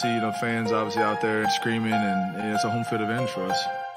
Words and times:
see 0.00 0.14
you 0.14 0.20
know 0.20 0.32
fans 0.32 0.72
obviously 0.72 1.02
out 1.02 1.20
there 1.20 1.48
screaming, 1.50 1.92
and, 1.92 2.36
and 2.36 2.54
it's 2.54 2.64
a 2.64 2.70
home 2.70 2.84
field 2.84 3.02
advantage 3.02 3.30
for 3.30 3.44
us. 3.44 3.89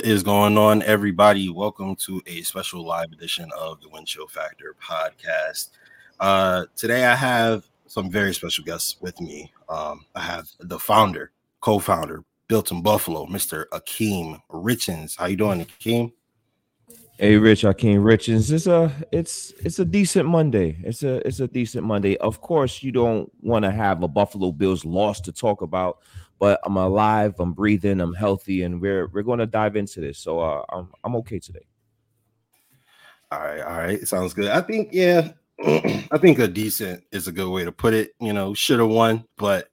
What 0.00 0.08
is 0.08 0.22
going 0.22 0.56
on, 0.56 0.82
everybody? 0.84 1.50
Welcome 1.50 1.94
to 1.96 2.22
a 2.26 2.40
special 2.40 2.82
live 2.86 3.12
edition 3.12 3.50
of 3.54 3.82
the 3.82 3.90
Win 3.90 4.06
Chill 4.06 4.26
Factor 4.26 4.74
podcast. 4.82 5.72
Uh, 6.18 6.64
today, 6.74 7.04
I 7.04 7.14
have 7.14 7.64
some 7.86 8.10
very 8.10 8.32
special 8.32 8.64
guests 8.64 8.96
with 9.02 9.20
me. 9.20 9.52
Um, 9.68 10.06
I 10.14 10.22
have 10.22 10.48
the 10.58 10.78
founder, 10.78 11.32
co-founder, 11.60 12.24
Built 12.48 12.70
in 12.70 12.80
Buffalo, 12.80 13.26
Mr. 13.26 13.66
Akeem 13.74 14.40
Richens. 14.50 15.18
How 15.18 15.26
you 15.26 15.36
doing, 15.36 15.66
Akeem? 15.66 16.12
Hey, 17.18 17.36
Rich, 17.36 17.64
Akeem 17.64 17.98
Richens. 17.98 18.50
It's 18.50 18.66
a 18.66 18.90
it's 19.12 19.52
it's 19.62 19.80
a 19.80 19.84
decent 19.84 20.26
Monday. 20.26 20.78
It's 20.82 21.02
a 21.02 21.16
it's 21.28 21.40
a 21.40 21.46
decent 21.46 21.84
Monday. 21.84 22.16
Of 22.16 22.40
course, 22.40 22.82
you 22.82 22.90
don't 22.90 23.30
want 23.42 23.66
to 23.66 23.70
have 23.70 24.02
a 24.02 24.08
Buffalo 24.08 24.50
Bills 24.50 24.86
loss 24.86 25.20
to 25.20 25.32
talk 25.32 25.60
about 25.60 25.98
but 26.40 26.58
I'm 26.64 26.76
alive, 26.78 27.38
I'm 27.38 27.52
breathing, 27.52 28.00
I'm 28.00 28.14
healthy, 28.14 28.62
and 28.62 28.80
we're 28.80 29.06
we're 29.08 29.22
going 29.22 29.38
to 29.38 29.46
dive 29.46 29.76
into 29.76 30.00
this. 30.00 30.18
So 30.18 30.40
uh, 30.40 30.64
I'm 30.70 30.88
I'm 31.04 31.14
okay 31.16 31.38
today. 31.38 31.66
All 33.30 33.40
right, 33.40 33.60
all 33.60 33.78
right, 33.78 34.08
sounds 34.08 34.34
good. 34.34 34.50
I 34.50 34.62
think 34.62 34.88
yeah, 34.90 35.32
I 35.64 36.18
think 36.18 36.40
a 36.40 36.48
decent 36.48 37.04
is 37.12 37.28
a 37.28 37.32
good 37.32 37.50
way 37.50 37.64
to 37.64 37.70
put 37.70 37.94
it. 37.94 38.14
You 38.18 38.32
know, 38.32 38.54
should 38.54 38.80
have 38.80 38.88
won, 38.88 39.24
but 39.36 39.68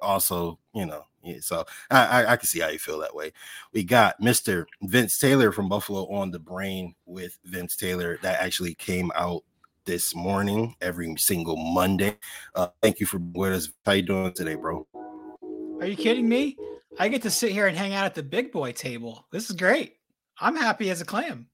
also 0.00 0.58
you 0.72 0.86
know. 0.86 1.04
Yeah, 1.24 1.36
so 1.40 1.64
I, 1.88 2.04
I, 2.04 2.32
I 2.32 2.36
can 2.36 2.48
see 2.48 2.58
how 2.58 2.68
you 2.68 2.80
feel 2.80 2.98
that 2.98 3.14
way. 3.14 3.32
We 3.72 3.84
got 3.84 4.20
Mr. 4.20 4.64
Vince 4.82 5.18
Taylor 5.18 5.52
from 5.52 5.68
Buffalo 5.68 6.10
on 6.12 6.32
the 6.32 6.40
brain 6.40 6.96
with 7.06 7.38
Vince 7.44 7.76
Taylor 7.76 8.18
that 8.22 8.40
actually 8.40 8.74
came 8.74 9.12
out 9.14 9.44
this 9.84 10.16
morning 10.16 10.74
every 10.80 11.14
single 11.18 11.56
Monday. 11.56 12.18
Uh, 12.56 12.68
thank 12.80 12.98
you 12.98 13.06
for 13.06 13.18
with 13.34 13.52
us. 13.52 13.68
How 13.86 13.92
you 13.92 14.02
doing 14.02 14.32
today, 14.32 14.56
bro? 14.56 14.84
Are 15.82 15.86
you 15.86 15.96
kidding 15.96 16.28
me? 16.28 16.56
I 17.00 17.08
get 17.08 17.22
to 17.22 17.30
sit 17.30 17.50
here 17.50 17.66
and 17.66 17.76
hang 17.76 17.92
out 17.92 18.04
at 18.04 18.14
the 18.14 18.22
big 18.22 18.52
boy 18.52 18.70
table. 18.70 19.26
This 19.32 19.50
is 19.50 19.56
great. 19.56 19.96
I'm 20.38 20.54
happy 20.54 20.90
as 20.90 21.00
a 21.00 21.04
clam. 21.04 21.48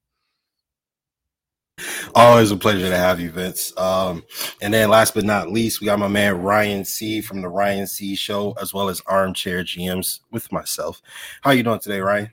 Always 2.14 2.50
a 2.50 2.56
pleasure 2.58 2.90
to 2.90 2.96
have 2.98 3.20
you, 3.20 3.30
Vince. 3.30 3.72
Um, 3.78 4.22
and 4.60 4.74
then 4.74 4.90
last 4.90 5.14
but 5.14 5.24
not 5.24 5.50
least, 5.50 5.80
we 5.80 5.86
got 5.86 5.98
my 5.98 6.08
man 6.08 6.42
Ryan 6.42 6.84
C 6.84 7.22
from 7.22 7.40
the 7.40 7.48
Ryan 7.48 7.86
C 7.86 8.14
Show, 8.14 8.54
as 8.60 8.74
well 8.74 8.90
as 8.90 9.00
Armchair 9.06 9.64
GMs 9.64 10.20
with 10.30 10.52
myself. 10.52 11.00
How 11.40 11.52
you 11.52 11.62
doing 11.62 11.80
today, 11.80 12.00
Ryan? 12.00 12.30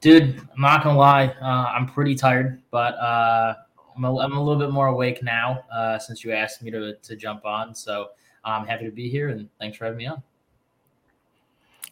Dude, 0.00 0.38
I'm 0.38 0.62
not 0.62 0.84
gonna 0.84 0.98
lie, 0.98 1.26
uh, 1.42 1.70
I'm 1.76 1.86
pretty 1.86 2.14
tired, 2.14 2.62
but 2.70 2.94
uh, 2.94 3.56
I'm, 3.94 4.04
a, 4.04 4.18
I'm 4.20 4.32
a 4.32 4.42
little 4.42 4.58
bit 4.58 4.72
more 4.72 4.86
awake 4.86 5.22
now 5.22 5.64
uh, 5.70 5.98
since 5.98 6.24
you 6.24 6.32
asked 6.32 6.62
me 6.62 6.70
to, 6.70 6.94
to 6.94 7.14
jump 7.14 7.44
on. 7.44 7.74
So 7.74 8.12
I'm 8.42 8.66
happy 8.66 8.86
to 8.86 8.90
be 8.90 9.10
here, 9.10 9.28
and 9.28 9.50
thanks 9.60 9.76
for 9.76 9.84
having 9.84 9.98
me 9.98 10.06
on. 10.06 10.22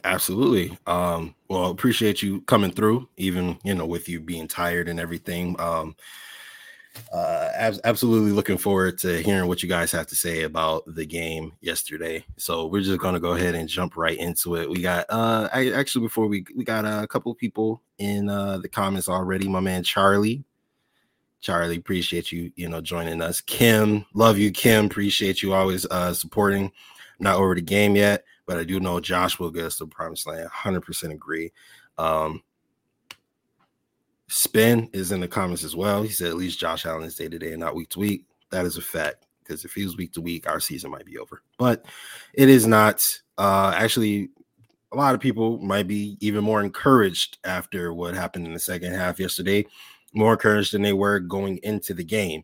Absolutely. 0.05 0.77
Um, 0.87 1.34
well, 1.49 1.71
appreciate 1.71 2.22
you 2.22 2.41
coming 2.43 2.71
through, 2.71 3.09
even 3.16 3.59
you 3.65 3.75
know, 3.75 3.87
with 3.87 4.09
you 4.09 4.21
being 4.21 4.49
tired 4.49 4.88
and 4.88 5.00
everything. 5.00 5.59
Um, 5.61 5.97
uh, 7.12 7.50
ab- 7.55 7.81
absolutely 7.84 8.33
looking 8.33 8.59
forward 8.59 8.99
to 8.99 9.22
hearing 9.22 9.49
what 9.49 9.62
you 9.62 9.69
guys 9.69 9.93
have 9.93 10.06
to 10.09 10.16
say 10.16 10.43
about 10.43 10.83
the 10.94 11.05
game 11.05 11.53
yesterday. 11.61 12.25
So 12.37 12.66
we're 12.66 12.83
just 12.83 13.00
gonna 13.00 13.21
go 13.21 13.33
ahead 13.33 13.55
and 13.55 13.69
jump 13.69 13.97
right 13.97 14.19
into 14.19 14.56
it. 14.56 14.69
We 14.69 14.81
got 14.81 15.06
uh, 15.09 15.49
I 15.53 15.71
actually 15.71 16.06
before 16.06 16.27
we 16.27 16.44
we 16.56 16.65
got 16.65 16.84
a 16.84 17.06
couple 17.06 17.34
people 17.34 17.82
in 17.99 18.28
uh 18.28 18.59
the 18.59 18.69
comments 18.69 19.09
already. 19.09 19.49
My 19.49 19.61
man 19.61 19.82
Charlie. 19.82 20.44
Charlie, 21.43 21.78
appreciate 21.78 22.31
you, 22.31 22.53
you 22.55 22.69
know, 22.69 22.82
joining 22.82 23.22
us. 23.22 23.41
Kim, 23.41 24.05
love 24.12 24.37
you, 24.37 24.50
Kim. 24.50 24.84
Appreciate 24.84 25.43
you 25.43 25.55
always 25.55 25.87
uh 25.87 26.12
supporting. 26.12 26.71
Not 27.19 27.37
over 27.37 27.55
the 27.55 27.62
game 27.62 27.97
yet 27.97 28.25
but 28.47 28.59
I 28.59 28.65
do 28.65 28.81
know 28.81 29.01
Josh 29.01 29.39
will 29.39 29.51
get 29.51 29.65
us 29.65 29.77
to 29.77 29.87
promised 29.87 30.27
land. 30.27 30.49
100% 30.49 31.12
agree. 31.12 31.53
Um, 31.99 32.43
Spin 34.28 34.89
is 34.93 35.11
in 35.11 35.21
the 35.21 35.28
comments 35.28 35.65
as 35.65 35.75
well. 35.75 36.03
He 36.03 36.11
said 36.11 36.28
at 36.28 36.37
least 36.37 36.61
Josh 36.61 36.87
Allen 36.87 37.03
is 37.03 37.17
day 37.17 37.29
to 37.29 37.39
day 37.39 37.50
and 37.50 37.61
not 37.61 37.75
week 37.75 37.91
to 37.91 37.99
week. 37.99 38.27
That 38.50 38.65
is 38.65 38.77
a 38.77 38.83
fact 38.83 39.27
because 39.43 39.65
if 39.65 39.73
he 39.75 39.84
was 39.84 39.97
week 39.97 40.12
to 40.12 40.21
week, 40.21 40.49
our 40.49 40.61
season 40.61 40.91
might 40.91 41.05
be 41.05 41.19
over. 41.19 41.43
But 41.59 41.84
it 42.34 42.49
is 42.49 42.67
not. 42.67 43.05
Uh, 43.37 43.73
actually, 43.75 44.31
a 44.93 44.97
lot 44.97 45.15
of 45.15 45.21
people 45.21 45.59
might 45.59 45.89
be 45.89 46.17
even 46.21 46.45
more 46.45 46.62
encouraged 46.62 47.39
after 47.45 47.93
what 47.93 48.15
happened 48.15 48.47
in 48.47 48.53
the 48.53 48.61
second 48.61 48.93
half 48.93 49.19
yesterday, 49.19 49.67
more 50.15 50.33
encouraged 50.33 50.73
than 50.73 50.83
they 50.83 50.93
were 50.93 51.19
going 51.19 51.59
into 51.65 51.95
the 51.95 52.05
game. 52.05 52.43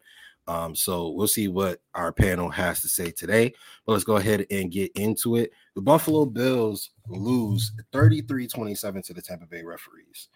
Um, 0.49 0.75
so 0.75 1.11
we'll 1.11 1.27
see 1.27 1.49
what 1.49 1.81
our 1.95 2.12
panel 2.12 2.49
has 2.51 2.81
to 2.83 2.89
say 2.89 3.11
today. 3.11 3.53
But 3.84 3.93
let's 3.93 4.05
go 4.05 4.17
ahead 4.17 4.47
and 4.51 4.71
get 4.71 4.93
into 4.93 5.37
it. 5.37 5.53
The 5.75 5.83
Buffalo 5.83 6.25
Bills 6.25 6.91
lose 7.09 7.73
33 7.93 8.47
27 8.47 9.03
to 9.03 9.15
the 9.15 9.23
Tampa 9.23 9.47
Bay 9.47 9.62
referees. 9.62 10.29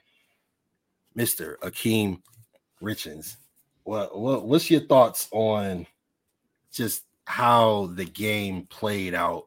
Mr. 1.16 1.56
Akeem 1.58 2.20
Richens, 2.82 3.36
what, 3.84 4.18
what 4.18 4.46
what's 4.46 4.70
your 4.70 4.80
thoughts 4.80 5.28
on 5.32 5.86
just 6.72 7.04
how 7.24 7.90
the 7.94 8.04
game 8.04 8.66
played 8.66 9.14
out 9.14 9.46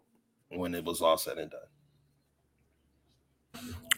when 0.50 0.76
it 0.76 0.84
was 0.84 1.02
all 1.02 1.18
said 1.18 1.38
and 1.38 1.52
done? 1.52 1.60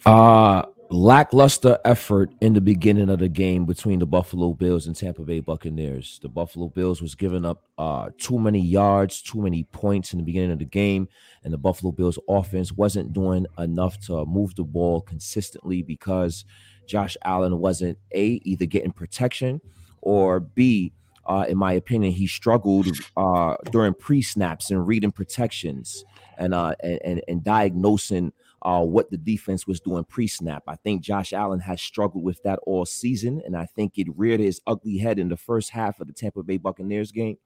Uh 0.06 0.64
lackluster 0.96 1.78
effort 1.84 2.32
in 2.42 2.54
the 2.54 2.62
beginning 2.62 3.10
of 3.10 3.20
the 3.20 3.28
game 3.28 3.66
between 3.66 4.00
the 4.00 4.06
Buffalo 4.06 4.54
Bills 4.54 4.88
and 4.88 4.96
Tampa 4.96 5.24
Bay 5.24 5.42
Buccaneers. 5.42 6.20
The 6.22 6.30
Buffalo 6.30 6.70
Bills 6.70 7.02
was 7.02 7.16
giving 7.16 7.46
up 7.46 7.64
uh, 7.78 8.10
too 8.18 8.40
many 8.40 8.62
yards, 8.62 9.22
too 9.22 9.42
many 9.42 9.66
points 9.66 10.14
in 10.14 10.20
the 10.20 10.26
beginning 10.26 10.52
of 10.52 10.60
the 10.60 10.66
game, 10.66 11.08
and 11.44 11.54
the 11.54 11.58
Buffalo 11.58 11.92
Bills 11.92 12.18
offense 12.30 12.72
wasn't 12.72 13.14
doing 13.14 13.46
enough 13.58 14.00
to 14.08 14.26
move 14.26 14.56
the 14.56 14.64
ball 14.64 15.02
consistently 15.02 15.82
because 15.82 16.46
Josh 16.88 17.18
Allen 17.26 17.60
wasn't 17.60 17.98
a 18.14 18.40
either 18.44 18.66
getting 18.66 18.92
protection 18.92 19.60
or 20.02 20.40
b 20.40 20.94
uh, 21.28 21.46
in 21.50 21.58
my 21.58 21.74
opinion, 21.74 22.14
he 22.14 22.28
struggled 22.28 22.88
uh, 23.18 23.56
during 23.72 23.96
pre 23.96 24.22
snaps 24.22 24.70
and 24.70 24.86
reading 24.86 25.12
protections 25.12 26.06
and, 26.38 26.54
uh, 26.54 26.76
and, 26.82 27.00
and 27.04 27.22
and 27.28 27.44
diagnosing 27.44 28.32
uh, 28.66 28.82
what 28.82 29.12
the 29.12 29.18
defense 29.18 29.68
was 29.68 29.80
doing 29.80 30.04
pre-snap. 30.04 30.64
I 30.68 30.76
think 30.76 31.04
Josh 31.04 31.34
Allen 31.34 31.60
has 31.60 31.80
struggled 31.80 32.24
with 32.24 32.42
that 32.42 32.58
all 32.64 32.84
season, 32.84 33.40
and 33.46 33.56
I 33.56 33.68
think 33.68 33.94
it 33.96 34.08
reared 34.18 34.40
his 34.40 34.60
ugly 34.66 34.98
head 34.98 35.20
in 35.20 35.30
the 35.30 35.38
first 35.38 35.70
half 35.70 36.00
of 36.00 36.08
the 36.08 36.14
Tampa 36.14 36.42
Bay 36.42 36.58
Buccaneers 36.58 37.12
game. 37.12 37.38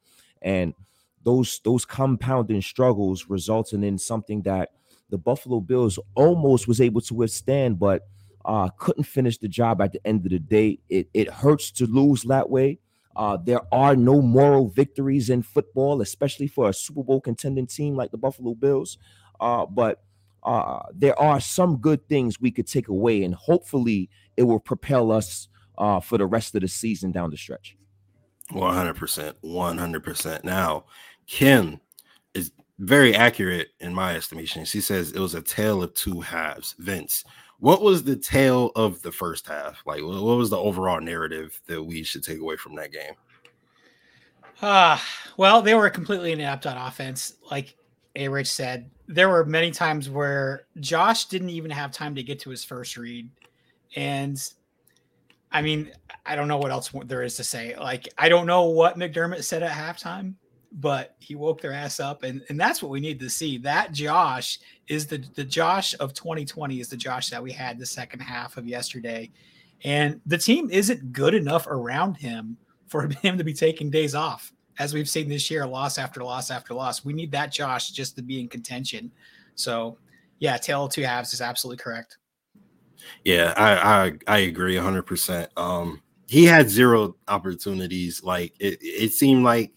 And 0.42 0.74
those 1.26 1.60
those 1.66 1.84
compounding 1.84 2.62
struggles 2.62 3.26
resulting 3.28 3.84
in 3.84 3.98
something 3.98 4.44
that 4.44 4.70
the 5.10 5.18
Buffalo 5.18 5.60
Bills 5.60 6.00
almost 6.16 6.70
was 6.70 6.80
able 6.80 7.02
to 7.02 7.14
withstand, 7.14 7.80
but 7.80 8.08
uh, 8.46 8.70
couldn't 8.78 9.04
finish 9.04 9.38
the 9.38 9.50
job 9.50 9.82
at 9.82 9.92
the 9.92 10.08
end 10.08 10.26
of 10.26 10.32
the 10.32 10.40
day. 10.40 10.80
It 10.88 11.10
it 11.14 11.30
hurts 11.30 11.70
to 11.72 11.86
lose 11.86 12.24
that 12.24 12.50
way. 12.50 12.80
Uh, 13.14 13.36
there 13.36 13.62
are 13.74 13.98
no 13.98 14.22
moral 14.22 14.70
victories 14.70 15.30
in 15.30 15.42
football, 15.42 16.02
especially 16.02 16.48
for 16.48 16.70
a 16.70 16.74
Super 16.74 17.04
Bowl 17.04 17.20
contending 17.20 17.68
team 17.68 17.98
like 17.98 18.12
the 18.12 18.18
Buffalo 18.18 18.56
Bills. 18.56 18.98
Uh, 19.42 19.66
but 19.66 20.02
uh, 20.44 20.80
there 20.94 21.20
are 21.20 21.40
some 21.40 21.78
good 21.78 22.08
things 22.08 22.40
we 22.40 22.52
could 22.52 22.68
take 22.68 22.88
away, 22.88 23.24
and 23.24 23.36
hopefully 23.36 24.10
it 24.38 24.44
will 24.44 24.60
propel 24.60 25.12
us 25.12 25.48
uh, 25.78 26.00
for 26.00 26.18
the 26.18 26.26
rest 26.26 26.56
of 26.56 26.62
the 26.62 26.68
season 26.68 27.12
down 27.12 27.30
the 27.30 27.38
stretch. 27.38 27.76
100%. 28.52 29.34
100%. 29.44 30.44
Now, 30.44 30.86
Kim 31.28 31.80
is 32.34 32.52
very 32.80 33.16
accurate 33.16 33.70
in 33.80 33.94
my 33.94 34.16
estimation. 34.16 34.66
She 34.66 34.82
says 34.82 35.12
it 35.12 35.20
was 35.20 35.36
a 35.36 35.42
tale 35.42 35.84
of 35.84 35.94
two 35.94 36.22
halves. 36.22 36.76
Vince, 36.80 37.24
what 37.60 37.82
was 37.82 38.04
the 38.04 38.16
tale 38.16 38.72
of 38.76 39.02
the 39.02 39.12
first 39.12 39.48
half? 39.48 39.84
Like, 39.86 40.02
what 40.02 40.22
was 40.22 40.50
the 40.50 40.58
overall 40.58 41.02
narrative 41.02 41.60
that 41.68 41.84
we 41.84 42.04
should 42.04 42.24
take 42.24 42.40
away 42.40 42.56
from 42.56 42.76
that 42.76 42.92
game? 42.92 43.14
Uh, 44.62 44.98
well, 45.38 45.62
they 45.62 45.76
were 45.76 45.90
completely 45.90 46.32
inept 46.32 46.66
on 46.66 46.78
offense. 46.78 47.36
Like 47.50 47.76
A 48.16 48.28
Rich 48.28 48.52
said, 48.52 48.90
there 49.10 49.28
were 49.28 49.44
many 49.44 49.72
times 49.72 50.08
where 50.08 50.68
Josh 50.80 51.26
didn't 51.26 51.50
even 51.50 51.72
have 51.72 51.92
time 51.92 52.14
to 52.14 52.22
get 52.22 52.40
to 52.42 52.52
his 52.52 52.64
first 52.64 52.96
read. 52.96 53.28
And 53.96 54.40
I 55.52 55.64
mean, 55.64 55.92
I 56.28 56.36
don't 56.36 56.48
know 56.48 56.60
what 56.60 56.70
else 56.70 56.92
there 57.06 57.24
is 57.24 57.36
to 57.38 57.44
say. 57.44 57.76
Like, 57.76 58.08
I 58.20 58.30
don't 58.30 58.46
know 58.46 58.66
what 58.66 59.00
McDermott 59.00 59.44
said 59.44 59.64
at 59.64 59.72
halftime, 59.72 60.36
but 60.72 61.16
he 61.18 61.34
woke 61.34 61.60
their 61.60 61.74
ass 61.74 62.00
up, 62.00 62.22
and 62.22 62.44
and 62.50 62.60
that's 62.60 62.84
what 62.84 62.92
we 62.92 63.00
need 63.00 63.20
to 63.22 63.32
see. 63.32 63.58
That 63.58 63.94
Josh 63.94 64.60
is 64.88 65.08
the 65.08 65.26
the 65.34 65.44
Josh 65.44 65.96
of 66.00 66.14
2020 66.14 66.80
is 66.80 66.90
the 66.90 66.96
Josh 66.96 67.32
that 67.32 67.42
we 67.42 67.52
had 67.52 67.80
the 67.80 67.88
second 67.88 68.20
half 68.20 68.58
of 68.58 68.68
yesterday, 68.68 69.32
and 69.84 70.22
the 70.28 70.38
team 70.38 70.70
isn't 70.70 71.12
good 71.12 71.34
enough 71.34 71.66
around 71.66 72.14
him 72.14 72.58
for 72.88 73.08
him 73.24 73.40
to 73.40 73.44
be 73.44 73.54
taking 73.54 73.90
days 73.90 74.14
off, 74.14 74.54
as 74.80 74.94
we've 74.94 75.10
seen 75.10 75.28
this 75.28 75.52
year, 75.52 75.66
loss 75.66 75.98
after 75.98 76.24
loss 76.24 76.50
after 76.50 76.74
loss. 76.74 77.06
We 77.06 77.14
need 77.14 77.32
that 77.34 77.52
Josh 77.52 77.92
just 77.92 78.16
to 78.16 78.22
be 78.22 78.40
in 78.40 78.48
contention. 78.48 79.12
So, 79.56 79.98
yeah, 80.40 80.58
tail 80.58 80.88
two 80.88 81.04
halves 81.04 81.34
is 81.34 81.42
absolutely 81.42 81.84
correct. 81.84 82.18
Yeah, 83.24 83.54
I 83.56 84.08
I, 84.08 84.14
I 84.28 84.38
agree 84.40 84.76
100. 84.76 85.04
percent 85.04 85.52
Um, 85.58 86.02
he 86.28 86.46
had 86.46 86.70
zero 86.70 87.16
opportunities. 87.28 88.24
Like 88.24 88.54
it, 88.60 88.78
it 88.82 89.14
seemed 89.14 89.44
like 89.44 89.74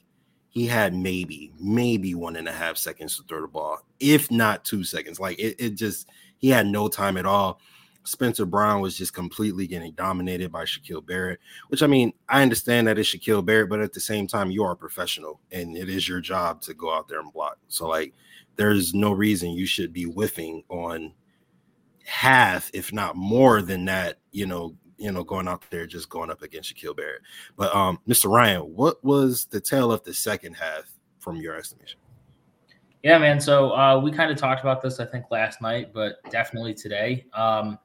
he 0.49 0.67
had 0.67 0.95
maybe 0.95 1.53
maybe 1.59 2.15
one 2.15 2.37
and 2.37 2.49
a 2.49 2.53
half 2.53 2.77
seconds 2.77 3.17
to 3.17 3.23
throw 3.25 3.41
the 3.41 3.49
ball, 3.49 3.79
if 4.01 4.31
not 4.31 4.65
two 4.65 4.85
seconds. 4.85 5.19
Like 5.19 5.39
it, 5.39 5.57
it 5.59 5.71
just 5.71 6.09
he 6.39 6.49
had 6.49 6.67
no 6.67 6.89
time 6.89 7.17
at 7.17 7.27
all. 7.27 7.61
Spencer 8.05 8.45
Brown 8.45 8.81
was 8.81 8.97
just 8.97 9.15
completely 9.15 9.67
getting 9.67 9.93
dominated 9.93 10.51
by 10.51 10.65
Shaquil 10.65 11.05
Barrett, 11.05 11.41
which 11.69 11.83
I 11.83 11.87
mean, 11.87 12.13
I 12.29 12.43
understand 12.43 12.87
that 12.87 12.99
it's 12.99 13.15
Shaquil 13.15 13.45
Barrett, 13.45 13.69
but 13.69 13.81
at 13.81 13.93
the 13.93 14.01
same 14.01 14.27
time, 14.27 14.51
you 14.51 14.65
are 14.65 14.73
a 14.73 14.77
professional 14.77 15.41
and 15.51 15.77
it 15.77 15.89
is 15.89 16.09
your 16.09 16.21
job 16.21 16.61
to 16.63 16.75
go 16.75 16.93
out 16.93 17.09
there 17.09 17.21
and 17.21 17.33
block. 17.33 17.59
So, 17.69 17.89
like, 17.89 18.13
there's 18.57 18.93
no 18.95 19.13
reason 19.13 19.51
you 19.51 19.67
should 19.67 19.93
be 19.93 20.05
whiffing 20.05 20.65
on 20.69 21.13
half, 22.05 22.71
if 22.75 22.93
not 22.93 23.17
more 23.17 23.63
than 23.63 23.85
that, 23.87 24.19
you 24.33 24.47
know, 24.47 24.75
you 24.99 25.11
know, 25.11 25.25
going 25.25 25.49
out 25.49 25.65
there 25.71 25.87
just 25.87 26.09
going 26.09 26.31
up 26.31 26.43
against 26.43 26.75
Shaquil 26.75 26.97
Barrett. 26.97 27.23
But 27.57 27.75
um, 27.75 27.99
Mr. 28.09 28.31
Ryan, 28.31 28.63
what 28.75 29.03
was 29.05 29.47
the 29.47 29.61
tail 29.61 29.91
of 29.91 30.05
the 30.05 30.15
second 30.15 30.55
half 30.55 30.85
from 31.19 31.37
your 31.37 31.57
estimation? 31.57 31.99
Yeah, 33.03 33.19
man. 33.19 33.41
So 33.41 33.73
uh, 33.73 33.99
we 33.99 34.13
kind 34.13 34.31
of 34.31 34.37
talked 34.37 34.61
about 34.61 34.81
this, 34.81 35.01
I 35.01 35.05
think, 35.05 35.25
last 35.31 35.61
night, 35.61 35.93
but 35.93 36.19
definitely 36.31 36.73
today. 36.73 37.27
Um, 37.35 37.79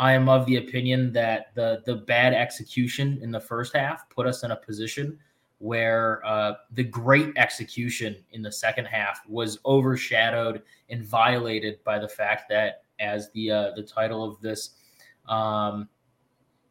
I 0.00 0.14
am 0.14 0.30
of 0.30 0.46
the 0.46 0.56
opinion 0.56 1.12
that 1.12 1.54
the 1.54 1.82
the 1.84 1.94
bad 1.94 2.32
execution 2.32 3.18
in 3.20 3.30
the 3.30 3.38
first 3.38 3.76
half 3.76 4.08
put 4.08 4.26
us 4.26 4.42
in 4.42 4.50
a 4.50 4.56
position 4.56 5.18
where 5.58 6.24
uh, 6.24 6.54
the 6.72 6.84
great 6.84 7.36
execution 7.36 8.16
in 8.32 8.40
the 8.40 8.50
second 8.50 8.86
half 8.86 9.20
was 9.28 9.58
overshadowed 9.66 10.62
and 10.88 11.04
violated 11.04 11.84
by 11.84 11.98
the 11.98 12.08
fact 12.08 12.48
that, 12.48 12.84
as 12.98 13.30
the 13.32 13.50
uh, 13.50 13.70
the 13.76 13.82
title 13.82 14.24
of 14.24 14.40
this 14.40 14.70
um, 15.28 15.86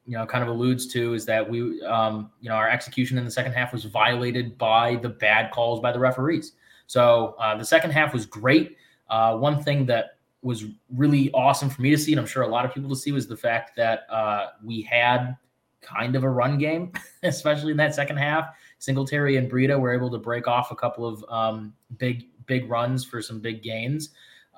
you 0.07 0.17
know 0.17 0.25
kind 0.25 0.43
of 0.43 0.49
alludes 0.49 0.87
to 0.87 1.13
is 1.13 1.23
that 1.23 1.47
we 1.47 1.79
um, 1.83 2.31
you 2.41 2.49
know 2.49 2.55
our 2.55 2.67
execution 2.67 3.15
in 3.19 3.25
the 3.25 3.31
second 3.31 3.53
half 3.53 3.71
was 3.71 3.85
violated 3.85 4.57
by 4.57 4.95
the 4.95 5.09
bad 5.09 5.51
calls 5.51 5.79
by 5.79 5.91
the 5.91 5.99
referees. 5.99 6.53
So 6.87 7.35
uh, 7.37 7.55
the 7.55 7.65
second 7.65 7.91
half 7.91 8.11
was 8.11 8.25
great. 8.25 8.75
Uh, 9.07 9.37
one 9.37 9.61
thing 9.61 9.85
that 9.85 10.18
was 10.41 10.65
really 10.95 11.31
awesome 11.31 11.69
for 11.69 11.81
me 11.81 11.89
to 11.91 11.97
see, 11.97 12.13
and 12.13 12.19
I'm 12.19 12.27
sure 12.27 12.43
a 12.43 12.47
lot 12.47 12.65
of 12.65 12.73
people 12.73 12.89
to 12.89 12.95
see, 12.95 13.11
was 13.11 13.27
the 13.27 13.37
fact 13.37 13.75
that 13.75 14.01
uh, 14.09 14.47
we 14.63 14.81
had 14.81 15.35
kind 15.81 16.15
of 16.15 16.23
a 16.23 16.29
run 16.29 16.57
game, 16.57 16.91
especially 17.23 17.71
in 17.71 17.77
that 17.77 17.95
second 17.95 18.17
half. 18.17 18.49
Singletary 18.79 19.37
and 19.37 19.51
Breida 19.51 19.79
were 19.79 19.93
able 19.93 20.09
to 20.11 20.17
break 20.17 20.47
off 20.47 20.71
a 20.71 20.75
couple 20.75 21.05
of 21.05 21.23
um, 21.29 21.73
big 21.97 22.25
big 22.45 22.69
runs 22.69 23.03
for 23.05 23.21
some 23.21 23.39
big 23.39 23.61
gains. 23.61 24.09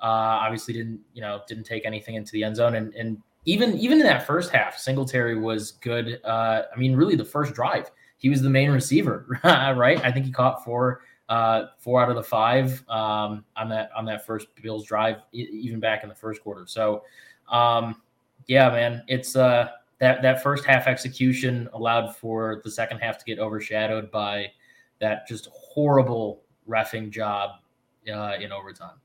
Uh, 0.02 0.06
obviously, 0.42 0.74
didn't 0.74 1.00
you 1.14 1.20
know 1.20 1.42
didn't 1.48 1.64
take 1.64 1.84
anything 1.84 2.14
into 2.14 2.32
the 2.32 2.44
end 2.44 2.56
zone, 2.56 2.76
and, 2.76 2.94
and 2.94 3.18
even 3.44 3.76
even 3.78 4.00
in 4.00 4.06
that 4.06 4.26
first 4.26 4.50
half, 4.52 4.78
Singletary 4.78 5.38
was 5.38 5.72
good. 5.72 6.20
Uh, 6.24 6.62
I 6.74 6.78
mean, 6.78 6.94
really, 6.94 7.16
the 7.16 7.24
first 7.24 7.54
drive, 7.54 7.90
he 8.18 8.28
was 8.28 8.42
the 8.42 8.50
main 8.50 8.70
receiver, 8.70 9.26
right? 9.44 10.02
I 10.04 10.12
think 10.12 10.26
he 10.26 10.32
caught 10.32 10.64
four 10.64 11.00
uh, 11.32 11.68
four 11.78 12.02
out 12.02 12.10
of 12.10 12.16
the 12.16 12.22
five 12.22 12.84
um, 12.90 13.42
on 13.56 13.66
that 13.70 13.90
on 13.96 14.04
that 14.04 14.26
first 14.26 14.48
Bills 14.60 14.84
drive, 14.84 15.16
even 15.32 15.80
back 15.80 16.02
in 16.02 16.10
the 16.10 16.14
first 16.14 16.42
quarter. 16.42 16.66
So, 16.66 17.04
um, 17.50 18.02
yeah, 18.48 18.68
man, 18.68 19.02
it's 19.08 19.34
uh, 19.34 19.70
that 19.98 20.20
that 20.20 20.42
first 20.42 20.66
half 20.66 20.86
execution 20.86 21.70
allowed 21.72 22.14
for 22.14 22.60
the 22.64 22.70
second 22.70 22.98
half 22.98 23.16
to 23.16 23.24
get 23.24 23.38
overshadowed 23.38 24.10
by 24.10 24.52
that 25.00 25.26
just 25.26 25.48
horrible 25.54 26.42
refing 26.68 27.08
job 27.10 27.60
uh, 28.12 28.34
in 28.38 28.52
overtime. 28.52 29.00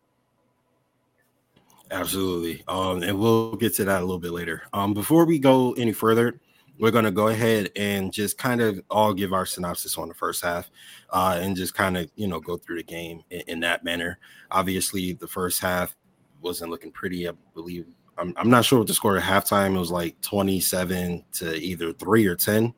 Absolutely. 1.90 2.62
Um, 2.68 3.04
and 3.04 3.18
we'll 3.18 3.56
get 3.56 3.74
to 3.76 3.86
that 3.86 4.00
a 4.00 4.06
little 4.06 4.20
bit 4.20 4.34
later. 4.34 4.64
Um, 4.74 4.94
before 4.94 5.26
we 5.26 5.40
go 5.40 5.72
any 5.74 5.94
further, 5.94 6.42
we're 6.80 6.92
going 6.92 7.06
to 7.06 7.12
go 7.12 7.30
ahead 7.30 7.72
and 7.76 8.14
just 8.14 8.38
kind 8.38 8.62
of 8.62 8.82
all 8.90 9.14
give 9.14 9.34
our 9.34 9.46
synopsis 9.46 9.98
on 9.98 10.08
the 10.08 10.14
first 10.14 10.44
half 10.44 10.70
uh, 11.12 11.40
and 11.42 11.56
just 11.56 11.74
kind 11.74 11.98
of, 11.98 12.10
you 12.16 12.28
know, 12.28 12.40
go 12.40 12.58
through 12.58 12.78
the 12.78 12.84
game 12.84 13.24
in, 13.30 13.42
in, 13.48 13.60
that 13.62 13.84
manner. 13.84 14.20
Obviously, 14.52 15.14
the 15.14 15.28
first 15.28 15.60
half 15.60 15.96
wasn't 16.42 16.70
looking 16.70 16.92
pretty. 16.92 17.28
I 17.28 17.32
believe 17.54 17.88
I'm, 18.18 18.34
I'm 18.38 18.50
not 18.50 18.66
sure 18.66 18.80
what 18.80 18.88
the 18.88 18.94
score 18.94 19.18
at 19.18 19.24
halftime. 19.24 19.76
It 19.76 19.80
was 19.80 19.92
like 19.92 20.20
27 20.22 21.24
to 21.34 21.56
either 21.56 21.94
three 21.94 22.26
or 22.26 22.36
10. 22.36 22.74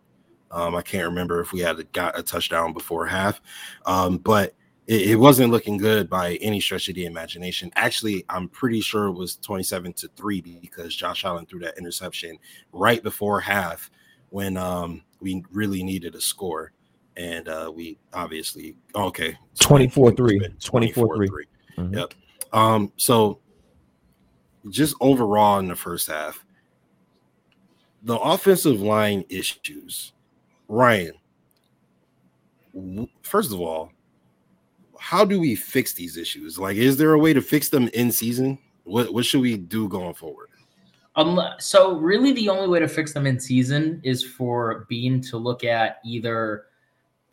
Um, 0.51 0.75
I 0.75 0.81
can't 0.81 1.05
remember 1.05 1.39
if 1.41 1.51
we 1.51 1.59
had 1.59 1.91
got 1.91 2.17
a 2.17 2.23
touchdown 2.23 2.73
before 2.73 3.05
half. 3.05 3.41
Um, 3.85 4.17
but 4.17 4.55
it, 4.89 5.11
it, 5.11 5.15
wasn't 5.17 5.51
looking 5.51 5.77
good 5.77 6.09
by 6.09 6.33
any 6.41 6.59
stretch 6.59 6.89
of 6.89 6.95
the 6.95 7.05
imagination. 7.05 7.71
Actually, 7.75 8.25
I'm 8.27 8.49
pretty 8.49 8.81
sure 8.81 9.05
it 9.05 9.13
was 9.13 9.35
27 9.35 9.93
to 9.93 10.09
3 10.15 10.41
because 10.41 10.95
Josh 10.95 11.25
Allen 11.25 11.45
threw 11.45 11.59
that 11.59 11.77
interception 11.77 12.39
right 12.73 13.03
before 13.03 13.39
half 13.39 13.91
when 14.31 14.57
um, 14.57 15.03
we 15.19 15.45
really 15.51 15.83
needed 15.83 16.15
a 16.15 16.21
score. 16.21 16.71
And 17.15 17.47
uh, 17.47 17.71
we 17.73 17.99
obviously, 18.13 18.77
okay, 18.95 19.37
24 19.59 20.13
3. 20.13 20.39
24 20.59 21.17
3. 21.17 21.45
Mm-hmm. 21.77 21.93
Yep. 21.93 22.13
Um, 22.51 22.91
so 22.97 23.41
just 24.71 24.95
overall 25.01 25.59
in 25.59 25.67
the 25.67 25.75
first 25.75 26.07
half, 26.07 26.43
the 28.01 28.17
offensive 28.17 28.81
line 28.81 29.23
issues, 29.29 30.13
Ryan, 30.67 31.13
first 33.21 33.53
of 33.53 33.61
all, 33.61 33.91
how 34.99 35.25
do 35.25 35.39
we 35.39 35.55
fix 35.55 35.93
these 35.93 36.17
issues? 36.17 36.59
Like, 36.59 36.77
is 36.77 36.97
there 36.97 37.13
a 37.13 37.19
way 37.19 37.33
to 37.33 37.41
fix 37.41 37.69
them 37.69 37.89
in 37.93 38.11
season? 38.11 38.59
What 38.83 39.13
what 39.13 39.25
should 39.25 39.41
we 39.41 39.57
do 39.57 39.87
going 39.87 40.13
forward? 40.13 40.49
Um, 41.15 41.41
so 41.57 41.97
really, 41.97 42.33
the 42.33 42.49
only 42.49 42.67
way 42.67 42.79
to 42.79 42.87
fix 42.87 43.13
them 43.13 43.25
in 43.25 43.39
season 43.39 43.99
is 44.03 44.23
for 44.23 44.85
Beane 44.89 45.21
to 45.21 45.37
look 45.37 45.63
at 45.63 45.99
either 46.05 46.65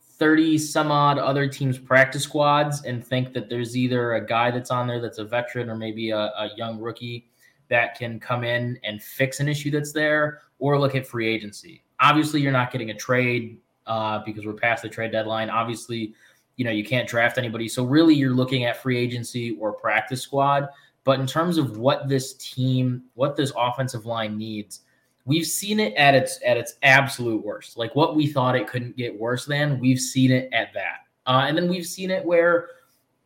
thirty 0.00 0.58
some 0.58 0.90
odd 0.90 1.18
other 1.18 1.46
teams' 1.46 1.78
practice 1.78 2.22
squads 2.22 2.84
and 2.84 3.04
think 3.04 3.32
that 3.34 3.48
there's 3.48 3.76
either 3.76 4.14
a 4.14 4.26
guy 4.26 4.50
that's 4.50 4.70
on 4.70 4.86
there 4.86 5.00
that's 5.00 5.18
a 5.18 5.24
veteran 5.24 5.68
or 5.68 5.76
maybe 5.76 6.10
a, 6.10 6.18
a 6.18 6.50
young 6.56 6.80
rookie 6.80 7.28
that 7.68 7.98
can 7.98 8.18
come 8.18 8.44
in 8.44 8.78
and 8.84 9.02
fix 9.02 9.40
an 9.40 9.48
issue 9.48 9.70
that's 9.70 9.92
there, 9.92 10.40
or 10.58 10.78
look 10.78 10.94
at 10.94 11.06
free 11.06 11.28
agency. 11.28 11.82
Obviously, 12.00 12.40
you're 12.40 12.52
not 12.52 12.70
getting 12.70 12.90
a 12.90 12.94
trade 12.94 13.58
uh, 13.86 14.20
because 14.24 14.46
we're 14.46 14.52
past 14.52 14.82
the 14.82 14.88
trade 14.88 15.12
deadline. 15.12 15.50
Obviously, 15.50 16.14
you 16.56 16.64
know, 16.64 16.70
you 16.70 16.84
can't 16.84 17.08
draft 17.08 17.38
anybody. 17.38 17.68
So 17.68 17.84
really 17.84 18.14
you're 18.14 18.34
looking 18.34 18.64
at 18.64 18.82
free 18.82 18.98
agency 18.98 19.56
or 19.60 19.72
practice 19.72 20.22
squad. 20.22 20.68
But 21.04 21.20
in 21.20 21.26
terms 21.26 21.58
of 21.58 21.78
what 21.78 22.08
this 22.08 22.34
team, 22.34 23.04
what 23.14 23.36
this 23.36 23.52
offensive 23.56 24.06
line 24.06 24.36
needs, 24.36 24.80
we've 25.24 25.46
seen 25.46 25.78
it 25.78 25.94
at 25.94 26.14
its 26.14 26.40
at 26.44 26.56
its 26.56 26.74
absolute 26.82 27.44
worst. 27.44 27.76
Like 27.76 27.94
what 27.94 28.16
we 28.16 28.26
thought 28.26 28.56
it 28.56 28.66
couldn't 28.66 28.96
get 28.96 29.18
worse 29.18 29.44
than, 29.44 29.78
we've 29.78 30.00
seen 30.00 30.32
it 30.32 30.48
at 30.52 30.72
that. 30.74 31.06
Uh, 31.26 31.44
and 31.46 31.56
then 31.56 31.68
we've 31.68 31.86
seen 31.86 32.10
it 32.10 32.24
where 32.24 32.68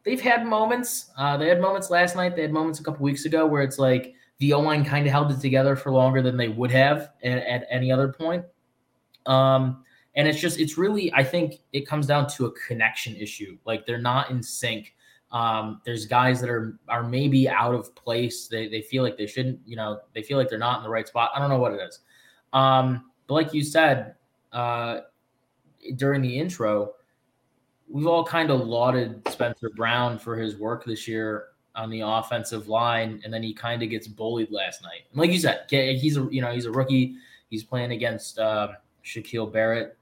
they've 0.05 0.21
had 0.21 0.45
moments. 0.45 1.11
Uh, 1.17 1.37
they 1.37 1.49
had 1.49 1.61
moments 1.61 1.91
last 1.91 2.17
night. 2.17 2.37
They 2.37 2.43
had 2.43 2.53
moments 2.53 2.81
a 2.81 2.85
couple 2.85 3.05
weeks 3.05 3.25
ago 3.25 3.47
where 3.47 3.63
it's 3.63 3.79
like 3.79 4.15
the 4.39 4.53
O 4.53 4.61
line 4.61 4.85
kind 4.85 5.07
of 5.07 5.13
held 5.13 5.31
it 5.31 5.41
together 5.41 5.77
for 5.77 5.93
longer 5.93 6.23
than 6.23 6.37
they 6.37 6.49
would 6.49 6.71
have 6.71 7.11
at, 7.23 7.39
at 7.47 7.67
any 7.71 7.93
other 7.93 8.09
point. 8.09 8.45
Um, 9.27 9.85
and 10.17 10.27
it's 10.27 10.41
just 10.41 10.59
it's 10.59 10.77
really 10.77 11.13
i 11.15 11.23
think 11.23 11.61
it 11.73 11.87
comes 11.87 12.07
down 12.07 12.27
to 12.27 12.47
a 12.47 12.53
connection 12.53 13.17
issue. 13.17 13.57
Like 13.65 13.87
they're 13.87 13.99
not 13.99 14.31
in 14.31 14.43
sync. 14.43 14.95
Um, 15.33 15.81
there's 15.85 16.07
guys 16.07 16.41
that 16.41 16.51
are 16.51 16.79
are 16.89 17.05
maybe 17.05 17.49
out 17.49 17.75
of 17.75 17.95
place. 17.95 18.49
They, 18.49 18.69
they 18.69 18.83
feel 18.83 19.03
like 19.03 19.17
they 19.17 19.27
shouldn't 19.27 19.61
you 19.65 19.77
know 19.77 20.01
they 20.15 20.23
feel 20.23 20.39
like 20.39 20.49
they're 20.49 20.59
not 20.59 20.79
in 20.79 20.85
the 20.85 20.91
right 20.91 21.07
spot. 21.07 21.31
I 21.35 21.39
don't 21.39 21.51
know 21.51 21.59
what 21.59 21.73
it 21.73 21.81
is. 21.81 22.01
Um, 22.53 23.11
but 23.27 23.35
like 23.35 23.55
you 23.55 23.63
said 23.63 24.17
uh, 24.53 25.01
during 25.97 26.21
the 26.21 26.39
intro 26.39 26.95
we've 27.89 28.07
all 28.07 28.25
kind 28.25 28.51
of 28.51 28.61
lauded 28.61 29.21
spencer 29.29 29.69
brown 29.71 30.17
for 30.19 30.37
his 30.37 30.57
work 30.57 30.85
this 30.85 31.09
year 31.09 31.47
on 31.75 31.91
the 31.91 32.01
offensive 32.01 32.69
line 32.69 33.21
and 33.25 33.35
then 33.35 33.43
he 33.43 33.53
kind 33.53 33.83
of 33.83 33.91
gets 33.91 34.07
bullied 34.07 34.51
last 34.51 34.83
night. 34.83 35.03
And 35.11 35.21
like 35.21 35.31
you 35.31 35.39
said 35.39 35.67
he's 35.69 36.17
a 36.17 36.29
you 36.31 36.41
know 36.41 36.53
he's 36.53 36.67
a 36.67 36.71
rookie. 36.71 37.17
He's 37.51 37.65
playing 37.65 37.93
against 37.93 38.39
uh, 38.39 38.69
Shaquil 39.05 39.53
Barrett 39.53 39.97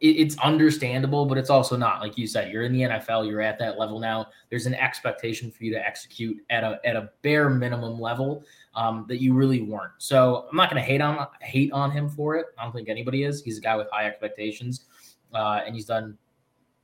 it's 0.00 0.36
understandable, 0.38 1.24
but 1.24 1.38
it's 1.38 1.48
also 1.48 1.76
not. 1.76 2.02
Like 2.02 2.18
you 2.18 2.26
said, 2.26 2.52
you're 2.52 2.64
in 2.64 2.72
the 2.72 2.82
NFL, 2.82 3.26
you're 3.28 3.40
at 3.40 3.58
that 3.60 3.78
level 3.78 3.98
now. 3.98 4.26
There's 4.50 4.66
an 4.66 4.74
expectation 4.74 5.50
for 5.50 5.64
you 5.64 5.72
to 5.72 5.84
execute 5.84 6.36
at 6.50 6.64
a 6.64 6.78
at 6.84 6.96
a 6.96 7.10
bare 7.22 7.48
minimum 7.48 7.98
level 7.98 8.44
um, 8.74 9.06
that 9.08 9.22
you 9.22 9.32
really 9.32 9.62
weren't. 9.62 9.92
So 9.96 10.46
I'm 10.50 10.56
not 10.56 10.70
going 10.70 10.82
to 10.82 10.86
hate 10.86 11.00
on 11.00 11.26
hate 11.40 11.72
on 11.72 11.90
him 11.90 12.10
for 12.10 12.36
it. 12.36 12.46
I 12.58 12.64
don't 12.64 12.72
think 12.72 12.90
anybody 12.90 13.22
is. 13.22 13.42
He's 13.42 13.56
a 13.56 13.60
guy 13.62 13.74
with 13.74 13.88
high 13.90 14.06
expectations, 14.06 14.84
uh, 15.32 15.60
and 15.64 15.74
he's 15.74 15.86
done 15.86 16.18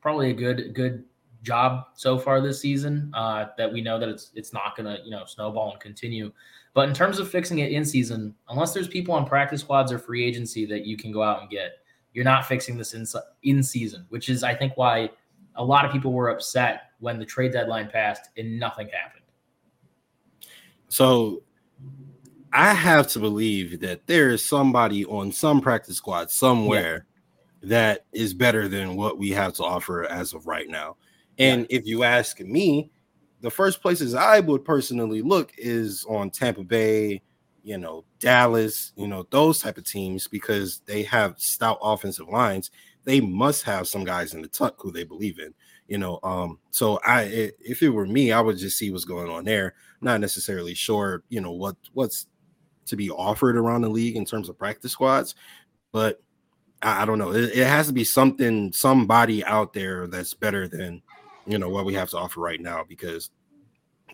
probably 0.00 0.30
a 0.30 0.34
good 0.34 0.74
good 0.74 1.04
job 1.42 1.88
so 1.94 2.18
far 2.18 2.40
this 2.40 2.60
season. 2.60 3.10
Uh, 3.12 3.46
that 3.58 3.70
we 3.70 3.82
know 3.82 3.98
that 3.98 4.08
it's 4.08 4.30
it's 4.34 4.54
not 4.54 4.74
going 4.74 4.86
to 4.86 5.04
you 5.04 5.10
know 5.10 5.26
snowball 5.26 5.72
and 5.72 5.80
continue. 5.80 6.32
But 6.72 6.88
in 6.88 6.94
terms 6.94 7.18
of 7.18 7.30
fixing 7.30 7.58
it 7.58 7.72
in 7.72 7.84
season, 7.84 8.34
unless 8.48 8.72
there's 8.72 8.88
people 8.88 9.12
on 9.12 9.26
practice 9.26 9.60
squads 9.60 9.92
or 9.92 9.98
free 9.98 10.24
agency 10.24 10.64
that 10.64 10.86
you 10.86 10.96
can 10.96 11.12
go 11.12 11.22
out 11.22 11.42
and 11.42 11.50
get 11.50 11.81
you're 12.12 12.24
not 12.24 12.46
fixing 12.46 12.76
this 12.76 12.94
in, 12.94 13.06
in 13.42 13.62
season, 13.62 14.06
which 14.08 14.28
is, 14.28 14.42
I 14.42 14.54
think, 14.54 14.76
why 14.76 15.10
a 15.56 15.64
lot 15.64 15.84
of 15.84 15.92
people 15.92 16.12
were 16.12 16.30
upset 16.30 16.90
when 17.00 17.18
the 17.18 17.24
trade 17.24 17.52
deadline 17.52 17.88
passed 17.88 18.28
and 18.36 18.58
nothing 18.58 18.88
happened. 18.88 19.24
So 20.88 21.42
I 22.52 22.74
have 22.74 23.08
to 23.08 23.18
believe 23.18 23.80
that 23.80 24.06
there 24.06 24.30
is 24.30 24.44
somebody 24.44 25.04
on 25.06 25.32
some 25.32 25.60
practice 25.60 25.96
squad 25.96 26.30
somewhere 26.30 27.06
yeah. 27.62 27.68
that 27.68 28.06
is 28.12 28.34
better 28.34 28.68
than 28.68 28.96
what 28.96 29.18
we 29.18 29.30
have 29.30 29.54
to 29.54 29.64
offer 29.64 30.04
as 30.04 30.34
of 30.34 30.46
right 30.46 30.68
now. 30.68 30.96
And 31.38 31.62
yeah. 31.62 31.78
if 31.78 31.86
you 31.86 32.04
ask 32.04 32.40
me, 32.40 32.90
the 33.40 33.50
first 33.50 33.82
places 33.82 34.14
I 34.14 34.40
would 34.40 34.64
personally 34.64 35.22
look 35.22 35.52
is 35.56 36.04
on 36.08 36.30
Tampa 36.30 36.62
Bay, 36.62 37.22
you 37.62 37.78
know, 37.78 38.04
Dallas, 38.18 38.92
you 38.96 39.06
know, 39.06 39.26
those 39.30 39.60
type 39.60 39.78
of 39.78 39.84
teams 39.84 40.26
because 40.28 40.80
they 40.86 41.02
have 41.04 41.38
stout 41.38 41.78
offensive 41.82 42.28
lines. 42.28 42.70
They 43.04 43.20
must 43.20 43.64
have 43.64 43.88
some 43.88 44.04
guys 44.04 44.34
in 44.34 44.42
the 44.42 44.48
tuck 44.48 44.76
who 44.78 44.92
they 44.92 45.04
believe 45.04 45.38
in, 45.38 45.54
you 45.88 45.98
know. 45.98 46.18
Um, 46.22 46.58
so 46.70 46.98
I 47.04 47.52
if 47.60 47.82
it 47.82 47.90
were 47.90 48.06
me, 48.06 48.32
I 48.32 48.40
would 48.40 48.58
just 48.58 48.78
see 48.78 48.90
what's 48.90 49.04
going 49.04 49.30
on 49.30 49.44
there. 49.44 49.74
Not 50.00 50.20
necessarily 50.20 50.74
sure, 50.74 51.22
you 51.28 51.40
know, 51.40 51.52
what 51.52 51.76
what's 51.92 52.26
to 52.86 52.96
be 52.96 53.10
offered 53.10 53.56
around 53.56 53.82
the 53.82 53.88
league 53.88 54.16
in 54.16 54.24
terms 54.24 54.48
of 54.48 54.58
practice 54.58 54.92
squads, 54.92 55.34
but 55.92 56.20
I, 56.82 57.02
I 57.02 57.04
don't 57.04 57.18
know. 57.18 57.32
It, 57.32 57.56
it 57.56 57.66
has 57.66 57.86
to 57.86 57.92
be 57.92 58.04
something, 58.04 58.72
somebody 58.72 59.44
out 59.44 59.72
there 59.72 60.06
that's 60.06 60.34
better 60.34 60.68
than 60.68 61.02
you 61.46 61.58
know 61.58 61.68
what 61.68 61.84
we 61.84 61.94
have 61.94 62.10
to 62.10 62.18
offer 62.18 62.40
right 62.40 62.60
now 62.60 62.84
because 62.88 63.30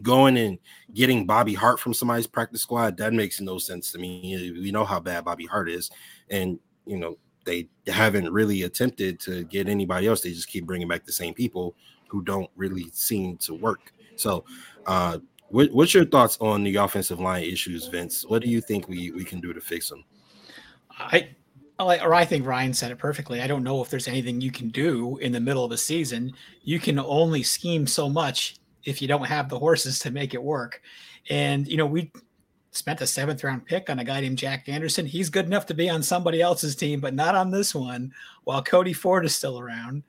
going 0.02 0.36
and 0.36 0.58
getting 0.94 1.26
Bobby 1.26 1.54
Hart 1.54 1.80
from 1.80 1.94
somebody's 1.94 2.26
practice 2.26 2.62
squad, 2.62 2.96
that 2.98 3.12
makes 3.12 3.40
no 3.40 3.58
sense 3.58 3.92
to 3.92 3.98
me. 3.98 4.52
We 4.60 4.70
know 4.70 4.84
how 4.84 5.00
bad 5.00 5.24
Bobby 5.24 5.46
Hart 5.46 5.68
is. 5.68 5.90
And, 6.30 6.58
you 6.86 6.98
know, 6.98 7.18
they 7.44 7.68
haven't 7.86 8.30
really 8.30 8.62
attempted 8.62 9.20
to 9.20 9.44
get 9.44 9.68
anybody 9.68 10.06
else. 10.06 10.20
They 10.20 10.32
just 10.32 10.48
keep 10.48 10.66
bringing 10.66 10.88
back 10.88 11.04
the 11.04 11.12
same 11.12 11.34
people 11.34 11.74
who 12.08 12.22
don't 12.22 12.50
really 12.56 12.90
seem 12.92 13.36
to 13.38 13.54
work. 13.54 13.92
So, 14.16 14.44
uh, 14.86 15.18
what, 15.48 15.72
what's 15.72 15.94
your 15.94 16.04
thoughts 16.04 16.36
on 16.40 16.62
the 16.62 16.76
offensive 16.76 17.20
line 17.20 17.44
issues, 17.44 17.86
Vince? 17.86 18.24
What 18.26 18.42
do 18.42 18.48
you 18.48 18.60
think 18.60 18.88
we, 18.88 19.10
we 19.12 19.24
can 19.24 19.40
do 19.40 19.52
to 19.54 19.60
fix 19.60 19.88
them? 19.88 20.04
I, 20.90 21.30
or 21.78 22.12
I 22.12 22.24
think 22.24 22.44
Ryan 22.44 22.74
said 22.74 22.90
it 22.90 22.98
perfectly. 22.98 23.40
I 23.40 23.46
don't 23.46 23.62
know 23.62 23.80
if 23.82 23.88
there's 23.88 24.08
anything 24.08 24.40
you 24.40 24.50
can 24.50 24.68
do 24.68 25.16
in 25.18 25.32
the 25.32 25.40
middle 25.40 25.64
of 25.64 25.72
a 25.72 25.76
season. 25.76 26.32
You 26.62 26.80
can 26.80 26.98
only 26.98 27.42
scheme 27.42 27.86
so 27.86 28.08
much 28.08 28.56
if 28.84 29.02
you 29.02 29.08
don't 29.08 29.26
have 29.26 29.48
the 29.48 29.58
horses 29.58 29.98
to 30.00 30.10
make 30.10 30.34
it 30.34 30.42
work. 30.42 30.82
And 31.30 31.66
you 31.66 31.76
know, 31.76 31.86
we 31.86 32.10
spent 32.70 33.00
a 33.00 33.06
seventh 33.06 33.42
round 33.44 33.66
pick 33.66 33.90
on 33.90 33.98
a 33.98 34.04
guy 34.04 34.20
named 34.20 34.38
Jack 34.38 34.68
Anderson. 34.68 35.06
He's 35.06 35.30
good 35.30 35.46
enough 35.46 35.66
to 35.66 35.74
be 35.74 35.88
on 35.90 36.02
somebody 36.02 36.40
else's 36.40 36.76
team, 36.76 37.00
but 37.00 37.14
not 37.14 37.34
on 37.34 37.50
this 37.50 37.74
one. 37.74 38.12
While 38.44 38.62
Cody 38.62 38.92
Ford 38.92 39.24
is 39.24 39.34
still 39.34 39.58
around. 39.58 40.02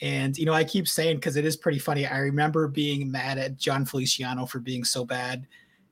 And 0.00 0.36
you 0.36 0.46
know, 0.46 0.52
I 0.52 0.64
keep 0.64 0.88
saying 0.88 1.16
because 1.16 1.36
it 1.36 1.44
is 1.44 1.56
pretty 1.56 1.78
funny. 1.78 2.06
I 2.06 2.18
remember 2.18 2.66
being 2.68 3.10
mad 3.10 3.38
at 3.38 3.56
Jon 3.56 3.84
Feliciano 3.84 4.46
for 4.46 4.58
being 4.58 4.84
so 4.84 5.04
bad, 5.04 5.46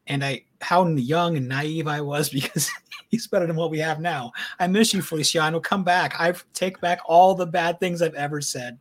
and 0.06 0.24
I 0.24 0.44
how 0.60 0.86
young 0.86 1.36
and 1.36 1.48
naive 1.48 1.86
I 1.86 2.00
was 2.00 2.28
because 2.30 2.70
he's 3.08 3.26
better 3.26 3.46
than 3.46 3.56
what 3.56 3.70
we 3.70 3.78
have 3.78 4.00
now. 4.00 4.32
I 4.58 4.66
miss 4.66 4.92
you, 4.92 5.02
Feliciano. 5.02 5.60
Come 5.60 5.84
back. 5.84 6.18
I 6.18 6.34
take 6.54 6.80
back 6.80 7.00
all 7.06 7.34
the 7.34 7.46
bad 7.46 7.78
things 7.78 8.02
I've 8.02 8.14
ever 8.14 8.40
said. 8.40 8.78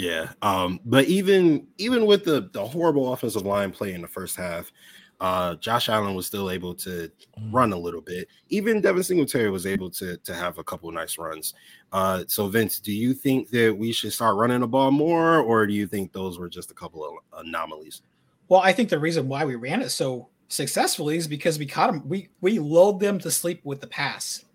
Yeah. 0.00 0.32
Um, 0.40 0.80
but 0.86 1.04
even 1.04 1.66
even 1.76 2.06
with 2.06 2.24
the 2.24 2.48
the 2.54 2.64
horrible 2.64 3.12
offensive 3.12 3.44
line 3.44 3.70
play 3.70 3.92
in 3.92 4.00
the 4.00 4.08
first 4.08 4.34
half, 4.34 4.72
uh, 5.20 5.56
Josh 5.56 5.90
Allen 5.90 6.14
was 6.14 6.26
still 6.26 6.50
able 6.50 6.74
to 6.76 7.10
mm. 7.38 7.52
run 7.52 7.74
a 7.74 7.78
little 7.78 8.00
bit. 8.00 8.26
Even 8.48 8.80
Devin 8.80 9.02
Singletary 9.02 9.50
was 9.50 9.66
able 9.66 9.90
to 9.90 10.16
to 10.16 10.34
have 10.34 10.56
a 10.56 10.64
couple 10.64 10.90
nice 10.90 11.18
runs. 11.18 11.52
Uh, 11.92 12.24
so 12.28 12.48
Vince, 12.48 12.80
do 12.80 12.92
you 12.92 13.12
think 13.12 13.50
that 13.50 13.76
we 13.76 13.92
should 13.92 14.14
start 14.14 14.36
running 14.36 14.60
the 14.60 14.66
ball 14.66 14.90
more, 14.90 15.40
or 15.40 15.66
do 15.66 15.74
you 15.74 15.86
think 15.86 16.14
those 16.14 16.38
were 16.38 16.48
just 16.48 16.70
a 16.70 16.74
couple 16.74 17.04
of 17.04 17.44
anomalies? 17.44 18.00
Well, 18.48 18.60
I 18.60 18.72
think 18.72 18.88
the 18.88 18.98
reason 18.98 19.28
why 19.28 19.44
we 19.44 19.56
ran 19.56 19.82
it 19.82 19.90
so 19.90 20.28
successfully 20.48 21.18
is 21.18 21.28
because 21.28 21.58
we 21.58 21.66
caught 21.66 21.92
them. 21.92 22.08
We 22.08 22.30
we 22.40 22.58
lulled 22.58 23.00
them 23.00 23.18
to 23.18 23.30
sleep 23.30 23.60
with 23.64 23.82
the 23.82 23.86
pass. 23.86 24.46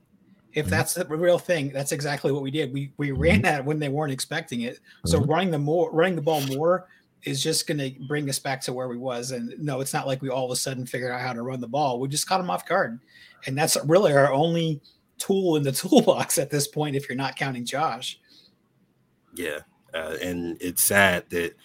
If 0.56 0.66
mm-hmm. 0.66 0.72
that's 0.72 0.94
the 0.94 1.06
real 1.06 1.38
thing, 1.38 1.72
that's 1.72 1.92
exactly 1.92 2.32
what 2.32 2.42
we 2.42 2.50
did. 2.50 2.74
We 2.74 2.92
we 2.98 3.12
ran 3.12 3.36
mm-hmm. 3.36 3.42
that 3.44 3.66
when 3.66 3.78
they 3.78 3.90
weren't 3.90 4.14
expecting 4.14 4.62
it. 4.62 4.80
So 5.06 5.20
mm-hmm. 5.20 5.30
running 5.30 5.52
the 5.52 5.60
more 5.60 5.92
running 5.92 6.16
the 6.16 6.22
ball 6.22 6.42
more 6.48 6.88
is 7.24 7.44
just 7.44 7.68
going 7.68 7.80
to 7.80 7.92
bring 8.08 8.30
us 8.30 8.40
back 8.40 8.62
to 8.62 8.74
where 8.74 8.88
we 8.88 8.98
was. 8.98 9.32
And 9.32 9.54
no, 9.60 9.82
it's 9.82 9.94
not 9.94 10.08
like 10.08 10.22
we 10.22 10.30
all 10.30 10.46
of 10.46 10.52
a 10.52 10.56
sudden 10.56 10.86
figured 10.86 11.12
out 11.12 11.22
how 11.22 11.34
to 11.34 11.42
run 11.42 11.60
the 11.60 11.68
ball. 11.68 12.00
We 12.00 12.08
just 12.08 12.28
caught 12.28 12.38
them 12.38 12.50
off 12.50 12.68
guard, 12.68 13.00
and 13.46 13.58
that's 13.58 13.78
really 13.86 14.14
our 14.14 14.32
only 14.32 14.82
tool 15.18 15.58
in 15.58 15.64
the 15.64 15.72
toolbox 15.74 16.38
at 16.38 16.50
this 16.50 16.68
point. 16.68 16.96
If 16.96 17.10
you're 17.10 17.18
not 17.18 17.36
counting 17.36 17.66
Josh. 17.66 18.20
Yeah, 19.34 19.60
uh, 19.94 20.16
and 20.22 20.58
it's 20.62 20.82
sad 20.82 21.30
that 21.32 21.56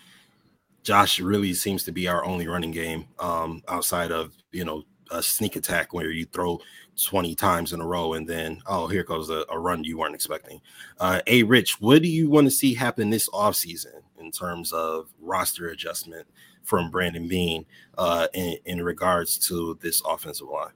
Josh 0.83 1.21
really 1.21 1.55
seems 1.55 1.85
to 1.85 1.93
be 1.93 2.09
our 2.09 2.25
only 2.25 2.49
running 2.49 2.73
game 2.73 3.07
um, 3.21 3.63
outside 3.69 4.11
of 4.11 4.33
you 4.51 4.65
know 4.65 4.83
a 5.11 5.23
sneak 5.23 5.57
attack 5.57 5.93
where 5.93 6.11
you 6.11 6.25
throw 6.27 6.61
20 7.03 7.35
times 7.35 7.73
in 7.73 7.81
a 7.81 7.87
row 7.87 8.13
and 8.15 8.29
then 8.29 8.61
oh 8.67 8.87
here 8.87 9.03
goes 9.03 9.31
a, 9.31 9.45
a 9.51 9.59
run 9.59 9.83
you 9.85 9.99
weren't 9.99 10.15
expecting 10.15 10.61
uh 10.99 11.21
hey 11.27 11.43
rich 11.43 11.81
what 11.81 12.03
do 12.03 12.09
you 12.09 12.29
want 12.29 12.47
to 12.47 12.51
see 12.51 12.75
happen 12.75 13.11
this 13.11 13.29
offseason 13.31 14.03
in 14.19 14.31
terms 14.31 14.73
of 14.73 15.09
roster 15.21 15.69
adjustment 15.69 16.27
from 16.63 16.91
Brandon 16.91 17.27
Beane 17.27 17.65
uh 17.97 18.29
in, 18.35 18.57
in 18.67 18.83
regards 18.83 19.39
to 19.49 19.79
this 19.81 20.03
offensive 20.07 20.49
line 20.49 20.73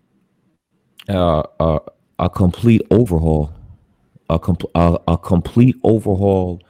uh, 1.08 1.42
uh 1.60 1.78
a 2.18 2.30
complete 2.30 2.82
overhaul 2.90 3.52
a, 4.30 4.40
a, 4.74 4.98
a 5.08 5.18
complete 5.18 5.76
overhaul 5.84 6.60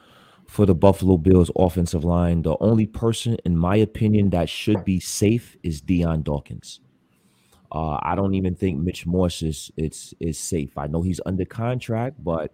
for 0.47 0.65
the 0.65 0.75
Buffalo 0.75 1.17
Bills 1.17 1.51
offensive 1.55 2.03
line. 2.03 2.41
The 2.41 2.55
only 2.59 2.85
person, 2.85 3.37
in 3.45 3.57
my 3.57 3.75
opinion, 3.75 4.29
that 4.31 4.49
should 4.49 4.85
be 4.85 4.99
safe 4.99 5.57
is 5.63 5.81
Dion 5.81 6.21
Dawkins. 6.21 6.79
Uh, 7.75 7.99
I 8.01 8.15
don't 8.15 8.35
even 8.35 8.55
think 8.55 8.79
Mitch 8.79 9.05
Morse 9.05 9.41
is 9.41 9.69
it's 9.75 10.13
is 10.21 10.39
safe. 10.39 10.77
I 10.77 10.87
know 10.87 11.01
he's 11.01 11.19
under 11.25 11.43
contract, 11.43 12.23
but 12.23 12.53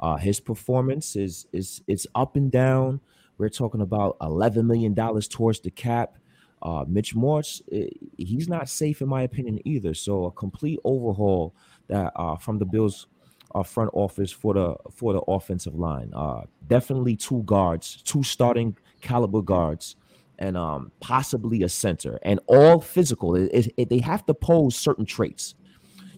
uh, 0.00 0.16
his 0.16 0.40
performance 0.40 1.14
is 1.14 1.46
is 1.52 1.82
it's 1.86 2.06
up 2.14 2.36
and 2.36 2.50
down. 2.50 3.00
We're 3.36 3.50
talking 3.50 3.82
about 3.82 4.16
eleven 4.22 4.66
million 4.66 4.94
dollars 4.94 5.28
towards 5.28 5.60
the 5.60 5.70
cap. 5.70 6.16
Uh, 6.62 6.86
Mitch 6.88 7.14
Morse, 7.14 7.60
eh, 7.70 7.88
he's 8.16 8.48
not 8.48 8.66
safe 8.66 9.02
in 9.02 9.08
my 9.08 9.22
opinion 9.22 9.60
either. 9.66 9.92
So 9.92 10.24
a 10.24 10.30
complete 10.30 10.78
overhaul 10.84 11.54
that 11.88 12.12
uh, 12.16 12.36
from 12.36 12.58
the 12.58 12.64
Bills 12.64 13.08
uh, 13.54 13.62
front 13.62 13.90
office 13.92 14.32
for 14.32 14.54
the 14.54 14.74
for 14.90 15.12
the 15.12 15.20
offensive 15.20 15.74
line. 15.74 16.10
Uh, 16.14 16.44
definitely 16.66 17.16
two 17.16 17.42
guards, 17.42 18.00
two 18.04 18.22
starting 18.22 18.74
caliber 19.02 19.42
guards 19.42 19.96
and 20.42 20.56
um, 20.56 20.90
possibly 20.98 21.62
a 21.62 21.68
center, 21.68 22.18
and 22.22 22.40
all 22.48 22.80
physical. 22.80 23.36
It, 23.36 23.72
it, 23.76 23.88
they 23.88 24.00
have 24.00 24.26
to 24.26 24.34
pose 24.34 24.74
certain 24.74 25.06
traits. 25.06 25.54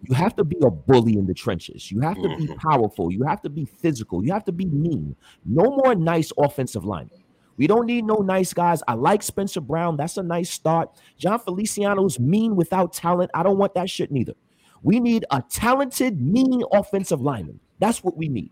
You 0.09 0.15
have 0.15 0.35
to 0.37 0.45
be 0.45 0.57
a 0.63 0.71
bully 0.71 1.19
in 1.19 1.27
the 1.27 1.35
trenches. 1.35 1.91
You 1.91 2.01
have 2.01 2.17
to 2.17 2.29
be 2.37 2.47
mm-hmm. 2.47 2.55
powerful. 2.55 3.13
You 3.13 3.25
have 3.25 3.43
to 3.43 3.51
be 3.51 3.67
physical. 3.67 4.25
You 4.25 4.33
have 4.33 4.45
to 4.47 4.53
be 4.53 4.65
mean. 4.65 5.15
No 5.45 5.65
more 5.65 5.95
nice 5.95 6.33
offensive 6.39 6.87
line. 6.87 7.11
We 7.59 7.67
don't 7.67 7.87
need 7.87 8.07
no 8.07 8.17
nice 8.17 8.55
guys. 8.55 8.83
I 8.89 8.95
like 8.95 9.23
Spencer 9.23 9.61
Brown. 9.61 9.99
That's 9.99 10.17
a 10.17 10.23
nice 10.23 10.51
start. 10.51 10.91
Jon 11.19 11.39
Feliciano's 11.39 12.19
mean 12.19 12.57
without 12.57 12.95
talent. 12.95 13.31
I 13.35 13.43
don't 13.43 13.59
want 13.59 13.75
that 13.75 13.91
shit 13.91 14.11
neither. 14.11 14.35
We 14.83 15.01
need 15.01 15.27
a 15.31 15.43
talented, 15.51 16.21
mean 16.21 16.63
offensive 16.73 17.21
lineman. 17.21 17.61
That's 17.79 18.03
what 18.03 18.17
we 18.17 18.29
need. 18.29 18.51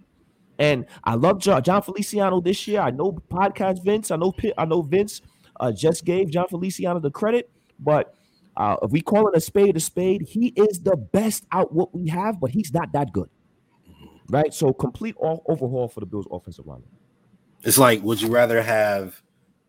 And 0.59 0.87
I 1.03 1.15
love 1.15 1.41
John, 1.41 1.63
Jon 1.63 1.83
Feliciano 1.83 2.41
this 2.41 2.69
year. 2.69 2.81
I 2.81 2.91
know 2.91 3.13
podcast 3.13 3.83
Vince. 3.83 4.11
I 4.11 4.17
know 4.17 4.35
I 4.57 4.65
know 4.67 4.83
Vince 4.83 5.23
uh, 5.61 5.73
just 5.73 6.05
gave 6.05 6.31
Jon 6.31 6.47
Feliciano 6.49 7.01
the 7.01 7.11
credit, 7.11 7.51
but 7.79 8.15
uh, 8.57 8.77
if 8.83 8.91
we 8.91 9.01
call 9.01 9.29
it 9.29 9.37
a 9.37 9.41
spade 9.41 9.77
a 9.77 9.81
spade, 9.81 10.23
he 10.23 10.49
is 10.49 10.81
the 10.81 10.97
best 10.97 11.45
out 11.53 11.73
what 11.73 11.95
we 11.95 12.09
have, 12.09 12.41
but 12.41 12.51
he's 12.51 12.73
not 12.73 12.93
that 12.93 13.13
good. 13.13 13.31
Right? 14.29 14.53
So 14.55 14.73
complete 14.73 15.15
all, 15.19 15.43
overhaul 15.47 15.89
for 15.89 16.01
the 16.01 16.07
Bills 16.07 16.27
offensive 16.31 16.67
line. 16.67 16.83
It's 17.63 17.79
like, 17.79 18.03
would 18.03 18.21
you 18.21 18.29
rather 18.29 18.63
have, 18.63 19.23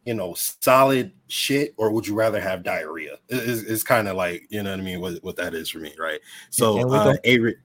you 0.06 0.14
know, 0.14 0.34
solid 0.36 1.12
shit 1.28 1.74
or 1.78 1.92
would 1.92 2.08
you 2.08 2.16
rather 2.16 2.40
have 2.40 2.64
diarrhea? 2.64 3.18
It's, 3.30 3.62
it's 3.62 3.84
kind 3.84 4.08
of 4.08 4.16
like, 4.16 4.48
you 4.50 4.64
know 4.64 4.72
what 4.72 4.80
I 4.80 4.84
mean, 4.84 5.00
what, 5.00 5.24
what 5.24 5.36
that 5.38 5.54
is 5.54 5.70
for 5.70 5.80
me, 5.80 5.94
right? 6.00 6.20
So, 6.50 6.90
uh, 6.92 7.16
a 7.24 7.56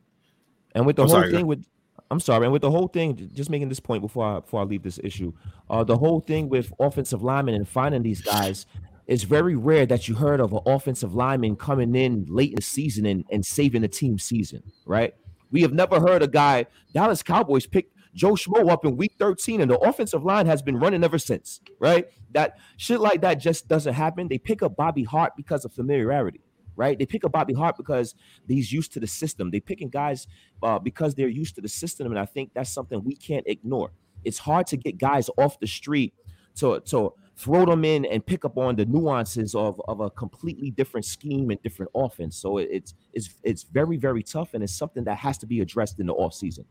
And 0.75 0.87
with 0.87 0.97
the 0.97 1.03
I'm 1.03 1.09
whole 1.09 1.17
sorry, 1.19 1.33
thing 1.33 1.47
with 1.47 1.65
I'm 2.11 2.21
sorry, 2.21 2.47
and 2.47 2.53
with 2.53 2.63
the 2.63 2.71
whole 2.71 2.89
thing, 2.89 3.31
just 3.35 3.51
making 3.51 3.69
this 3.69 3.81
point 3.81 4.01
before 4.01 4.25
I 4.25 4.41
before 4.41 4.61
I 4.61 4.65
leave 4.65 4.83
this 4.83 4.99
issue, 5.03 5.33
uh, 5.69 5.85
the 5.85 5.97
whole 5.97 6.21
thing 6.21 6.49
with 6.49 6.73
offensive 6.81 7.23
linemen 7.23 7.55
and 7.55 7.69
finding 7.69 8.03
these 8.03 8.23
guys, 8.23 8.65
it's 9.07 9.25
very 9.25 9.57
rare 9.57 9.85
that 9.87 10.09
you 10.09 10.15
heard 10.15 10.41
of 10.41 10.53
an 10.53 10.61
offensive 10.65 11.15
lineman 11.15 11.57
coming 11.57 11.95
in 11.95 12.25
late 12.29 12.51
in 12.51 12.57
the 12.57 12.63
season 12.63 13.05
and, 13.07 13.25
and 13.31 13.45
saving 13.45 13.83
the 13.83 13.89
team 13.89 14.19
season, 14.19 14.63
right? 14.87 15.15
We 15.51 15.63
have 15.63 15.73
never 15.73 16.01
heard 16.01 16.23
a 16.23 16.29
guy, 16.29 16.67
Dallas 16.93 17.23
Cowboys 17.23 17.67
picked 17.67 17.95
Joe 18.15 18.33
Schmo 18.33 18.71
up 18.71 18.85
in 18.85 18.97
week 18.97 19.13
13, 19.19 19.61
and 19.61 19.71
the 19.71 19.79
offensive 19.79 20.25
line 20.25 20.47
has 20.47 20.63
been 20.63 20.77
running 20.77 21.05
ever 21.05 21.19
since, 21.19 21.61
right? 21.79 22.07
That 22.33 22.59
shit 22.77 23.01
like 23.01 23.21
that 23.23 23.35
just 23.35 23.69
doesn't 23.69 23.95
happen. 23.95 24.29
They 24.29 24.39
pick 24.39 24.63
up 24.63 24.77
Bobby 24.77 25.05
Hart 25.05 25.35
because 25.37 25.65
of 25.65 25.73
familiarity, 25.73 26.41
right? 26.79 26.99
They 26.99 27.07
pick 27.07 27.25
up 27.25 27.33
Bobby 27.33 27.53
Hart 27.55 27.77
because 27.77 28.15
he's 28.47 28.73
used 28.73 28.93
to 28.95 29.01
the 29.01 29.07
system. 29.07 29.51
They 29.51 29.61
picking 29.61 29.91
guys 29.91 30.27
uh, 30.63 30.79
because 30.79 31.15
they're 31.15 31.29
used 31.29 31.57
to 31.57 31.61
the 31.61 31.69
system, 31.69 32.07
and 32.09 32.19
I 32.19 32.25
think 32.25 32.53
that's 32.55 32.71
something 32.73 33.05
we 33.05 33.17
can't 33.17 33.47
ignore. 33.47 33.91
It's 34.25 34.39
hard 34.39 34.67
to 34.69 34.77
get 34.79 34.99
guys 34.99 35.29
off 35.37 35.61
the 35.61 35.67
street 35.67 36.15
to 36.57 36.81
to 36.81 37.13
throw 37.37 37.65
them 37.67 37.85
in 37.85 38.05
and 38.07 38.25
pick 38.27 38.45
up 38.45 38.59
on 38.59 38.75
the 38.77 38.85
nuances 38.85 39.55
of, 39.55 39.81
of 39.87 40.01
a 40.01 40.11
completely 40.11 40.71
different 40.73 41.05
scheme 41.07 41.51
and 41.51 41.63
different 41.63 41.91
offense. 41.95 42.37
So 42.37 42.59
it- 42.59 42.69
it's 42.73 42.95
it's 43.13 43.29
it's 43.45 43.63
very 43.65 43.97
very 43.97 44.23
tough, 44.23 44.55
and 44.55 44.63
it's 44.65 44.75
something 44.75 45.05
that 45.05 45.19
has 45.19 45.39
to 45.39 45.47
be 45.47 45.61
addressed 45.61 46.01
in 46.01 46.07
the 46.07 46.15
off 46.15 46.35
season. 46.35 46.65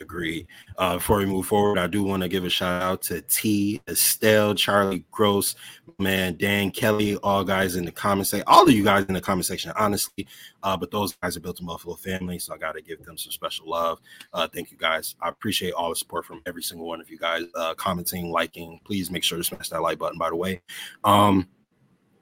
Agreed. 0.00 0.46
Uh, 0.76 0.94
before 0.94 1.18
we 1.18 1.26
move 1.26 1.46
forward, 1.46 1.78
I 1.78 1.86
do 1.86 2.02
want 2.02 2.22
to 2.22 2.28
give 2.28 2.44
a 2.44 2.50
shout 2.50 2.82
out 2.82 3.02
to 3.02 3.20
T, 3.22 3.80
Estelle, 3.88 4.54
Charlie 4.54 5.04
Gross, 5.10 5.56
man, 5.98 6.36
Dan 6.36 6.70
Kelly, 6.70 7.16
all 7.16 7.44
guys 7.44 7.76
in 7.76 7.84
the 7.84 7.90
comment 7.90 8.28
section, 8.28 8.44
all 8.46 8.62
of 8.62 8.70
you 8.70 8.84
guys 8.84 9.04
in 9.06 9.14
the 9.14 9.20
comment 9.20 9.46
section, 9.46 9.72
honestly. 9.76 10.26
Uh, 10.62 10.76
but 10.76 10.90
those 10.90 11.14
guys 11.14 11.36
are 11.36 11.40
built 11.40 11.60
a 11.60 11.64
Buffalo 11.64 11.96
family, 11.96 12.38
so 12.38 12.54
I 12.54 12.58
got 12.58 12.72
to 12.72 12.82
give 12.82 13.04
them 13.04 13.18
some 13.18 13.32
special 13.32 13.68
love. 13.68 14.00
Uh, 14.32 14.46
thank 14.46 14.70
you 14.70 14.76
guys. 14.76 15.16
I 15.20 15.28
appreciate 15.28 15.72
all 15.72 15.90
the 15.90 15.96
support 15.96 16.24
from 16.24 16.42
every 16.46 16.62
single 16.62 16.86
one 16.86 17.00
of 17.00 17.10
you 17.10 17.18
guys, 17.18 17.42
uh, 17.54 17.74
commenting, 17.74 18.30
liking. 18.30 18.80
Please 18.84 19.10
make 19.10 19.24
sure 19.24 19.38
to 19.38 19.44
smash 19.44 19.68
that 19.70 19.82
like 19.82 19.98
button, 19.98 20.18
by 20.18 20.30
the 20.30 20.36
way. 20.36 20.60
Um, 21.02 21.48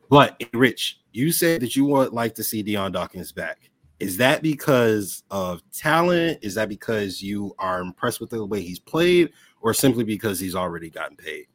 but 0.09 0.43
Rich, 0.53 1.01
you 1.13 1.33
said 1.33 1.61
that 1.63 1.77
you 1.77 1.85
would 1.87 2.13
like 2.13 2.35
to 2.37 2.45
see 2.45 2.63
Dion 2.63 2.93
Dawkins 2.93 3.33
back. 3.33 3.71
Is 3.99 4.19
that 4.19 4.43
because 4.43 5.23
of 5.31 5.63
talent? 5.73 6.39
Is 6.43 6.55
that 6.55 6.69
because 6.69 7.23
you 7.23 7.55
are 7.59 7.81
impressed 7.81 8.21
with 8.21 8.31
the 8.31 8.45
way 8.45 8.61
he's 8.61 8.79
played, 8.79 9.31
or 9.63 9.73
simply 9.73 10.05
because 10.05 10.39
he's 10.39 10.55
already 10.55 10.91
gotten 10.91 11.17
paid? 11.17 11.47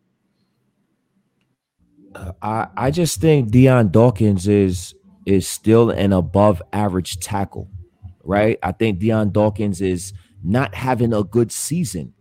Uh, 2.16 2.32
I 2.42 2.68
I 2.76 2.92
just 2.92 3.22
think 3.22 3.52
Dion 3.52 3.90
Dawkins 3.90 4.48
is 4.48 4.96
is 5.26 5.48
still 5.48 5.92
an 5.92 6.14
above 6.14 6.62
average 6.74 7.20
tackle, 7.20 7.70
right? 8.24 8.58
I 8.64 8.72
think 8.72 9.00
Dion 9.00 9.32
Dawkins 9.32 9.82
is 9.82 10.14
not 10.44 10.74
having 10.74 11.14
a 11.14 11.24
good 11.24 11.52
season. 11.52 12.14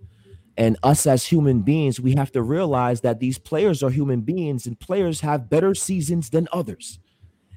And 0.57 0.77
us 0.83 1.07
as 1.07 1.25
human 1.25 1.63
beings, 1.63 1.99
we 1.99 2.15
have 2.17 2.31
to 2.33 2.43
realize 2.43 3.01
that 3.01 3.19
these 3.19 3.39
players 3.39 3.83
are 3.83 3.89
human 3.89 4.21
beings 4.21 4.67
and 4.67 4.79
players 4.79 5.21
have 5.23 5.49
better 5.49 5.75
seasons 5.75 6.29
than 6.29 6.49
others. 6.53 6.99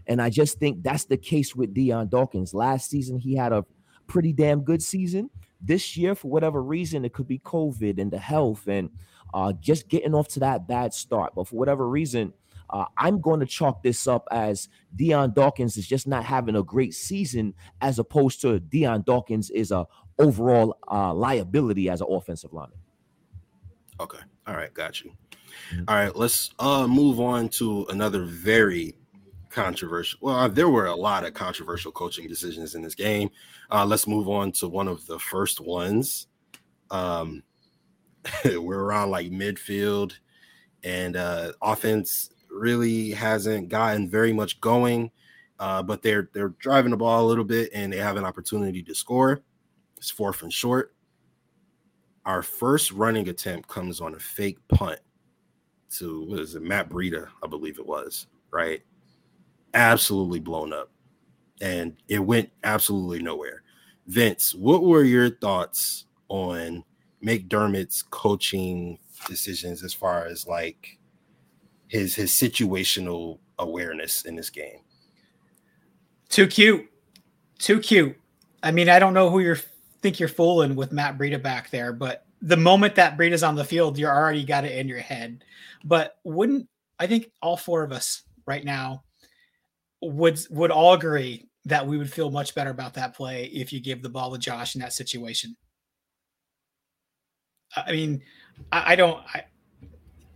And 0.07 0.21
I 0.21 0.29
just 0.29 0.59
think 0.59 0.83
that's 0.83 1.05
the 1.05 1.17
case 1.17 1.55
with 1.55 1.73
Dion 1.73 2.09
Dawkins. 2.09 2.53
Last 2.53 2.89
season, 2.89 3.17
he 3.17 3.35
had 3.35 3.53
a 3.53 3.65
pretty 4.07 4.33
damn 4.33 4.61
good 4.61 4.81
season. 4.81 5.29
This 5.61 5.95
year, 5.95 6.13
for 6.13 6.29
whatever 6.29 6.61
reason, 6.61 7.05
it 7.05 7.13
could 7.13 7.27
be 7.27 7.39
COVID 7.39 7.99
and 7.99 8.11
the 8.11 8.17
health 8.19 8.67
and 8.67 8.89
uh, 9.33 9.53
just 9.53 9.87
getting 9.87 10.13
off 10.13 10.27
to 10.29 10.39
that 10.41 10.67
bad 10.67 10.93
start. 10.93 11.33
But 11.35 11.47
for 11.47 11.55
whatever 11.55 11.87
reason, 11.87 12.33
uh, 12.69 12.85
I'm 12.97 13.21
going 13.21 13.39
to 13.39 13.45
chalk 13.45 13.83
this 13.83 14.07
up 14.07 14.27
as 14.31 14.67
Dion 14.95 15.33
Dawkins 15.33 15.77
is 15.77 15.87
just 15.87 16.07
not 16.07 16.25
having 16.25 16.55
a 16.55 16.63
great 16.63 16.93
season, 16.93 17.53
as 17.81 17.99
opposed 17.99 18.41
to 18.41 18.59
Dion 18.59 19.03
Dawkins 19.05 19.49
is 19.51 19.71
a 19.71 19.85
overall 20.19 20.77
uh, 20.91 21.13
liability 21.13 21.89
as 21.89 22.01
an 22.01 22.07
offensive 22.09 22.51
lineman. 22.51 22.77
Okay. 23.99 24.19
All 24.47 24.55
right, 24.55 24.73
got 24.73 25.01
you. 25.01 25.11
All 25.87 25.95
right, 25.95 26.15
let's 26.15 26.51
uh 26.59 26.87
move 26.87 27.19
on 27.19 27.47
to 27.47 27.85
another 27.89 28.23
very 28.23 28.95
controversial. 29.53 30.19
Well, 30.21 30.35
uh, 30.35 30.47
there 30.47 30.69
were 30.69 30.87
a 30.87 30.95
lot 30.95 31.25
of 31.25 31.33
controversial 31.33 31.91
coaching 31.91 32.27
decisions 32.27 32.75
in 32.75 32.81
this 32.81 32.95
game. 32.95 33.29
Uh 33.69 33.85
let's 33.85 34.07
move 34.07 34.27
on 34.27 34.51
to 34.53 34.67
one 34.67 34.87
of 34.87 35.05
the 35.07 35.19
first 35.19 35.61
ones. 35.61 36.27
Um 36.91 37.43
we're 38.45 38.83
around 38.83 39.11
like 39.11 39.31
midfield 39.31 40.13
and 40.83 41.15
uh 41.15 41.53
offense 41.61 42.29
really 42.49 43.11
hasn't 43.11 43.69
gotten 43.69 44.09
very 44.09 44.33
much 44.33 44.59
going. 44.61 45.11
Uh, 45.59 45.81
but 45.81 46.01
they're 46.01 46.29
they're 46.33 46.55
driving 46.59 46.91
the 46.91 46.97
ball 46.97 47.25
a 47.25 47.27
little 47.27 47.43
bit 47.43 47.69
and 47.73 47.93
they 47.93 47.97
have 47.97 48.17
an 48.17 48.25
opportunity 48.25 48.83
to 48.83 48.95
score. 48.95 49.41
It's 49.97 50.09
fourth 50.09 50.41
and 50.41 50.51
short 50.51 50.93
our 52.25 52.41
first 52.41 52.91
running 52.91 53.29
attempt 53.29 53.67
comes 53.67 53.99
on 53.99 54.15
a 54.15 54.19
fake 54.19 54.57
punt 54.67 54.99
to 55.91 56.25
what 56.25 56.39
is 56.39 56.55
it, 56.55 56.63
Matt 56.63 56.89
Breida, 56.89 57.27
I 57.43 57.47
believe 57.47 57.79
it 57.79 57.85
was, 57.85 58.27
right? 58.51 58.81
Absolutely 59.73 60.39
blown 60.39 60.73
up. 60.73 60.91
And 61.61 61.95
it 62.07 62.19
went 62.19 62.51
absolutely 62.63 63.21
nowhere. 63.21 63.63
Vince, 64.07 64.53
what 64.53 64.83
were 64.83 65.03
your 65.03 65.29
thoughts 65.29 66.05
on 66.27 66.83
McDermott's 67.23 68.03
coaching 68.03 68.99
decisions 69.27 69.83
as 69.83 69.93
far 69.93 70.25
as 70.25 70.45
like 70.45 70.97
his 71.87 72.15
his 72.15 72.31
situational 72.31 73.39
awareness 73.59 74.25
in 74.25 74.35
this 74.35 74.49
game? 74.49 74.79
Too 76.29 76.47
cute. 76.47 76.89
Too 77.59 77.79
cute. 77.79 78.17
I 78.61 78.71
mean, 78.71 78.89
I 78.89 78.99
don't 78.99 79.13
know 79.13 79.29
who 79.29 79.39
you're 79.39 79.59
think 80.01 80.19
you're 80.19 80.27
fooling 80.27 80.75
with 80.75 80.91
Matt 80.91 81.17
Breida 81.17 81.41
back 81.41 81.69
there, 81.69 81.93
but 81.93 82.25
the 82.41 82.57
moment 82.57 82.95
that 82.95 83.17
Breida's 83.17 83.43
on 83.43 83.55
the 83.55 83.63
field, 83.63 83.97
you're 83.97 84.13
already 84.13 84.43
got 84.43 84.65
it 84.65 84.77
in 84.77 84.89
your 84.89 84.99
head. 84.99 85.45
But 85.85 86.17
wouldn't 86.25 86.67
I 86.99 87.07
think 87.07 87.31
all 87.41 87.55
four 87.55 87.83
of 87.83 87.91
us 87.91 88.23
right 88.45 88.65
now 88.65 89.03
would 90.11 90.39
would 90.49 90.71
all 90.71 90.93
agree 90.93 91.47
that 91.65 91.85
we 91.85 91.97
would 91.97 92.11
feel 92.11 92.29
much 92.29 92.55
better 92.55 92.69
about 92.69 92.93
that 92.95 93.15
play 93.15 93.45
if 93.45 93.71
you 93.71 93.79
give 93.79 94.01
the 94.01 94.09
ball 94.09 94.31
to 94.31 94.37
Josh 94.37 94.75
in 94.75 94.81
that 94.81 94.93
situation. 94.93 95.55
I 97.75 97.91
mean, 97.91 98.21
I, 98.71 98.93
I 98.93 98.95
don't 98.95 99.23
I, 99.33 99.43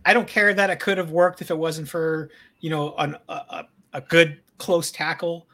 I 0.04 0.14
don't 0.14 0.28
care 0.28 0.54
that 0.54 0.70
it 0.70 0.80
could 0.80 0.98
have 0.98 1.10
worked 1.10 1.40
if 1.42 1.50
it 1.50 1.58
wasn't 1.58 1.88
for 1.88 2.30
you 2.60 2.70
know 2.70 2.94
an, 2.96 3.16
a, 3.28 3.64
a, 3.92 4.00
good 4.00 4.40
close 4.58 4.90
tackle 4.90 5.48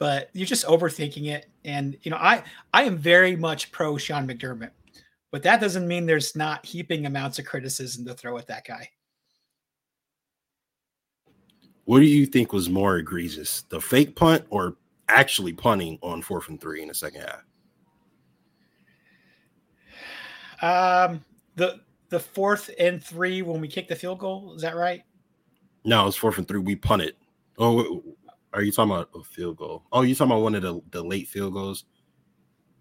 but 0.00 0.30
you're 0.32 0.46
just 0.46 0.64
overthinking 0.66 1.26
it. 1.26 1.46
And 1.64 1.96
you 2.02 2.10
know, 2.10 2.16
I 2.16 2.42
I 2.74 2.82
am 2.82 2.98
very 2.98 3.36
much 3.36 3.70
pro 3.70 3.96
Sean 3.98 4.26
McDermott, 4.26 4.70
but 5.30 5.44
that 5.44 5.60
doesn't 5.60 5.86
mean 5.86 6.06
there's 6.06 6.34
not 6.34 6.66
heaping 6.66 7.06
amounts 7.06 7.38
of 7.38 7.44
criticism 7.44 8.04
to 8.06 8.14
throw 8.14 8.36
at 8.38 8.48
that 8.48 8.66
guy. 8.66 8.88
What 11.84 12.00
do 12.00 12.06
you 12.06 12.26
think 12.26 12.52
was 12.52 12.68
more 12.68 12.98
egregious, 12.98 13.62
the 13.62 13.80
fake 13.80 14.16
punt 14.16 14.44
or 14.50 14.76
actually 15.08 15.52
punting 15.52 15.98
on 16.02 16.22
fourth 16.22 16.48
and 16.48 16.60
three 16.60 16.82
in 16.82 16.88
the 16.88 16.94
second 16.94 17.22
half? 17.22 17.44
Um, 20.62 21.24
the 21.56 21.80
the 22.10 22.20
fourth 22.20 22.70
and 22.78 23.02
three 23.02 23.42
when 23.42 23.60
we 23.60 23.68
kick 23.68 23.88
the 23.88 23.96
field 23.96 24.18
goal, 24.18 24.54
is 24.54 24.62
that 24.62 24.76
right? 24.76 25.02
No, 25.84 26.06
it's 26.06 26.16
fourth 26.16 26.38
and 26.38 26.46
three. 26.46 26.60
We 26.60 26.76
punted. 26.76 27.16
Oh, 27.58 28.02
are 28.52 28.62
you 28.62 28.72
talking 28.72 28.92
about 28.92 29.10
a 29.14 29.22
field 29.22 29.56
goal? 29.56 29.84
Oh, 29.92 30.02
you 30.02 30.14
talking 30.14 30.32
about 30.32 30.42
one 30.42 30.54
of 30.54 30.62
the, 30.62 30.80
the 30.90 31.02
late 31.02 31.28
field 31.28 31.54
goals? 31.54 31.84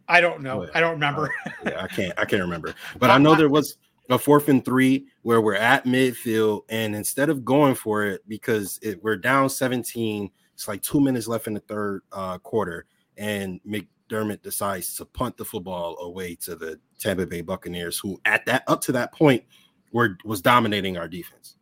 I 0.08 0.22
don't 0.22 0.42
know. 0.42 0.68
I 0.74 0.82
don't 0.82 0.94
remember. 0.94 1.32
Yeah, 1.64 1.84
I 1.84 1.88
can't 1.88 2.14
I 2.18 2.26
can't 2.26 2.42
remember. 2.42 2.74
But 3.00 3.12
I 3.12 3.18
know 3.18 3.36
there 3.36 3.50
was 3.50 3.78
a 4.10 4.18
fourth 4.18 4.50
and 4.50 4.66
three 4.66 5.08
where 5.22 5.42
we're 5.42 5.56
at 5.56 5.86
midfield, 5.86 6.62
and 6.70 6.96
instead 6.96 7.30
of 7.30 7.46
going 7.46 7.76
for 7.76 8.06
it 8.06 8.22
because 8.28 8.80
it, 8.82 9.02
we're 9.04 9.16
down 9.16 9.50
17, 9.50 10.30
it's 10.54 10.68
like 10.68 10.82
two 10.82 11.00
minutes 11.00 11.28
left 11.28 11.48
in 11.48 11.54
the 11.54 11.60
third 11.62 12.02
uh, 12.12 12.38
quarter, 12.40 12.86
and 13.18 13.62
McDermott 13.66 14.42
decides 14.42 14.96
to 14.96 15.06
punt 15.06 15.38
the 15.38 15.46
football 15.46 15.98
away 16.00 16.36
to 16.36 16.56
the 16.56 16.80
Tampa 17.00 17.26
Bay 17.26 17.42
Buccaneers, 17.42 17.98
who 18.00 18.20
at 18.26 18.46
that 18.48 18.64
up 18.68 18.82
to 18.82 18.92
that 18.94 19.14
point 19.14 19.44
were 19.92 20.18
was 20.26 20.42
dominating 20.42 20.98
our 20.98 21.08
defense. 21.08 21.56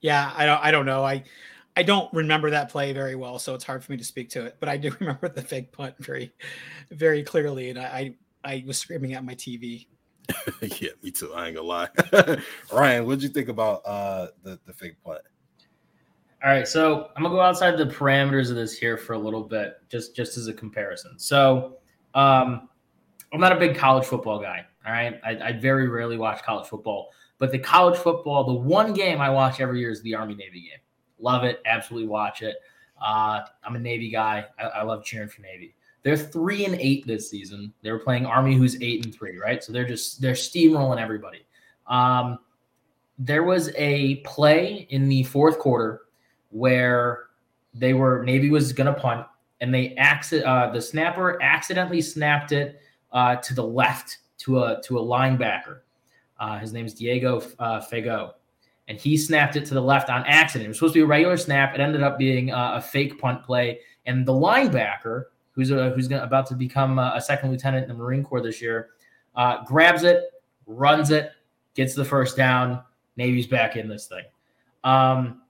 yeah, 0.00 0.32
I 0.36 0.44
don't. 0.44 0.62
I 0.62 0.70
don't 0.70 0.86
know. 0.86 1.02
I 1.04 1.24
I 1.76 1.82
don't 1.82 2.12
remember 2.12 2.50
that 2.50 2.68
play 2.68 2.92
very 2.92 3.16
well, 3.16 3.38
so 3.38 3.54
it's 3.54 3.64
hard 3.64 3.82
for 3.82 3.92
me 3.92 3.98
to 3.98 4.04
speak 4.04 4.28
to 4.30 4.44
it. 4.44 4.56
But 4.60 4.68
I 4.68 4.76
do 4.76 4.94
remember 5.00 5.28
the 5.28 5.42
fake 5.42 5.72
punt 5.72 5.94
very, 5.98 6.32
very 6.90 7.22
clearly, 7.22 7.70
and 7.70 7.78
I 7.78 8.14
I, 8.44 8.52
I 8.52 8.64
was 8.66 8.76
screaming 8.76 9.14
at 9.14 9.24
my 9.24 9.34
TV. 9.34 9.86
yeah, 10.80 10.90
me 11.02 11.10
too. 11.10 11.32
I 11.34 11.46
ain't 11.46 11.56
gonna 11.56 11.66
lie. 11.66 11.88
Ryan, 12.72 13.06
what'd 13.06 13.22
you 13.22 13.28
think 13.28 13.48
about 13.48 13.82
uh 13.84 14.28
the, 14.42 14.58
the 14.66 14.72
fake 14.72 14.96
punt? 15.04 15.20
All 16.42 16.50
right, 16.50 16.68
so 16.68 17.08
I'm 17.16 17.22
gonna 17.22 17.34
go 17.34 17.40
outside 17.40 17.76
the 17.78 17.86
parameters 17.86 18.50
of 18.50 18.56
this 18.56 18.76
here 18.76 18.96
for 18.96 19.14
a 19.14 19.18
little 19.18 19.42
bit, 19.42 19.78
just 19.88 20.14
just 20.14 20.36
as 20.36 20.46
a 20.46 20.52
comparison. 20.52 21.18
So, 21.18 21.78
um, 22.14 22.68
I'm 23.32 23.40
not 23.40 23.52
a 23.52 23.58
big 23.58 23.76
college 23.76 24.06
football 24.06 24.40
guy. 24.40 24.64
All 24.86 24.92
right, 24.92 25.18
I, 25.24 25.30
I 25.48 25.52
very 25.52 25.88
rarely 25.88 26.18
watch 26.18 26.42
college 26.42 26.68
football, 26.68 27.10
but 27.38 27.50
the 27.50 27.58
college 27.58 27.98
football, 27.98 28.44
the 28.44 28.52
one 28.52 28.92
game 28.92 29.20
I 29.20 29.30
watch 29.30 29.60
every 29.60 29.80
year 29.80 29.90
is 29.90 30.02
the 30.02 30.14
Army 30.14 30.34
Navy 30.34 30.60
game. 30.60 30.80
Love 31.18 31.44
it, 31.44 31.62
absolutely 31.64 32.08
watch 32.08 32.42
it. 32.42 32.56
Uh, 33.02 33.40
I'm 33.62 33.76
a 33.76 33.78
Navy 33.78 34.10
guy. 34.10 34.44
I, 34.58 34.62
I 34.64 34.82
love 34.82 35.04
cheering 35.04 35.28
for 35.28 35.40
Navy. 35.40 35.74
They're 36.04 36.16
three 36.18 36.66
and 36.66 36.74
eight 36.76 37.06
this 37.06 37.30
season. 37.30 37.72
They 37.82 37.90
were 37.90 37.98
playing 37.98 38.26
Army, 38.26 38.54
who's 38.54 38.80
eight 38.82 39.04
and 39.04 39.12
three, 39.12 39.38
right? 39.38 39.64
So 39.64 39.72
they're 39.72 39.86
just 39.86 40.20
they're 40.20 40.34
steamrolling 40.34 41.00
everybody. 41.00 41.46
Um, 41.86 42.38
there 43.18 43.42
was 43.42 43.70
a 43.76 44.16
play 44.16 44.86
in 44.90 45.08
the 45.08 45.22
fourth 45.24 45.58
quarter 45.58 46.02
where 46.50 47.24
they 47.72 47.94
were 47.94 48.22
Navy 48.22 48.50
was 48.50 48.72
going 48.72 48.92
to 48.92 49.00
punt, 49.00 49.26
and 49.60 49.74
they 49.74 49.94
accident 49.96 50.46
uh, 50.46 50.70
the 50.70 50.80
snapper 50.80 51.42
accidentally 51.42 52.02
snapped 52.02 52.52
it 52.52 52.80
uh, 53.12 53.36
to 53.36 53.54
the 53.54 53.64
left 53.64 54.18
to 54.38 54.62
a 54.62 54.82
to 54.82 54.98
a 54.98 55.02
linebacker. 55.02 55.80
Uh, 56.38 56.58
his 56.58 56.72
name's 56.72 56.92
Diego 56.92 57.40
uh, 57.58 57.80
Fago, 57.80 58.32
and 58.88 58.98
he 58.98 59.16
snapped 59.16 59.56
it 59.56 59.64
to 59.66 59.74
the 59.74 59.80
left 59.80 60.10
on 60.10 60.22
accident. 60.26 60.66
It 60.66 60.68
was 60.68 60.78
supposed 60.78 60.94
to 60.94 60.98
be 60.98 61.04
a 61.04 61.06
regular 61.06 61.38
snap. 61.38 61.74
It 61.74 61.80
ended 61.80 62.02
up 62.02 62.18
being 62.18 62.52
uh, 62.52 62.72
a 62.74 62.82
fake 62.82 63.18
punt 63.18 63.42
play, 63.42 63.80
and 64.04 64.26
the 64.26 64.32
linebacker, 64.32 65.24
who's 65.54 65.70
a, 65.70 65.90
who's 65.90 66.08
gonna, 66.08 66.22
about 66.22 66.46
to 66.46 66.54
become 66.54 66.98
a, 66.98 67.12
a 67.16 67.20
second 67.20 67.50
lieutenant 67.50 67.84
in 67.84 67.88
the 67.88 68.02
Marine 68.02 68.24
Corps 68.24 68.40
this 68.40 68.60
year, 68.60 68.90
uh, 69.36 69.64
grabs 69.64 70.02
it, 70.02 70.24
runs 70.66 71.10
it, 71.10 71.32
gets 71.74 71.94
the 71.94 72.04
first 72.04 72.36
down. 72.36 72.82
Navy's 73.16 73.46
back 73.46 73.76
in 73.76 73.88
this 73.88 74.06
thing. 74.06 74.24
Um, 74.82 75.42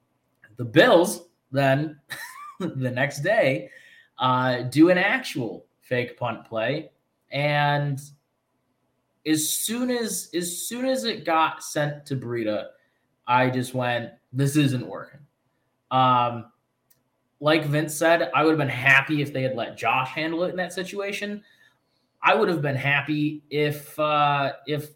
the 0.57 0.65
Bills 0.65 1.29
then 1.51 1.99
the 2.61 2.91
next 2.91 3.21
day 3.21 3.71
uh, 4.19 4.63
do 4.63 4.91
an 4.91 4.99
actual 4.99 5.67
fake 5.81 6.19
punt 6.19 6.45
play, 6.45 6.91
and 7.33 8.01
as 9.27 9.49
soon 9.49 9.91
as 9.91 10.31
as 10.35 10.67
soon 10.67 10.87
as 10.87 11.05
it 11.05 11.25
got 11.25 11.63
sent 11.63 12.07
to 12.07 12.17
Breida, 12.17 12.69
I 13.27 13.51
just 13.51 13.75
went, 13.75 14.11
"This 14.33 14.57
isn't 14.57 14.87
working." 14.87 15.21
Um, 15.91 16.47
like 17.45 17.67
Vince 17.67 17.95
said, 17.95 18.31
I 18.35 18.43
would 18.43 18.53
have 18.53 18.59
been 18.59 18.69
happy 18.71 19.21
if 19.21 19.31
they 19.31 19.43
had 19.43 19.55
let 19.55 19.77
Josh 19.77 20.09
handle 20.09 20.45
it 20.45 20.49
in 20.49 20.57
that 20.57 20.73
situation. 20.73 21.45
I 22.23 22.35
would 22.35 22.49
have 22.49 22.63
been 22.63 22.75
happy 22.75 23.43
if 23.51 23.99
uh, 23.99 24.55
if 24.67 24.93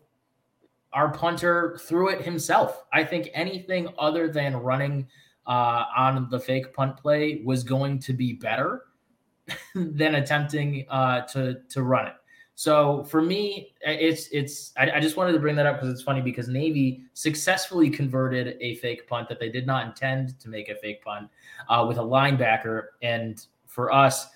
our 0.95 1.13
punter 1.13 1.79
threw 1.83 2.09
it 2.09 2.23
himself. 2.23 2.85
I 2.91 3.05
think 3.05 3.29
anything 3.35 3.89
other 3.99 4.33
than 4.33 4.57
running 4.57 5.09
uh, 5.47 5.85
on 5.95 6.31
the 6.31 6.41
fake 6.41 6.73
punt 6.73 6.97
play 6.97 7.43
was 7.45 7.65
going 7.65 7.99
to 7.99 8.15
be 8.15 8.33
better 8.33 8.85
than 9.75 10.15
attempting 10.15 10.87
uh, 10.89 11.27
to 11.27 11.61
to 11.69 11.83
run 11.83 12.07
it. 12.07 12.15
So 12.59 13.05
for 13.05 13.23
me, 13.23 13.73
it's 13.83 14.27
it's 14.33 14.73
I, 14.77 14.91
I 14.91 15.01
just 15.01 15.17
wanted 15.17 15.31
to 15.31 15.39
bring 15.39 15.55
that 15.55 15.65
up 15.65 15.77
because 15.77 15.93
it's 15.93 16.03
funny 16.03 16.21
because 16.21 16.49
Navy 16.49 17.05
successfully 17.15 17.89
converted 17.89 18.57
a 18.61 18.75
fake 18.79 19.07
punt 19.07 19.29
that 19.29 19.39
they 19.39 19.49
did 19.49 19.65
not 19.65 19.87
intend 19.87 20.41
to 20.41 20.49
make 20.49 20.69
a 20.69 20.75
fake 20.75 21.05
punt 21.05 21.31
uh, 21.69 21.85
with 21.87 21.99
a 21.99 22.03
linebacker, 22.03 22.87
and 23.01 23.47
for 23.67 23.93
us. 23.93 24.27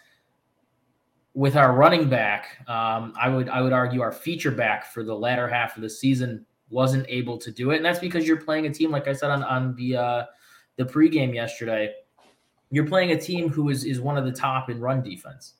With 1.34 1.56
our 1.56 1.72
running 1.72 2.08
back, 2.08 2.58
um, 2.68 3.12
I 3.20 3.28
would 3.28 3.48
I 3.48 3.60
would 3.60 3.72
argue 3.72 4.02
our 4.02 4.12
feature 4.12 4.52
back 4.52 4.86
for 4.92 5.02
the 5.02 5.14
latter 5.14 5.48
half 5.48 5.74
of 5.76 5.82
the 5.82 5.90
season 5.90 6.46
wasn't 6.70 7.06
able 7.08 7.38
to 7.38 7.50
do 7.50 7.72
it, 7.72 7.76
and 7.78 7.84
that's 7.84 7.98
because 7.98 8.28
you're 8.28 8.40
playing 8.40 8.66
a 8.66 8.70
team, 8.72 8.92
like 8.92 9.08
I 9.08 9.14
said 9.14 9.30
on 9.32 9.42
on 9.42 9.74
the 9.74 9.96
uh, 9.96 10.24
the 10.76 10.84
pregame 10.84 11.34
yesterday. 11.34 11.92
You're 12.70 12.86
playing 12.86 13.10
a 13.10 13.20
team 13.20 13.48
who 13.48 13.70
is 13.70 13.84
is 13.84 14.00
one 14.00 14.16
of 14.16 14.24
the 14.26 14.32
top 14.32 14.70
in 14.70 14.78
run 14.78 15.02
defense. 15.02 15.54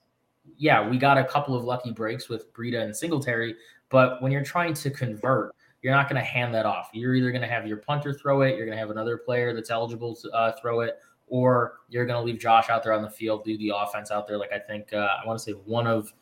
Yeah, 0.57 0.87
we 0.87 0.97
got 0.97 1.17
a 1.17 1.23
couple 1.23 1.55
of 1.55 1.63
lucky 1.63 1.91
breaks 1.91 2.29
with 2.29 2.53
Breida 2.53 2.81
and 2.83 2.95
Singletary, 2.95 3.55
but 3.89 4.21
when 4.21 4.31
you're 4.31 4.43
trying 4.43 4.73
to 4.75 4.89
convert, 4.89 5.55
you're 5.81 5.93
not 5.93 6.09
going 6.09 6.21
to 6.21 6.25
hand 6.25 6.53
that 6.53 6.65
off. 6.65 6.89
You're 6.93 7.15
either 7.15 7.31
going 7.31 7.41
to 7.41 7.47
have 7.47 7.67
your 7.67 7.77
punter 7.77 8.13
throw 8.13 8.41
it, 8.41 8.55
you're 8.55 8.65
going 8.65 8.75
to 8.75 8.79
have 8.79 8.89
another 8.89 9.17
player 9.17 9.53
that's 9.53 9.69
eligible 9.69 10.15
to 10.15 10.29
uh, 10.31 10.53
throw 10.61 10.81
it, 10.81 10.99
or 11.27 11.79
you're 11.89 12.05
going 12.05 12.19
to 12.19 12.23
leave 12.23 12.39
Josh 12.39 12.69
out 12.69 12.83
there 12.83 12.93
on 12.93 13.01
the 13.01 13.09
field, 13.09 13.43
do 13.43 13.57
the 13.57 13.73
offense 13.75 14.11
out 14.11 14.27
there. 14.27 14.37
Like 14.37 14.53
I 14.53 14.59
think 14.59 14.93
uh, 14.93 15.07
I 15.21 15.27
want 15.27 15.39
to 15.39 15.43
say 15.43 15.51
one 15.51 15.87
of 15.87 16.13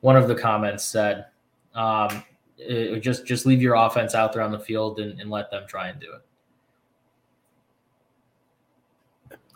one 0.00 0.16
of 0.16 0.28
the 0.28 0.34
comments 0.34 0.84
said, 0.84 1.26
um, 1.74 2.22
it, 2.56 3.00
just 3.00 3.26
just 3.26 3.46
leave 3.46 3.62
your 3.62 3.74
offense 3.74 4.14
out 4.14 4.32
there 4.32 4.42
on 4.42 4.52
the 4.52 4.58
field 4.58 4.98
and, 5.00 5.20
and 5.20 5.30
let 5.30 5.50
them 5.50 5.64
try 5.66 5.88
and 5.88 6.00
do 6.00 6.12
it. 6.12 6.22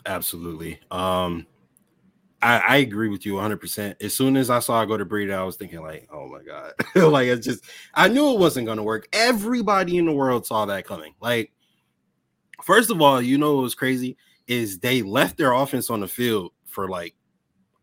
Absolutely. 0.06 0.80
Um, 0.90 1.46
I, 2.42 2.58
I 2.58 2.76
agree 2.78 3.08
with 3.08 3.24
you 3.24 3.34
100%. 3.34 4.02
As 4.02 4.14
soon 4.14 4.36
as 4.36 4.50
I 4.50 4.58
saw 4.58 4.82
I 4.82 4.84
go 4.84 4.96
to 4.96 5.06
Breida, 5.06 5.34
I 5.34 5.44
was 5.44 5.56
thinking, 5.56 5.80
like, 5.80 6.08
oh 6.12 6.26
my 6.26 6.42
God. 6.42 6.72
like, 7.12 7.28
it's 7.28 7.46
just, 7.46 7.64
I 7.94 8.08
knew 8.08 8.32
it 8.32 8.40
wasn't 8.40 8.66
going 8.66 8.78
to 8.78 8.82
work. 8.82 9.08
Everybody 9.12 9.96
in 9.96 10.06
the 10.06 10.12
world 10.12 10.44
saw 10.44 10.66
that 10.66 10.84
coming. 10.84 11.14
Like, 11.20 11.52
first 12.62 12.90
of 12.90 13.00
all, 13.00 13.22
you 13.22 13.38
know 13.38 13.54
what 13.54 13.62
was 13.62 13.76
crazy 13.76 14.16
is 14.48 14.80
they 14.80 15.02
left 15.02 15.36
their 15.36 15.52
offense 15.52 15.88
on 15.88 16.00
the 16.00 16.08
field 16.08 16.52
for 16.66 16.88
like 16.88 17.14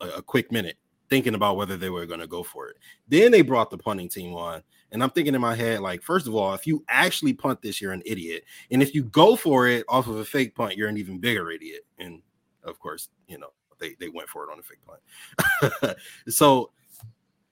a, 0.01 0.09
a 0.09 0.21
quick 0.21 0.51
minute, 0.51 0.77
thinking 1.09 1.35
about 1.35 1.55
whether 1.55 1.77
they 1.77 1.89
were 1.89 2.05
going 2.05 2.19
to 2.19 2.27
go 2.27 2.43
for 2.43 2.67
it. 2.67 2.75
Then 3.07 3.31
they 3.31 3.41
brought 3.41 3.69
the 3.69 3.77
punting 3.77 4.09
team 4.09 4.35
on. 4.35 4.61
And 4.91 5.01
I'm 5.01 5.11
thinking 5.11 5.35
in 5.35 5.41
my 5.41 5.55
head, 5.55 5.79
like, 5.79 6.01
first 6.01 6.27
of 6.27 6.35
all, 6.35 6.53
if 6.53 6.67
you 6.67 6.83
actually 6.89 7.33
punt 7.33 7.61
this, 7.61 7.79
you're 7.79 7.93
an 7.93 8.01
idiot. 8.05 8.43
And 8.71 8.81
if 8.81 8.93
you 8.93 9.03
go 9.03 9.35
for 9.35 9.67
it 9.67 9.85
off 9.87 10.07
of 10.07 10.17
a 10.17 10.25
fake 10.25 10.55
punt, 10.55 10.75
you're 10.75 10.89
an 10.89 10.97
even 10.97 11.19
bigger 11.19 11.49
idiot. 11.51 11.81
And 11.99 12.21
of 12.63 12.79
course, 12.79 13.09
you 13.27 13.37
know, 13.37 13.51
they, 13.79 13.95
they 13.99 14.09
went 14.09 14.29
for 14.29 14.43
it 14.43 14.49
on 14.51 14.59
a 14.59 14.63
fake 14.63 14.79
punt. 14.85 15.97
so, 16.29 16.71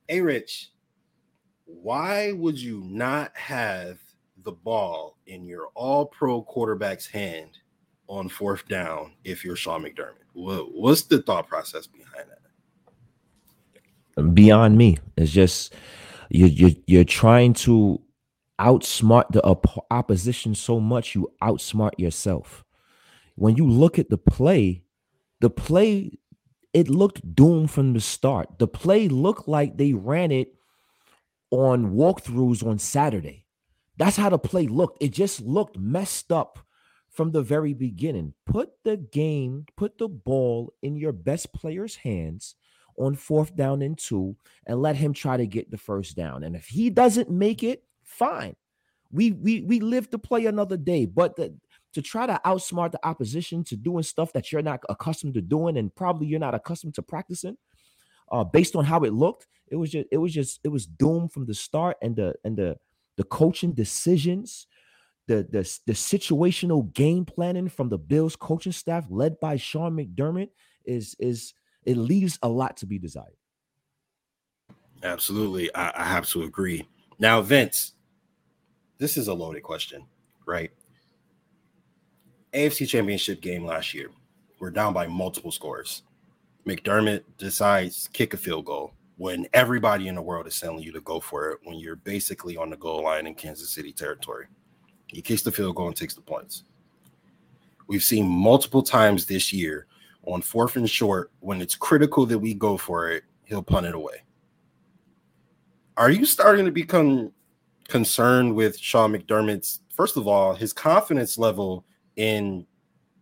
hey, 0.07 0.21
Rich, 0.21 0.71
why 1.65 2.31
would 2.31 2.59
you 2.59 2.83
not 2.85 3.35
have 3.35 3.99
the 4.43 4.51
ball 4.51 5.17
in 5.27 5.45
your 5.45 5.67
all 5.75 6.05
pro 6.05 6.41
quarterback's 6.41 7.07
hand 7.07 7.59
on 8.07 8.29
fourth 8.29 8.67
down 8.67 9.13
if 9.23 9.43
you're 9.43 9.55
Sean 9.55 9.83
McDermott? 9.83 10.23
What, 10.33 10.73
what's 10.73 11.03
the 11.03 11.21
thought 11.21 11.47
process 11.47 11.87
behind 11.87 12.29
that? 14.15 14.33
Beyond 14.33 14.77
me. 14.77 14.97
It's 15.15 15.31
just 15.31 15.73
you 16.29 16.47
you 16.47 16.75
you're 16.87 17.03
trying 17.03 17.53
to 17.53 18.01
outsmart 18.59 19.31
the 19.31 19.43
op- 19.43 19.85
opposition 19.91 20.55
so 20.55 20.79
much 20.79 21.13
you 21.13 21.31
outsmart 21.41 21.91
yourself. 21.97 22.63
When 23.35 23.55
you 23.55 23.67
look 23.67 23.99
at 23.99 24.09
the 24.09 24.17
play, 24.17 24.83
the 25.39 25.49
play 25.49 26.17
it 26.73 26.89
looked 26.89 27.35
doomed 27.35 27.71
from 27.71 27.93
the 27.93 28.01
start. 28.01 28.59
The 28.59 28.67
play 28.67 29.07
looked 29.07 29.47
like 29.47 29.77
they 29.77 29.93
ran 29.93 30.31
it 30.31 30.53
on 31.49 31.93
walkthroughs 31.93 32.65
on 32.65 32.77
Saturday. 32.77 33.45
That's 33.97 34.17
how 34.17 34.29
the 34.29 34.37
play 34.37 34.67
looked. 34.67 35.01
It 35.01 35.11
just 35.11 35.41
looked 35.41 35.77
messed 35.77 36.31
up 36.31 36.59
from 37.09 37.31
the 37.31 37.41
very 37.41 37.73
beginning. 37.73 38.33
Put 38.45 38.69
the 38.83 38.97
game, 38.97 39.65
put 39.75 39.97
the 39.97 40.07
ball 40.07 40.73
in 40.83 40.95
your 40.97 41.13
best 41.13 41.51
player's 41.51 41.95
hands 41.95 42.55
on 42.97 43.15
fourth 43.15 43.55
down 43.55 43.81
and 43.81 43.97
two 43.97 44.35
and 44.65 44.81
let 44.81 44.95
him 44.95 45.13
try 45.13 45.37
to 45.37 45.47
get 45.47 45.71
the 45.71 45.77
first 45.77 46.15
down. 46.15 46.43
And 46.43 46.55
if 46.55 46.67
he 46.67 46.89
doesn't 46.89 47.29
make 47.31 47.63
it, 47.63 47.83
fine. 48.03 48.55
We 49.11 49.31
we 49.31 49.61
we 49.61 49.79
live 49.79 50.09
to 50.11 50.19
play 50.19 50.45
another 50.45 50.77
day. 50.77 51.05
But 51.05 51.37
the, 51.37 51.55
to 51.97 52.01
try 52.03 52.27
to 52.27 52.39
outsmart 52.45 52.91
the 52.91 53.03
opposition 53.03 53.63
to 53.63 53.75
doing 53.75 54.03
stuff 54.03 54.31
that 54.33 54.51
you're 54.51 54.61
not 54.61 54.81
accustomed 54.87 55.33
to 55.33 55.41
doing 55.41 55.77
and 55.77 55.95
probably 55.95 56.27
you're 56.27 56.39
not 56.39 56.53
accustomed 56.53 56.93
to 56.93 57.01
practicing, 57.01 57.57
uh, 58.31 58.43
based 58.43 58.75
on 58.75 58.85
how 58.85 58.99
it 58.99 59.13
looked, 59.13 59.47
it 59.69 59.77
was 59.77 59.89
just 59.89 60.07
it 60.11 60.17
was 60.17 60.31
just 60.31 60.59
it 60.63 60.67
was 60.67 60.85
doomed 60.85 61.33
from 61.33 61.47
the 61.47 61.55
start. 61.55 61.97
And 62.03 62.15
the 62.15 62.35
and 62.43 62.55
the 62.55 62.77
the 63.15 63.23
coaching 63.23 63.71
decisions, 63.71 64.67
the 65.25 65.37
the 65.49 65.63
the 65.87 65.93
situational 65.93 66.93
game 66.93 67.25
planning 67.25 67.67
from 67.67 67.89
the 67.89 67.97
Bills 67.97 68.35
coaching 68.35 68.73
staff 68.73 69.07
led 69.09 69.39
by 69.39 69.57
Sean 69.57 69.97
McDermott 69.97 70.49
is 70.85 71.15
is 71.17 71.55
it 71.83 71.97
leaves 71.97 72.37
a 72.43 72.47
lot 72.47 72.77
to 72.77 72.85
be 72.85 72.99
desired. 72.99 73.33
Absolutely. 75.01 75.73
I, 75.73 75.93
I 75.95 76.05
have 76.05 76.29
to 76.29 76.43
agree. 76.43 76.87
Now, 77.17 77.41
Vince, 77.41 77.93
this 78.99 79.17
is 79.17 79.29
a 79.29 79.33
loaded 79.33 79.63
question, 79.63 80.05
right? 80.45 80.69
AFC 82.57 82.87
Championship 82.87 83.39
game 83.39 83.63
last 83.63 83.93
year, 83.93 84.09
we're 84.57 84.71
down 84.71 84.91
by 84.91 85.05
multiple 85.05 85.51
scores. 85.51 86.01
McDermott 86.65 87.21
decides 87.37 88.09
kick 88.13 88.33
a 88.33 88.37
field 88.37 88.65
goal 88.65 88.93
when 89.17 89.45
everybody 89.53 90.07
in 90.07 90.15
the 90.15 90.21
world 90.23 90.47
is 90.47 90.59
telling 90.59 90.81
you 90.81 90.91
to 90.91 91.01
go 91.01 91.19
for 91.19 91.51
it 91.51 91.59
when 91.65 91.77
you're 91.77 91.97
basically 91.97 92.57
on 92.57 92.71
the 92.71 92.77
goal 92.77 93.03
line 93.03 93.27
in 93.27 93.35
Kansas 93.35 93.69
City 93.69 93.93
territory. 93.93 94.47
He 95.05 95.21
kicks 95.21 95.43
the 95.43 95.51
field 95.51 95.75
goal 95.75 95.85
and 95.85 95.95
takes 95.95 96.15
the 96.15 96.21
points. 96.21 96.63
We've 97.85 98.01
seen 98.01 98.27
multiple 98.27 98.81
times 98.81 99.27
this 99.27 99.53
year 99.53 99.85
on 100.25 100.41
fourth 100.41 100.77
and 100.77 100.89
short, 100.89 101.31
when 101.41 101.61
it's 101.61 101.75
critical 101.75 102.25
that 102.25 102.39
we 102.39 102.55
go 102.55 102.75
for 102.75 103.11
it, 103.11 103.23
he'll 103.45 103.61
punt 103.61 103.85
it 103.85 103.93
away. 103.93 104.23
Are 105.95 106.09
you 106.09 106.25
starting 106.25 106.65
to 106.65 106.71
become 106.71 107.31
concerned 107.87 108.55
with 108.55 108.79
Sean 108.79 109.13
McDermott's, 109.13 109.81
first 109.91 110.17
of 110.17 110.27
all, 110.27 110.55
his 110.55 110.73
confidence 110.73 111.37
level 111.37 111.85
in 112.17 112.65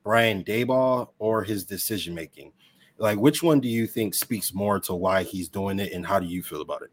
Brian 0.04 0.44
Daboll 0.44 1.10
or 1.20 1.44
his 1.44 1.64
decision 1.64 2.16
making? 2.16 2.52
Like, 2.98 3.20
which 3.20 3.44
one 3.44 3.60
do 3.60 3.68
you 3.68 3.88
think 3.88 4.16
speaks 4.16 4.54
more 4.54 4.80
to 4.82 4.96
why 4.96 5.24
he's 5.24 5.50
doing 5.50 5.80
it, 5.80 5.92
and 5.92 6.06
how 6.06 6.20
do 6.20 6.26
you 6.26 6.42
feel 6.42 6.62
about 6.62 6.82
it? 6.82 6.92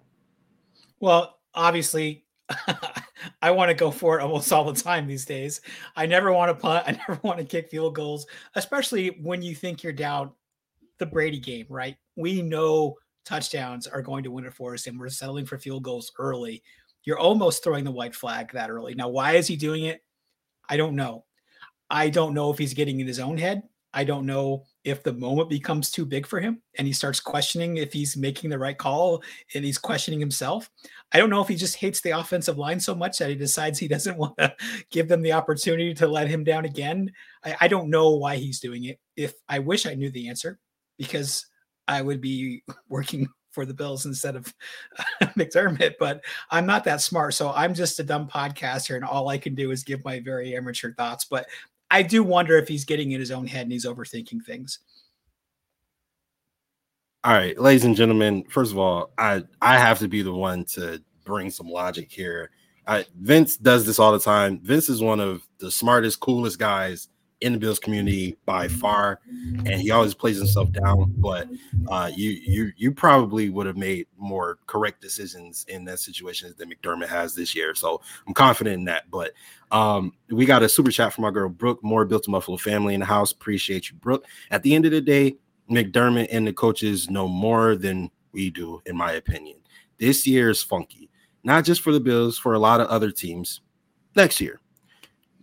Well, 1.01 1.39
obviously, 1.55 2.25
I 3.43 3.51
want 3.51 3.71
to 3.71 3.75
go 3.75 3.91
for 3.91 4.19
it 4.19 4.23
almost 4.23 4.53
all 4.53 4.71
the 4.71 4.81
time 4.81 5.07
these 5.07 5.25
days. 5.25 5.61
I 5.97 6.07
never 6.07 6.33
want 6.33 6.51
to 6.51 6.55
punt. 6.55 6.85
I 6.89 6.93
never 6.93 7.21
want 7.23 7.39
to 7.39 7.45
kick 7.45 7.71
field 7.71 7.95
goals, 7.95 8.27
especially 8.55 9.19
when 9.23 9.43
you 9.43 9.55
think 9.55 9.83
you're 9.83 9.93
down 9.93 10.33
the 10.99 11.07
Brady 11.07 11.39
game, 11.39 11.67
right? 11.69 11.97
We 12.17 12.43
know 12.43 12.97
touchdowns 13.25 13.87
are 13.87 14.03
going 14.03 14.25
to 14.25 14.31
win 14.31 14.45
it 14.45 14.55
for 14.55 14.75
us 14.75 14.87
and 14.87 14.99
we're 14.99 15.09
settling 15.09 15.47
for 15.47 15.59
field 15.59 15.83
goals 15.83 16.13
early, 16.19 16.63
you're 17.05 17.19
almost 17.19 17.65
throwing 17.65 17.85
the 17.85 17.91
white 17.91 18.15
flag 18.15 18.53
that 18.53 18.71
early. 18.71 18.95
Now, 18.95 19.09
why 19.09 19.33
is 19.33 19.47
he 19.47 19.57
doing 19.57 19.85
it? 19.85 20.03
I 20.69 20.77
don't 20.77 20.95
know. 20.95 21.25
I 21.93 22.09
don't 22.09 22.35
know 22.35 22.51
if 22.51 22.59
he's 22.59 22.75
getting 22.75 22.99
in 22.99 23.07
his 23.07 23.21
own 23.21 23.37
head. 23.37 23.63
I 23.95 24.05
don't 24.05 24.25
know 24.25 24.65
if 24.85 25.03
the 25.03 25.13
moment 25.13 25.51
becomes 25.51 25.91
too 25.91 26.07
big 26.07 26.27
for 26.27 26.41
him 26.41 26.63
and 26.79 26.87
he 26.87 26.95
starts 26.95 27.21
questioning 27.21 27.77
if 27.77 27.93
he's 27.93 28.17
making 28.17 28.49
the 28.49 28.59
right 28.59 28.77
call 28.77 29.23
and 29.55 29.63
he's 29.63 29.77
questioning 29.77 30.19
himself. 30.19 30.71
I 31.13 31.19
don't 31.19 31.29
know 31.29 31.43
if 31.43 31.49
he 31.49 31.57
just 31.57 31.77
hates 31.77 32.01
the 32.01 32.13
offensive 32.13 32.57
line 32.57 32.81
so 32.81 32.95
much 32.95 33.19
that 33.19 33.29
he 33.29 33.37
decides 33.37 33.79
he 33.79 33.89
doesn't 33.89 34.17
want 34.17 34.37
to 34.39 34.55
give 34.91 35.09
them 35.09 35.21
the 35.21 35.33
opportunity 35.33 35.93
to 35.95 36.09
let 36.09 36.29
him 36.29 36.43
down 36.43 36.65
again. 36.65 37.13
I, 37.45 37.57
I 37.61 37.69
don't 37.69 37.91
know 37.91 38.11
why 38.13 38.37
he's 38.37 38.61
doing 38.61 38.85
it. 38.85 38.99
If 39.17 39.35
I 39.49 39.59
wish 39.59 39.85
I 39.85 39.95
knew 39.95 40.11
the 40.11 40.29
answer 40.29 40.59
because 40.97 41.47
I 41.87 42.01
would 42.01 42.23
be 42.23 42.65
working 42.89 43.29
for 43.51 43.67
the 43.67 43.75
Bills 43.75 44.07
instead 44.07 44.35
of 44.35 44.53
McDermott, 45.37 45.95
but 46.01 46.25
I'm 46.51 46.65
not 46.65 46.85
that 46.85 47.03
smart. 47.03 47.35
So 47.35 47.53
I'm 47.53 47.75
just 47.75 48.01
a 48.01 48.05
dumb 48.05 48.27
podcaster, 48.27 48.97
and 48.97 49.05
all 49.05 49.29
I 49.29 49.37
can 49.37 49.55
do 49.55 49.71
is 49.71 49.85
give 49.85 50.03
my 50.05 50.21
very 50.21 50.57
amateur 50.57 50.95
thoughts. 50.95 51.27
But 51.27 51.47
I 51.93 52.03
do 52.03 52.23
wonder 52.23 52.57
if 52.57 52.69
he's 52.69 52.87
getting 52.87 53.13
in 53.13 53.21
his 53.21 53.31
own 53.31 53.47
head 53.47 53.65
and 53.65 53.73
he's 53.73 53.85
overthinking 53.85 54.45
things. 54.47 54.79
All 57.23 57.35
right, 57.35 57.57
ladies 57.61 57.85
and 57.85 57.95
gentlemen. 57.95 58.45
First 58.49 58.73
of 58.73 58.79
all, 58.79 59.13
I 59.19 59.45
I 59.61 59.79
have 59.79 59.99
to 59.99 60.09
be 60.09 60.23
the 60.23 60.33
one 60.33 60.65
to 60.73 61.01
bring 61.25 61.51
some 61.51 61.69
logic 61.69 62.11
here. 62.11 62.51
I, 62.87 63.05
Vince 63.21 63.59
does 63.59 63.87
this 63.87 63.99
all 63.99 64.11
the 64.11 64.19
time. 64.19 64.59
Vince 64.61 64.89
is 64.89 65.03
one 65.03 65.21
of 65.21 65.47
the 65.59 65.71
smartest, 65.71 66.19
coolest 66.19 66.59
guys 66.59 67.09
in 67.43 67.53
the 67.53 67.59
Bills 67.59 67.79
community 67.79 68.37
by 68.47 68.69
far, 68.69 69.21
and 69.29 69.75
he 69.75 69.91
always 69.91 70.15
plays 70.15 70.39
himself 70.39 70.71
down. 70.73 71.13
But 71.19 71.49
uh, 71.89 72.11
you 72.15 72.31
you 72.31 72.73
you 72.77 72.93
probably 72.93 73.51
would 73.51 73.67
have 73.67 73.77
made 73.77 74.07
more 74.17 74.59
correct 74.67 75.01
decisions 75.01 75.67
in 75.69 75.85
that 75.87 75.99
situation 75.99 76.55
than 76.57 76.71
McDermott 76.71 77.09
has 77.09 77.35
this 77.35 77.55
year. 77.55 77.75
So 77.75 78.01
I'm 78.27 78.35
confident 78.35 78.75
in 78.75 78.85
that. 78.85 79.11
But 79.11 79.33
um, 79.71 80.13
we 80.31 80.47
got 80.47 80.63
a 80.63 80.69
super 80.69 80.91
chat 80.91 81.13
from 81.13 81.25
our 81.25 81.33
girl 81.33 81.49
Brooke 81.49 81.83
More 81.83 82.05
built 82.05 82.29
a 82.29 82.31
Buffalo 82.31 82.57
family 82.57 82.95
in 82.95 83.01
the 83.01 83.07
house. 83.07 83.33
Appreciate 83.33 83.91
you, 83.91 83.97
Brooke. 83.97 84.25
At 84.51 84.63
the 84.63 84.75
end 84.75 84.87
of 84.87 84.93
the 84.93 85.01
day, 85.01 85.37
McDermott 85.71 86.29
and 86.31 86.47
the 86.47 86.53
coaches 86.53 87.11
know 87.11 87.27
more 87.27 87.77
than 87.77 88.11
we 88.33 88.51
do, 88.51 88.81
in 88.87 88.97
my 88.97 89.13
opinion. 89.13 89.59
This 89.99 90.27
year 90.27 90.51
is 90.51 90.63
funky, 90.63 91.11
not 91.45 91.65
just 91.65 91.81
for 91.81 91.93
the 91.93 92.01
Bills, 92.01 92.39
for 92.39 92.55
a 92.55 92.59
lot 92.59 92.81
of 92.81 92.89
other 92.89 93.11
teams. 93.11 93.61
Next 94.15 94.41
year, 94.41 94.61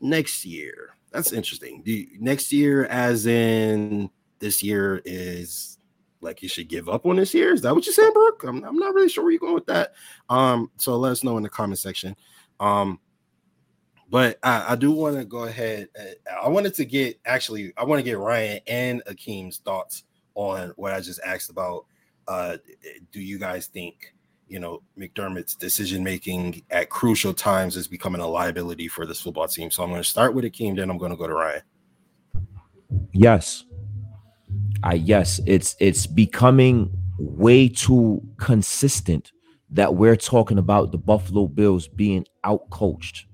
next 0.02 0.46
year 0.46 0.89
that's 1.12 1.32
interesting. 1.32 1.82
You, 1.86 2.08
next 2.20 2.52
year, 2.52 2.86
as 2.86 3.26
in 3.26 4.10
this 4.40 4.64
year, 4.64 5.02
is 5.06 5.78
like 6.22 6.42
you 6.42 6.50
should 6.50 6.68
give 6.68 6.90
up 6.90 7.06
on 7.06 7.16
this 7.16 7.34
year? 7.34 7.54
Is 7.54 7.62
that 7.62 7.74
what 7.74 7.86
you're 7.86 7.94
saying, 7.94 8.14
Brooke? 8.14 8.44
I'm, 8.44 8.64
I'm 8.64 8.78
not 8.78 8.94
really 8.94 9.10
sure 9.10 9.24
where 9.24 9.32
you're 9.32 9.40
going 9.40 9.56
with 9.56 9.66
that. 9.68 9.94
Um, 10.30 10.72
so 10.78 10.98
let 10.98 11.12
us 11.12 11.24
know 11.24 11.38
in 11.38 11.44
the 11.44 11.50
comment 11.50 11.80
section. 11.80 12.16
Um, 12.60 13.00
but 14.10 14.40
I, 14.44 14.74
I 14.74 14.76
do 14.76 14.92
want 14.92 15.18
to 15.18 15.26
go 15.26 15.44
ahead. 15.44 15.88
I 16.42 16.50
wanted 16.50 16.74
to 16.76 16.86
get 16.86 17.20
actually, 17.26 17.74
I 17.78 17.84
want 17.86 18.00
to 18.00 18.04
get 18.04 18.18
Ryan 18.18 18.60
and 18.68 19.04
Akeem's 19.06 19.58
thoughts 19.58 20.04
on 20.36 20.74
what 20.76 20.94
I 20.94 21.00
just 21.00 21.20
asked 21.26 21.50
about. 21.50 21.86
Uh, 22.28 22.58
do 23.12 23.22
you 23.22 23.40
guys 23.40 23.68
think 23.68 24.14
you 24.50 24.60
know 24.60 24.82
McDermott's 24.98 25.56
decision 25.56 26.04
making 26.04 26.64
at 26.70 26.90
crucial 26.90 27.34
times 27.34 27.78
is 27.78 27.88
becoming 27.88 28.22
a 28.22 28.28
liability 28.28 28.88
for 28.88 29.06
this 29.06 29.22
football 29.22 29.48
team. 29.48 29.72
So 29.72 29.84
I'm 29.84 29.90
going 29.90 30.02
to 30.02 30.10
start 30.10 30.34
with 30.34 30.46
Akeem, 30.46 30.76
then 30.76 30.90
I'm 30.90 30.98
going 30.98 31.12
to 31.12 31.18
go 31.18 31.28
to 31.28 31.34
Ryan. 31.34 31.62
Yes, 33.14 33.66
I 34.84 34.96
yes, 34.96 35.40
it's 35.46 35.76
it's 35.80 36.08
becoming 36.08 36.92
way 37.18 37.70
too 37.70 38.22
consistent 38.38 39.32
that 39.72 39.96
we're 39.96 40.16
talking 40.16 40.58
about 40.58 40.92
the 40.92 40.98
Buffalo 40.98 41.48
Bills 41.48 41.88
being 41.88 42.26
outcoached. 42.44 43.26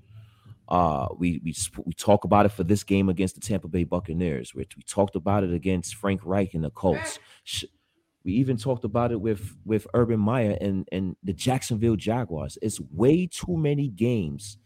Uh, 0.68 1.06
we 1.16 1.40
we 1.44 1.54
we 1.84 1.92
talk 1.94 2.24
about 2.24 2.44
it 2.44 2.50
for 2.50 2.64
this 2.64 2.82
game 2.82 3.08
against 3.08 3.36
the 3.36 3.40
Tampa 3.40 3.68
Bay 3.68 3.84
Buccaneers. 3.84 4.54
We, 4.54 4.66
we 4.76 4.82
talked 4.82 5.14
about 5.14 5.44
it 5.44 5.52
against 5.52 5.94
Frank 5.94 6.20
Reich 6.24 6.54
and 6.54 6.64
the 6.64 6.70
Colts. 6.70 7.18
We 8.26 8.32
even 8.32 8.56
talked 8.56 8.82
about 8.82 9.12
it 9.12 9.20
with 9.20 9.54
with 9.64 9.86
Urban 9.94 10.18
Meyer 10.18 10.58
and 10.60 10.88
and 10.90 11.14
the 11.22 11.32
Jacksonville 11.32 11.94
Jaguars. 11.94 12.58
It's 12.60 12.80
way 12.92 13.28
too 13.28 13.56
many 13.56 13.86
games 13.86 14.58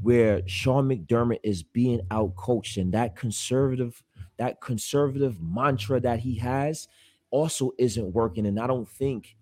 where 0.00 0.40
Sean 0.46 0.88
McDermott 0.88 1.40
is 1.42 1.62
being 1.62 2.00
out 2.10 2.34
coached, 2.36 2.78
and 2.78 2.94
that 2.94 3.14
conservative 3.14 4.02
that 4.38 4.62
conservative 4.62 5.42
mantra 5.42 6.00
that 6.00 6.20
he 6.20 6.36
has 6.36 6.88
also 7.30 7.72
isn't 7.78 8.14
working. 8.14 8.46
And 8.46 8.58
I 8.58 8.66
don't 8.66 8.88
think 8.88 9.36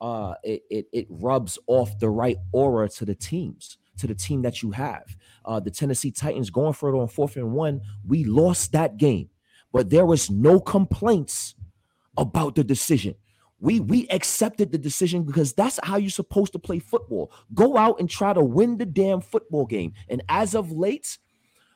uh, 0.00 0.34
it, 0.42 0.62
it 0.68 0.86
it 0.92 1.06
rubs 1.08 1.60
off 1.68 1.96
the 2.00 2.10
right 2.10 2.38
aura 2.50 2.88
to 2.88 3.04
the 3.04 3.14
teams 3.14 3.78
to 3.98 4.08
the 4.08 4.16
team 4.16 4.42
that 4.42 4.64
you 4.64 4.72
have. 4.72 5.16
Uh, 5.44 5.60
the 5.60 5.70
Tennessee 5.70 6.10
Titans 6.10 6.50
going 6.50 6.72
for 6.72 6.92
it 6.92 6.98
on 6.98 7.06
fourth 7.06 7.36
and 7.36 7.52
one. 7.52 7.82
We 8.04 8.24
lost 8.24 8.72
that 8.72 8.96
game, 8.96 9.30
but 9.72 9.90
there 9.90 10.06
was 10.06 10.28
no 10.28 10.58
complaints 10.58 11.54
about 12.16 12.54
the 12.54 12.64
decision. 12.64 13.14
We 13.58 13.80
we 13.80 14.06
accepted 14.08 14.70
the 14.70 14.78
decision 14.78 15.22
because 15.22 15.54
that's 15.54 15.80
how 15.82 15.96
you're 15.96 16.10
supposed 16.10 16.52
to 16.52 16.58
play 16.58 16.78
football. 16.78 17.32
Go 17.54 17.76
out 17.76 18.00
and 18.00 18.08
try 18.08 18.32
to 18.32 18.42
win 18.42 18.76
the 18.76 18.84
damn 18.86 19.20
football 19.20 19.64
game. 19.64 19.94
And 20.08 20.22
as 20.28 20.54
of 20.54 20.70
late, 20.70 21.18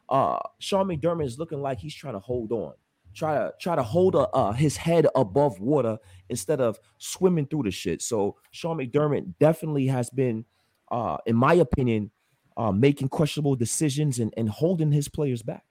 uh 0.08 0.38
Sean 0.58 0.88
McDermott 0.88 1.24
is 1.24 1.38
looking 1.38 1.62
like 1.62 1.78
he's 1.78 1.94
trying 1.94 2.14
to 2.14 2.20
hold 2.20 2.52
on. 2.52 2.74
Try 3.14 3.34
to 3.34 3.52
try 3.58 3.76
to 3.76 3.82
hold 3.82 4.14
a, 4.14 4.28
uh, 4.28 4.52
his 4.52 4.76
head 4.76 5.06
above 5.14 5.58
water 5.58 5.98
instead 6.28 6.60
of 6.60 6.78
swimming 6.98 7.46
through 7.46 7.64
the 7.64 7.70
shit. 7.70 8.02
So 8.02 8.36
Sean 8.50 8.76
McDermott 8.78 9.34
definitely 9.40 9.86
has 9.86 10.10
been, 10.10 10.44
uh, 10.92 11.16
in 11.26 11.34
my 11.34 11.54
opinion, 11.54 12.10
uh, 12.56 12.72
making 12.72 13.08
questionable 13.08 13.56
decisions 13.56 14.18
and, 14.18 14.32
and 14.36 14.48
holding 14.48 14.92
his 14.92 15.08
players 15.08 15.42
back. 15.42 15.64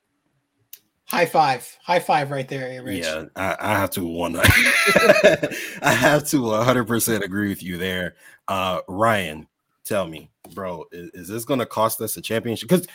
High 1.10 1.26
five, 1.26 1.78
high 1.82 2.00
five, 2.00 2.30
right 2.30 2.48
there, 2.48 2.84
Rich. 2.84 3.04
Yeah, 3.04 3.26
I, 3.36 3.56
I 3.60 3.80
have 3.80 3.89
to 3.91 4.06
one. 4.06 4.36
I 5.82 5.91
have 5.91 6.28
to 6.28 6.41
100 6.43 6.86
percent 6.86 7.24
agree 7.24 7.50
with 7.50 7.63
you 7.63 7.80
there. 7.80 8.15
Uh, 8.48 8.82
Ryan, 8.88 9.48
tell 9.84 10.08
me, 10.08 10.30
bro, 10.54 10.86
is, 10.91 11.10
is 11.15 11.28
this 11.28 11.45
going 11.45 11.60
to 11.62 11.65
cost 11.65 12.00
us 12.02 12.15
a 12.17 12.22
championship? 12.22 12.69
Because 12.69 12.88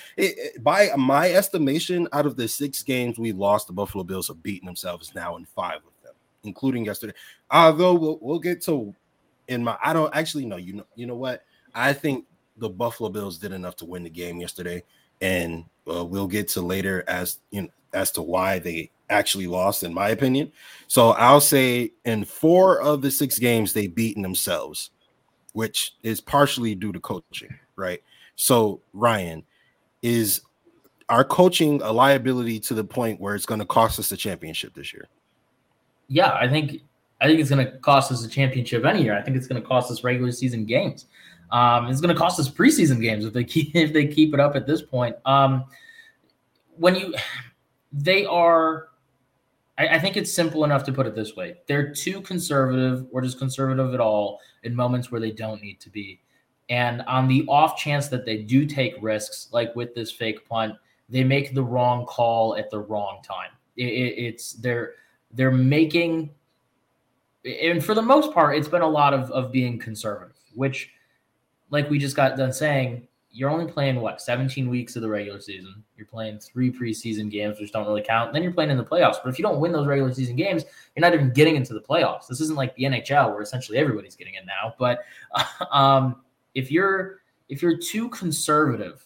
by 0.61 0.91
my 0.97 1.33
estimation, 1.33 2.07
out 2.13 2.25
of 2.25 2.37
the 2.37 2.47
six 2.47 2.85
games 2.85 3.19
we 3.19 3.33
lost, 3.33 3.67
the 3.67 3.73
Buffalo 3.73 4.05
Bills 4.05 4.29
have 4.29 4.45
beaten 4.45 4.67
themselves 4.67 5.13
now 5.17 5.35
in 5.35 5.45
five 5.45 5.79
of 5.79 5.93
them, 6.05 6.15
including 6.45 6.85
yesterday. 6.85 7.15
Although 7.51 7.95
we'll, 7.95 8.19
we'll 8.23 8.39
get 8.39 8.63
to 8.63 8.95
in 9.49 9.65
my, 9.65 9.77
I 9.83 9.93
don't 9.93 10.15
actually 10.15 10.47
know. 10.47 10.57
You 10.57 10.75
know, 10.75 10.87
you 10.95 11.07
know 11.07 11.17
what? 11.17 11.43
I 11.75 11.93
think 11.93 12.27
the 12.59 12.69
Buffalo 12.69 13.09
Bills 13.09 13.39
did 13.39 13.51
enough 13.51 13.75
to 13.77 13.85
win 13.85 14.05
the 14.05 14.11
game 14.11 14.39
yesterday, 14.41 14.85
and 15.21 15.65
uh, 15.93 16.05
we'll 16.05 16.29
get 16.29 16.47
to 16.51 16.61
later 16.61 17.03
as 17.09 17.41
you 17.51 17.63
know 17.63 17.69
as 17.95 18.11
to 18.13 18.23
why 18.23 18.59
they 18.59 18.91
actually 19.11 19.47
lost, 19.47 19.83
in 19.83 19.95
my 19.95 20.09
opinion. 20.09 20.53
So 20.89 21.11
I'll 21.11 21.41
say 21.41 21.93
in 22.05 22.25
four 22.25 22.81
of 22.81 23.03
the 23.03 23.11
six 23.11 23.39
games, 23.39 23.73
they 23.73 23.87
beaten 23.87 24.23
themselves, 24.23 24.91
which 25.53 25.95
is 26.03 26.21
partially 26.21 26.75
due 26.75 26.93
to 26.93 27.01
coaching, 27.01 27.55
right? 27.77 28.03
So, 28.37 28.81
Ryan, 28.93 29.45
is 30.03 30.43
our 31.09 31.25
coaching 31.25 31.81
a 31.83 31.93
liability 31.93 32.61
to 32.61 32.75
the 32.75 32.85
point 32.85 33.21
where 33.21 33.35
it's 33.35 33.47
going 33.47 33.61
to 33.61 33.67
cost 33.67 33.99
us 33.99 34.09
the 34.09 34.17
championship 34.17 34.75
this 34.75 34.93
year? 34.93 35.09
Yeah, 36.09 36.33
I 36.33 36.49
think 36.49 36.83
I 37.21 37.27
think 37.27 37.41
it's 37.41 37.51
going 37.51 37.65
to 37.65 37.79
cost 37.79 38.13
us 38.13 38.25
a 38.25 38.29
championship 38.29 38.85
any 38.85 39.03
year. 39.03 39.17
I 39.17 39.23
think 39.23 39.37
it's 39.37 39.47
going 39.47 39.61
to 39.61 39.67
cost 39.67 39.91
us 39.91 40.05
regular 40.05 40.33
season 40.33 40.65
games. 40.65 41.07
Um, 41.51 41.87
it's 41.89 42.01
going 42.01 42.15
to 42.15 42.21
cost 42.21 42.41
us 42.41 42.49
preseason 42.51 43.01
games 43.01 43.25
if 43.25 43.33
they 43.33 43.45
keep 43.45 43.71
if 43.75 43.93
they 43.93 44.07
keep 44.07 44.35
it 44.35 44.41
up 44.41 44.57
at 44.57 44.67
this 44.67 44.83
point. 44.83 45.17
Um, 45.25 45.65
when 46.77 46.97
you 46.97 47.15
they 47.95 48.27
are 48.27 48.89
I, 49.79 49.89
I, 49.89 49.99
think 49.99 50.17
it's 50.17 50.33
simple 50.33 50.65
enough 50.65 50.85
to 50.85 50.93
put 50.93 51.07
it 51.07 51.15
this 51.15 51.35
way. 51.37 51.57
They're 51.67 51.93
too 51.93 52.21
conservative 52.21 53.07
or 53.13 53.21
just 53.23 53.39
conservative 53.39 53.93
at 53.95 54.01
all 54.01 54.41
in 54.63 54.75
moments 54.75 55.11
where 55.11 55.21
they 55.21 55.33
don't 55.33 55.61
need 55.63 55.81
to 55.81 55.91
be. 55.91 56.21
And 56.69 57.03
on 57.03 57.29
the 57.29 57.45
off 57.49 57.77
chance 57.77 58.09
that 58.09 58.25
they 58.25 58.39
do 58.39 58.67
take 58.67 58.95
risks, 59.01 59.49
like 59.53 59.75
with 59.77 59.95
this 59.95 60.11
fake 60.11 60.49
punt, 60.49 60.75
they 61.09 61.25
make 61.25 61.55
the 61.55 61.63
wrong 61.63 62.07
call 62.07 62.57
at 62.57 62.71
the 62.71 62.79
wrong 62.79 63.21
time. 63.23 63.51
It, 63.77 63.87
it, 63.87 64.25
it's 64.25 64.53
they're 64.53 64.93
they're 65.33 65.51
making, 65.51 66.31
and 67.45 67.85
for 67.85 67.95
the 67.95 68.03
most 68.03 68.33
part, 68.33 68.57
it's 68.57 68.69
been 68.69 68.83
a 68.83 68.89
lot 68.89 69.13
of 69.13 69.31
of 69.33 69.53
being 69.53 69.79
conservative, 69.79 70.37
which, 70.55 70.91
like 71.71 71.91
we 71.91 71.99
just 71.99 72.17
got 72.17 72.37
done 72.39 72.53
saying, 72.53 73.07
you're 73.35 73.51
only 73.51 73.71
playing 73.71 74.01
what 74.01 74.21
17 74.21 74.71
weeks 74.71 74.95
of 74.95 75.03
the 75.03 75.09
regular 75.09 75.41
season. 75.41 75.83
You're 75.97 76.07
playing 76.07 76.39
three 76.39 76.71
preseason 76.71 77.29
games, 77.29 77.59
which 77.59 77.73
don't 77.73 77.85
really 77.85 78.01
count. 78.01 78.33
Then 78.33 78.45
you're 78.45 78.53
playing 78.53 78.71
in 78.71 78.77
the 78.77 78.85
playoffs. 78.85 79.17
But 79.23 79.31
if 79.31 79.41
you 79.41 79.43
don't 79.43 79.59
win 79.59 79.73
those 79.73 79.89
regular 79.89 80.15
season 80.15 80.37
games, 80.37 80.63
you're 80.95 81.01
not 81.01 81.15
even 81.15 81.33
getting 81.33 81.57
into 81.57 81.75
the 81.75 81.81
playoffs. 81.81 82.29
This 82.29 82.41
isn't 82.41 82.55
like 82.55 82.77
the 82.77 82.85
NHL 82.85 83.33
where 83.33 83.43
essentially 83.43 83.77
everybody's 83.77 84.15
getting 84.15 84.35
in 84.35 84.47
now. 84.47 84.75
But 84.79 85.01
um, 85.73 86.23
if 86.55 86.71
you're 86.71 87.23
if 87.49 87.61
you're 87.61 87.77
too 87.77 88.09
conservative 88.11 89.05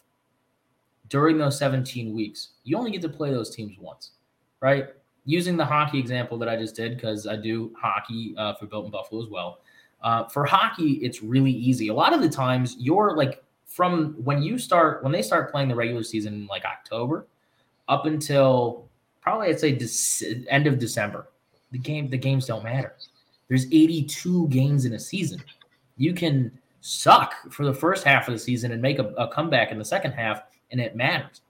during 1.09 1.39
those 1.39 1.59
17 1.59 2.15
weeks, 2.15 2.51
you 2.65 2.77
only 2.77 2.91
get 2.91 3.01
to 3.03 3.09
play 3.09 3.31
those 3.31 3.55
teams 3.57 3.79
once, 3.81 4.11
right? 4.61 4.89
Using 5.25 5.57
the 5.57 5.65
hockey 5.65 5.99
example 5.99 6.37
that 6.39 6.51
I 6.51 6.57
just 6.57 6.77
did, 6.77 6.97
because 6.97 7.27
I 7.27 7.37
do 7.37 7.75
hockey 7.81 8.35
uh, 8.37 8.55
for 8.55 8.67
Built 8.67 8.85
in 8.85 8.91
Buffalo 8.91 9.23
as 9.23 9.29
well. 9.31 9.61
Uh, 10.03 10.25
for 10.29 10.45
hockey, 10.45 10.93
it's 11.03 11.23
really 11.23 11.51
easy. 11.51 11.89
A 11.89 11.95
lot 11.95 12.13
of 12.13 12.21
the 12.21 12.29
times, 12.29 12.77
you're 12.79 13.17
like 13.17 13.43
from 13.69 14.15
when 14.25 14.43
you 14.43 14.59
start 14.59 15.05
when 15.05 15.13
they 15.13 15.23
start 15.23 15.53
playing 15.53 15.69
the 15.69 15.75
regular 15.75 16.03
season 16.03 16.35
in 16.35 16.47
like 16.47 16.65
October 16.65 17.27
up 17.89 18.07
until 18.07 18.89
probably 19.21 19.49
I'd 19.49 19.61
say 19.61 19.79
end 20.49 20.67
of 20.67 20.79
December. 20.79 21.29
The 21.71 21.79
game 21.79 22.09
the 22.09 22.19
games 22.19 22.47
don't 22.47 22.65
matter. 22.65 22.97
There's 23.49 23.67
82 23.67 24.49
games 24.49 24.85
in 24.85 24.95
a 24.95 24.99
season. 24.99 25.43
You 25.97 26.13
can 26.13 26.51
suck 26.81 27.35
for 27.53 27.65
the 27.65 27.75
first 27.75 28.05
half 28.05 28.29
of 28.29 28.35
the 28.35 28.39
season 28.39 28.73
and 28.73 28.81
make 28.81 28.99
a, 28.99 29.09
a 29.15 29.29
comeback 29.29 29.71
in 29.71 29.79
the 29.79 29.85
second 29.85 30.13
half, 30.13 30.43
and 30.71 30.81
it 30.81 30.97
matters. 30.97 31.43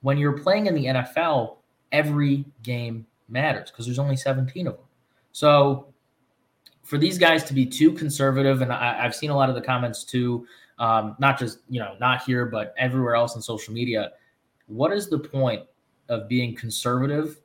When 0.00 0.18
you're 0.18 0.38
playing 0.38 0.66
in 0.66 0.74
the 0.74 0.86
NFL, 0.86 1.56
every 1.90 2.44
game 2.62 3.06
matters 3.28 3.70
because 3.70 3.86
there's 3.86 3.98
only 3.98 4.16
17 4.16 4.66
of 4.66 4.76
them. 4.76 4.84
So 5.32 5.86
for 6.82 6.98
these 6.98 7.18
guys 7.18 7.44
to 7.44 7.54
be 7.54 7.64
too 7.64 7.92
conservative, 7.92 8.62
and 8.62 8.72
I, 8.72 9.02
have 9.02 9.14
seen 9.14 9.30
a 9.30 9.36
lot 9.36 9.48
of 9.48 9.54
the 9.54 9.62
comments 9.62 10.04
too, 10.04 10.46
um, 10.82 11.14
not 11.20 11.38
just 11.38 11.60
you 11.70 11.80
know 11.80 11.94
not 12.00 12.24
here 12.24 12.44
but 12.44 12.74
everywhere 12.76 13.14
else 13.14 13.36
on 13.36 13.40
social 13.40 13.72
media. 13.72 14.12
What 14.66 14.92
is 14.92 15.08
the 15.08 15.18
point 15.18 15.62
of 16.08 16.28
being 16.28 16.54
conservative 16.56 17.40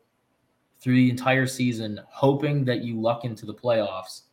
through 0.79 0.95
the 0.95 1.09
entire 1.09 1.45
season, 1.45 2.01
hoping 2.09 2.65
that 2.65 2.83
you 2.83 2.99
luck 2.99 3.25
into 3.25 3.45
the 3.45 3.53
playoffs? 3.53 4.23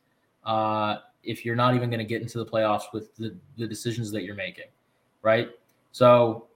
Uh, 0.45 0.97
if 1.23 1.45
you're 1.45 1.55
not 1.55 1.75
even 1.75 1.91
going 1.91 2.01
to 2.01 2.07
get 2.07 2.23
into 2.23 2.39
the 2.39 2.47
playoffs 2.47 2.85
with 2.93 3.15
the, 3.17 3.37
the 3.57 3.67
decisions 3.67 4.11
that 4.11 4.25
you're 4.25 4.35
making, 4.35 4.67
right? 5.23 5.51
So 5.93 6.49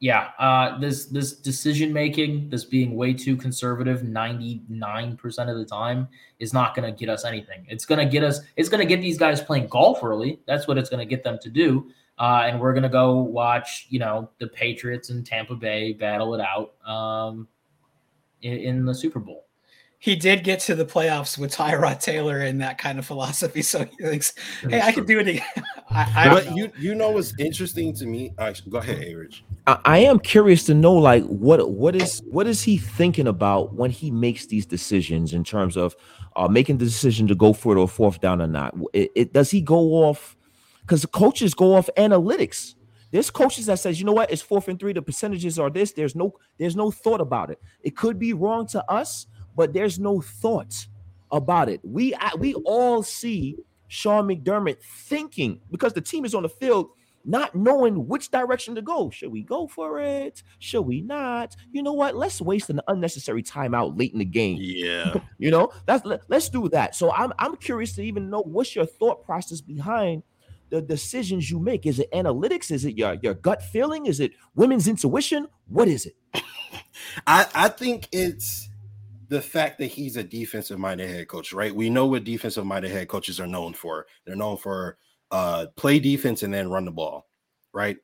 yeah, 0.00 0.30
uh, 0.38 0.78
this 0.78 1.06
this 1.06 1.32
decision 1.32 1.92
making, 1.92 2.50
this 2.50 2.64
being 2.64 2.94
way 2.94 3.14
too 3.14 3.36
conservative, 3.36 4.02
ninety 4.02 4.62
nine 4.68 5.16
percent 5.16 5.48
of 5.48 5.56
the 5.56 5.64
time, 5.64 6.08
is 6.38 6.52
not 6.52 6.74
going 6.74 6.92
to 6.92 6.98
get 6.98 7.08
us 7.08 7.24
anything. 7.24 7.66
It's 7.68 7.86
going 7.86 8.04
to 8.04 8.10
get 8.10 8.22
us. 8.22 8.40
It's 8.56 8.68
going 8.68 8.80
to 8.80 8.86
get 8.86 9.00
these 9.00 9.18
guys 9.18 9.40
playing 9.40 9.68
golf 9.68 10.02
early. 10.02 10.40
That's 10.46 10.66
what 10.68 10.78
it's 10.78 10.90
going 10.90 11.00
to 11.00 11.06
get 11.06 11.24
them 11.24 11.38
to 11.40 11.50
do. 11.50 11.90
Uh, 12.18 12.44
and 12.46 12.60
we're 12.60 12.72
going 12.72 12.84
to 12.84 12.88
go 12.88 13.14
watch, 13.14 13.86
you 13.88 13.98
know, 13.98 14.30
the 14.38 14.46
Patriots 14.46 15.10
and 15.10 15.26
Tampa 15.26 15.56
Bay 15.56 15.92
battle 15.92 16.34
it 16.34 16.40
out 16.40 16.74
um, 16.88 17.48
in, 18.42 18.58
in 18.58 18.84
the 18.84 18.94
Super 18.94 19.18
Bowl 19.18 19.46
he 20.04 20.14
did 20.14 20.44
get 20.44 20.60
to 20.60 20.74
the 20.74 20.84
playoffs 20.84 21.38
with 21.38 21.56
Tyrod 21.56 21.98
Taylor 21.98 22.40
and 22.40 22.60
that 22.60 22.76
kind 22.76 22.98
of 22.98 23.06
philosophy. 23.06 23.62
So 23.62 23.86
he 23.86 24.04
thinks, 24.04 24.34
hey, 24.68 24.82
I 24.82 24.92
can 24.92 25.06
do 25.06 25.18
it 25.18 25.28
again. 25.28 25.46
I, 25.90 26.12
I 26.14 26.28
but 26.28 26.54
you 26.54 26.70
you 26.78 26.94
know 26.94 27.12
what's 27.12 27.32
interesting 27.38 27.94
to 27.94 28.04
me? 28.04 28.34
Actually, 28.36 28.70
go 28.72 28.78
ahead, 28.78 29.02
A 29.02 29.14
Rich. 29.14 29.44
I, 29.66 29.78
I, 29.86 29.98
am 30.00 30.18
curious 30.18 30.64
to 30.64 30.74
know 30.74 30.92
like 30.92 31.24
what 31.24 31.70
what 31.70 31.96
is 31.96 32.22
what 32.26 32.46
is 32.46 32.62
he 32.62 32.76
thinking 32.76 33.26
about 33.26 33.72
when 33.72 33.90
he 33.90 34.10
makes 34.10 34.44
these 34.44 34.66
decisions 34.66 35.32
in 35.32 35.42
terms 35.42 35.74
of 35.74 35.96
uh, 36.36 36.48
making 36.48 36.76
the 36.76 36.84
decision 36.84 37.26
to 37.28 37.34
go 37.34 37.54
for 37.54 37.74
it 37.74 37.80
or 37.80 37.88
fourth 37.88 38.20
down 38.20 38.42
or 38.42 38.46
not. 38.46 38.74
It, 38.92 39.10
it 39.14 39.32
does 39.32 39.50
he 39.50 39.62
go 39.62 40.04
off 40.04 40.36
because 40.82 41.00
the 41.00 41.08
coaches 41.08 41.54
go 41.54 41.74
off 41.74 41.88
analytics. 41.96 42.74
There's 43.10 43.30
coaches 43.30 43.66
that 43.66 43.78
says, 43.78 43.98
you 43.98 44.04
know 44.04 44.12
what, 44.12 44.30
it's 44.30 44.42
fourth 44.42 44.68
and 44.68 44.78
three. 44.78 44.92
The 44.92 45.00
percentages 45.00 45.58
are 45.58 45.70
this. 45.70 45.92
There's 45.92 46.14
no 46.14 46.34
there's 46.58 46.76
no 46.76 46.90
thought 46.90 47.22
about 47.22 47.48
it. 47.48 47.58
It 47.80 47.96
could 47.96 48.18
be 48.18 48.34
wrong 48.34 48.66
to 48.66 48.84
us, 48.90 49.28
but 49.56 49.72
there's 49.72 49.98
no 49.98 50.20
thought 50.20 50.86
about 51.30 51.68
it. 51.68 51.80
We 51.82 52.14
we 52.38 52.54
all 52.54 53.02
see 53.02 53.56
Sean 53.88 54.26
McDermott 54.28 54.82
thinking 54.82 55.60
because 55.70 55.92
the 55.92 56.00
team 56.00 56.24
is 56.24 56.34
on 56.34 56.42
the 56.42 56.48
field 56.48 56.90
not 57.24 57.54
knowing 57.54 58.06
which 58.06 58.30
direction 58.30 58.74
to 58.74 58.82
go. 58.82 59.10
Should 59.10 59.32
we 59.32 59.42
go 59.42 59.66
for 59.66 60.00
it? 60.00 60.42
Should 60.58 60.82
we 60.82 61.00
not? 61.00 61.56
You 61.72 61.82
know 61.82 61.92
what? 61.92 62.14
Let's 62.16 62.40
waste 62.40 62.70
an 62.70 62.80
unnecessary 62.86 63.42
timeout 63.42 63.98
late 63.98 64.12
in 64.12 64.18
the 64.18 64.24
game. 64.24 64.58
Yeah. 64.60 65.14
you 65.38 65.50
know, 65.50 65.70
that's 65.86 66.04
let, 66.04 66.30
us 66.30 66.48
do 66.48 66.68
that. 66.70 66.94
So 66.94 67.12
I'm 67.12 67.32
I'm 67.38 67.56
curious 67.56 67.94
to 67.94 68.02
even 68.02 68.30
know 68.30 68.42
what's 68.42 68.76
your 68.76 68.86
thought 68.86 69.24
process 69.24 69.60
behind 69.60 70.22
the 70.70 70.82
decisions 70.82 71.50
you 71.50 71.58
make. 71.58 71.86
Is 71.86 71.98
it 71.98 72.10
analytics? 72.12 72.70
Is 72.70 72.84
it 72.84 72.98
your 72.98 73.14
your 73.22 73.34
gut 73.34 73.62
feeling? 73.62 74.06
Is 74.06 74.20
it 74.20 74.32
women's 74.54 74.86
intuition? 74.86 75.48
What 75.68 75.88
is 75.88 76.06
it? 76.06 76.16
I 77.26 77.46
I 77.54 77.68
think 77.68 78.08
it's 78.12 78.68
the 79.28 79.40
fact 79.40 79.78
that 79.78 79.86
he's 79.86 80.16
a 80.16 80.24
defensive 80.24 80.78
minded 80.78 81.08
head 81.08 81.28
coach, 81.28 81.52
right? 81.52 81.74
We 81.74 81.90
know 81.90 82.06
what 82.06 82.24
defensive 82.24 82.66
minded 82.66 82.90
head 82.90 83.08
coaches 83.08 83.40
are 83.40 83.46
known 83.46 83.74
for. 83.74 84.06
They're 84.24 84.36
known 84.36 84.56
for 84.56 84.98
uh 85.30 85.66
play 85.76 85.98
defense 85.98 86.42
and 86.42 86.52
then 86.52 86.70
run 86.70 86.84
the 86.84 86.90
ball, 86.90 87.26
right? 87.72 87.96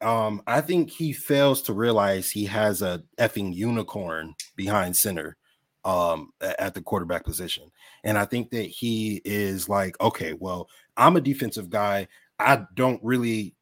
Um, 0.00 0.42
I 0.46 0.60
think 0.60 0.90
he 0.90 1.12
fails 1.12 1.62
to 1.62 1.72
realize 1.72 2.30
he 2.30 2.44
has 2.46 2.82
a 2.82 3.02
effing 3.18 3.54
unicorn 3.54 4.34
behind 4.56 4.96
center 4.96 5.36
um 5.84 6.30
at 6.40 6.74
the 6.74 6.82
quarterback 6.82 7.24
position. 7.24 7.70
And 8.04 8.18
I 8.18 8.24
think 8.24 8.50
that 8.50 8.66
he 8.66 9.22
is 9.24 9.68
like, 9.68 10.00
okay, 10.00 10.32
well, 10.32 10.68
I'm 10.96 11.16
a 11.16 11.20
defensive 11.20 11.70
guy. 11.70 12.08
I 12.38 12.64
don't 12.74 13.02
really 13.02 13.54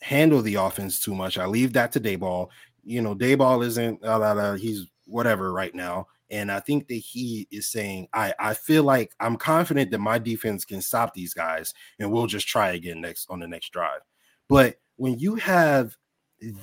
handle 0.00 0.42
the 0.42 0.56
offense 0.56 1.00
too 1.00 1.14
much. 1.14 1.38
I 1.38 1.46
leave 1.46 1.72
that 1.74 1.92
to 1.92 2.00
Daboll. 2.00 2.48
You 2.84 3.02
know, 3.02 3.14
Daboll 3.14 3.64
isn't 3.64 4.60
he's 4.60 4.86
whatever 5.06 5.52
right 5.52 5.74
now. 5.74 6.06
And 6.30 6.50
I 6.50 6.60
think 6.60 6.88
that 6.88 6.94
he 6.94 7.46
is 7.50 7.68
saying, 7.68 8.08
I, 8.12 8.34
I 8.38 8.54
feel 8.54 8.82
like 8.82 9.14
I'm 9.20 9.36
confident 9.36 9.90
that 9.90 9.98
my 9.98 10.18
defense 10.18 10.64
can 10.64 10.80
stop 10.80 11.14
these 11.14 11.34
guys 11.34 11.72
and 11.98 12.10
we'll 12.10 12.26
just 12.26 12.48
try 12.48 12.72
again 12.72 13.00
next 13.00 13.30
on 13.30 13.40
the 13.40 13.46
next 13.46 13.70
drive. 13.70 14.00
But 14.48 14.76
when 14.96 15.18
you 15.18 15.36
have 15.36 15.96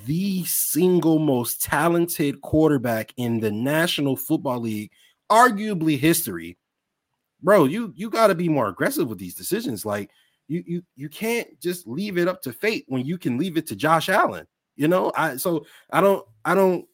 the 0.06 0.44
single 0.44 1.18
most 1.18 1.62
talented 1.62 2.40
quarterback 2.40 3.12
in 3.16 3.40
the 3.40 3.50
National 3.50 4.16
Football 4.16 4.60
League, 4.60 4.90
arguably 5.30 5.98
history, 5.98 6.58
bro, 7.42 7.64
you 7.64 7.92
you 7.96 8.10
got 8.10 8.28
to 8.28 8.34
be 8.34 8.48
more 8.48 8.68
aggressive 8.68 9.08
with 9.08 9.18
these 9.18 9.34
decisions. 9.34 9.84
Like 9.84 10.10
you 10.48 10.62
you 10.66 10.82
you 10.96 11.08
can't 11.08 11.60
just 11.60 11.86
leave 11.86 12.18
it 12.18 12.28
up 12.28 12.42
to 12.42 12.52
fate 12.52 12.84
when 12.88 13.04
you 13.04 13.18
can 13.18 13.38
leave 13.38 13.56
it 13.56 13.66
to 13.68 13.76
Josh 13.76 14.08
Allen. 14.08 14.46
You 14.76 14.88
know, 14.88 15.12
I 15.16 15.36
so 15.36 15.66
I 15.90 16.00
don't 16.00 16.26
I 16.44 16.54
don't 16.54 16.86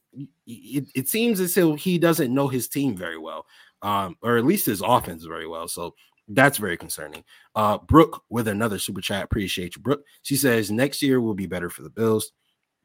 it, 0.46 0.88
it 0.94 1.08
seems 1.08 1.40
as 1.40 1.54
though 1.54 1.74
he 1.74 1.98
doesn't 1.98 2.34
know 2.34 2.48
his 2.48 2.68
team 2.68 2.96
very 2.96 3.18
well, 3.18 3.46
um, 3.82 4.16
or 4.22 4.36
at 4.36 4.44
least 4.44 4.66
his 4.66 4.82
offense 4.82 5.24
very 5.24 5.46
well. 5.46 5.68
So 5.68 5.94
that's 6.28 6.58
very 6.58 6.76
concerning. 6.76 7.24
Uh, 7.54 7.78
Brooke 7.78 8.22
with 8.28 8.48
another 8.48 8.78
super 8.78 9.00
chat. 9.00 9.24
Appreciate 9.24 9.76
you, 9.76 9.82
Brooke. 9.82 10.04
She 10.22 10.36
says 10.36 10.70
next 10.70 11.02
year 11.02 11.20
will 11.20 11.34
be 11.34 11.46
better 11.46 11.70
for 11.70 11.82
the 11.82 11.90
Bills. 11.90 12.32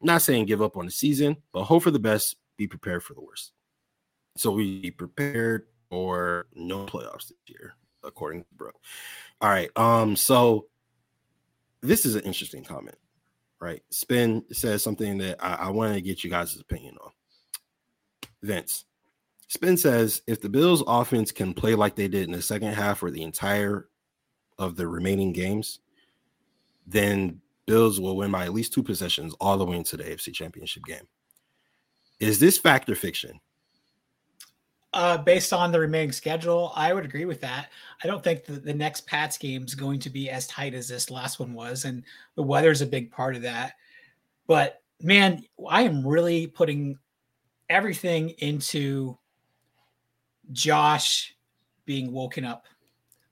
Not 0.02 0.22
saying 0.22 0.46
give 0.46 0.62
up 0.62 0.76
on 0.76 0.84
the 0.84 0.92
season, 0.92 1.36
but 1.52 1.64
hope 1.64 1.82
for 1.82 1.90
the 1.90 1.98
best. 1.98 2.36
Be 2.56 2.66
prepared 2.66 3.02
for 3.02 3.14
the 3.14 3.20
worst. 3.20 3.52
So 4.36 4.50
we 4.50 4.90
prepared 4.90 5.66
for 5.90 6.46
no 6.54 6.86
playoffs 6.86 7.28
this 7.28 7.38
year, 7.46 7.74
according 8.02 8.42
to 8.42 8.48
Brooke. 8.54 8.76
All 9.40 9.48
right. 9.48 9.70
Um. 9.76 10.16
So 10.16 10.66
this 11.82 12.04
is 12.04 12.14
an 12.14 12.22
interesting 12.22 12.64
comment, 12.64 12.96
right? 13.60 13.82
Spin 13.90 14.44
says 14.52 14.82
something 14.82 15.18
that 15.18 15.36
I, 15.44 15.66
I 15.66 15.70
wanted 15.70 15.94
to 15.94 16.00
get 16.00 16.24
you 16.24 16.30
guys' 16.30 16.58
opinion 16.58 16.96
on. 17.02 17.10
Vince. 18.46 18.84
Spin 19.48 19.76
says 19.76 20.22
if 20.26 20.40
the 20.40 20.48
Bills 20.48 20.82
offense 20.86 21.30
can 21.30 21.54
play 21.54 21.74
like 21.74 21.94
they 21.94 22.08
did 22.08 22.24
in 22.24 22.32
the 22.32 22.42
second 22.42 22.72
half 22.72 23.02
or 23.02 23.10
the 23.10 23.22
entire 23.22 23.88
of 24.58 24.76
the 24.76 24.88
remaining 24.88 25.32
games, 25.32 25.80
then 26.86 27.40
Bills 27.66 28.00
will 28.00 28.16
win 28.16 28.30
by 28.30 28.44
at 28.44 28.54
least 28.54 28.72
two 28.72 28.82
possessions 28.82 29.34
all 29.40 29.58
the 29.58 29.64
way 29.64 29.76
into 29.76 29.96
the 29.96 30.04
AFC 30.04 30.32
Championship 30.32 30.84
game. 30.84 31.06
Is 32.18 32.38
this 32.38 32.58
factor 32.58 32.94
fiction? 32.94 33.40
Uh, 34.92 35.18
based 35.18 35.52
on 35.52 35.72
the 35.72 35.78
remaining 35.78 36.12
schedule, 36.12 36.72
I 36.74 36.94
would 36.94 37.04
agree 37.04 37.26
with 37.26 37.40
that. 37.42 37.70
I 38.02 38.06
don't 38.06 38.24
think 38.24 38.44
the 38.44 38.72
next 38.72 39.06
Pats 39.06 39.36
game 39.36 39.64
is 39.64 39.74
going 39.74 40.00
to 40.00 40.10
be 40.10 40.30
as 40.30 40.46
tight 40.46 40.72
as 40.72 40.88
this 40.88 41.10
last 41.10 41.38
one 41.38 41.52
was, 41.52 41.84
and 41.84 42.02
the 42.34 42.42
weather 42.42 42.70
is 42.70 42.80
a 42.80 42.86
big 42.86 43.10
part 43.10 43.36
of 43.36 43.42
that. 43.42 43.74
But 44.46 44.80
man, 45.02 45.44
I 45.68 45.82
am 45.82 46.06
really 46.06 46.46
putting 46.46 46.98
everything 47.68 48.30
into 48.38 49.18
Josh 50.52 51.34
being 51.84 52.12
woken 52.12 52.44
up, 52.44 52.66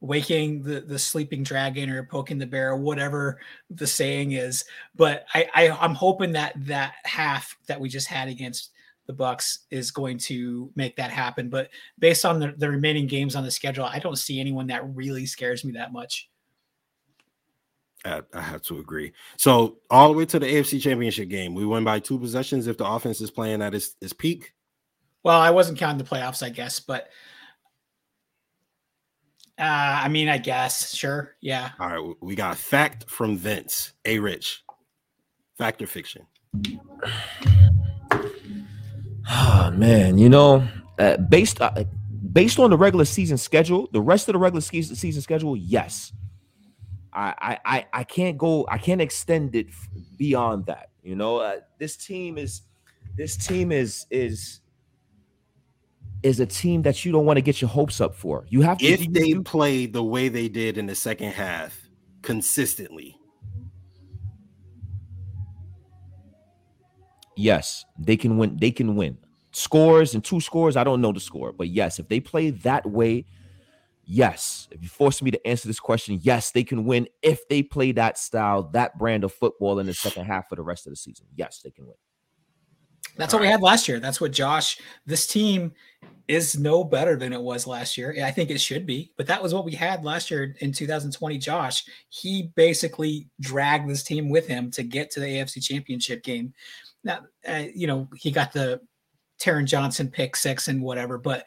waking 0.00 0.62
the, 0.62 0.80
the 0.80 0.98
sleeping 0.98 1.42
dragon 1.42 1.90
or 1.90 2.04
poking 2.04 2.38
the 2.38 2.46
bear, 2.46 2.76
whatever 2.76 3.40
the 3.70 3.86
saying 3.86 4.32
is. 4.32 4.64
But 4.94 5.26
I, 5.34 5.48
I 5.54 5.70
I'm 5.70 5.94
hoping 5.94 6.32
that 6.32 6.54
that 6.66 6.94
half 7.04 7.56
that 7.66 7.80
we 7.80 7.88
just 7.88 8.08
had 8.08 8.28
against 8.28 8.70
the 9.06 9.12
Bucks 9.12 9.60
is 9.70 9.90
going 9.90 10.18
to 10.18 10.70
make 10.76 10.96
that 10.96 11.10
happen. 11.10 11.50
But 11.50 11.68
based 11.98 12.24
on 12.24 12.40
the, 12.40 12.54
the 12.56 12.70
remaining 12.70 13.06
games 13.06 13.36
on 13.36 13.44
the 13.44 13.50
schedule, 13.50 13.84
I 13.84 13.98
don't 13.98 14.16
see 14.16 14.40
anyone 14.40 14.66
that 14.68 14.86
really 14.94 15.26
scares 15.26 15.64
me 15.64 15.72
that 15.72 15.92
much. 15.92 16.30
I, 18.04 18.22
I 18.32 18.40
have 18.40 18.62
to 18.62 18.78
agree. 18.78 19.12
So 19.36 19.78
all 19.90 20.08
the 20.08 20.18
way 20.18 20.26
to 20.26 20.38
the 20.38 20.46
AFC 20.46 20.80
Championship 20.80 21.28
game, 21.28 21.54
we 21.54 21.64
win 21.64 21.84
by 21.84 22.00
two 22.00 22.18
possessions 22.18 22.66
if 22.66 22.76
the 22.76 22.86
offense 22.86 23.20
is 23.20 23.30
playing 23.30 23.62
at 23.62 23.74
its, 23.74 23.96
its 24.00 24.12
peak. 24.12 24.54
Well, 25.22 25.40
I 25.40 25.50
wasn't 25.50 25.78
counting 25.78 25.98
the 25.98 26.04
playoffs, 26.04 26.42
I 26.42 26.50
guess, 26.50 26.80
but 26.80 27.08
uh, 29.58 29.62
I 30.02 30.08
mean, 30.08 30.28
I 30.28 30.38
guess, 30.38 30.94
sure, 30.94 31.36
yeah. 31.40 31.70
All 31.78 31.88
right, 31.88 32.16
we 32.20 32.34
got 32.34 32.56
fact 32.56 33.08
from 33.08 33.36
Vince, 33.36 33.92
a 34.04 34.18
Rich, 34.18 34.64
fact 35.56 35.80
or 35.80 35.86
fiction. 35.86 36.26
Oh 39.30 39.72
man, 39.74 40.18
you 40.18 40.28
know, 40.28 40.66
uh, 40.98 41.16
based 41.16 41.60
uh, 41.60 41.84
based 42.32 42.58
on 42.58 42.70
the 42.70 42.76
regular 42.76 43.04
season 43.04 43.38
schedule, 43.38 43.88
the 43.92 44.00
rest 44.00 44.28
of 44.28 44.34
the 44.34 44.38
regular 44.38 44.60
season 44.60 45.22
schedule, 45.22 45.56
yes. 45.56 46.12
I 47.14 47.58
I 47.64 47.86
I 47.92 48.04
can't 48.04 48.36
go. 48.36 48.66
I 48.68 48.78
can't 48.78 49.00
extend 49.00 49.54
it 49.54 49.68
beyond 50.16 50.66
that. 50.66 50.90
You 51.02 51.14
know, 51.14 51.38
uh, 51.38 51.60
this 51.78 51.96
team 51.96 52.38
is 52.38 52.62
this 53.16 53.36
team 53.36 53.70
is 53.72 54.06
is 54.10 54.60
is 56.22 56.40
a 56.40 56.46
team 56.46 56.82
that 56.82 57.04
you 57.04 57.12
don't 57.12 57.26
want 57.26 57.36
to 57.36 57.42
get 57.42 57.60
your 57.60 57.68
hopes 57.68 58.00
up 58.00 58.14
for. 58.14 58.46
You 58.48 58.62
have 58.62 58.78
to 58.78 58.84
if 58.86 59.12
they 59.12 59.26
you- 59.28 59.42
play 59.42 59.86
the 59.86 60.02
way 60.02 60.28
they 60.28 60.48
did 60.48 60.78
in 60.78 60.86
the 60.86 60.94
second 60.94 61.32
half 61.32 61.78
consistently. 62.22 63.16
Yes, 67.36 67.84
they 67.98 68.16
can 68.16 68.38
win. 68.38 68.56
They 68.58 68.70
can 68.70 68.94
win. 68.96 69.18
Scores 69.52 70.14
and 70.14 70.24
two 70.24 70.40
scores. 70.40 70.76
I 70.76 70.84
don't 70.84 71.00
know 71.00 71.12
the 71.12 71.20
score, 71.20 71.52
but 71.52 71.68
yes, 71.68 71.98
if 71.98 72.08
they 72.08 72.20
play 72.20 72.50
that 72.50 72.86
way, 72.86 73.24
yes. 74.04 74.68
If 74.70 74.82
you 74.82 74.88
force 74.88 75.22
me 75.22 75.30
to 75.30 75.46
answer 75.46 75.68
this 75.68 75.80
question, 75.80 76.18
yes, 76.22 76.50
they 76.50 76.64
can 76.64 76.84
win 76.84 77.08
if 77.22 77.46
they 77.48 77.62
play 77.62 77.92
that 77.92 78.18
style, 78.18 78.64
that 78.72 78.98
brand 78.98 79.24
of 79.24 79.32
football 79.32 79.78
in 79.78 79.86
the 79.86 79.94
second 79.94 80.26
half 80.26 80.48
for 80.48 80.56
the 80.56 80.62
rest 80.62 80.86
of 80.86 80.92
the 80.92 80.96
season. 80.96 81.26
Yes, 81.34 81.60
they 81.62 81.70
can 81.70 81.86
win. 81.86 81.96
That's 83.16 83.32
what 83.32 83.42
we 83.42 83.48
had 83.48 83.62
last 83.62 83.86
year. 83.86 84.00
That's 84.00 84.20
what 84.20 84.32
Josh. 84.32 84.78
This 85.06 85.26
team 85.26 85.72
is 86.26 86.58
no 86.58 86.82
better 86.82 87.16
than 87.16 87.32
it 87.32 87.40
was 87.40 87.66
last 87.66 87.96
year. 87.96 88.16
I 88.24 88.30
think 88.30 88.50
it 88.50 88.60
should 88.60 88.86
be, 88.86 89.12
but 89.16 89.26
that 89.26 89.42
was 89.42 89.54
what 89.54 89.64
we 89.64 89.72
had 89.72 90.04
last 90.04 90.30
year 90.30 90.54
in 90.60 90.72
2020. 90.72 91.38
Josh, 91.38 91.84
he 92.08 92.50
basically 92.56 93.28
dragged 93.40 93.88
this 93.88 94.02
team 94.02 94.30
with 94.30 94.46
him 94.46 94.70
to 94.72 94.82
get 94.82 95.10
to 95.12 95.20
the 95.20 95.26
AFC 95.26 95.62
Championship 95.62 96.24
game. 96.24 96.52
Now, 97.04 97.20
uh, 97.48 97.64
you 97.74 97.86
know, 97.86 98.08
he 98.16 98.30
got 98.30 98.52
the 98.52 98.80
Taron 99.38 99.66
Johnson 99.66 100.10
pick 100.10 100.34
six 100.34 100.68
and 100.68 100.82
whatever, 100.82 101.18
but 101.18 101.46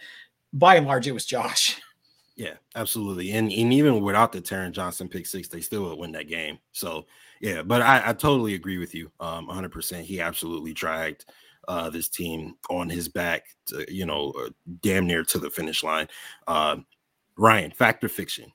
by 0.54 0.76
and 0.76 0.88
large, 0.88 1.08
it 1.08 1.14
was 1.14 1.26
Josh. 1.26 1.82
Yeah, 2.38 2.54
absolutely. 2.76 3.32
And, 3.32 3.52
and 3.52 3.74
even 3.74 4.02
without 4.02 4.32
the 4.32 4.40
Taron 4.40 4.72
Johnson 4.72 5.10
pick 5.10 5.26
six, 5.26 5.48
they 5.48 5.60
still 5.60 5.90
would 5.90 5.98
win 5.98 6.12
that 6.12 6.28
game. 6.28 6.60
So 6.72 7.08
yeah, 7.42 7.64
but 7.64 7.82
I, 7.82 8.10
I 8.10 8.14
totally 8.14 8.54
agree 8.54 8.78
with 8.78 8.94
you. 8.94 9.12
Um, 9.20 9.48
100%. 9.48 10.02
He 10.02 10.22
absolutely 10.22 10.72
dragged 10.72 11.26
uh, 11.68 11.90
this 11.90 12.08
team 12.08 12.56
on 12.70 12.90
his 12.90 13.10
back, 13.10 13.48
to, 13.66 13.92
you 13.92 14.06
know, 14.06 14.34
uh, 14.40 14.50
damn 14.82 15.08
near 15.08 15.24
to 15.24 15.40
the 15.40 15.50
finish 15.50 15.84
line. 15.84 16.08
Um, 16.48 16.86
Ryan, 17.38 17.72
fact 17.72 18.04
or 18.04 18.10
fiction? 18.10 18.52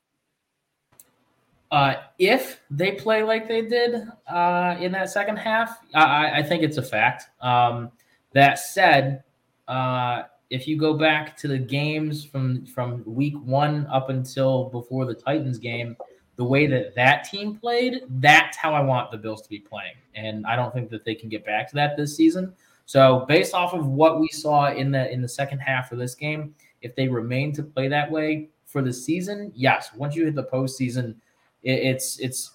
Uh, 1.72 1.94
if 2.18 2.60
they 2.70 2.92
play 2.92 3.24
like 3.24 3.48
they 3.48 3.62
did 3.62 4.06
uh, 4.30 4.76
in 4.78 4.92
that 4.92 5.10
second 5.10 5.38
half, 5.38 5.78
I, 5.92 6.38
I 6.38 6.42
think 6.42 6.62
it's 6.62 6.76
a 6.76 6.82
fact. 6.82 7.24
Um, 7.40 7.90
that 8.32 8.60
said, 8.60 9.24
uh, 9.66 10.22
if 10.52 10.68
you 10.68 10.76
go 10.76 10.92
back 10.92 11.34
to 11.38 11.48
the 11.48 11.56
games 11.56 12.22
from 12.22 12.66
from 12.66 13.02
week 13.06 13.34
one 13.42 13.86
up 13.90 14.10
until 14.10 14.64
before 14.68 15.06
the 15.06 15.14
Titans 15.14 15.56
game, 15.56 15.96
the 16.36 16.44
way 16.44 16.66
that 16.66 16.94
that 16.94 17.24
team 17.24 17.56
played, 17.56 18.02
that's 18.20 18.58
how 18.58 18.74
I 18.74 18.82
want 18.82 19.10
the 19.10 19.16
Bills 19.16 19.40
to 19.40 19.48
be 19.48 19.58
playing, 19.58 19.94
and 20.14 20.46
I 20.46 20.54
don't 20.54 20.72
think 20.74 20.90
that 20.90 21.06
they 21.06 21.14
can 21.14 21.30
get 21.30 21.46
back 21.46 21.70
to 21.70 21.74
that 21.76 21.96
this 21.96 22.14
season. 22.14 22.52
So, 22.84 23.24
based 23.26 23.54
off 23.54 23.72
of 23.72 23.86
what 23.86 24.20
we 24.20 24.28
saw 24.28 24.70
in 24.70 24.90
the 24.90 25.10
in 25.10 25.22
the 25.22 25.28
second 25.28 25.60
half 25.60 25.90
of 25.90 25.98
this 25.98 26.14
game, 26.14 26.54
if 26.82 26.94
they 26.96 27.08
remain 27.08 27.54
to 27.54 27.62
play 27.62 27.88
that 27.88 28.10
way 28.10 28.50
for 28.66 28.82
the 28.82 28.92
season, 28.92 29.52
yes. 29.54 29.90
Once 29.96 30.14
you 30.14 30.26
hit 30.26 30.34
the 30.34 30.44
postseason, 30.44 31.14
it, 31.62 31.78
it's 31.78 32.18
it's 32.18 32.50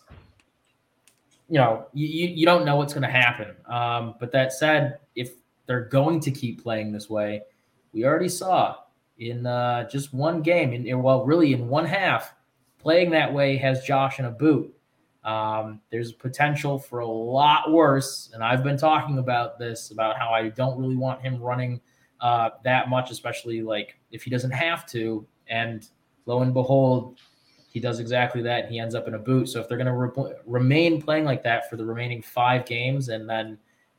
you 1.50 1.58
know 1.58 1.88
you, 1.94 2.28
you 2.28 2.46
don't 2.46 2.64
know 2.64 2.76
what's 2.76 2.94
going 2.94 3.10
to 3.10 3.10
happen. 3.10 3.56
Um, 3.66 4.14
but 4.20 4.32
that 4.34 4.54
said, 4.54 5.00
if 5.16 5.32
they're 5.66 5.86
going 5.86 6.20
to 6.20 6.30
keep 6.30 6.62
playing 6.62 6.92
this 6.92 7.10
way, 7.10 7.42
we 7.94 8.06
already 8.06 8.30
saw 8.30 8.78
in 9.18 9.46
uh, 9.46 9.88
just 9.90 10.14
one 10.14 10.42
game, 10.42 10.74
in, 10.74 11.02
well, 11.02 11.26
really 11.26 11.54
in 11.54 11.68
one 11.68 11.86
half, 11.86 12.34
playing 12.78 13.12
that 13.12 13.34
way 13.34 13.58
has 13.58 13.84
Josh 13.84 14.20
in 14.20 14.26
a 14.26 14.32
boot. 14.32 14.74
Um, 15.24 15.82
there's 15.92 16.14
potential 16.14 16.80
for 16.80 17.00
a 17.00 17.08
lot 17.08 17.72
worse, 17.72 18.32
and 18.34 18.44
I've 18.44 18.64
been 18.64 18.78
talking 18.78 19.18
about 19.18 19.60
this 19.60 19.92
about 19.92 20.18
how 20.18 20.30
I 20.30 20.50
don't 20.50 20.80
really 20.80 20.96
want 20.96 21.22
him 21.22 21.42
running 21.42 21.82
uh, 22.22 22.52
that 22.64 22.90
much, 22.90 23.12
especially 23.12 23.62
like 23.62 23.96
if 24.12 24.24
he 24.24 24.30
doesn't 24.30 24.52
have 24.52 24.86
to. 24.88 25.28
And 25.50 25.88
lo 26.26 26.42
and 26.44 26.54
behold, 26.54 27.20
he 27.70 27.80
does 27.80 28.00
exactly 28.00 28.42
that. 28.44 28.70
He 28.70 28.80
ends 28.80 28.96
up 28.96 29.08
in 29.08 29.16
a 29.16 29.20
boot. 29.20 29.50
So 29.50 29.60
if 29.60 29.68
they're 29.68 29.78
going 29.78 29.88
to 29.88 29.94
re- 29.94 30.34
remain 30.46 31.02
playing 31.02 31.26
like 31.26 31.44
that 31.44 31.70
for 31.70 31.76
the 31.76 31.86
remaining 31.86 32.22
five 32.22 32.66
games, 32.66 33.10
and 33.10 33.30
then 33.30 33.58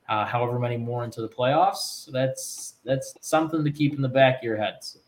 uh, 0.08 0.24
however 0.24 0.58
many 0.58 0.76
more 0.76 1.04
into 1.04 1.20
the 1.20 1.28
playoffs, 1.28 2.10
that's 2.10 2.76
that's 2.84 3.14
something 3.20 3.64
to 3.64 3.70
keep 3.70 3.94
in 3.94 4.02
the 4.02 4.08
back 4.08 4.38
of 4.38 4.44
your 4.44 4.56
heads. 4.56 4.98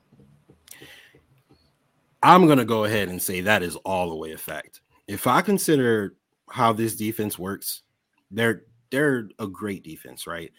I'm 2.23 2.47
gonna 2.47 2.65
go 2.65 2.85
ahead 2.85 3.09
and 3.09 3.21
say 3.21 3.41
that 3.41 3.63
is 3.63 3.77
all 3.77 4.11
the 4.11 4.17
way 4.17 4.33
a 4.33 4.39
fact. 4.39 4.81
If 5.09 5.27
I 5.27 5.41
consider 5.41 6.17
how 6.51 6.73
this 6.73 6.97
defense 6.97 7.39
works, 7.39 7.83
they're 8.31 8.65
they're 8.91 9.29
a 9.39 9.47
great 9.47 9.83
defense, 9.83 10.27
right? 10.27 10.53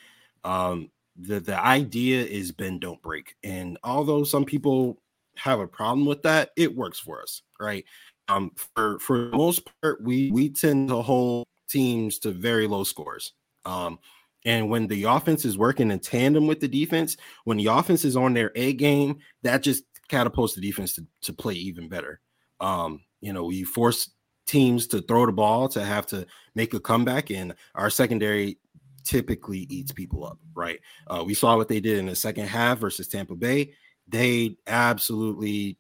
Um, 0.44 0.90
the 1.16 1.40
the 1.40 1.60
idea 1.60 2.24
is 2.24 2.52
bend 2.52 2.82
don't 2.82 3.02
break, 3.02 3.36
and 3.44 3.78
although 3.84 4.24
some 4.24 4.46
people 4.46 5.02
have 5.36 5.60
a 5.60 5.68
problem 5.68 6.06
with 6.06 6.24
that, 6.24 6.50
it 6.56 6.76
works 6.76 7.00
for 7.00 7.22
us, 7.22 7.44
right? 7.60 7.86
Um, 8.28 8.52
for 8.76 8.98
for 9.00 9.30
the 9.30 9.38
most 9.38 9.70
part, 9.82 10.02
we 10.02 10.32
we 10.32 10.50
tend 10.50 10.90
to 10.90 11.02
hold 11.02 11.46
teams 11.70 12.18
to 12.20 12.32
very 12.32 12.68
low 12.68 12.84
scores. 12.84 13.34
Um, 13.66 14.00
and 14.46 14.70
when 14.70 14.88
the 14.88 15.04
offense 15.04 15.46
is 15.46 15.58
working 15.58 15.92
in 15.92 16.00
tandem 16.00 16.48
with 16.48 16.60
the 16.60 16.68
defense, 16.68 17.18
when 17.44 17.58
the 17.58 17.68
offense 17.68 18.06
is 18.06 18.16
on 18.16 18.34
their 18.34 18.52
A 18.56 18.74
game, 18.74 19.20
that 19.44 19.62
just 19.62 19.84
catapults 20.08 20.56
the 20.56 20.62
defense 20.62 20.94
to, 20.94 21.06
to 21.22 21.34
play 21.34 21.54
even 21.54 21.88
better. 21.88 22.20
Um, 22.60 23.02
you 23.22 23.34
know, 23.34 23.46
we 23.46 23.64
force 23.64 24.10
teams 24.46 24.88
to 24.88 25.02
throw 25.02 25.26
the 25.26 25.32
ball 25.32 25.70
to 25.70 25.84
have 25.84 26.06
to 26.08 26.26
make 26.56 26.74
a 26.74 26.80
comeback, 26.80 27.32
and 27.32 27.56
our 27.76 27.90
secondary 27.90 28.58
typically 29.04 29.60
eats 29.70 29.92
people 29.92 30.26
up, 30.26 30.38
right? 30.54 30.80
Uh, 31.08 31.24
we 31.26 31.34
saw 31.34 31.56
what 31.56 31.68
they 31.68 31.80
did 31.80 31.98
in 31.98 32.06
the 32.08 32.16
second 32.16 32.48
half 32.48 32.80
versus 32.80 33.08
Tampa 33.08 33.36
Bay. 33.36 33.74
They 34.08 34.58
absolutely 34.68 35.78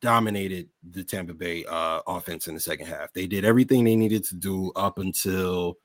dominated 0.00 0.68
the 0.90 1.04
Tampa 1.04 1.34
Bay 1.34 1.64
uh, 1.68 2.00
offense 2.06 2.48
in 2.48 2.54
the 2.54 2.60
second 2.60 2.86
half. 2.86 3.12
They 3.12 3.26
did 3.26 3.44
everything 3.44 3.84
they 3.84 3.96
needed 3.96 4.24
to 4.24 4.36
do 4.36 4.72
up 4.76 4.98
until 4.98 5.78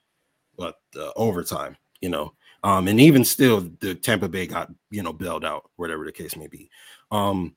what 0.56 0.76
uh, 0.98 1.12
overtime, 1.16 1.76
you 2.06 2.12
know. 2.12 2.34
Um, 2.64 2.88
and 2.88 3.00
even 3.00 3.26
still, 3.26 3.68
the 3.80 3.96
Tampa 3.96 4.30
Bay 4.30 4.46
got 4.46 4.72
you 4.92 5.02
know 5.02 5.12
bailed 5.12 5.44
out, 5.44 5.72
whatever 5.76 6.06
the 6.06 6.12
case 6.12 6.36
may 6.36 6.46
be. 6.46 6.70
Um, 7.12 7.56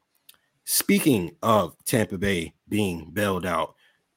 speaking 0.64 1.36
of 1.42 1.76
Tampa 1.84 2.16
Bay 2.16 2.55
being 2.68 3.11
bailed 3.12 3.44
out, 3.44 3.74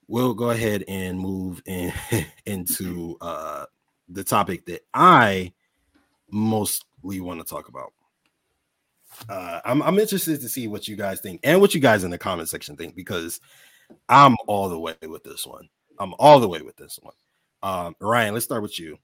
we'll 0.07 0.33
go 0.33 0.51
ahead 0.51 0.85
and 0.87 1.19
move 1.19 1.61
in 1.65 1.91
into 2.45 3.17
uh, 3.19 3.65
the 4.07 4.23
topic 4.23 4.65
that 4.67 4.85
I 4.93 5.51
mostly 6.29 7.19
want 7.19 7.41
to 7.41 7.45
talk 7.45 7.67
about. 7.67 7.91
Uh, 9.27 9.59
I'm, 9.65 9.81
I'm 9.81 9.99
interested 9.99 10.39
to 10.39 10.47
see 10.47 10.69
what 10.69 10.87
you 10.87 10.95
guys 10.95 11.19
think 11.19 11.41
and 11.43 11.59
what 11.59 11.73
you 11.73 11.81
guys 11.81 12.05
in 12.05 12.11
the 12.11 12.17
comment 12.17 12.47
section 12.47 12.77
think 12.77 12.95
because 12.95 13.41
I'm 14.07 14.37
all 14.47 14.69
the 14.69 14.79
way 14.79 14.95
with 15.01 15.25
this 15.25 15.45
one. 15.45 15.67
I'm 15.99 16.13
all 16.19 16.39
the 16.39 16.47
way 16.47 16.61
with 16.61 16.77
this 16.77 16.97
one. 17.01 17.13
Um, 17.61 17.95
Ryan, 17.99 18.33
let's 18.33 18.45
start 18.45 18.61
with 18.61 18.79
you. 18.79 18.97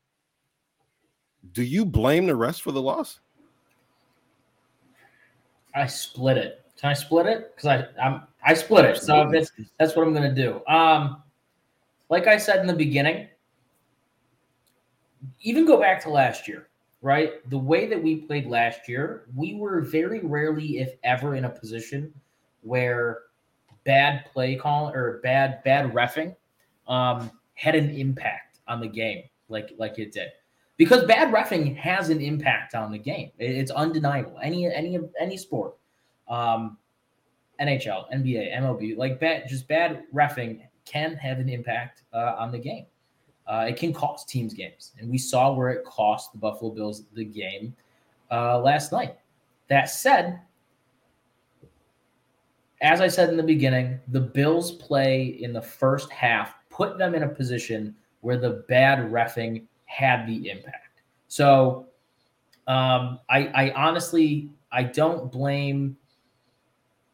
Do 1.54 1.64
you 1.64 1.86
blame 1.86 2.26
the 2.26 2.36
rest 2.36 2.62
for 2.62 2.72
the 2.72 2.82
loss? 2.82 3.20
I 5.76 5.88
split 5.88 6.38
it. 6.38 6.64
Can 6.80 6.90
I 6.90 6.94
split 6.94 7.26
it? 7.26 7.56
Because 7.56 7.68
I 7.68 8.04
I'm 8.04 8.24
I 8.44 8.54
split 8.54 8.86
it. 8.86 8.98
So 8.98 9.30
that's 9.32 9.52
that's 9.80 9.96
what 9.96 10.08
I'm 10.08 10.14
gonna 10.14 10.34
do. 10.34 10.62
Um, 10.68 11.22
like 12.10 12.28
I 12.28 12.38
said 12.38 12.60
in 12.60 12.68
the 12.68 12.74
beginning, 12.74 13.28
even 15.42 15.66
go 15.66 15.80
back 15.80 16.02
to 16.04 16.10
last 16.10 16.48
year, 16.48 16.68
right? 17.02 17.48
The 17.50 17.58
way 17.58 17.88
that 17.88 18.02
we 18.02 18.18
played 18.18 18.48
last 18.48 18.88
year, 18.88 19.26
we 19.36 19.56
were 19.56 19.82
very 19.82 20.20
rarely, 20.20 20.80
if 20.80 20.94
ever, 21.04 21.36
in 21.36 21.46
a 21.46 21.50
position 21.50 22.14
where 22.62 23.20
bad 23.84 24.26
play 24.34 24.56
call 24.56 24.90
or 24.90 25.20
bad 25.24 25.64
bad 25.64 25.92
refing 25.94 26.36
um, 26.88 27.32
had 27.56 27.76
an 27.76 27.90
impact 27.90 28.60
on 28.68 28.80
the 28.80 28.88
game, 28.88 29.24
like 29.50 29.72
like 29.78 30.00
it 30.00 30.12
did 30.12 30.30
because 30.78 31.04
bad 31.06 31.34
refing 31.34 31.76
has 31.76 32.10
an 32.10 32.22
impact 32.22 32.76
on 32.76 32.92
the 32.92 32.98
game. 32.98 33.32
It's 33.40 33.72
undeniable. 33.72 34.38
Any 34.42 34.72
any 34.72 35.00
any 35.20 35.38
sport, 35.38 35.76
um, 36.28 36.78
NHL, 37.60 38.12
NBA, 38.14 38.56
MLB, 38.58 38.98
like 38.98 39.20
bad 39.20 39.48
just 39.48 39.68
bad 39.68 40.04
refing 40.14 40.62
can 40.86 41.16
have 41.16 41.40
an 41.40 41.50
impact 41.50 42.04
uh, 42.14 42.36
on 42.38 42.52
the 42.52 42.60
game. 42.60 42.86
Uh, 43.48 43.66
it 43.68 43.78
can 43.78 43.94
cost 43.94 44.30
teams 44.30 44.54
games, 44.54 44.94
and 45.00 45.10
we 45.10 45.18
saw 45.18 45.54
where 45.54 45.70
it 45.70 45.84
cost 45.86 46.32
the 46.32 46.38
Buffalo 46.38 46.72
Bills 46.72 47.04
the 47.14 47.26
game 47.26 47.76
uh, 48.30 48.60
last 48.60 48.92
night. 48.92 49.16
That 49.70 49.90
said, 49.90 50.42
as 52.82 53.02
I 53.02 53.08
said 53.08 53.30
in 53.30 53.38
the 53.38 53.44
beginning, 53.44 54.00
the 54.10 54.20
Bills' 54.20 54.74
play 54.74 55.38
in 55.42 55.54
the 55.54 55.62
first 55.62 56.12
half 56.12 56.56
put 56.70 56.98
them 56.98 57.16
in 57.16 57.24
a 57.24 57.28
position 57.28 57.96
where 58.22 58.38
the 58.38 58.64
bad 58.68 59.00
refing 59.12 59.64
had 59.88 60.28
the 60.28 60.50
impact. 60.50 61.02
So 61.28 61.88
um, 62.68 63.20
I, 63.30 63.48
I 63.48 63.72
honestly 63.76 64.52
I 64.72 64.84
don't 64.84 65.32
blame 65.32 65.98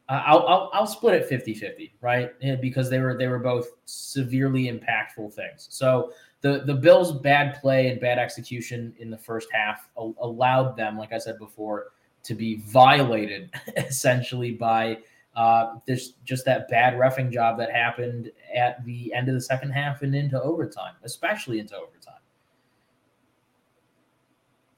I'll, 0.09 0.47
I'll, 0.47 0.69
I'll 0.73 0.87
split 0.87 1.15
it 1.15 1.25
50 1.27 1.53
50, 1.53 1.95
right? 2.01 2.31
Because 2.61 2.89
they 2.89 2.99
were 2.99 3.17
they 3.17 3.27
were 3.27 3.39
both 3.39 3.67
severely 3.85 4.65
impactful 4.65 5.33
things. 5.33 5.67
So 5.69 6.11
the 6.41 6.63
the 6.65 6.73
Bills' 6.73 7.13
bad 7.13 7.59
play 7.61 7.89
and 7.89 7.99
bad 7.99 8.19
execution 8.19 8.93
in 8.99 9.09
the 9.09 9.17
first 9.17 9.47
half 9.51 9.89
allowed 9.97 10.75
them, 10.75 10.97
like 10.97 11.13
I 11.13 11.17
said 11.17 11.39
before, 11.39 11.87
to 12.23 12.35
be 12.35 12.57
violated 12.57 13.49
essentially 13.77 14.51
by 14.51 14.99
uh, 15.35 15.75
this 15.87 16.13
just 16.25 16.45
that 16.45 16.67
bad 16.67 16.95
refing 16.95 17.31
job 17.31 17.57
that 17.57 17.71
happened 17.71 18.29
at 18.53 18.83
the 18.85 19.13
end 19.13 19.29
of 19.29 19.35
the 19.35 19.41
second 19.41 19.71
half 19.71 20.01
and 20.01 20.13
into 20.13 20.41
overtime, 20.41 20.93
especially 21.03 21.59
into 21.59 21.75
overtime. 21.75 21.92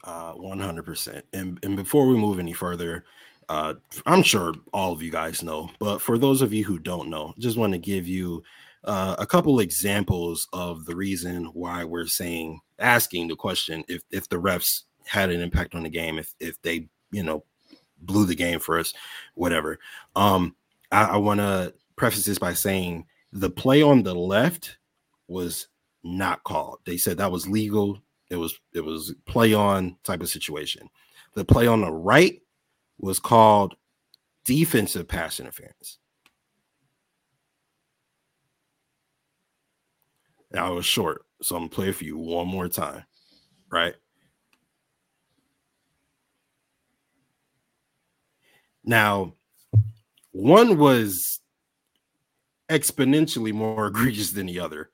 Uh, 0.05 0.35
100%. 0.35 1.23
And, 1.33 1.59
and 1.63 1.75
before 1.75 2.05
we 2.07 2.15
move 2.15 2.37
any 2.37 2.53
further, 2.53 3.05
uh, 3.49 3.73
I'm 4.05 4.21
sure 4.21 4.53
all 4.71 4.91
of 4.91 5.01
you 5.01 5.11
guys 5.11 5.41
know, 5.41 5.71
but 5.79 5.99
for 5.99 6.19
those 6.19 6.43
of 6.43 6.53
you 6.53 6.63
who 6.63 6.77
don't 6.77 7.09
know, 7.09 7.33
just 7.39 7.57
want 7.57 7.73
to 7.73 7.79
give 7.79 8.07
you 8.07 8.43
uh, 8.83 9.15
a 9.17 9.25
couple 9.25 9.59
examples 9.59 10.47
of 10.53 10.85
the 10.85 10.95
reason 10.95 11.45
why 11.53 11.83
we're 11.83 12.05
saying 12.05 12.59
asking 12.79 13.27
the 13.27 13.35
question 13.35 13.83
if 13.87 14.03
if 14.11 14.29
the 14.29 14.35
refs 14.35 14.83
had 15.05 15.31
an 15.31 15.41
impact 15.41 15.75
on 15.75 15.83
the 15.83 15.89
game, 15.89 16.19
if 16.19 16.33
if 16.39 16.61
they 16.61 16.87
you 17.11 17.23
know 17.23 17.43
blew 18.01 18.25
the 18.25 18.35
game 18.35 18.59
for 18.59 18.79
us, 18.79 18.93
whatever. 19.33 19.79
Um, 20.15 20.55
I, 20.91 21.03
I 21.05 21.17
want 21.17 21.39
to 21.39 21.73
preface 21.95 22.25
this 22.25 22.39
by 22.39 22.53
saying 22.53 23.05
the 23.31 23.49
play 23.49 23.81
on 23.81 24.03
the 24.03 24.13
left 24.13 24.77
was 25.27 25.67
not 26.03 26.43
called. 26.43 26.79
They 26.85 26.97
said 26.97 27.17
that 27.17 27.31
was 27.31 27.47
legal. 27.47 27.99
It 28.29 28.37
was 28.37 28.59
it 28.73 28.81
was 28.81 29.13
play 29.25 29.53
on 29.53 29.97
type 30.03 30.21
of 30.21 30.29
situation. 30.29 30.89
The 31.35 31.45
play 31.45 31.67
on 31.67 31.81
the 31.81 31.91
right 31.91 32.41
was 32.97 33.19
called 33.19 33.75
defensive 34.45 35.07
pass 35.07 35.39
interference. 35.39 35.99
Now 40.51 40.71
it 40.71 40.75
was 40.75 40.85
short, 40.85 41.25
so 41.41 41.55
I'm 41.55 41.63
gonna 41.63 41.69
play 41.69 41.91
for 41.91 42.05
you 42.05 42.17
one 42.17 42.47
more 42.47 42.67
time, 42.69 43.03
right? 43.69 43.95
Now, 48.85 49.33
one 50.31 50.77
was 50.77 51.39
exponentially 52.69 53.51
more 53.51 53.87
egregious 53.87 54.31
than 54.31 54.45
the 54.45 54.59
other. 54.59 54.91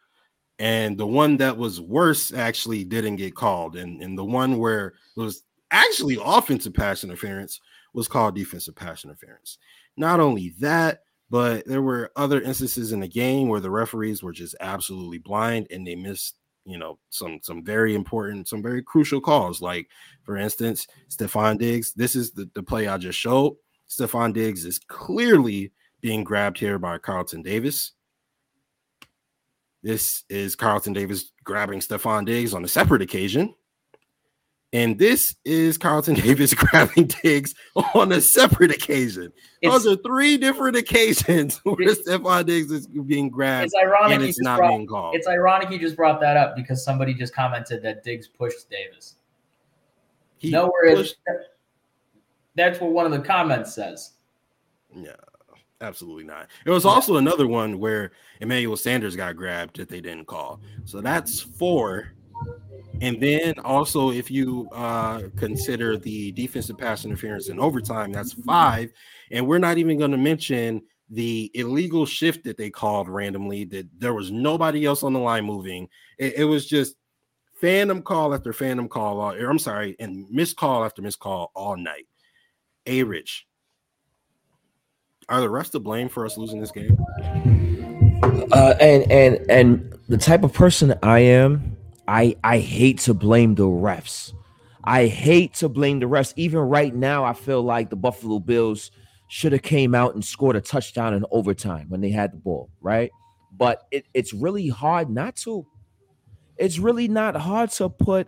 And 0.61 0.95
the 0.95 1.07
one 1.07 1.37
that 1.37 1.57
was 1.57 1.81
worse 1.81 2.31
actually 2.31 2.83
didn't 2.83 3.15
get 3.15 3.33
called. 3.33 3.75
And, 3.75 3.99
and 4.03 4.15
the 4.15 4.23
one 4.23 4.59
where 4.59 4.93
it 5.17 5.19
was 5.19 5.43
actually 5.71 6.19
offensive 6.23 6.75
pass 6.75 7.03
interference 7.03 7.59
was 7.95 8.07
called 8.07 8.35
defensive 8.35 8.75
pass 8.75 9.03
interference. 9.03 9.57
Not 9.97 10.19
only 10.19 10.53
that, 10.59 10.99
but 11.31 11.65
there 11.65 11.81
were 11.81 12.11
other 12.15 12.41
instances 12.41 12.91
in 12.91 12.99
the 12.99 13.07
game 13.07 13.47
where 13.47 13.59
the 13.59 13.71
referees 13.71 14.21
were 14.21 14.33
just 14.33 14.53
absolutely 14.61 15.17
blind 15.17 15.65
and 15.71 15.87
they 15.87 15.95
missed, 15.95 16.35
you 16.65 16.77
know, 16.77 16.99
some 17.09 17.39
some 17.41 17.65
very 17.65 17.95
important, 17.95 18.47
some 18.47 18.61
very 18.61 18.83
crucial 18.83 19.19
calls. 19.19 19.61
Like, 19.61 19.89
for 20.21 20.37
instance, 20.37 20.85
Stefon 21.09 21.57
Diggs. 21.57 21.91
This 21.93 22.15
is 22.15 22.33
the, 22.33 22.47
the 22.53 22.61
play 22.61 22.87
I 22.87 22.99
just 22.99 23.17
showed. 23.17 23.55
Stefon 23.89 24.31
Diggs 24.31 24.63
is 24.63 24.77
clearly 24.77 25.71
being 26.01 26.23
grabbed 26.23 26.59
here 26.59 26.77
by 26.77 26.99
Carlton 26.99 27.41
Davis. 27.41 27.93
This 29.83 30.23
is 30.29 30.55
Carlton 30.55 30.93
Davis 30.93 31.31
grabbing 31.43 31.79
Stefon 31.79 32.25
Diggs 32.25 32.53
on 32.53 32.63
a 32.63 32.67
separate 32.67 33.01
occasion. 33.01 33.55
And 34.73 34.97
this 34.97 35.35
is 35.43 35.77
Carlton 35.77 36.13
Davis 36.15 36.53
grabbing 36.53 37.11
Diggs 37.23 37.55
on 37.93 38.11
a 38.11 38.21
separate 38.21 38.71
occasion. 38.71 39.33
It's, 39.61 39.73
Those 39.73 39.87
are 39.87 40.01
three 40.01 40.37
different 40.37 40.77
occasions 40.77 41.57
where 41.63 41.75
Stefon 41.95 42.45
Diggs 42.45 42.71
is 42.71 42.87
being 42.87 43.29
grabbed. 43.29 43.65
It's 43.65 43.75
ironic 43.75 44.15
and 44.15 44.23
it's 44.23 44.39
not 44.39 44.57
brought, 44.57 44.69
being 44.69 44.87
called. 44.87 45.15
It's 45.15 45.27
ironic 45.27 45.71
you 45.71 45.79
just 45.79 45.95
brought 45.95 46.21
that 46.21 46.37
up 46.37 46.55
because 46.55 46.83
somebody 46.83 47.13
just 47.13 47.33
commented 47.33 47.81
that 47.83 48.03
Diggs 48.03 48.27
pushed 48.27 48.69
Davis. 48.69 49.15
He 50.37 50.51
Nowhere 50.51 50.95
pushed, 50.95 51.17
is, 51.27 51.35
that's 52.55 52.79
what 52.79 52.91
one 52.91 53.05
of 53.05 53.11
the 53.11 53.19
comments 53.19 53.73
says. 53.73 54.13
Yeah, 54.95 55.11
absolutely 55.81 56.23
not. 56.23 56.47
It 56.65 56.69
was 56.69 56.85
also 56.85 57.17
another 57.17 57.47
one 57.47 57.79
where 57.79 58.11
Emmanuel 58.39 58.77
Sanders 58.77 59.15
got 59.15 59.35
grabbed 59.35 59.77
that 59.77 59.89
they 59.89 60.01
didn't 60.01 60.25
call. 60.25 60.61
So 60.85 61.01
that's 61.01 61.39
four. 61.39 62.13
And 63.01 63.21
then 63.21 63.53
also, 63.65 64.11
if 64.11 64.29
you 64.29 64.69
uh, 64.71 65.23
consider 65.35 65.97
the 65.97 66.31
defensive 66.33 66.77
pass 66.77 67.03
interference 67.03 67.49
in 67.49 67.59
overtime, 67.59 68.11
that's 68.11 68.33
five. 68.33 68.91
And 69.31 69.47
we're 69.47 69.57
not 69.59 69.77
even 69.77 69.97
going 69.97 70.11
to 70.11 70.17
mention 70.17 70.81
the 71.09 71.51
illegal 71.55 72.05
shift 72.05 72.43
that 72.45 72.57
they 72.57 72.69
called 72.69 73.09
randomly, 73.09 73.65
that 73.65 73.87
there 73.99 74.13
was 74.13 74.31
nobody 74.31 74.85
else 74.85 75.03
on 75.03 75.13
the 75.13 75.19
line 75.19 75.45
moving. 75.45 75.89
It, 76.17 76.35
it 76.37 76.43
was 76.45 76.67
just 76.67 76.95
phantom 77.59 78.01
call 78.01 78.33
after 78.33 78.53
phantom 78.53 78.87
call, 78.87 79.19
or 79.19 79.49
I'm 79.49 79.59
sorry, 79.59 79.95
and 79.99 80.29
missed 80.29 80.57
call 80.57 80.85
after 80.85 81.01
missed 81.01 81.19
call 81.19 81.51
all 81.53 81.75
night. 81.75 82.07
A 82.87 83.03
Rich, 83.03 83.45
are 85.31 85.41
the 85.41 85.49
rest 85.49 85.71
to 85.71 85.79
blame 85.79 86.09
for 86.09 86.25
us 86.25 86.37
losing 86.37 86.59
this 86.59 86.71
game? 86.71 86.97
Uh, 88.51 88.75
and 88.79 89.09
and 89.11 89.39
and 89.49 89.99
the 90.09 90.17
type 90.17 90.43
of 90.43 90.53
person 90.53 90.93
I 91.01 91.19
am, 91.19 91.77
I 92.07 92.35
I 92.43 92.59
hate 92.59 92.99
to 92.99 93.13
blame 93.13 93.55
the 93.55 93.63
refs. 93.63 94.33
I 94.83 95.07
hate 95.07 95.53
to 95.55 95.69
blame 95.69 95.99
the 95.99 96.07
refs. 96.07 96.33
Even 96.35 96.59
right 96.59 96.93
now, 96.93 97.23
I 97.23 97.33
feel 97.33 97.61
like 97.61 97.89
the 97.89 97.95
Buffalo 97.95 98.39
Bills 98.39 98.91
should 99.29 99.53
have 99.53 99.61
came 99.61 99.95
out 99.95 100.13
and 100.13 100.25
scored 100.25 100.57
a 100.57 100.61
touchdown 100.61 101.13
in 101.13 101.25
overtime 101.31 101.85
when 101.87 102.01
they 102.01 102.09
had 102.09 102.33
the 102.33 102.37
ball, 102.37 102.69
right? 102.81 103.09
But 103.53 103.83
it, 103.91 104.05
it's 104.13 104.33
really 104.33 104.67
hard 104.67 105.09
not 105.09 105.37
to. 105.37 105.65
It's 106.57 106.77
really 106.77 107.07
not 107.07 107.35
hard 107.35 107.71
to 107.71 107.89
put 107.89 108.27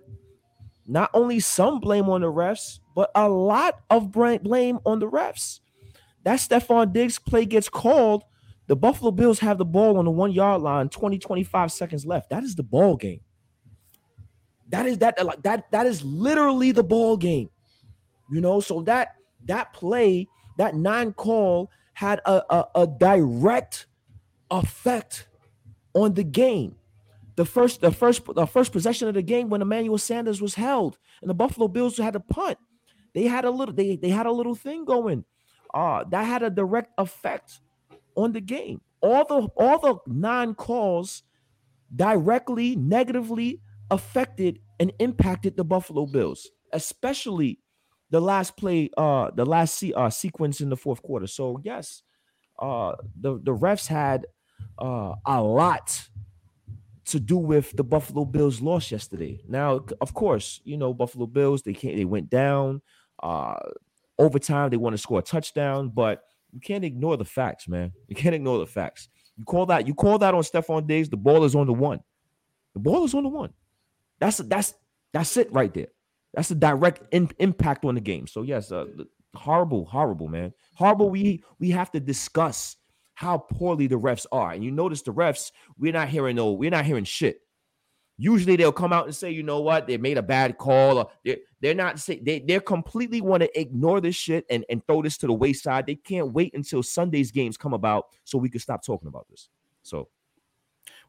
not 0.87 1.09
only 1.13 1.39
some 1.39 1.79
blame 1.79 2.09
on 2.09 2.21
the 2.21 2.31
refs, 2.31 2.79
but 2.95 3.11
a 3.15 3.27
lot 3.27 3.81
of 3.89 4.11
blame 4.11 4.79
on 4.85 4.99
the 4.99 5.09
refs. 5.09 5.59
That 6.23 6.39
Stefon 6.39 6.93
Diggs 6.93 7.19
play 7.19 7.45
gets 7.45 7.69
called. 7.69 8.23
The 8.67 8.75
Buffalo 8.75 9.11
Bills 9.11 9.39
have 9.39 9.57
the 9.57 9.65
ball 9.65 9.97
on 9.97 10.05
the 10.05 10.11
one 10.11 10.31
yard 10.31 10.61
line, 10.61 10.89
20, 10.89 11.19
25 11.19 11.71
seconds 11.71 12.05
left. 12.05 12.29
That 12.29 12.43
is 12.43 12.55
the 12.55 12.63
ball 12.63 12.95
game. 12.95 13.19
That 14.69 14.85
is 14.85 14.99
that 14.99 15.19
that 15.43 15.69
that 15.71 15.85
is 15.85 16.03
literally 16.03 16.71
the 16.71 16.83
ball 16.83 17.17
game. 17.17 17.49
You 18.31 18.41
know, 18.41 18.61
so 18.61 18.81
that 18.83 19.15
that 19.45 19.73
play, 19.73 20.27
that 20.57 20.75
nine 20.75 21.13
call 21.13 21.69
had 21.93 22.21
a, 22.25 22.41
a, 22.49 22.67
a 22.75 22.87
direct 22.87 23.87
effect 24.49 25.27
on 25.93 26.13
the 26.13 26.23
game 26.23 26.75
the 27.35 27.45
first 27.45 27.81
the 27.81 27.91
first 27.91 28.23
the 28.35 28.45
first 28.45 28.71
possession 28.71 29.07
of 29.07 29.13
the 29.13 29.21
game 29.21 29.49
when 29.49 29.61
Emmanuel 29.61 29.97
Sanders 29.97 30.41
was 30.41 30.55
held 30.55 30.97
and 31.21 31.29
the 31.29 31.33
Buffalo 31.33 31.67
Bills 31.67 31.97
had 31.97 32.15
a 32.15 32.19
punt. 32.19 32.57
They 33.13 33.23
had 33.23 33.45
a 33.45 33.49
little 33.49 33.73
they 33.73 33.95
they 33.95 34.09
had 34.09 34.25
a 34.25 34.31
little 34.31 34.55
thing 34.55 34.85
going. 34.85 35.25
Uh 35.73 36.03
that 36.11 36.23
had 36.25 36.43
a 36.43 36.49
direct 36.49 36.93
effect 36.97 37.61
on 38.15 38.33
the 38.33 38.41
game. 38.41 38.81
All 39.01 39.25
the 39.25 39.47
all 39.57 39.79
the 39.79 39.97
nine 40.07 40.55
calls 40.55 41.23
directly 41.95 42.75
negatively 42.75 43.61
affected 43.91 44.59
and 44.79 44.93
impacted 44.99 45.57
the 45.57 45.63
Buffalo 45.63 46.05
Bills, 46.05 46.49
especially 46.73 47.59
the 48.09 48.19
last 48.21 48.57
play 48.57 48.89
uh 48.97 49.31
the 49.35 49.45
last 49.45 49.75
se- 49.79 49.93
uh, 49.93 50.09
sequence 50.09 50.61
in 50.61 50.69
the 50.69 50.77
fourth 50.77 51.01
quarter. 51.01 51.27
So 51.27 51.59
yes, 51.63 52.03
uh 52.59 52.95
the 53.19 53.39
the 53.43 53.55
refs 53.55 53.87
had 53.87 54.27
uh 54.79 55.15
a 55.25 55.41
lot 55.43 56.09
to 57.05 57.19
do 57.19 57.37
with 57.37 57.75
the 57.75 57.83
Buffalo 57.83 58.25
Bills 58.25 58.61
loss 58.61 58.91
yesterday. 58.91 59.41
Now, 59.47 59.85
of 60.01 60.13
course, 60.13 60.61
you 60.63 60.77
know 60.77 60.93
Buffalo 60.93 61.27
Bills 61.27 61.63
they 61.63 61.73
can't 61.73 61.95
they 61.97 62.05
went 62.05 62.29
down 62.29 62.81
uh 63.21 63.59
overtime 64.23 64.69
they 64.69 64.77
want 64.77 64.93
to 64.93 64.97
score 64.97 65.19
a 65.19 65.21
touchdown, 65.21 65.89
but 65.89 66.23
you 66.51 66.59
can't 66.59 66.85
ignore 66.85 67.17
the 67.17 67.25
facts, 67.25 67.67
man. 67.67 67.91
You 68.07 68.15
can't 68.15 68.35
ignore 68.35 68.59
the 68.59 68.65
facts. 68.65 69.09
You 69.37 69.45
call 69.45 69.65
that 69.67 69.87
you 69.87 69.93
call 69.93 70.17
that 70.19 70.33
on 70.33 70.43
Stefon 70.43 70.87
Diggs, 70.87 71.09
the 71.09 71.17
ball 71.17 71.43
is 71.43 71.55
on 71.55 71.67
the 71.67 71.73
one. 71.73 72.01
The 72.73 72.79
ball 72.79 73.03
is 73.03 73.13
on 73.13 73.23
the 73.23 73.29
one. 73.29 73.53
That's 74.19 74.37
that's 74.37 74.73
that's 75.11 75.37
it 75.37 75.51
right 75.51 75.73
there. 75.73 75.87
That's 76.33 76.51
a 76.51 76.55
direct 76.55 77.01
in, 77.11 77.29
impact 77.39 77.85
on 77.85 77.95
the 77.95 78.01
game. 78.01 78.27
So 78.27 78.41
yes, 78.41 78.71
uh, 78.71 78.85
horrible, 79.35 79.85
horrible, 79.85 80.27
man. 80.27 80.53
Horrible. 80.75 81.09
We 81.09 81.43
we 81.59 81.71
have 81.71 81.91
to 81.91 81.99
discuss 81.99 82.77
how 83.15 83.37
poorly 83.37 83.87
the 83.87 83.99
refs 83.99 84.25
are. 84.31 84.51
And 84.51 84.63
you 84.63 84.71
notice 84.71 85.01
the 85.01 85.13
refs, 85.13 85.51
we're 85.77 85.93
not 85.93 86.09
hearing 86.09 86.35
no, 86.35 86.51
we're 86.51 86.71
not 86.71 86.85
hearing 86.85 87.03
shit. 87.03 87.41
Usually 88.23 88.55
they'll 88.55 88.71
come 88.71 88.93
out 88.93 89.05
and 89.05 89.13
say, 89.13 89.31
you 89.31 89.43
know 89.43 89.59
what, 89.59 89.85
they 89.85 89.97
made 89.97 90.17
a 90.17 90.23
bad 90.23 90.57
call, 90.57 90.97
or 90.99 91.09
they're, 91.25 91.39
they're 91.59 91.73
not 91.73 91.99
say 91.99 92.19
they 92.19 92.39
they're 92.39 92.61
completely 92.61 93.19
want 93.19 93.43
to 93.43 93.59
ignore 93.59 93.99
this 93.99 94.15
shit 94.15 94.45
and, 94.49 94.63
and 94.69 94.81
throw 94.87 95.01
this 95.01 95.17
to 95.17 95.27
the 95.27 95.33
wayside. 95.33 95.85
They 95.85 95.95
can't 95.95 96.31
wait 96.31 96.53
until 96.53 96.81
Sunday's 96.81 97.31
games 97.31 97.57
come 97.57 97.73
about 97.73 98.05
so 98.23 98.37
we 98.37 98.49
can 98.49 98.61
stop 98.61 98.81
talking 98.81 99.09
about 99.09 99.27
this. 99.29 99.49
So 99.81 100.07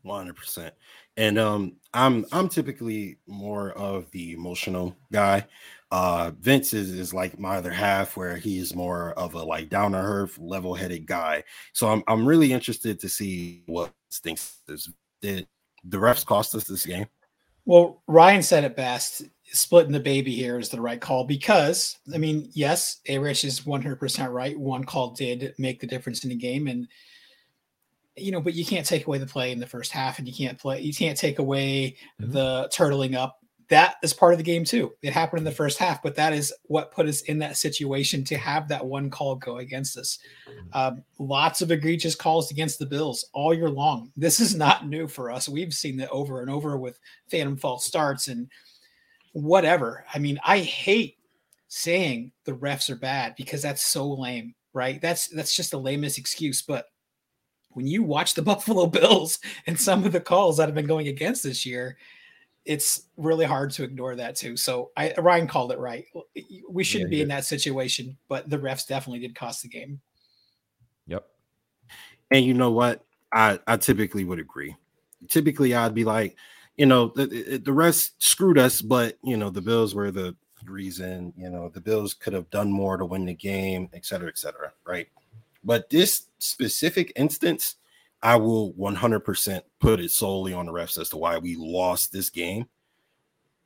100%. 0.05 0.73
And 1.17 1.39
um 1.39 1.77
I'm 1.93 2.27
I'm 2.33 2.49
typically 2.49 3.19
more 3.29 3.71
of 3.73 4.11
the 4.11 4.33
emotional 4.33 4.97
guy. 5.13 5.47
Uh, 5.93 6.33
Vince 6.41 6.75
is, 6.75 6.91
is 6.91 7.15
like 7.15 7.39
my 7.39 7.59
other 7.59 7.71
half, 7.71 8.17
where 8.17 8.37
he's 8.37 8.75
more 8.75 9.13
of 9.13 9.35
a 9.35 9.43
like 9.45 9.69
down 9.69 9.93
to 9.93 9.99
earth, 9.99 10.37
level 10.41 10.75
headed 10.75 11.07
guy. 11.07 11.45
So 11.75 11.89
I'm 11.89 12.03
I'm 12.09 12.27
really 12.27 12.53
interested 12.53 12.99
to 12.99 13.09
see 13.09 13.63
what 13.67 13.93
thinks 14.11 14.57
this 14.67 14.91
did 15.23 15.47
the 15.85 15.99
refs 15.99 16.25
cost 16.25 16.55
us 16.55 16.65
this 16.65 16.87
game. 16.87 17.07
Well, 17.65 18.03
Ryan 18.07 18.43
said 18.43 18.65
it 18.65 18.77
best. 18.77 19.23
Splitting 19.53 19.93
the 19.93 20.01
baby 20.01 20.35
here 20.35 20.59
is 20.59 20.69
the 20.69 20.81
right 20.81 21.01
call 21.01 21.25
because 21.25 21.97
I 22.13 22.19
mean, 22.19 22.51
yes, 22.55 23.01
A 23.09 23.19
Rich 23.19 23.45
is 23.45 23.61
100% 23.61 24.33
right. 24.33 24.59
One 24.59 24.85
call 24.85 25.11
did 25.11 25.55
make 25.59 25.81
the 25.81 25.87
difference 25.87 26.25
in 26.25 26.31
the 26.31 26.37
game, 26.37 26.67
and 26.67 26.89
you 28.17 28.33
know, 28.33 28.41
but 28.41 28.55
you 28.55 28.65
can't 28.65 28.87
take 28.87 29.07
away 29.07 29.19
the 29.19 29.27
play 29.27 29.53
in 29.53 29.61
the 29.61 29.67
first 29.67 29.93
half, 29.93 30.19
and 30.19 30.27
you 30.27 30.35
can't 30.35 30.59
play, 30.59 30.81
you 30.81 30.95
can't 30.95 31.19
take 31.19 31.39
away 31.39 31.97
mm-hmm. 32.21 32.33
the 32.33 32.69
turtling 32.73 33.15
up 33.15 33.39
that 33.69 33.97
is 34.03 34.13
part 34.13 34.35
of 34.35 34.39
the 34.39 34.45
game 34.45 34.65
too. 34.65 34.93
It 35.03 35.13
happened 35.13 35.39
in 35.39 35.45
the 35.45 35.51
first 35.51 35.79
half, 35.79 36.03
but 36.03 36.15
that 36.17 36.33
is 36.33 36.53
what 36.65 36.93
put 36.93 37.07
us 37.07 37.23
in 37.23 37.39
that 37.39 37.57
situation 37.57 38.25
to 38.25 38.37
have 38.37 38.69
that 38.69 38.85
one 38.85 39.11
call 39.11 39.37
go 39.37 39.59
against 39.59 39.97
us. 39.97 40.19
Um, 40.73 41.03
lots 41.19 41.63
of 41.63 41.71
egregious 41.71 42.15
calls 42.15 42.51
against 42.51 42.79
the 42.79 42.87
Bills 42.87 43.27
all 43.33 43.55
year 43.55 43.71
long. 43.71 44.13
This 44.17 44.41
is 44.41 44.55
not 44.55 44.87
new 44.87 45.09
for 45.09 45.31
us. 45.31 45.49
We've 45.49 45.73
seen 45.73 45.97
that 45.99 46.11
over 46.11 46.43
and 46.43 46.51
over 46.51 46.77
with 46.77 46.99
phantom 47.31 47.57
false 47.57 47.87
starts 47.87 48.29
and 48.29 48.49
whatever. 49.33 50.05
I 50.13 50.19
mean, 50.19 50.39
I 50.45 50.59
hate 50.59 51.17
saying 51.69 52.33
the 52.45 52.53
refs 52.53 52.91
are 52.91 52.97
bad 52.97 53.35
because 53.37 53.63
that's 53.63 53.85
so 53.85 54.13
lame, 54.13 54.55
right? 54.73 55.01
That's 55.01 55.29
that's 55.29 55.57
just 55.57 55.71
the 55.71 55.81
lamest 55.81 56.19
excuse. 56.19 56.61
But 56.61 56.87
when 57.71 57.87
you 57.87 58.03
watch 58.03 58.35
the 58.35 58.43
Buffalo 58.51 58.87
Bills 58.87 59.39
and 59.67 59.79
some 59.79 60.05
of 60.05 60.13
the 60.13 60.21
calls 60.21 60.59
that 60.59 60.67
have 60.67 60.75
been 60.75 60.87
going 60.87 61.09
against 61.09 61.43
this 61.43 61.65
year, 61.65 61.97
it's 62.65 63.03
really 63.17 63.45
hard 63.45 63.71
to 63.73 63.85
ignore 63.85 64.17
that 64.17 64.37
too. 64.37 64.57
So 64.57 64.91
I 64.97 65.13
Ryan 65.19 65.47
called 65.47 65.73
it 65.73 65.79
right. 65.79 66.07
We 66.69 66.85
shouldn't 66.85 67.11
yeah, 67.11 67.17
be 67.17 67.23
in 67.23 67.29
that 67.29 67.45
situation, 67.45 68.17
but 68.29 68.49
the 68.49 68.59
refs 68.59 68.87
definitely 68.87 69.21
did 69.21 69.35
cost 69.35 69.63
the 69.63 69.69
game. 69.69 70.01
Yep. 71.07 71.27
And 72.31 72.45
you 72.45 72.55
know 72.55 72.71
what? 72.71 73.05
I 73.33 73.59
I 73.67 73.77
typically 73.77 74.25
would 74.25 74.39
agree. 74.39 74.77
Typically, 75.29 75.75
I'd 75.75 75.95
be 75.95 76.05
like, 76.05 76.37
you 76.77 76.87
know, 76.87 77.09
the 77.09 77.61
the 77.63 77.73
rest 77.73 78.23
screwed 78.23 78.59
us, 78.59 78.81
but 78.81 79.19
you 79.23 79.37
know, 79.37 79.51
the 79.51 79.63
Bills 79.63 79.95
were 79.95 80.11
the 80.11 80.35
reason. 80.65 81.33
You 81.37 81.51
know, 81.51 81.69
the 81.69 81.81
Bills 81.81 82.15
could 82.15 82.33
have 82.33 82.49
done 82.51 82.73
more 82.73 82.97
to 82.97 83.05
win 83.05 83.27
the 83.27 83.35
game, 83.35 83.91
et 83.93 84.07
cetera, 84.07 84.29
et 84.29 84.39
cetera. 84.39 84.73
Right. 84.87 85.09
But 85.63 85.91
this 85.91 86.27
specific 86.39 87.13
instance, 87.17 87.77
I 88.25 88.37
will 88.37 88.73
100% 88.73 89.61
put 89.81 90.01
it 90.01 90.11
solely 90.11 90.55
on 90.55 90.65
the 90.65 90.73
refs 90.73 90.99
as 90.99 91.11
to 91.11 91.19
why 91.19 91.37
we 91.37 91.57
lost 91.57 92.11
this 92.11 92.31
game. 92.31 92.65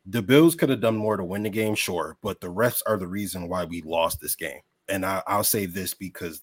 The 0.04 0.20
Bills 0.20 0.56
could 0.56 0.68
have 0.68 0.80
done 0.80 0.96
more 0.96 1.16
to 1.16 1.22
win 1.22 1.44
the 1.44 1.50
game, 1.50 1.76
sure, 1.76 2.16
but 2.22 2.40
the 2.40 2.52
refs 2.52 2.82
are 2.84 2.96
the 2.96 3.06
reason 3.06 3.48
why 3.48 3.64
we 3.64 3.82
lost 3.82 4.20
this 4.20 4.34
game. 4.34 4.60
And 4.88 5.06
I, 5.06 5.22
will 5.30 5.44
say 5.44 5.66
this 5.66 5.94
because 5.94 6.42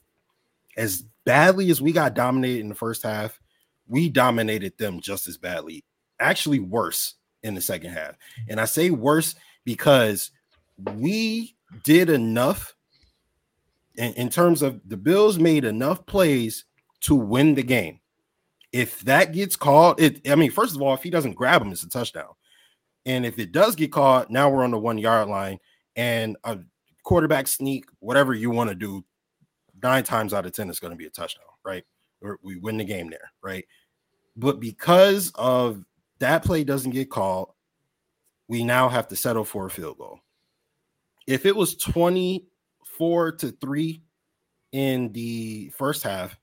as 0.78 1.04
badly 1.26 1.70
as 1.70 1.82
we 1.82 1.92
got 1.92 2.14
dominated 2.14 2.62
in 2.62 2.70
the 2.70 2.76
first 2.76 3.04
half, 3.04 3.38
we 3.86 4.08
dominated 4.08 4.78
them 4.78 5.02
just 5.02 5.28
as 5.28 5.38
badly, 5.38 5.84
actually 6.22 6.60
worse 6.60 7.16
in 7.44 7.54
the 7.54 7.62
second 7.62 7.92
half. 7.92 8.16
And 8.48 8.62
I 8.62 8.66
say 8.66 8.92
worse 8.92 9.36
because 9.66 10.32
we 10.96 11.58
did 11.84 12.10
enough 12.10 12.76
in, 13.96 14.14
in 14.14 14.30
terms 14.30 14.62
of 14.62 14.80
the 14.88 14.98
Bills 14.98 15.38
made 15.38 15.66
enough 15.66 16.06
plays 16.06 16.64
to 17.02 17.16
win 17.16 17.56
the 17.56 17.64
game. 17.64 18.00
If 18.76 19.00
that 19.06 19.32
gets 19.32 19.56
called, 19.56 20.02
it 20.02 20.30
I 20.30 20.36
mean, 20.36 20.52
first 20.52 20.76
of 20.76 20.82
all, 20.82 20.94
if 20.94 21.02
he 21.02 21.10
doesn't 21.10 21.36
grab 21.36 21.62
him, 21.62 21.72
it's 21.72 21.84
a 21.84 21.90
touchdown. 21.90 22.34
And 23.06 23.26
if 23.26 23.40
it 23.40 23.54
does 23.54 23.74
get 23.74 23.94
caught, 23.94 24.30
now 24.30 24.50
we're 24.50 24.66
on 24.66 24.72
the 24.72 24.78
one 24.78 24.98
yard 24.98 25.30
line 25.30 25.60
and 25.96 26.36
a 26.44 26.60
quarterback 27.04 27.48
sneak, 27.48 27.86
whatever 28.00 28.34
you 28.34 28.50
want 28.50 28.70
to 28.70 28.76
do, 28.76 29.06
nine 29.82 30.04
times 30.04 30.34
out 30.34 30.46
of 30.46 30.52
10 30.52 30.70
is 30.70 30.82
going 30.82 30.92
to 30.92 30.98
be 30.98 31.06
a 31.06 31.10
touchdown, 31.10 31.46
right? 31.64 31.86
Or 32.22 32.38
we 32.44 32.58
win 32.58 32.76
the 32.76 32.84
game 32.84 33.10
there, 33.10 33.32
right? 33.42 33.64
But 34.36 34.60
because 34.60 35.32
of 35.36 35.86
that 36.20 36.44
play 36.44 36.66
doesn't 36.66 36.92
get 36.92 37.10
called, 37.10 37.54
we 38.50 38.66
now 38.66 38.90
have 38.90 39.08
to 39.08 39.16
settle 39.16 39.46
for 39.46 39.68
a 39.68 39.70
field 39.70 40.00
goal. 40.00 40.20
If 41.28 41.46
it 41.46 41.56
was 41.56 41.78
24 41.78 43.32
to 43.32 43.52
3 43.52 44.02
in 44.74 45.14
the 45.14 45.72
first 45.78 46.04
half, 46.04 46.38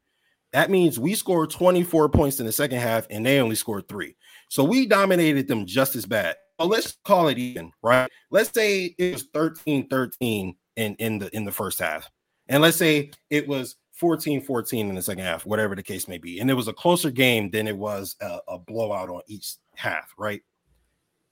that 0.53 0.70
means 0.70 0.98
we 0.98 1.14
scored 1.14 1.50
24 1.50 2.09
points 2.11 2.40
in 2.40 2.46
the 2.46 2.53
second 2.53 2.78
half 2.78 3.07
and 3.11 3.24
they 3.24 3.40
only 3.40 3.57
scored 3.57 3.88
three. 3.88 4.16
So 4.48 4.62
we 4.62 4.86
dominated 4.86 5.48
them 5.48 5.66
just 5.66 5.96
as 5.96 6.05
bad. 6.05 6.36
Well, 6.59 6.68
let's 6.68 6.98
call 7.05 7.28
it 7.28 7.38
even, 7.38 7.72
right? 7.82 8.11
Let's 8.30 8.53
say 8.53 8.94
it 8.98 9.14
was 9.14 9.28
13 9.34 9.88
13 9.88 10.55
in, 10.76 10.94
in 10.96 11.18
the 11.18 11.34
in 11.34 11.44
the 11.44 11.53
first 11.53 11.78
half. 11.78 12.09
And 12.48 12.62
let's 12.62 12.76
say 12.76 13.11
it 13.30 13.48
was 13.48 13.76
14 13.94 14.42
14 14.42 14.88
in 14.88 14.94
the 14.94 15.03
second 15.03 15.24
half, 15.24 15.46
whatever 15.46 15.74
the 15.74 15.82
case 15.82 16.07
may 16.07 16.18
be. 16.18 16.40
And 16.40 16.50
it 16.50 16.55
was 16.55 16.68
a 16.68 16.72
closer 16.72 17.11
game 17.11 17.50
than 17.50 17.66
it 17.66 17.76
was 17.76 18.16
a, 18.20 18.38
a 18.48 18.59
blowout 18.59 19.09
on 19.09 19.22
each 19.26 19.55
half, 19.74 20.12
right? 20.18 20.42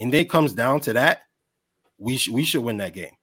And 0.01 0.13
then 0.13 0.23
it 0.23 0.31
comes 0.31 0.55
down 0.55 0.81
to 0.81 0.95
that, 0.95 1.23
we, 1.99 2.17
sh- 2.17 2.29
we 2.29 2.45
should 2.45 2.63
win 2.63 2.79
that 2.79 2.95
game. 2.95 3.15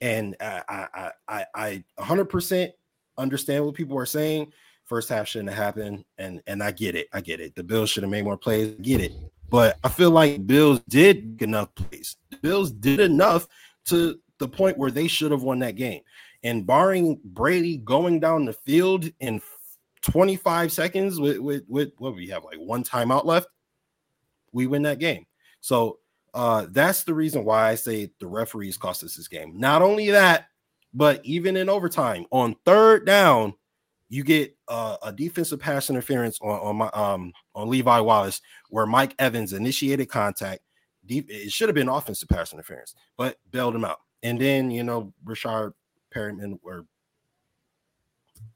And 0.00 0.36
I, 0.40 0.88
I, 0.94 1.10
I, 1.28 1.44
I 1.54 1.84
100% 1.98 2.70
understand 3.18 3.64
what 3.64 3.74
people 3.74 3.98
are 3.98 4.06
saying 4.06 4.52
First 4.88 5.10
half 5.10 5.28
shouldn't 5.28 5.50
have 5.50 5.62
happened, 5.62 6.04
and 6.16 6.42
and 6.46 6.62
I 6.62 6.70
get 6.70 6.94
it. 6.94 7.08
I 7.12 7.20
get 7.20 7.40
it. 7.40 7.54
The 7.54 7.62
Bills 7.62 7.90
should 7.90 8.02
have 8.04 8.10
made 8.10 8.24
more 8.24 8.38
plays. 8.38 8.74
get 8.80 9.02
it. 9.02 9.12
But 9.50 9.78
I 9.84 9.90
feel 9.90 10.10
like 10.10 10.46
Bills 10.46 10.80
did 10.88 11.42
enough 11.42 11.74
plays. 11.74 12.16
The 12.30 12.38
Bills 12.38 12.70
did 12.70 13.00
enough 13.00 13.48
to 13.86 14.18
the 14.38 14.48
point 14.48 14.78
where 14.78 14.90
they 14.90 15.06
should 15.06 15.30
have 15.30 15.42
won 15.42 15.58
that 15.58 15.76
game. 15.76 16.00
And 16.42 16.66
barring 16.66 17.20
Brady 17.22 17.76
going 17.78 18.20
down 18.20 18.46
the 18.46 18.52
field 18.52 19.10
in 19.20 19.42
25 20.02 20.72
seconds 20.72 21.20
with 21.20 21.38
with, 21.38 21.64
with 21.68 21.90
what 21.98 22.14
we 22.14 22.28
have 22.28 22.44
like 22.44 22.58
one 22.58 22.84
timeout 22.84 23.24
left, 23.24 23.48
we 24.52 24.66
win 24.66 24.82
that 24.82 25.00
game. 25.00 25.26
So 25.60 25.98
uh 26.32 26.66
that's 26.70 27.04
the 27.04 27.14
reason 27.14 27.44
why 27.44 27.68
I 27.68 27.74
say 27.74 28.10
the 28.20 28.26
referees 28.26 28.76
cost 28.76 29.02
us 29.04 29.16
this 29.16 29.28
game. 29.28 29.58
Not 29.58 29.82
only 29.82 30.10
that, 30.10 30.46
but 30.94 31.20
even 31.24 31.56
in 31.56 31.68
overtime 31.68 32.26
on 32.30 32.56
third 32.64 33.04
down, 33.04 33.54
you 34.08 34.24
get 34.24 34.56
uh, 34.68 34.96
a 35.02 35.12
defensive 35.12 35.60
pass 35.60 35.90
interference 35.90 36.38
on, 36.40 36.60
on 36.60 36.76
my 36.76 36.88
um 36.88 37.32
on 37.54 37.68
Levi 37.68 38.00
Wallace 38.00 38.40
where 38.70 38.86
Mike 38.86 39.14
Evans 39.18 39.52
initiated 39.52 40.08
contact. 40.08 40.60
Deep, 41.06 41.30
it 41.30 41.50
should 41.50 41.68
have 41.68 41.74
been 41.74 41.88
offensive 41.88 42.28
pass 42.28 42.52
interference, 42.52 42.94
but 43.16 43.36
bailed 43.50 43.74
him 43.74 43.84
out. 43.84 43.98
And 44.22 44.40
then 44.40 44.70
you 44.70 44.82
know 44.82 45.12
Rashard 45.24 45.72
Perriman 46.14 46.58
or 46.62 46.86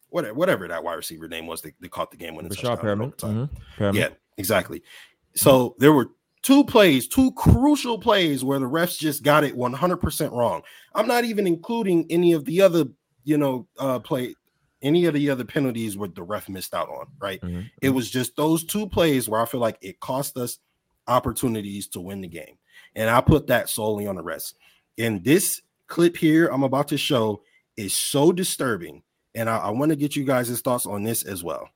whatever 0.08 0.34
whatever 0.34 0.68
that 0.68 0.84
wide 0.84 0.94
receiver 0.94 1.28
name 1.28 1.46
was, 1.46 1.62
they, 1.62 1.72
they 1.80 1.88
caught 1.88 2.10
the 2.10 2.16
game 2.16 2.34
when 2.34 2.46
it's 2.46 2.56
Rashard 2.56 2.80
Perriman. 2.80 3.14
Mm-hmm. 3.16 3.96
Yeah, 3.96 4.08
exactly. 4.36 4.82
So 5.34 5.76
there 5.78 5.92
were 5.92 6.10
two 6.42 6.64
plays, 6.64 7.08
two 7.08 7.32
crucial 7.32 7.98
plays 7.98 8.44
where 8.44 8.58
the 8.58 8.68
refs 8.68 8.98
just 8.98 9.22
got 9.22 9.44
it 9.44 9.56
100% 9.56 10.32
wrong. 10.32 10.62
I'm 10.94 11.06
not 11.06 11.24
even 11.24 11.46
including 11.46 12.06
any 12.10 12.32
of 12.32 12.44
the 12.44 12.60
other, 12.60 12.84
you 13.24 13.38
know, 13.38 13.66
uh 13.78 13.98
play 13.98 14.34
any 14.82 15.06
of 15.06 15.14
the 15.14 15.30
other 15.30 15.44
penalties 15.44 15.96
where 15.96 16.08
the 16.08 16.22
ref 16.22 16.48
missed 16.48 16.74
out 16.74 16.88
on, 16.88 17.06
right? 17.20 17.40
Mm-hmm. 17.40 17.60
It 17.80 17.86
mm-hmm. 17.86 17.96
was 17.96 18.10
just 18.10 18.36
those 18.36 18.64
two 18.64 18.88
plays 18.88 19.28
where 19.28 19.40
I 19.40 19.46
feel 19.46 19.60
like 19.60 19.78
it 19.80 20.00
cost 20.00 20.36
us 20.36 20.58
opportunities 21.06 21.88
to 21.88 22.00
win 22.00 22.20
the 22.20 22.28
game. 22.28 22.58
And 22.94 23.08
I 23.08 23.20
put 23.20 23.46
that 23.46 23.68
solely 23.68 24.06
on 24.06 24.16
the 24.16 24.22
rest. 24.22 24.56
And 24.98 25.24
this 25.24 25.62
clip 25.86 26.16
here 26.16 26.48
I'm 26.48 26.62
about 26.62 26.88
to 26.88 26.98
show 26.98 27.42
is 27.76 27.94
so 27.94 28.32
disturbing. 28.32 29.02
And 29.34 29.48
I, 29.48 29.58
I 29.58 29.70
want 29.70 29.90
to 29.90 29.96
get 29.96 30.16
you 30.16 30.24
guys' 30.24 30.60
thoughts 30.60 30.86
on 30.86 31.02
this 31.02 31.22
as 31.22 31.42
well. 31.42 31.68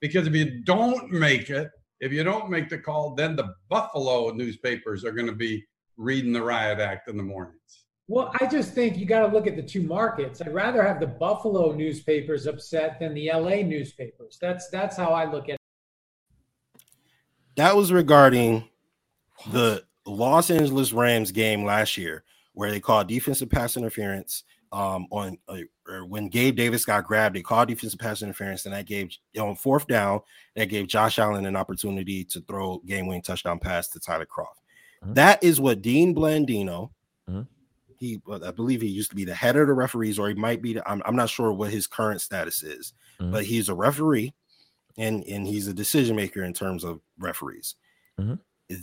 Because 0.00 0.26
if 0.26 0.34
you 0.34 0.62
don't 0.62 1.10
make 1.10 1.50
it, 1.50 1.70
if 2.00 2.12
you 2.12 2.24
don't 2.24 2.48
make 2.48 2.68
the 2.68 2.78
call, 2.78 3.14
then 3.14 3.36
the 3.36 3.54
Buffalo 3.68 4.30
newspapers 4.30 5.04
are 5.04 5.12
going 5.12 5.26
to 5.26 5.34
be 5.34 5.64
reading 5.96 6.32
the 6.32 6.42
riot 6.42 6.78
act 6.78 7.08
in 7.08 7.16
the 7.16 7.22
mornings. 7.22 7.79
Well, 8.10 8.32
I 8.40 8.46
just 8.46 8.74
think 8.74 8.98
you 8.98 9.06
got 9.06 9.20
to 9.20 9.32
look 9.32 9.46
at 9.46 9.54
the 9.54 9.62
two 9.62 9.84
markets. 9.84 10.42
I'd 10.42 10.52
rather 10.52 10.82
have 10.82 10.98
the 10.98 11.06
Buffalo 11.06 11.70
newspapers 11.70 12.48
upset 12.48 12.98
than 12.98 13.14
the 13.14 13.30
LA 13.32 13.62
newspapers. 13.62 14.36
That's 14.40 14.68
that's 14.68 14.96
how 14.96 15.10
I 15.10 15.30
look 15.30 15.48
at 15.48 15.54
it. 15.54 16.82
That 17.54 17.76
was 17.76 17.92
regarding 17.92 18.68
the 19.52 19.84
Los 20.06 20.50
Angeles 20.50 20.92
Rams 20.92 21.30
game 21.30 21.64
last 21.64 21.96
year, 21.96 22.24
where 22.52 22.72
they 22.72 22.80
called 22.80 23.06
defensive 23.06 23.48
pass 23.48 23.76
interference 23.76 24.42
um, 24.72 25.06
on 25.12 25.38
uh, 25.46 25.58
or 25.86 26.04
when 26.04 26.28
Gabe 26.30 26.56
Davis 26.56 26.84
got 26.84 27.06
grabbed. 27.06 27.36
They 27.36 27.42
called 27.42 27.68
defensive 27.68 28.00
pass 28.00 28.22
interference, 28.22 28.64
and 28.64 28.74
that 28.74 28.86
gave 28.86 29.16
on 29.38 29.54
fourth 29.54 29.86
down 29.86 30.22
that 30.56 30.68
gave 30.68 30.88
Josh 30.88 31.20
Allen 31.20 31.46
an 31.46 31.54
opportunity 31.54 32.24
to 32.24 32.40
throw 32.40 32.82
game-winning 32.84 33.22
touchdown 33.22 33.60
pass 33.60 33.86
to 33.90 34.00
Tyler 34.00 34.26
Kroft. 34.26 34.58
Mm-hmm. 35.04 35.14
That 35.14 35.44
is 35.44 35.60
what 35.60 35.80
Dean 35.80 36.12
Blandino. 36.12 36.90
Mm-hmm 37.30 37.42
he 38.00 38.18
I 38.42 38.50
believe 38.50 38.80
he 38.80 38.88
used 38.88 39.10
to 39.10 39.16
be 39.16 39.26
the 39.26 39.34
head 39.34 39.56
of 39.56 39.66
the 39.66 39.74
referees, 39.74 40.18
or 40.18 40.28
he 40.28 40.34
might 40.34 40.62
be. 40.62 40.72
The, 40.72 40.90
I'm, 40.90 41.02
I'm 41.04 41.14
not 41.14 41.28
sure 41.28 41.52
what 41.52 41.70
his 41.70 41.86
current 41.86 42.22
status 42.22 42.62
is, 42.62 42.94
mm-hmm. 43.20 43.30
but 43.30 43.44
he's 43.44 43.68
a 43.68 43.74
referee, 43.74 44.34
and 44.96 45.22
and 45.24 45.46
he's 45.46 45.68
a 45.68 45.74
decision 45.74 46.16
maker 46.16 46.42
in 46.42 46.54
terms 46.54 46.82
of 46.82 47.00
referees. 47.18 47.76
Mm-hmm. 48.18 48.34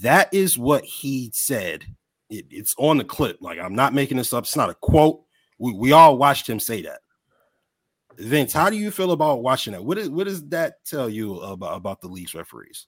That 0.03 0.31
is 0.31 0.57
what 0.57 0.83
he 0.83 1.31
said 1.33 1.85
It, 2.29 2.45
it's 2.51 2.75
on 2.77 2.99
the 2.99 3.03
clip. 3.03 3.39
Like 3.41 3.57
I'm 3.57 3.73
not 3.73 3.95
making 3.95 4.17
this 4.17 4.33
up. 4.33 4.43
It's 4.43 4.55
not 4.55 4.69
a 4.69 4.75
quote. 4.75 5.23
We, 5.57 5.73
we 5.73 5.91
all 5.93 6.17
watched 6.19 6.47
him 6.47 6.59
say 6.59 6.83
that. 6.83 6.99
Vince, 8.19 8.53
how 8.53 8.69
do 8.69 8.77
you 8.77 8.91
feel 8.91 9.11
about 9.11 9.41
watching 9.41 9.73
that? 9.73 9.83
What 9.83 9.97
is 9.97 10.11
what 10.11 10.25
does 10.25 10.47
that 10.49 10.85
tell 10.85 11.09
you 11.09 11.39
about, 11.39 11.75
about 11.75 12.01
the 12.01 12.07
league's 12.07 12.35
referees? 12.35 12.85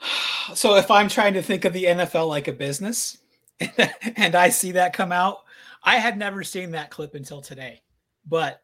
So 0.54 0.76
if 0.76 0.90
I'm 0.90 1.10
trying 1.10 1.34
to 1.34 1.42
think 1.42 1.66
of 1.66 1.74
the 1.74 1.84
NFL 1.84 2.26
like 2.26 2.48
a 2.48 2.54
business 2.54 3.18
and 4.16 4.34
I 4.34 4.48
see 4.50 4.72
that 4.72 4.92
come 4.92 5.12
out, 5.12 5.38
I 5.82 5.96
had 5.96 6.18
never 6.18 6.44
seen 6.44 6.72
that 6.72 6.90
clip 6.90 7.14
until 7.14 7.40
today. 7.40 7.82
But 8.26 8.62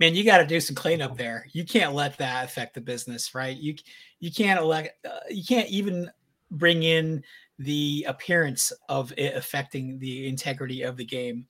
man, 0.00 0.14
you 0.14 0.24
got 0.24 0.38
to 0.38 0.46
do 0.46 0.60
some 0.60 0.76
cleanup 0.76 1.16
there. 1.16 1.46
You 1.52 1.64
can't 1.64 1.94
let 1.94 2.18
that 2.18 2.44
affect 2.44 2.74
the 2.74 2.80
business, 2.80 3.34
right? 3.34 3.56
You 3.56 3.74
you 4.20 4.32
can't 4.32 4.60
elect, 4.60 5.06
uh, 5.06 5.20
you 5.30 5.44
can't 5.44 5.68
even 5.68 6.10
bring 6.50 6.82
in 6.82 7.22
the 7.58 8.04
appearance 8.08 8.72
of 8.88 9.12
it 9.16 9.36
affecting 9.36 9.98
the 9.98 10.28
integrity 10.28 10.82
of 10.82 10.96
the 10.96 11.04
game. 11.04 11.46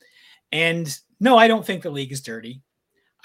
And 0.53 0.97
no, 1.21 1.37
I 1.37 1.49
don't 1.49 1.65
think 1.65 1.83
the 1.83 1.91
league 1.91 2.13
is 2.13 2.21
dirty. 2.21 2.63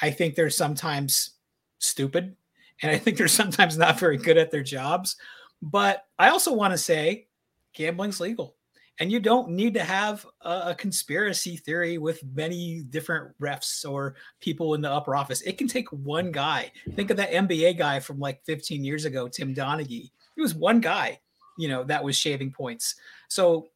I 0.02 0.12
think 0.12 0.36
they're 0.36 0.50
sometimes 0.50 1.32
stupid, 1.80 2.36
and 2.82 2.92
I 2.92 2.98
think 2.98 3.18
they're 3.18 3.28
sometimes 3.28 3.78
not 3.78 4.00
very 4.00 4.18
good 4.18 4.38
at 4.38 4.52
their 4.52 4.64
jobs. 4.64 5.18
But 5.62 6.06
I 6.18 6.30
also 6.30 6.54
want 6.54 6.74
to 6.74 6.78
say 6.78 7.28
gambling's 7.74 8.20
legal. 8.20 8.56
And 9.00 9.12
you 9.12 9.20
don't 9.20 9.50
need 9.50 9.74
to 9.76 9.84
have 9.84 10.26
a, 10.42 10.76
conspiracy 10.76 11.56
theory 11.56 11.98
with 11.98 12.22
many 12.34 12.82
different 12.82 13.32
refs 13.40 13.90
or 13.90 14.16
people 14.42 14.74
in 14.74 14.82
the 14.82 14.92
upper 14.92 15.16
office. 15.16 15.42
It 15.42 15.58
can 15.58 15.68
take 15.68 15.90
one 15.90 16.32
guy. 16.32 16.72
Think 16.96 17.10
of 17.10 17.18
that 17.18 17.32
NBA 17.32 17.78
guy 17.78 18.02
from 18.02 18.20
like 18.20 18.44
15 18.46 18.84
years 18.84 19.06
ago, 19.06 19.30
Tim 19.30 19.56
Donaghy. 19.56 20.12
He 20.36 20.42
was 20.42 20.54
one 20.54 20.82
guy, 20.82 21.20
you 21.58 21.70
know, 21.70 21.84
that 21.86 22.04
was 22.04 22.18
shaving 22.18 22.52
points. 22.52 22.96
So 23.30 23.70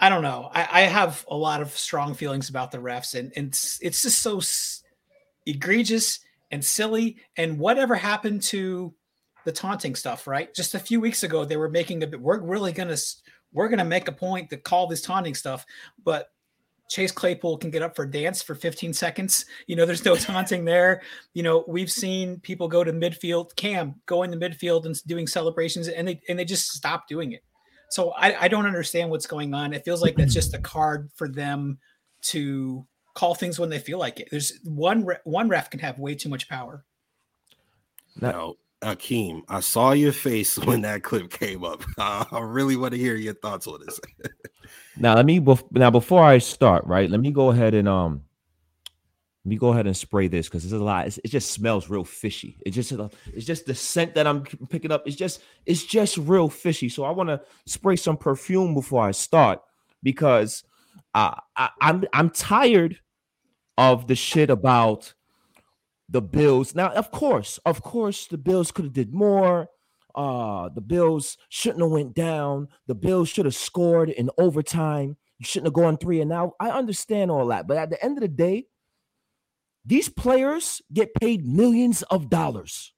I 0.00 0.08
don't 0.08 0.22
know. 0.22 0.50
I, 0.52 0.68
I 0.70 0.80
have 0.82 1.24
a 1.28 1.36
lot 1.36 1.60
of 1.60 1.70
strong 1.70 2.14
feelings 2.14 2.48
about 2.48 2.70
the 2.70 2.78
refs, 2.78 3.18
and, 3.18 3.32
and 3.36 3.48
it's, 3.48 3.78
it's 3.82 4.02
just 4.02 4.20
so 4.20 4.40
egregious 5.46 6.20
and 6.50 6.64
silly. 6.64 7.18
And 7.36 7.58
whatever 7.58 7.94
happened 7.94 8.42
to 8.42 8.94
the 9.44 9.52
taunting 9.52 9.94
stuff, 9.94 10.26
right? 10.26 10.54
Just 10.54 10.74
a 10.74 10.78
few 10.78 11.00
weeks 11.00 11.22
ago, 11.22 11.44
they 11.44 11.56
were 11.56 11.70
making 11.70 12.02
a 12.02 12.06
bit, 12.06 12.20
we're 12.20 12.40
really 12.40 12.72
going 12.72 12.88
to 12.88 13.00
we're 13.52 13.68
going 13.68 13.78
to 13.78 13.84
make 13.84 14.08
a 14.08 14.12
point 14.12 14.50
to 14.50 14.56
call 14.56 14.86
this 14.86 15.02
taunting 15.02 15.34
stuff, 15.34 15.64
but 16.04 16.30
Chase 16.88 17.12
Claypool 17.12 17.58
can 17.58 17.70
get 17.70 17.82
up 17.82 17.94
for 17.94 18.04
a 18.04 18.10
dance 18.10 18.42
for 18.42 18.54
15 18.54 18.94
seconds. 18.94 19.44
You 19.66 19.76
know, 19.76 19.84
there's 19.84 20.04
no 20.04 20.16
taunting 20.16 20.64
there. 20.64 21.02
You 21.34 21.42
know, 21.42 21.64
we've 21.68 21.90
seen 21.90 22.40
people 22.40 22.66
go 22.66 22.82
to 22.82 22.92
midfield, 22.92 23.54
Cam 23.56 23.94
going 24.06 24.30
to 24.30 24.36
midfield 24.36 24.86
and 24.86 25.00
doing 25.06 25.26
celebrations, 25.26 25.88
and 25.88 26.08
they 26.08 26.20
and 26.28 26.38
they 26.38 26.44
just 26.44 26.72
stop 26.72 27.06
doing 27.08 27.32
it. 27.32 27.42
So 27.90 28.10
I, 28.12 28.44
I 28.44 28.48
don't 28.48 28.66
understand 28.66 29.10
what's 29.10 29.26
going 29.26 29.54
on. 29.54 29.72
It 29.72 29.84
feels 29.84 30.02
like 30.02 30.16
that's 30.16 30.34
just 30.34 30.54
a 30.54 30.58
card 30.58 31.10
for 31.14 31.28
them 31.28 31.78
to 32.20 32.86
call 33.14 33.34
things 33.34 33.58
when 33.58 33.70
they 33.70 33.78
feel 33.78 33.98
like 33.98 34.20
it. 34.20 34.28
There's 34.30 34.58
one 34.64 35.04
re- 35.04 35.16
one 35.24 35.48
ref 35.48 35.70
can 35.70 35.80
have 35.80 35.98
way 35.98 36.14
too 36.14 36.28
much 36.28 36.48
power. 36.48 36.84
No, 38.20 38.56
Akeem, 38.82 39.42
I 39.48 39.60
saw 39.60 39.92
your 39.92 40.12
face 40.12 40.58
when 40.64 40.82
that 40.82 41.02
clip 41.02 41.30
came 41.30 41.64
up. 41.64 41.82
Uh, 41.96 42.24
I 42.32 42.40
really 42.40 42.76
want 42.76 42.92
to 42.92 42.98
hear 42.98 43.16
your 43.16 43.34
thoughts 43.34 43.66
on 43.66 43.80
this. 43.84 44.00
now, 44.96 45.14
let 45.14 45.26
me 45.26 45.44
now 45.72 45.90
before 45.90 46.24
I 46.24 46.38
start, 46.38 46.84
right? 46.86 47.10
Let 47.10 47.20
me 47.20 47.30
go 47.30 47.50
ahead 47.50 47.74
and 47.74 47.88
um, 47.88 48.22
let 49.44 49.50
me 49.50 49.56
go 49.56 49.68
ahead 49.68 49.86
and 49.86 49.96
spray 49.96 50.28
this 50.28 50.46
because 50.46 50.64
it's 50.64 50.74
a 50.74 50.78
lot. 50.78 51.06
It's, 51.06 51.18
it 51.24 51.28
just 51.28 51.50
smells 51.50 51.88
real 51.88 52.04
fishy. 52.04 52.58
It 52.66 52.70
just 52.72 52.92
it's 53.32 53.46
just 53.46 53.66
the 53.66 53.74
scent 53.74 54.14
that 54.14 54.26
I'm 54.26 54.42
picking 54.42 54.92
up. 54.92 55.04
It's 55.06 55.16
just 55.16 55.42
it's 55.64 55.84
just 55.84 56.18
real 56.18 56.48
fishy. 56.48 56.88
So 56.88 57.04
I 57.04 57.10
want 57.10 57.30
to 57.30 57.40
spray 57.66 57.96
some 57.96 58.16
perfume 58.16 58.74
before 58.74 59.06
I 59.06 59.12
start 59.12 59.62
because 60.02 60.64
uh, 61.14 61.34
I, 61.56 61.70
I'm 61.80 62.04
I'm 62.12 62.30
tired 62.30 62.98
of 63.78 64.06
the 64.06 64.14
shit 64.14 64.50
about 64.50 65.14
the 66.08 66.22
Bills. 66.22 66.74
Now, 66.74 66.88
of 66.90 67.10
course, 67.10 67.58
of 67.66 67.82
course, 67.82 68.26
the 68.26 68.38
Bills 68.38 68.70
could 68.70 68.86
have 68.86 68.94
did 68.94 69.12
more. 69.12 69.68
Uh, 70.14 70.68
the 70.74 70.80
Bills 70.80 71.36
shouldn't 71.48 71.82
have 71.82 71.90
went 71.90 72.14
down. 72.14 72.68
The 72.86 72.94
Bills 72.94 73.28
should 73.28 73.44
have 73.44 73.54
scored 73.54 74.10
in 74.10 74.30
overtime. 74.38 75.16
You 75.38 75.44
shouldn't 75.44 75.68
have 75.68 75.74
gone 75.74 75.98
three 75.98 76.20
and 76.20 76.30
now. 76.30 76.54
I 76.58 76.70
understand 76.70 77.30
all 77.30 77.46
that, 77.48 77.68
but 77.68 77.76
at 77.76 77.90
the 77.90 78.02
end 78.04 78.18
of 78.18 78.22
the 78.22 78.28
day, 78.28 78.66
these 79.84 80.08
players 80.08 80.82
get 80.92 81.14
paid 81.14 81.46
millions 81.46 82.02
of 82.02 82.28
dollars. 82.28 82.92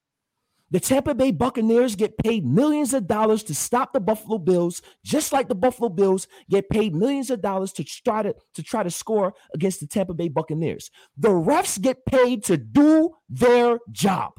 The 0.71 0.79
Tampa 0.79 1.13
Bay 1.13 1.31
Buccaneers 1.31 1.95
get 1.95 2.17
paid 2.17 2.45
millions 2.45 2.93
of 2.93 3.05
dollars 3.05 3.43
to 3.43 3.53
stop 3.53 3.91
the 3.91 3.99
Buffalo 3.99 4.37
Bills, 4.37 4.81
just 5.03 5.33
like 5.33 5.49
the 5.49 5.55
Buffalo 5.55 5.89
Bills 5.89 6.27
get 6.49 6.69
paid 6.69 6.95
millions 6.95 7.29
of 7.29 7.41
dollars 7.41 7.73
to 7.73 7.83
try 7.83 8.23
to, 8.23 8.33
to 8.55 8.63
try 8.63 8.81
to 8.81 8.89
score 8.89 9.33
against 9.53 9.81
the 9.81 9.87
Tampa 9.87 10.13
Bay 10.13 10.29
Buccaneers. 10.29 10.89
The 11.17 11.29
refs 11.29 11.79
get 11.79 12.05
paid 12.05 12.45
to 12.45 12.57
do 12.57 13.15
their 13.29 13.79
job. 13.91 14.31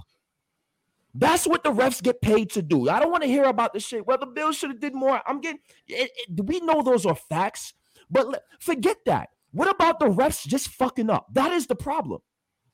That's 1.15 1.47
what 1.47 1.63
the 1.63 1.71
refs 1.71 2.03
get 2.03 2.23
paid 2.23 2.51
to 2.53 2.63
do. 2.63 2.89
I 2.89 2.99
don't 2.99 3.11
want 3.11 3.23
to 3.23 3.29
hear 3.29 3.45
about 3.45 3.75
the 3.75 3.81
shit. 3.81 4.07
Well, 4.07 4.17
the 4.17 4.27
Bills 4.27 4.57
should 4.57 4.71
have 4.71 4.81
did 4.81 4.95
more. 4.95 5.21
I'm 5.27 5.43
getting. 5.43 5.61
It, 5.87 6.11
it, 6.17 6.47
we 6.47 6.61
know 6.61 6.83
those 6.83 7.05
are 7.05 7.15
facts, 7.15 7.75
but 8.11 8.43
forget 8.61 8.97
that. 9.05 9.29
What 9.51 9.71
about 9.71 10.01
the 10.01 10.07
refs 10.07 10.47
just 10.47 10.69
fucking 10.69 11.11
up? 11.11 11.27
That 11.35 11.53
is 11.53 11.67
the 11.67 11.75
problem. 11.75 12.23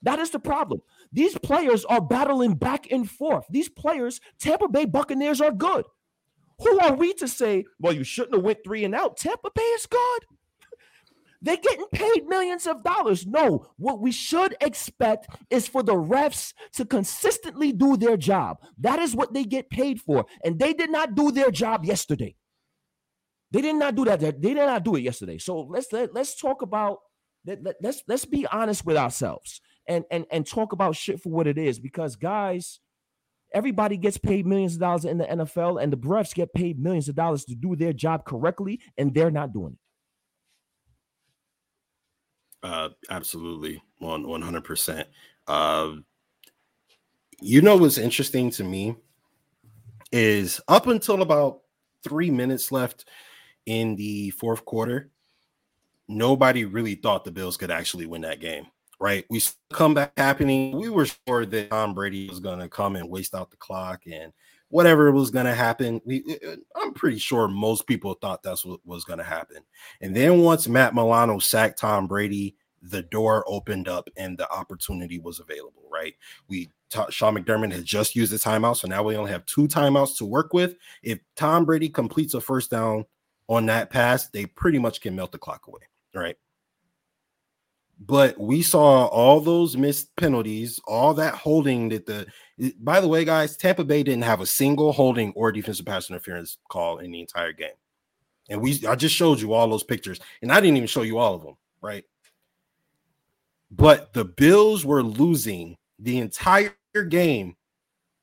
That 0.03 0.19
is 0.19 0.31
the 0.31 0.39
problem. 0.39 0.83
These 1.13 1.39
players 1.39 1.85
are 1.85 2.01
battling 2.01 2.55
back 2.55 2.91
and 2.91 3.11
forth. 3.11 3.47
These 3.51 3.69
players, 3.69 4.21
Tampa 4.39 4.69
Bay 4.69 4.85
Buccaneers 4.85 5.41
are 5.41 5.53
good. 5.53 5.85
Who 6.61 6.81
are 6.81 6.95
we 6.95 7.15
to 7.15 7.29
say, 7.29 7.65
well, 7.79 7.93
you 7.93 8.05
shouldn't 8.05 8.35
have 8.35 8.45
went 8.45 8.59
three 8.65 8.85
and 8.85 8.95
out? 8.95 9.17
Tampa 9.17 9.51
Bay 9.55 9.63
is 9.63 9.87
good. 9.87 10.25
They're 11.43 11.57
getting 11.57 11.87
paid 11.93 12.27
millions 12.27 12.67
of 12.67 12.83
dollars. 12.83 13.27
No, 13.27 13.67
what 13.77 14.01
we 14.01 14.11
should 14.11 14.57
expect 14.61 15.29
is 15.51 15.69
for 15.69 15.83
the 15.83 15.95
refs 15.95 16.53
to 16.75 16.85
consistently 16.85 17.73
do 17.73 17.97
their 17.97 18.17
job. 18.17 18.59
That 18.79 18.99
is 18.99 19.15
what 19.15 19.35
they 19.35 19.45
get 19.45 19.71
paid 19.71 20.01
for. 20.01 20.27
And 20.45 20.59
they 20.59 20.73
did 20.73 20.91
not 20.91 21.15
do 21.15 21.31
their 21.31 21.53
job 21.53 21.85
yesterday. 21.85 22.37
They 23.51 23.63
did 23.63 23.77
not 23.77 23.95
do 23.95 24.05
that. 24.05 24.21
They 24.21 24.33
did 24.33 24.57
not 24.57 24.85
do 24.85 24.97
it 24.97 25.03
yesterday. 25.03 25.39
So 25.39 25.61
let's 25.61 25.93
let, 25.93 26.13
let's 26.13 26.39
talk 26.39 26.63
about 26.63 26.99
let, 27.47 27.63
let, 27.63 27.77
let's 27.81 28.03
let's 28.09 28.25
be 28.25 28.47
honest 28.49 28.85
with 28.85 28.97
ourselves 28.97 29.61
and 29.89 30.05
and 30.11 30.27
and 30.31 30.47
talk 30.47 30.73
about 30.73 30.95
shit 30.95 31.21
for 31.21 31.31
what 31.31 31.47
it 31.47 31.59
is 31.59 31.81
because 31.81 32.15
guys 32.15 32.81
everybody 33.53 33.97
gets 33.97 34.19
paid 34.19 34.47
millions 34.47 34.75
of 34.75 34.81
dollars 34.81 35.05
in 35.05 35.19
the 35.19 35.25
NFL 35.25 35.83
and 35.83 35.93
the 35.93 35.97
refs 35.97 36.35
get 36.35 36.53
paid 36.53 36.79
millions 36.79 37.09
of 37.09 37.15
dollars 37.15 37.45
to 37.47 37.55
do 37.55 37.75
their 37.75 37.95
job 37.95 38.25
correctly 38.25 38.79
and 38.99 39.15
they're 39.15 39.31
not 39.31 39.53
doing 39.53 39.73
it. 39.73 39.79
Uh 42.63 42.91
absolutely. 43.11 43.83
One 43.99 44.25
100% 44.25 45.05
uh 45.47 45.93
you 47.41 47.63
know 47.63 47.77
what's 47.77 47.99
interesting 47.99 48.51
to 48.51 48.65
me 48.65 48.97
is 50.11 50.61
up 50.69 50.87
until 50.87 51.23
about 51.23 51.61
three 52.03 52.31
minutes 52.31 52.73
left 52.73 53.07
in 53.67 53.97
the 53.97 54.31
fourth 54.31 54.65
quarter 54.65 55.11
nobody 56.09 56.65
really 56.65 56.95
thought 56.95 57.25
the 57.25 57.31
bills 57.31 57.57
could 57.57 57.71
actually 57.71 58.07
win 58.07 58.23
that 58.23 58.41
game 58.41 58.67
right? 59.01 59.25
We 59.31 59.43
come 59.73 59.95
back 59.95 60.13
happening. 60.17 60.77
We 60.77 60.89
were 60.89 61.07
sure 61.07 61.47
that 61.47 61.71
Tom 61.71 61.95
Brady 61.95 62.29
was 62.29 62.41
going 62.41 62.59
to 62.59 62.69
come 62.69 62.97
and 62.97 63.09
waste 63.09 63.35
out 63.35 63.51
the 63.51 63.57
clock 63.57 64.03
and 64.11 64.33
whatever 64.71 65.11
was 65.13 65.31
going 65.31 65.47
to 65.47 65.55
happen. 65.55 66.01
We, 66.05 66.23
uh, 66.29 66.51
uh, 66.51 66.57
I'm 66.77 66.93
pretty 66.95 67.19
sure 67.19 67.49
most 67.49 67.87
people 67.87 68.15
thought 68.15 68.43
that's 68.43 68.65
what 68.65 68.81
was 68.85 69.05
going 69.05 69.19
to 69.19 69.25
happen. 69.25 69.59
And 70.01 70.15
then 70.15 70.41
once 70.41 70.69
Matt 70.69 70.95
Milano 70.95 71.39
sacked 71.39 71.79
Tom 71.79 72.07
Brady, 72.07 72.57
the 72.83 73.03
door 73.03 73.45
opened 73.47 73.89
up 73.89 74.09
and 74.17 74.39
the 74.39 74.51
opportunity 74.53 75.19
was 75.19 75.41
available, 75.41 75.83
right? 75.91 76.15
We 76.49 76.71
Sean 77.11 77.37
McDermott 77.37 77.73
had 77.73 77.85
just 77.85 78.17
used 78.17 78.33
the 78.33 78.37
timeout, 78.37 78.77
so 78.77 78.89
now 78.89 79.03
we 79.03 79.17
only 79.17 79.31
have 79.31 79.45
two 79.45 79.69
timeouts 79.69 80.17
to 80.19 80.25
work 80.25 80.55
with. 80.55 80.77
If 81.03 81.19
Tom 81.37 81.67
Brady 81.67 81.89
completes 81.91 82.33
a 82.33 82.41
first 82.41 82.71
down 82.71 83.05
on 83.47 83.67
that 83.67 83.91
pass, 83.91 84.29
they 84.29 84.47
pretty 84.47 84.79
much 84.79 85.01
can 85.03 85.15
melt 85.15 85.33
the 85.33 85.39
clock 85.39 85.67
away, 85.67 85.83
right? 86.15 86.37
But 88.01 88.39
we 88.39 88.63
saw 88.63 89.07
all 89.07 89.41
those 89.41 89.77
missed 89.77 90.15
penalties, 90.17 90.81
all 90.87 91.15
that 91.15 91.35
holding 91.35 91.89
that 91.89 92.07
the 92.07 92.27
by 92.81 93.01
the 93.01 93.09
way, 93.09 93.25
guys, 93.25 93.57
Tampa 93.57 93.85
Bay 93.85 94.03
didn't 94.03 94.25
have 94.25 94.41
a 94.41 94.47
single 94.47 94.93
holding 94.93 95.33
or 95.33 95.53
defensive 95.53 95.87
pass 95.87 96.11
interference 96.11 96.59
call 96.69 96.99
in 96.99 97.11
the 97.13 97.21
entire 97.21 97.53
game. 97.53 97.71
And 98.49 98.61
we 98.61 98.85
I 98.87 98.95
just 98.95 99.15
showed 99.15 99.41
you 99.41 99.53
all 99.53 99.69
those 99.69 99.83
pictures, 99.83 100.21
and 100.43 100.53
I 100.53 100.61
didn't 100.61 100.77
even 100.77 100.87
show 100.87 101.03
you 101.03 101.19
all 101.19 101.35
of 101.35 101.43
them, 101.43 101.57
right? 101.83 102.05
But 103.71 104.13
the 104.13 104.25
Bills 104.25 104.85
were 104.85 105.03
losing 105.03 105.77
the 105.99 106.19
entire 106.19 106.73
game, 107.09 107.57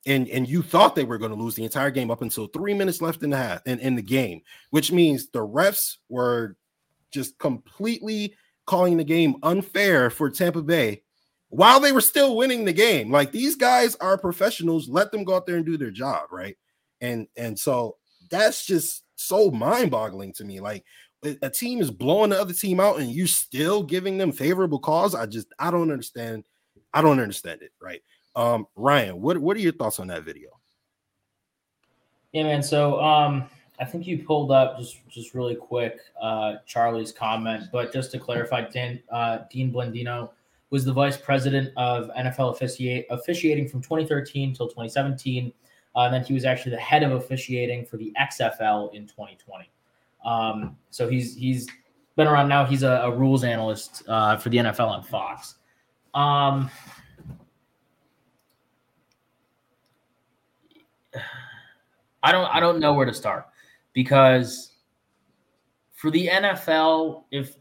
and, 0.06 0.28
and 0.30 0.48
you 0.48 0.64
thought 0.64 0.96
they 0.96 1.04
were 1.04 1.20
going 1.20 1.32
to 1.32 1.38
lose 1.38 1.56
the 1.56 1.64
entire 1.64 1.92
game 1.92 2.10
up 2.10 2.22
until 2.22 2.48
three 2.48 2.74
minutes 2.74 3.02
left 3.02 3.22
in 3.24 3.30
the 3.30 3.38
half 3.38 3.62
in, 3.68 3.80
in 3.80 3.96
the 3.96 4.02
game, 4.02 4.42
which 4.72 4.92
means 4.92 5.28
the 5.28 5.46
refs 5.46 5.98
were 6.10 6.56
just 7.12 7.38
completely 7.38 8.36
calling 8.66 8.98
the 8.98 9.04
game 9.04 9.36
unfair 9.44 10.10
for 10.10 10.30
Tampa 10.30 10.62
Bay 10.62 11.02
while 11.50 11.80
they 11.80 11.92
were 11.92 12.02
still 12.02 12.36
winning 12.36 12.66
the 12.66 12.74
game. 12.74 13.12
Like 13.12 13.32
these 13.32 13.56
guys 13.56 13.96
are 13.96 14.18
professionals. 14.18 14.90
Let 14.90 15.12
them 15.12 15.24
go 15.24 15.36
out 15.36 15.46
there 15.46 15.58
and 15.58 15.66
do 15.66 15.78
their 15.78 15.92
job, 15.92 16.28
right? 16.32 16.58
And 17.02 17.28
and 17.38 17.58
so 17.58 17.98
that's 18.30 18.66
just 18.66 19.04
so 19.16 19.52
mind-boggling 19.52 20.34
to 20.34 20.46
me. 20.46 20.60
Like 20.60 20.84
a 21.42 21.50
team 21.50 21.82
is 21.82 21.92
blowing 21.92 22.30
the 22.30 22.40
other 22.40 22.54
team 22.54 22.80
out 22.80 23.00
and 23.00 23.10
you're 23.10 23.28
still 23.28 23.84
giving 23.84 24.18
them 24.18 24.32
favorable 24.32 24.80
calls. 24.80 25.16
I 25.16 25.26
just 25.26 25.48
I 25.60 25.72
don't 25.72 25.92
understand. 25.92 26.46
I 26.94 27.02
don't 27.02 27.20
understand 27.20 27.62
it. 27.62 27.72
Right. 27.82 28.02
Um, 28.36 28.68
Ryan, 28.76 29.22
what 29.22 29.38
what 29.38 29.58
are 29.58 29.62
your 29.62 29.74
thoughts 29.74 30.00
on 30.00 30.08
that 30.08 30.24
video? 30.24 30.50
Yeah, 32.32 32.44
man. 32.44 32.62
So 32.62 33.02
um 33.02 33.50
I 33.80 33.86
think 33.86 34.08
you 34.08 34.24
pulled 34.24 34.52
up 34.52 34.78
just 34.78 35.08
just 35.10 35.34
really 35.34 35.56
quick 35.56 36.00
uh 36.22 36.56
Charlie's 36.66 37.12
comment, 37.12 37.66
but 37.72 37.92
just 37.92 38.12
to 38.12 38.20
clarify, 38.20 38.70
Dan 38.70 39.02
uh 39.12 39.40
Dean 39.52 39.74
Blandino 39.74 40.30
was 40.70 40.84
the 40.84 40.94
vice 40.94 41.18
president 41.18 41.72
of 41.78 42.10
NFL 42.18 42.60
officiating 43.10 43.68
from 43.70 43.82
2013 43.82 44.54
till 44.54 44.68
2017. 44.68 45.54
Uh, 45.96 46.00
and 46.00 46.14
then 46.14 46.24
he 46.24 46.34
was 46.34 46.44
actually 46.44 46.72
the 46.72 46.82
head 46.82 47.04
of 47.04 47.14
officiating 47.14 47.86
for 47.86 47.98
the 47.98 48.14
XFL 48.20 48.94
in 48.94 49.08
2020. 49.08 49.70
Um, 50.26 50.76
so 50.90 51.08
he's 51.08 51.36
he's 51.36 51.68
been 52.16 52.28
around 52.28 52.50
now. 52.50 52.66
He's 52.66 52.84
a, 52.84 53.02
a 53.04 53.12
rules 53.16 53.44
analyst 53.44 54.04
uh, 54.08 54.36
for 54.38 54.50
the 54.50 54.58
NFL 54.58 54.88
on 54.88 55.04
Fox. 55.04 55.56
Um, 56.14 56.70
I 62.24 62.32
don't 62.32 62.46
I 62.54 62.60
don't 62.60 62.80
know 62.80 62.94
where 62.94 63.06
to 63.06 63.14
start 63.14 63.46
because 63.96 64.74
for 65.96 66.12
the 66.12 66.28
NFL, 66.28 67.24
if 67.32 67.56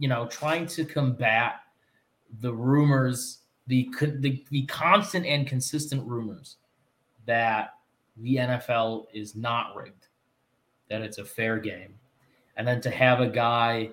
you 0.00 0.08
know, 0.08 0.26
trying 0.26 0.66
to 0.66 0.84
combat 0.84 1.60
the 2.40 2.52
rumors, 2.52 3.42
the 3.68 3.88
the, 4.00 4.44
the 4.50 4.66
constant 4.66 5.24
and 5.24 5.46
consistent 5.46 6.04
rumors 6.04 6.56
that 7.26 7.74
the 8.16 8.36
NFL 8.36 9.06
is 9.14 9.36
not 9.36 9.76
rigged 9.76 10.08
that 10.88 11.02
it's 11.02 11.18
a 11.18 11.24
fair 11.24 11.58
game. 11.58 11.94
And 12.56 12.66
then 12.66 12.80
to 12.80 12.90
have 12.90 13.20
a 13.20 13.28
guy 13.28 13.90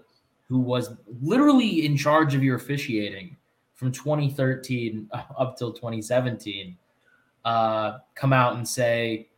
who 0.49 0.59
was 0.59 0.95
literally 1.21 1.85
in 1.85 1.95
charge 1.95 2.33
of 2.33 2.43
your 2.43 2.55
officiating 2.55 3.37
from 3.75 3.91
2013 3.91 5.07
up 5.37 5.57
till 5.57 5.71
2017 5.71 6.75
uh, 7.45 7.99
come 8.15 8.33
out 8.33 8.55
and 8.55 8.67
say, 8.67 9.29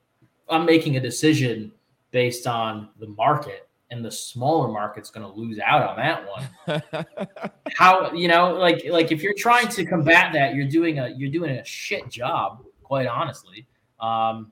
I'm 0.47 0.65
making 0.65 0.95
a 0.95 0.99
decision 0.99 1.71
based 2.11 2.47
on 2.47 2.89
the 2.99 3.07
market 3.07 3.69
and 3.91 4.05
the 4.05 4.11
smaller 4.11 4.67
market's 4.67 5.09
going 5.09 5.25
to 5.25 5.39
lose 5.39 5.59
out 5.59 5.81
on 5.81 5.97
that 5.97 6.27
one. 6.27 7.49
How, 7.75 8.13
you 8.13 8.27
know, 8.27 8.53
like, 8.53 8.83
like 8.89 9.11
if 9.11 9.23
you're 9.23 9.33
trying 9.33 9.67
to 9.69 9.85
combat 9.85 10.31
that, 10.33 10.53
you're 10.53 10.67
doing 10.67 10.99
a, 10.99 11.09
you're 11.09 11.31
doing 11.31 11.57
a 11.57 11.65
shit 11.65 12.07
job, 12.09 12.63
quite 12.83 13.07
honestly. 13.07 13.67
Um, 13.99 14.51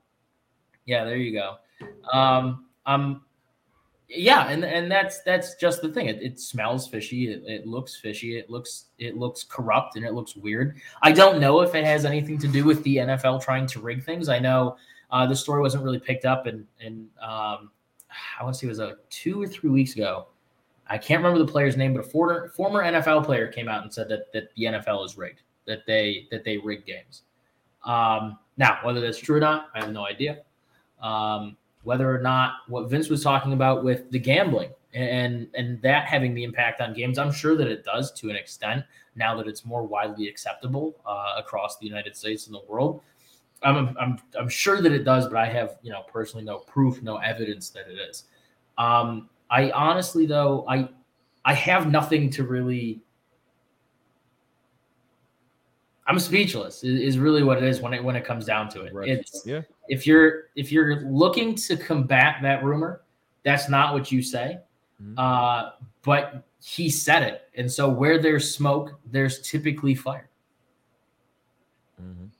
yeah, 0.86 1.04
there 1.04 1.16
you 1.16 1.32
go. 1.32 1.56
Um, 2.12 2.66
um, 2.86 3.22
yeah, 4.08 4.48
and 4.48 4.64
and 4.64 4.90
that's 4.90 5.20
that's 5.22 5.54
just 5.56 5.82
the 5.82 5.90
thing. 5.90 6.06
It, 6.06 6.22
it 6.22 6.40
smells 6.40 6.88
fishy. 6.88 7.30
It, 7.30 7.42
it 7.46 7.66
looks 7.66 7.96
fishy. 7.96 8.38
It 8.38 8.48
looks 8.48 8.86
it 8.98 9.18
looks 9.18 9.44
corrupt 9.44 9.96
and 9.96 10.04
it 10.04 10.14
looks 10.14 10.34
weird. 10.34 10.80
I 11.02 11.12
don't 11.12 11.40
know 11.40 11.60
if 11.60 11.74
it 11.74 11.84
has 11.84 12.06
anything 12.06 12.38
to 12.38 12.48
do 12.48 12.64
with 12.64 12.82
the 12.84 12.96
NFL 12.96 13.42
trying 13.42 13.66
to 13.66 13.80
rig 13.80 14.02
things. 14.02 14.30
I 14.30 14.38
know 14.38 14.76
uh, 15.10 15.26
the 15.26 15.36
story 15.36 15.60
wasn't 15.60 15.82
really 15.84 15.98
picked 15.98 16.24
up, 16.24 16.46
and 16.46 16.66
and 16.80 17.08
um, 17.22 17.70
I 18.38 18.42
want 18.42 18.54
to 18.54 18.60
say 18.60 18.66
it 18.66 18.70
was 18.70 18.78
a 18.78 18.96
two 19.10 19.40
or 19.40 19.46
three 19.46 19.70
weeks 19.70 19.94
ago. 19.94 20.26
I 20.90 20.96
can't 20.96 21.22
remember 21.22 21.44
the 21.44 21.50
player's 21.50 21.76
name, 21.76 21.94
but 21.94 22.00
a 22.00 22.08
former 22.08 22.48
former 22.50 22.82
NFL 22.82 23.24
player 23.24 23.48
came 23.48 23.68
out 23.68 23.82
and 23.82 23.92
said 23.92 24.08
that 24.08 24.32
that 24.32 24.54
the 24.56 24.64
NFL 24.64 25.04
is 25.04 25.16
rigged, 25.16 25.42
that 25.66 25.86
they 25.86 26.26
that 26.30 26.44
they 26.44 26.58
rig 26.58 26.84
games. 26.86 27.22
Um, 27.84 28.38
now, 28.56 28.78
whether 28.82 29.00
that's 29.00 29.18
true 29.18 29.36
or 29.36 29.40
not, 29.40 29.68
I 29.74 29.80
have 29.80 29.92
no 29.92 30.06
idea. 30.06 30.38
Um, 31.00 31.56
whether 31.84 32.12
or 32.12 32.20
not 32.20 32.54
what 32.66 32.90
Vince 32.90 33.08
was 33.08 33.22
talking 33.22 33.52
about 33.52 33.84
with 33.84 34.10
the 34.10 34.18
gambling 34.18 34.70
and 34.94 35.48
and 35.54 35.80
that 35.82 36.06
having 36.06 36.34
the 36.34 36.44
impact 36.44 36.80
on 36.80 36.92
games, 36.92 37.18
I'm 37.18 37.32
sure 37.32 37.56
that 37.56 37.68
it 37.68 37.84
does 37.84 38.12
to 38.12 38.30
an 38.30 38.36
extent 38.36 38.84
now 39.14 39.36
that 39.36 39.46
it's 39.46 39.64
more 39.64 39.86
widely 39.86 40.28
acceptable 40.28 40.96
uh, 41.06 41.34
across 41.36 41.78
the 41.78 41.86
United 41.86 42.16
States 42.16 42.46
and 42.46 42.54
the 42.54 42.62
world. 42.68 43.02
I'm, 43.62 43.96
I'm 43.98 44.18
I'm 44.38 44.48
sure 44.48 44.80
that 44.82 44.92
it 44.92 45.04
does, 45.04 45.26
but 45.26 45.36
I 45.36 45.46
have 45.46 45.78
you 45.82 45.90
know 45.90 46.02
personally 46.02 46.44
no 46.44 46.58
proof, 46.58 47.02
no 47.02 47.16
evidence 47.16 47.70
that 47.70 47.88
it 47.88 47.98
is. 47.98 48.24
Um, 48.76 49.28
I 49.50 49.70
honestly 49.72 50.26
though 50.26 50.64
I 50.68 50.88
I 51.44 51.54
have 51.54 51.90
nothing 51.90 52.30
to 52.30 52.44
really. 52.44 53.02
I'm 56.06 56.18
speechless. 56.18 56.84
Is 56.84 57.18
really 57.18 57.42
what 57.42 57.58
it 57.58 57.64
is 57.64 57.80
when 57.80 57.92
it 57.92 58.02
when 58.02 58.16
it 58.16 58.24
comes 58.24 58.46
down 58.46 58.68
to 58.70 58.82
it. 58.82 58.94
Right. 58.94 59.08
It's 59.08 59.42
Yeah. 59.44 59.62
if 59.88 60.06
you're 60.06 60.44
if 60.56 60.72
you're 60.72 61.00
looking 61.02 61.54
to 61.56 61.76
combat 61.76 62.36
that 62.42 62.64
rumor, 62.64 63.02
that's 63.42 63.68
not 63.68 63.92
what 63.92 64.10
you 64.10 64.22
say. 64.22 64.58
Mhm. 65.02 65.14
Uh, 65.18 65.72
but 66.02 66.44
he 66.62 66.88
said 66.88 67.22
it, 67.22 67.42
and 67.56 67.70
so 67.70 67.88
where 67.88 68.18
there's 68.20 68.54
smoke, 68.54 68.98
there's 69.04 69.40
typically 69.42 69.94
fire. 69.94 70.28
Mhm. 72.02 72.30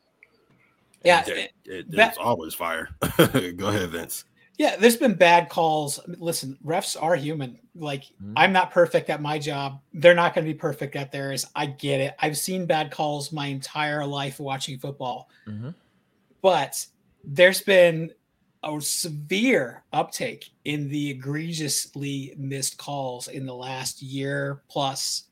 Yeah, 1.05 1.23
There- 1.23 1.37
it- 1.37 1.53
that- 1.65 1.91
there's 1.91 2.19
always 2.19 2.55
fire. 2.55 2.89
Go 3.57 3.69
ahead, 3.69 3.91
Vince. 3.91 4.25
Yeah, 4.59 4.75
there's 4.75 4.97
been 4.97 5.15
bad 5.15 5.49
calls. 5.49 6.01
Listen, 6.09 6.59
refs 6.65 7.01
are 7.01 7.15
human. 7.15 7.61
Like 7.77 8.05
Mhm. 8.21 8.33
I'm 8.37 8.53
not 8.53 8.73
perfect 8.73 9.09
at 9.09 9.23
my 9.23 9.39
job. 9.39 9.81
They're 9.95 10.17
not 10.17 10.35
going 10.35 10.45
to 10.45 10.53
be 10.53 10.59
perfect 10.59 10.97
at 10.97 11.13
theirs. 11.13 11.47
I 11.55 11.67
get 11.67 12.01
it. 12.01 12.15
I've 12.19 12.37
seen 12.37 12.67
bad 12.67 12.91
calls 12.91 13.31
my 13.31 13.47
entire 13.47 14.05
life 14.05 14.41
watching 14.41 14.79
football. 14.81 15.29
Mhm. 15.47 15.75
But 16.43 16.85
there's 17.23 17.61
been 17.63 18.13
a 18.65 18.81
severe 18.81 19.85
uptake 19.93 20.51
in 20.65 20.89
the 20.89 21.11
egregiously 21.11 22.35
missed 22.37 22.77
calls 22.79 23.29
in 23.29 23.47
the 23.47 23.55
last 23.55 24.03
year 24.03 24.63
plus. 24.69 25.25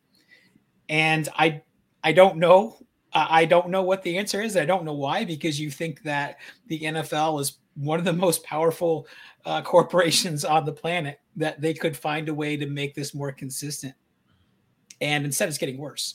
And 0.88 1.28
I 1.36 1.62
I 2.04 2.12
don't 2.12 2.36
know. 2.36 2.76
I 3.16 3.40
I 3.42 3.44
don't 3.46 3.68
know 3.70 3.82
what 3.82 4.02
the 4.02 4.18
answer 4.18 4.42
is. 4.42 4.56
I 4.56 4.64
don't 4.66 4.84
know 4.84 4.94
why 4.94 5.24
because 5.24 5.58
you 5.58 5.70
think 5.70 6.02
that 6.02 6.38
the 6.68 6.80
NFL 6.80 7.40
is 7.40 7.58
one 7.74 7.98
of 7.98 8.04
the 8.04 8.12
most 8.12 8.42
powerful 8.44 9.06
uh, 9.44 9.62
corporations 9.62 10.44
on 10.44 10.64
the 10.64 10.72
planet 10.72 11.20
that 11.36 11.60
they 11.60 11.74
could 11.74 11.96
find 11.96 12.28
a 12.28 12.34
way 12.34 12.56
to 12.56 12.66
make 12.66 12.94
this 12.94 13.14
more 13.14 13.32
consistent. 13.32 13.94
And 15.00 15.24
instead, 15.24 15.48
it's 15.48 15.58
getting 15.58 15.78
worse. 15.78 16.14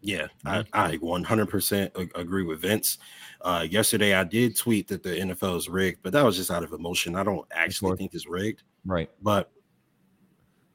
Yeah, 0.00 0.28
I, 0.44 0.64
I 0.72 0.96
100% 0.98 2.10
agree 2.14 2.44
with 2.44 2.60
Vince. 2.62 2.98
Uh, 3.40 3.66
yesterday, 3.68 4.14
I 4.14 4.22
did 4.24 4.56
tweet 4.56 4.86
that 4.88 5.02
the 5.02 5.10
NFL 5.10 5.56
is 5.58 5.68
rigged, 5.68 5.98
but 6.02 6.12
that 6.12 6.24
was 6.24 6.36
just 6.36 6.50
out 6.52 6.62
of 6.62 6.72
emotion. 6.72 7.16
I 7.16 7.24
don't 7.24 7.46
actually 7.50 7.96
think 7.96 8.14
it's 8.14 8.26
rigged, 8.28 8.62
Right. 8.86 9.10
but 9.22 9.50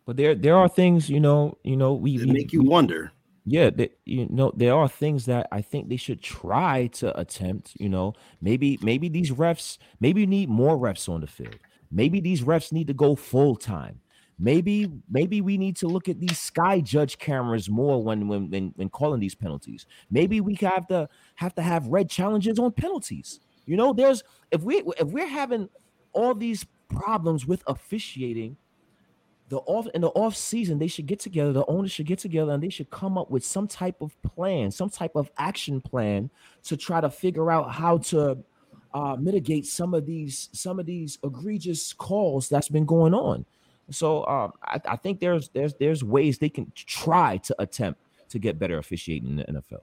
But 0.06 0.18
there 0.18 0.36
there 0.36 0.58
are 0.58 0.68
things, 0.68 1.10
you 1.10 1.22
know, 1.22 1.58
you 1.64 1.78
know, 1.78 1.94
we, 1.94 2.18
we 2.18 2.26
make 2.26 2.52
you 2.52 2.62
we- 2.62 2.68
wonder. 2.68 3.12
Yeah, 3.46 3.70
that 3.72 3.98
you 4.06 4.28
know, 4.30 4.54
there 4.56 4.74
are 4.74 4.88
things 4.88 5.26
that 5.26 5.48
I 5.52 5.62
think 5.62 5.90
they 5.90 5.98
should 5.98 6.22
try 6.22 6.88
to 6.94 7.18
attempt. 7.20 7.74
You 7.80 7.90
know, 7.90 8.14
maybe 8.42 8.80
maybe 8.82 9.10
these 9.10 9.32
refs, 9.32 9.78
maybe 10.00 10.22
you 10.22 10.28
need 10.28 10.50
more 10.50 10.78
refs 10.78 11.10
on 11.10 11.22
the 11.22 11.28
field. 11.28 11.58
Maybe 11.92 12.22
these 12.22 12.42
refs 12.42 12.72
need 12.72 12.88
to 12.88 12.94
go 12.94 13.16
full 13.16 13.56
time. 13.56 14.00
Maybe 14.40 14.90
maybe 15.10 15.42
we 15.42 15.58
need 15.58 15.76
to 15.78 15.88
look 15.88 16.08
at 16.08 16.20
these 16.20 16.40
sky 16.40 16.80
judge 16.80 17.18
cameras 17.18 17.70
more 17.70 18.02
when 18.02 18.28
when 18.28 18.50
when, 18.50 18.74
when 18.76 18.90
calling 18.90 19.20
these 19.20 19.36
penalties. 19.36 19.86
Maybe 20.10 20.40
we 20.42 20.56
have 20.62 20.88
to 20.88 21.10
have 21.36 21.54
to 21.56 21.62
have 21.62 21.88
red 21.88 22.10
challenges 22.10 22.60
on 22.60 22.72
penalties. 22.72 23.42
You 23.66 23.76
know, 23.76 23.94
there's 23.94 24.24
if 24.52 24.62
we 24.64 24.84
if 25.00 25.08
we're 25.08 25.28
having 25.28 25.70
all 26.14 26.34
these 26.34 26.66
problems 26.90 27.46
with 27.46 27.64
officiating 27.68 28.58
the 29.54 29.60
off 29.60 29.86
in 29.94 30.02
the 30.02 30.10
off 30.10 30.36
season 30.36 30.80
they 30.80 30.88
should 30.88 31.06
get 31.06 31.20
together 31.20 31.54
the 31.54 31.66
owners 31.68 31.92
should 31.92 32.08
get 32.08 32.18
together 32.18 32.52
and 32.54 32.64
they 32.64 32.70
should 32.70 32.90
come 32.90 33.20
up 33.20 33.30
with 33.30 33.46
some 33.46 33.68
type 33.68 34.02
of 34.02 34.20
plan 34.24 34.72
some 34.72 34.90
type 34.90 35.12
of 35.14 35.30
action 35.38 35.80
plan 35.80 36.28
to 36.64 36.76
try 36.76 37.00
to 37.00 37.08
figure 37.08 37.52
out 37.52 37.72
how 37.72 38.00
to 38.00 38.36
uh, 38.96 39.16
mitigate 39.20 39.68
some 39.68 39.94
of 39.94 40.08
these 40.08 40.50
some 40.54 40.80
of 40.80 40.88
these 40.88 41.20
egregious 41.24 41.94
calls 41.94 42.50
that's 42.50 42.68
been 42.68 42.86
going 42.86 43.14
on 43.14 43.46
so 43.92 44.26
um, 44.26 44.54
I, 44.64 44.82
I 44.86 44.96
think 44.96 45.20
there's 45.20 45.50
there's 45.50 45.76
there's 45.76 46.04
ways 46.04 46.40
they 46.40 46.50
can 46.50 46.72
try 46.76 47.38
to 47.38 47.56
attempt 47.60 48.02
to 48.30 48.40
get 48.40 48.58
better 48.58 48.80
officiating 48.80 49.30
in 49.30 49.36
the 49.36 49.44
nfl 49.62 49.82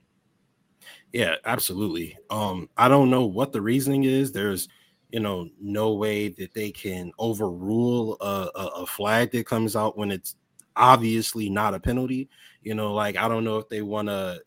Yeah, 1.13 1.35
absolutely. 1.45 2.17
Um, 2.29 2.67
I 2.75 2.89
don't 2.89 3.09
know 3.09 3.25
what 3.25 3.53
the 3.53 3.61
reasoning 3.61 4.03
is. 4.03 4.31
There's, 4.31 4.67
you 5.11 5.19
know, 5.19 5.49
no 5.59 5.93
way 5.93 6.29
that 6.29 6.53
they 6.53 6.71
can 6.71 7.11
overrule 7.19 8.17
a, 8.21 8.49
a, 8.55 8.65
a 8.81 8.85
flag 8.85 9.31
that 9.31 9.45
comes 9.45 9.75
out 9.75 9.97
when 9.97 10.11
it's 10.11 10.35
obviously 10.75 11.49
not 11.49 11.73
a 11.73 11.79
penalty. 11.79 12.29
You 12.63 12.75
know, 12.75 12.93
like 12.93 13.17
I 13.17 13.27
don't 13.27 13.43
know 13.43 13.57
if 13.57 13.67
they 13.69 13.81
want 13.81 14.07
to. 14.07 14.41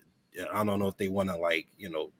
I 0.52 0.64
don't 0.64 0.78
know 0.80 0.88
if 0.88 0.96
they 0.96 1.08
want 1.08 1.28
to 1.28 1.36
like 1.36 1.66
you 1.78 1.90
know 1.90 2.10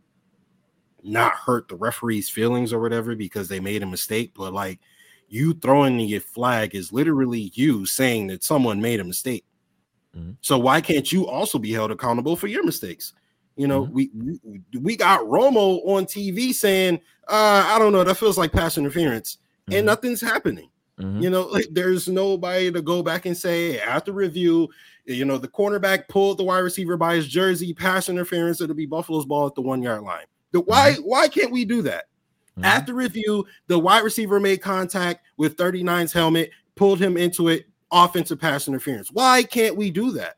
not 1.03 1.35
hurt 1.35 1.69
the 1.69 1.77
referee's 1.77 2.29
feelings 2.29 2.73
or 2.73 2.81
whatever 2.81 3.15
because 3.15 3.49
they 3.49 3.61
made 3.61 3.83
a 3.83 3.87
mistake. 3.87 4.33
But 4.35 4.53
like 4.53 4.81
you 5.29 5.55
throwing 5.55 5.99
your 6.01 6.21
flag 6.21 6.75
is 6.75 6.93
literally 6.93 7.51
you 7.55 7.87
saying 7.87 8.29
that 8.29 8.45
someone 8.45 8.81
made 8.81 9.01
a 9.01 9.05
mistake. 9.05 9.45
Mhm. 10.17 10.37
So 10.41 10.59
why 10.59 10.81
can't 10.81 11.11
you 11.11 11.27
also 11.27 11.59
be 11.59 11.73
held 11.73 11.91
accountable 11.91 12.37
for 12.37 12.47
your 12.47 12.65
mistakes? 12.65 13.13
You 13.57 13.69
know, 13.69 13.83
we, 13.83 14.11
we 14.15 14.61
we 14.81 14.97
got 14.97 15.21
Romo 15.21 15.81
on 15.87 16.07
TV 16.07 16.53
saying, 16.53 17.01
uh, 17.29 17.65
I 17.69 17.79
don't 17.79 17.93
know, 17.93 18.05
that 18.05 18.17
feels 18.17 18.39
like 18.39 18.53
pass 18.53 18.79
interference. 18.79 19.39
and 19.69 19.77
Mhm. 19.83 19.85
nothing's 19.85 20.21
happening. 20.21 20.69
Mhm. 21.01 21.23
You 21.23 21.31
know, 21.31 21.47
like 21.47 21.67
there's 21.73 22.07
nobody 22.07 22.71
to 22.71 22.83
go 22.83 23.03
back 23.03 23.25
and 23.25 23.35
say 23.37 23.81
after 23.81 24.13
review, 24.13 24.69
you 25.07 25.25
know, 25.25 25.39
the 25.39 25.49
cornerback 25.49 26.07
pulled 26.09 26.39
the 26.39 26.45
wide 26.45 26.59
receiver 26.59 26.97
by 26.99 27.15
his 27.17 27.27
jersey, 27.27 27.73
pass 27.73 28.09
interference, 28.11 28.61
it'll 28.61 28.77
be 28.77 28.85
Buffalo's 28.87 29.25
ball 29.25 29.47
at 29.47 29.55
the 29.55 29.63
one 29.63 29.81
yard 29.83 30.03
line. 30.03 30.27
The, 30.53 30.61
why 30.61 30.95
why 30.97 31.29
can't 31.29 31.51
we 31.51 31.65
do 31.65 31.81
that? 31.83 32.05
Mhm. 32.59 32.65
After 32.65 32.93
review, 32.95 33.47
the 33.67 33.79
wide 33.79 34.05
receiver 34.05 34.39
made 34.39 34.59
contact 34.61 35.25
with 35.39 35.57
39's 35.57 36.13
helmet, 36.13 36.51
pulled 36.77 37.01
him 37.01 37.17
into 37.17 37.49
it, 37.49 37.65
offensive 37.91 38.39
pass 38.39 38.69
interference. 38.69 39.11
Why 39.11 39.43
can't 39.45 39.77
we 39.77 39.91
do 39.91 40.11
that? 40.13 40.37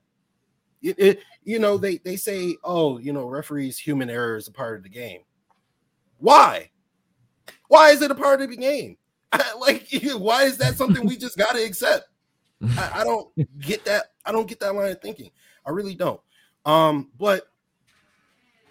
It, 0.82 0.94
it- 0.98 1.20
you 1.42 1.58
know, 1.58 1.78
they 1.78 1.98
they 1.98 2.16
say, 2.16 2.56
oh, 2.64 2.98
you 2.98 3.12
know, 3.12 3.24
referees 3.26 3.76
human 3.78 4.08
error 4.10 4.36
is 4.36 4.46
a 4.48 4.52
part 4.52 4.76
of 4.76 4.82
the 4.84 4.88
game. 4.88 5.20
Why? 6.18 6.70
Why 7.68 7.90
is 7.90 8.02
it 8.02 8.10
a 8.10 8.14
part 8.14 8.40
of 8.40 8.50
the 8.50 8.56
game? 8.56 8.96
like, 9.60 9.88
why 10.16 10.44
is 10.44 10.58
that 10.58 10.76
something 10.76 11.06
we 11.06 11.16
just 11.16 11.36
gotta 11.36 11.64
accept? 11.64 12.08
I, 12.78 13.00
I 13.00 13.04
don't 13.04 13.28
get 13.60 13.84
that. 13.84 14.06
I 14.24 14.32
don't 14.32 14.48
get 14.48 14.60
that 14.60 14.74
line 14.74 14.90
of 14.90 15.00
thinking. 15.00 15.30
I 15.64 15.70
really 15.70 15.94
don't. 15.94 16.20
Um, 16.64 17.10
but 17.18 17.48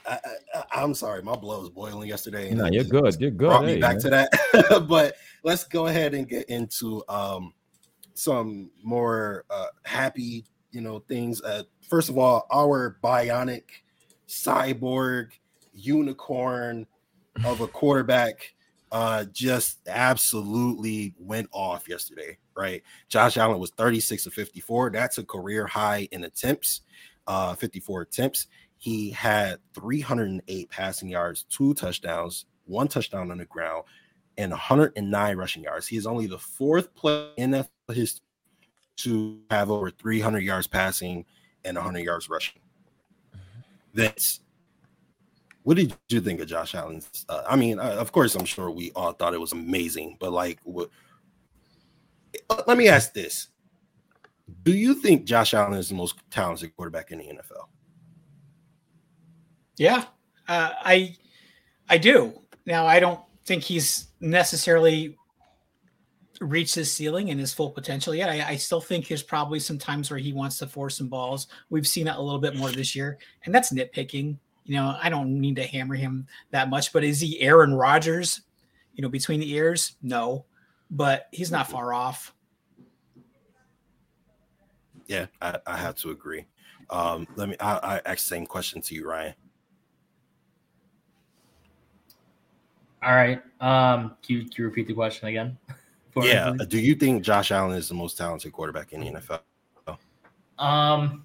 I, 0.08 0.20
I, 0.54 0.64
I'm 0.82 0.94
sorry, 0.94 1.22
my 1.22 1.36
blood 1.36 1.62
was 1.62 1.70
boiling 1.70 2.10
yesterday. 2.10 2.54
No, 2.54 2.66
you're 2.66 2.84
good. 2.84 3.20
You're 3.20 3.32
good. 3.32 3.48
Brought 3.48 3.66
me 3.66 3.80
back 3.80 3.96
man. 3.96 4.02
to 4.02 4.10
that. 4.10 4.86
but 4.88 5.16
let's 5.44 5.64
go 5.64 5.88
ahead 5.88 6.14
and 6.14 6.28
get 6.28 6.50
into 6.50 7.04
um 7.10 7.54
some 8.14 8.72
more 8.84 9.46
uh 9.50 9.68
happy, 9.84 10.46
you 10.72 10.82
know, 10.82 11.00
things. 11.00 11.42
Uh 11.42 11.64
first 11.88 12.10
of 12.10 12.18
all, 12.18 12.48
our 12.52 12.98
bionic 13.04 13.64
cyborg 14.28 15.32
unicorn 15.74 16.88
of 17.44 17.62
a 17.62 17.68
quarterback 17.68 18.55
uh 18.96 19.26
just 19.26 19.80
absolutely 19.90 21.14
went 21.20 21.50
off 21.52 21.90
yesterday, 21.90 22.38
right? 22.56 22.82
Josh 23.10 23.36
Allen 23.36 23.60
was 23.60 23.72
36 23.72 24.26
of 24.26 24.34
54. 24.34 24.92
That's 24.92 25.18
a 25.18 25.24
career 25.26 25.68
high 25.68 26.08
in 26.14 26.24
attempts, 26.24 26.80
uh 27.28 27.56
54 27.56 28.04
attempts. 28.04 28.48
He 28.78 29.10
had 29.10 29.58
308 29.74 30.70
passing 30.70 31.10
yards, 31.10 31.44
two 31.50 31.74
touchdowns, 31.74 32.46
one 32.68 32.88
touchdown 32.88 33.32
on 33.32 33.40
the 33.40 33.46
ground, 33.46 33.84
and 34.38 34.52
109 34.52 35.38
rushing 35.38 35.64
yards. 35.64 35.88
He 35.88 35.98
is 35.98 36.08
only 36.08 36.28
the 36.28 36.40
fourth 36.40 36.96
player 36.96 37.32
in 37.36 37.52
NFL 37.52 37.68
history 37.94 38.24
to 38.98 39.42
have 39.52 39.72
over 39.72 39.92
300 39.92 40.40
yards 40.40 40.68
passing 40.68 41.26
and 41.66 41.76
100 41.76 42.00
yards 42.00 42.30
rushing. 42.30 42.62
Vince, 43.94 44.40
what 45.66 45.78
did 45.78 45.96
you 46.10 46.22
think 46.22 46.40
of 46.40 46.48
Josh 46.48 46.76
Allen's? 46.76 47.26
Uh, 47.28 47.42
I 47.50 47.56
mean, 47.56 47.80
uh, 47.80 47.96
of 47.98 48.12
course, 48.12 48.36
I'm 48.36 48.46
sure 48.46 48.70
we 48.70 48.92
all 48.96 49.14
thought 49.14 49.34
it 49.34 49.42
was 49.42 49.52
amazing, 49.52 50.16
but 50.20 50.32
like, 50.32 50.60
what? 50.64 50.92
uh, 52.52 52.62
Let 52.68 52.78
me 52.78 52.88
ask 52.88 53.14
this: 53.14 53.48
Do 54.62 54.72
you 54.72 54.94
think 54.94 55.26
Josh 55.26 55.56
Allen 55.56 55.74
is 55.74 55.90
the 55.90 55.96
most 55.96 56.18
talented 56.30 56.76
quarterback 56.76 57.10
in 57.10 57.18
the 57.18 57.26
NFL? 57.26 57.66
Yeah, 59.78 60.06
uh, 60.48 60.70
I 60.84 61.16
I 61.90 61.98
do. 61.98 62.40
Now 62.68 62.86
I 62.86 63.00
don't 63.00 63.22
think 63.46 63.64
he's 63.64 64.10
necessarily 64.20 65.18
reached 66.42 66.76
his 66.76 66.92
ceiling 66.92 67.32
and 67.32 67.40
his 67.40 67.54
full 67.54 67.72
potential 67.72 68.14
yet. 68.14 68.30
I, 68.30 68.50
I 68.50 68.56
still 68.58 68.82
think 68.82 69.08
there's 69.08 69.24
probably 69.24 69.60
some 69.60 69.80
times 69.80 70.12
where 70.12 70.20
he 70.20 70.32
wants 70.32 70.60
to 70.60 70.68
force 70.68 70.96
some 70.98 71.08
balls. 71.08 71.48
We've 71.72 71.88
seen 71.88 72.06
that 72.06 72.18
a 72.18 72.22
little 72.22 72.40
bit 72.40 72.56
more 72.56 72.70
this 72.70 72.96
year, 72.96 73.18
and 73.46 73.56
that's 73.56 73.74
nitpicking. 73.74 74.38
You 74.66 74.76
know, 74.76 74.98
I 75.02 75.10
don't 75.10 75.40
need 75.40 75.56
to 75.58 75.64
hammer 75.64 75.96
him 75.96 76.28
that 76.52 76.70
much, 76.70 76.92
but 76.92 77.04
is 77.04 77.20
he 77.20 77.40
Aaron 77.40 77.74
Rodgers? 77.74 78.42
You 78.96 79.02
know, 79.02 79.10
between 79.10 79.40
the 79.40 79.52
ears, 79.52 79.96
no, 80.02 80.46
but 80.90 81.28
he's 81.32 81.52
not 81.52 81.70
far 81.70 81.94
off. 81.94 82.34
Yeah, 85.08 85.28
I, 85.42 85.60
I 85.68 85.78
have 85.78 85.96
to 85.96 86.10
agree. 86.10 86.46
Um, 86.90 87.28
let 87.36 87.50
me. 87.50 87.56
I, 87.60 87.74
I 87.78 88.02
ask 88.06 88.28
the 88.28 88.36
same 88.36 88.46
question 88.46 88.82
to 88.82 88.96
you, 88.96 89.08
Ryan. 89.08 89.36
All 93.04 93.14
right. 93.14 93.40
Um, 93.62 94.16
can 94.26 94.36
you, 94.36 94.42
can 94.44 94.52
you 94.58 94.66
repeat 94.66 94.88
the 94.88 94.94
question 94.94 95.28
again? 95.28 95.58
For 96.12 96.24
me, 96.24 96.30
Yeah. 96.30 96.54
Do 96.68 96.80
you 96.80 96.96
think 96.96 97.24
Josh 97.24 97.52
Allen 97.52 97.78
is 97.78 97.88
the 97.88 97.94
most 97.94 98.18
talented 98.18 98.52
quarterback 98.52 98.94
in 98.94 99.02
the 99.02 99.12
NFL? 99.12 99.42
Um, 100.58 101.24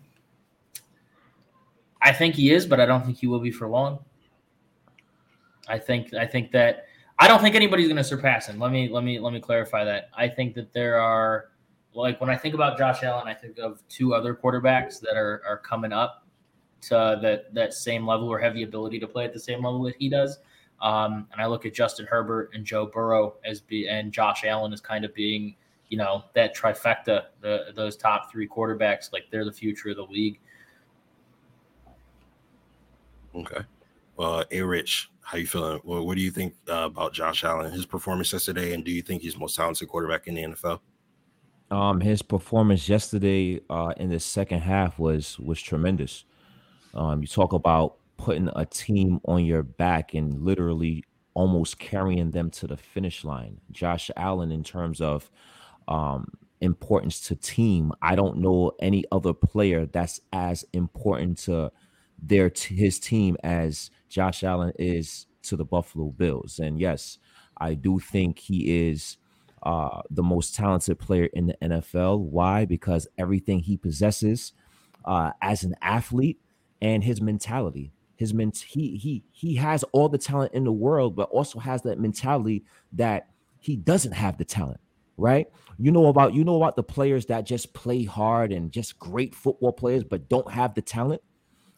I 2.03 2.13
think 2.13 2.35
he 2.35 2.51
is, 2.51 2.67
but 2.67 2.81
I 2.81 2.87
don't 2.87 3.05
think 3.05 3.19
he 3.19 3.27
will 3.27 3.41
be 3.41 3.51
for 3.51 3.69
long. 3.69 3.99
I 5.69 5.79
think 5.79 6.15
I 6.15 6.27
think 6.27 6.51
that 6.53 6.87
I 7.19 7.29
don't 7.29 7.41
think 7.41 7.55
anybody's 7.55 7.87
going 7.87 7.97
to 7.99 8.05
surpass 8.05 8.47
him. 8.47 8.59
Let 8.59 8.73
me 8.73 8.89
let 8.89 9.05
me 9.05 9.19
let 9.19 9.33
me 9.33 9.41
clarify 9.41 9.85
that. 9.85 10.11
I 10.15 10.29
think 10.29 10.55
that 10.55 10.73
there 10.73 10.99
are 10.99 11.51
like 11.95 12.21
when 12.21 12.31
I 12.31 12.37
think 12.37 12.55
about 12.55 12.79
Josh 12.79 13.03
Allen, 13.03 13.29
I 13.29 13.35
think 13.35 13.59
of 13.59 13.87
two 13.89 14.15
other 14.15 14.35
quarterbacks 14.35 15.01
that 15.01 15.17
are 15.17 15.43
are 15.47 15.59
coming 15.59 15.93
up 15.93 16.27
to 16.83 17.19
that 17.23 17.55
that 17.55 17.75
same 17.75 18.07
level 18.07 18.29
or 18.29 18.39
have 18.39 18.55
the 18.55 18.63
ability 18.63 18.99
to 19.01 19.07
play 19.07 19.25
at 19.25 19.33
the 19.33 19.41
same 19.41 19.65
level 19.65 19.83
that 19.85 19.97
he 19.97 20.09
does. 20.09 20.39
Um, 20.81 21.29
and 21.33 21.43
I 21.43 21.47
look 21.47 21.67
at 21.67 21.75
Justin 21.75 22.07
Herbert 22.07 22.51
and 22.55 22.65
Joe 22.65 22.87
Burrow 22.87 23.35
as 23.45 23.61
be 23.61 23.87
and 23.87 24.13
Josh 24.13 24.45
Allen 24.45 24.73
as 24.73 24.81
kind 24.81 25.05
of 25.05 25.15
being 25.15 25.55
you 25.91 25.99
know 25.99 26.25
that 26.35 26.57
trifecta, 26.57 27.25
the 27.41 27.67
those 27.75 27.97
top 27.97 28.31
three 28.31 28.49
quarterbacks, 28.49 29.13
like 29.13 29.25
they're 29.31 29.45
the 29.45 29.53
future 29.53 29.91
of 29.91 29.97
the 29.97 30.05
league. 30.05 30.41
Okay. 33.35 33.65
A 34.19 34.61
Rich, 34.61 35.11
how 35.23 35.39
you 35.39 35.47
feeling? 35.47 35.81
Well, 35.85 36.07
what 36.07 36.17
do 36.17 36.23
you 36.23 36.31
think 36.31 36.55
uh, 36.69 36.85
about 36.85 37.15
Josh 37.15 37.43
Allen, 37.43 37.73
his 37.73 37.87
performance 37.87 38.33
yesterday, 38.33 38.75
and 38.75 38.85
do 38.85 38.91
you 38.91 39.01
think 39.01 39.23
he's 39.23 39.35
the 39.35 39.41
most 39.41 39.57
talented 39.57 39.89
quarterback 39.89 40.27
in 40.27 40.35
the 40.35 40.43
NFL? 40.43 40.81
Um, 41.71 42.01
his 42.01 42.21
performance 42.21 42.89
yesterday 42.89 43.61
uh, 43.71 43.95
in 43.97 44.11
the 44.11 44.21
second 44.21 44.61
half 44.61 44.99
was 44.99 45.39
was 45.39 45.63
tremendous. 45.63 46.25
Um, 46.95 47.23
you 47.23 47.29
talk 47.29 47.53
about 47.53 47.97
putting 48.17 48.51
a 48.57 48.67
team 48.67 49.21
on 49.25 49.45
your 49.45 49.63
back 49.63 50.13
and 50.15 50.43
literally 50.43 51.05
almost 51.35 51.79
carrying 51.79 52.33
them 52.33 52.51
to 52.51 52.67
the 52.67 52.77
finish 52.77 53.25
line. 53.25 53.61
Josh 53.71 54.11
Allen, 54.17 54.51
in 54.51 54.65
terms 54.65 55.01
of 55.01 55.31
um, 55.89 56.33
importance 56.61 57.21
to 57.29 57.37
team, 57.37 57.93
I 58.03 58.17
don't 58.17 58.39
know 58.39 58.73
any 58.81 59.05
other 59.13 59.33
player 59.33 59.87
that's 59.87 60.21
as 60.33 60.65
important 60.73 61.39
to 61.45 61.73
their 62.23 62.51
t- 62.51 62.75
his 62.75 62.99
team 62.99 63.37
as 63.43 63.91
Josh 64.09 64.43
Allen 64.43 64.73
is 64.79 65.27
to 65.43 65.57
the 65.57 65.65
Buffalo 65.65 66.11
Bills. 66.11 66.59
And 66.59 66.79
yes, 66.79 67.19
I 67.59 67.75
do 67.75 67.99
think 67.99 68.39
he 68.39 68.89
is 68.89 69.17
uh, 69.63 70.03
the 70.11 70.23
most 70.23 70.55
talented 70.55 70.99
player 70.99 71.29
in 71.33 71.47
the 71.47 71.57
NFL. 71.63 72.21
Why? 72.21 72.65
Because 72.65 73.07
everything 73.19 73.61
he 73.61 73.77
possesses 73.77 74.53
uh, 75.05 75.33
as 75.43 75.65
an 75.65 75.75
athlete 75.83 76.41
and 76.81 77.05
his 77.05 77.21
mentality. 77.21 77.93
His 78.17 78.35
ment- 78.35 78.65
he 78.69 78.97
he 78.99 79.25
he 79.33 79.55
has 79.57 79.83
all 79.93 80.09
the 80.09 80.19
talent 80.19 80.53
in 80.53 80.65
the 80.65 80.73
world, 80.73 81.17
but 81.17 81.31
also 81.31 81.59
has 81.59 81.83
that 81.83 81.99
mentality 81.99 82.65
that 82.93 83.29
he 83.61 83.77
doesn't 83.77 84.13
have 84.13 84.37
the 84.37 84.45
talent, 84.45 84.81
right? 85.17 85.47
You 85.79 85.91
know 85.91 86.07
about 86.07 86.35
you 86.35 86.45
know 86.45 86.57
about 86.57 86.77
the 86.77 86.83
players 86.83 87.27
that 87.27 87.47
just 87.47 87.73
play 87.73 88.05
hard 88.05 88.53
and 88.53 88.71
just 88.71 88.99
great 88.99 89.35
football 89.35 89.73
players, 89.73 90.05
but 90.05 90.29
don't 90.29 90.51
have 90.51 90.75
the 90.75 90.83
talent. 90.83 91.23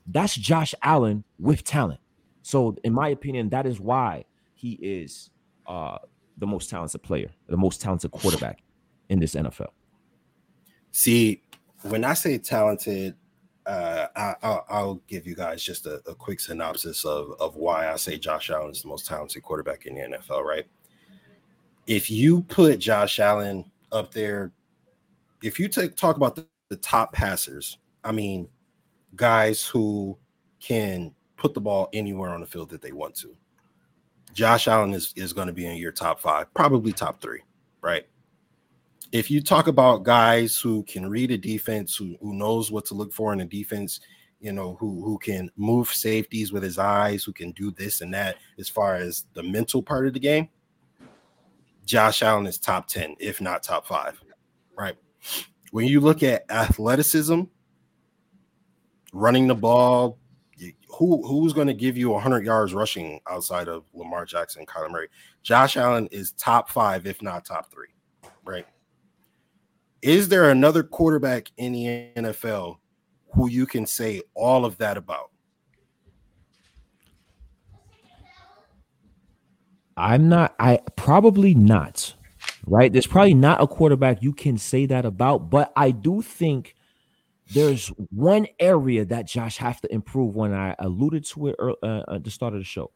That's 0.07 0.35
Josh 0.35 0.75
Allen 0.83 1.25
with 1.39 1.65
talent. 1.65 2.01
So, 2.43 2.77
in 2.85 2.93
my 2.93 3.09
opinion, 3.09 3.49
that 3.51 3.67
is 3.67 3.81
why 3.81 4.25
he 4.55 4.73
is 4.83 5.31
uh, 5.67 5.99
the 6.39 6.47
most 6.47 6.71
talented 6.71 7.03
player, 7.03 7.31
the 7.49 7.57
most 7.57 7.81
talented 7.81 8.11
quarterback 8.11 8.63
in 9.09 9.21
this 9.21 9.35
NFL. 9.35 9.69
See, 10.91 11.43
when 11.83 12.05
I 12.05 12.15
say 12.15 12.39
talented, 12.39 13.15
uh, 13.67 14.07
I, 14.17 14.35
I'll, 14.43 14.67
I'll 14.69 14.95
give 15.07 15.27
you 15.27 15.35
guys 15.35 15.63
just 15.63 15.87
a, 15.87 16.03
a 16.09 16.15
quick 16.15 16.41
synopsis 16.41 17.05
of, 17.05 17.35
of 17.39 17.57
why 17.57 17.93
I 17.93 17.97
say 17.97 18.19
Josh 18.19 18.51
Allen 18.51 18.71
is 18.71 18.83
the 18.83 18.89
most 18.89 19.07
talented 19.07 19.43
quarterback 19.43 19.87
in 19.87 19.95
the 19.95 20.01
NFL, 20.01 20.43
right? 20.43 20.67
If 21.87 22.11
you 22.11 22.43
put 22.43 22.79
Josh 22.79 23.21
Allen 23.21 23.71
up 23.93 24.13
there, 24.13 24.53
if 25.43 25.59
you 25.59 25.69
talk 25.69 26.17
about 26.17 26.37
the, 26.37 26.47
the 26.69 26.77
top 26.77 27.13
passers, 27.13 27.79
I 28.05 28.13
mean, 28.13 28.49
guys 29.17 29.65
who 29.65 30.17
can 30.61 31.15
put 31.37 31.55
the 31.55 31.61
ball 31.61 31.89
anywhere 31.93 32.31
on 32.31 32.41
the 32.41 32.47
field 32.47 32.71
that 32.71 32.83
they 32.83 32.93
want 32.93 33.15
to. 33.17 33.37
Josh 34.33 34.69
Allen 34.69 34.95
is, 34.95 35.13
is 35.17 35.33
going 35.33 35.49
to 35.49 35.53
be 35.53 35.67
in 35.67 35.77
your 35.77 35.93
top 35.93 36.21
five, 36.21 36.53
probably 36.55 36.93
top 36.93 37.21
three, 37.21 37.43
right? 37.81 38.07
If 39.11 39.31
you 39.31 39.43
talk 39.43 39.67
about 39.67 40.05
guys 40.05 40.57
who 40.57 40.85
can 40.85 41.09
read 41.11 41.31
a 41.31 41.37
defense, 41.37 41.95
who, 41.97 42.17
who 42.21 42.33
knows 42.33 42.71
what 42.71 42.87
to 42.87 42.95
look 42.95 43.13
for 43.13 43.33
in 43.33 43.41
a 43.41 43.45
defense, 43.45 44.01
you 44.41 44.53
know, 44.53 44.77
who 44.81 45.05
who 45.05 45.19
can 45.19 45.51
move 45.57 45.89
safeties 45.89 46.53
with 46.53 46.63
his 46.63 46.79
eyes, 46.79 47.23
who 47.23 47.33
can 47.33 47.53
do 47.53 47.71
this 47.71 48.01
and 48.01 48.13
that 48.13 48.37
as 48.59 48.69
far 48.69 48.97
as 48.97 49.27
the 49.35 49.43
mental 49.43 49.83
part 49.83 50.07
of 50.07 50.15
the 50.15 50.21
game, 50.21 50.49
Josh 51.87 52.23
Allen 52.23 52.47
is 52.47 52.59
top 52.59 52.89
10, 52.89 53.17
if 53.21 53.41
not 53.41 53.63
top 53.63 53.87
five, 53.87 54.21
right? 54.77 54.97
When 55.71 55.87
you 55.87 56.01
look 56.01 56.23
at 56.23 56.45
athleticism, 56.51 57.43
running 59.13 59.47
the 59.47 59.55
ball, 59.55 60.19
who 60.89 61.27
who's 61.27 61.53
going 61.53 61.67
to 61.67 61.75
give 61.75 61.97
you 61.97 62.11
100 62.11 62.45
yards 62.45 62.75
rushing 62.75 63.21
outside 63.31 63.69
of 63.69 63.85
Lamar 63.95 64.25
Jackson, 64.25 64.67
Kyler 64.67 64.91
Murray? 64.91 65.09
Josh 65.43 65.77
Allen 65.77 66.09
is 66.11 66.33
top 66.33 66.71
five, 66.71 67.07
if 67.07 67.23
not 67.23 67.45
top 67.45 67.71
three, 67.71 67.89
right? 68.45 68.67
Is 70.03 70.29
there 70.29 70.51
another 70.51 70.83
quarterback 70.83 71.51
in 71.57 71.73
the 71.73 72.11
NFL 72.17 72.79
who 73.35 73.49
you 73.49 73.67
can 73.67 73.87
say 73.87 74.23
all 74.35 74.65
of 74.65 74.77
that 74.79 74.97
about? 74.97 75.31
I'm 79.97 80.29
not. 80.29 80.55
I 80.59 80.81
probably 80.97 81.55
not. 81.55 82.15
Right? 82.67 82.93
There's 82.93 83.07
probably 83.07 83.35
not 83.35 83.63
a 83.63 83.67
quarterback 83.67 84.23
you 84.23 84.33
can 84.33 84.57
say 84.59 84.87
that 84.87 85.05
about, 85.05 85.51
but 85.51 85.73
I 85.77 85.91
do 85.91 86.23
think 86.23 86.75
there's 87.53 87.89
one 88.11 88.47
area 88.59 89.05
that 89.05 89.27
Josh 89.27 89.57
have 89.59 89.81
to 89.83 89.93
improve. 89.93 90.35
When 90.35 90.53
I 90.53 90.75
alluded 90.79 91.25
to 91.27 91.49
it 91.49 91.57
uh, 91.61 92.03
at 92.15 92.25
the 92.25 92.31
start 92.31 92.55
of 92.55 92.61
the 92.61 92.65
show, 92.65 92.91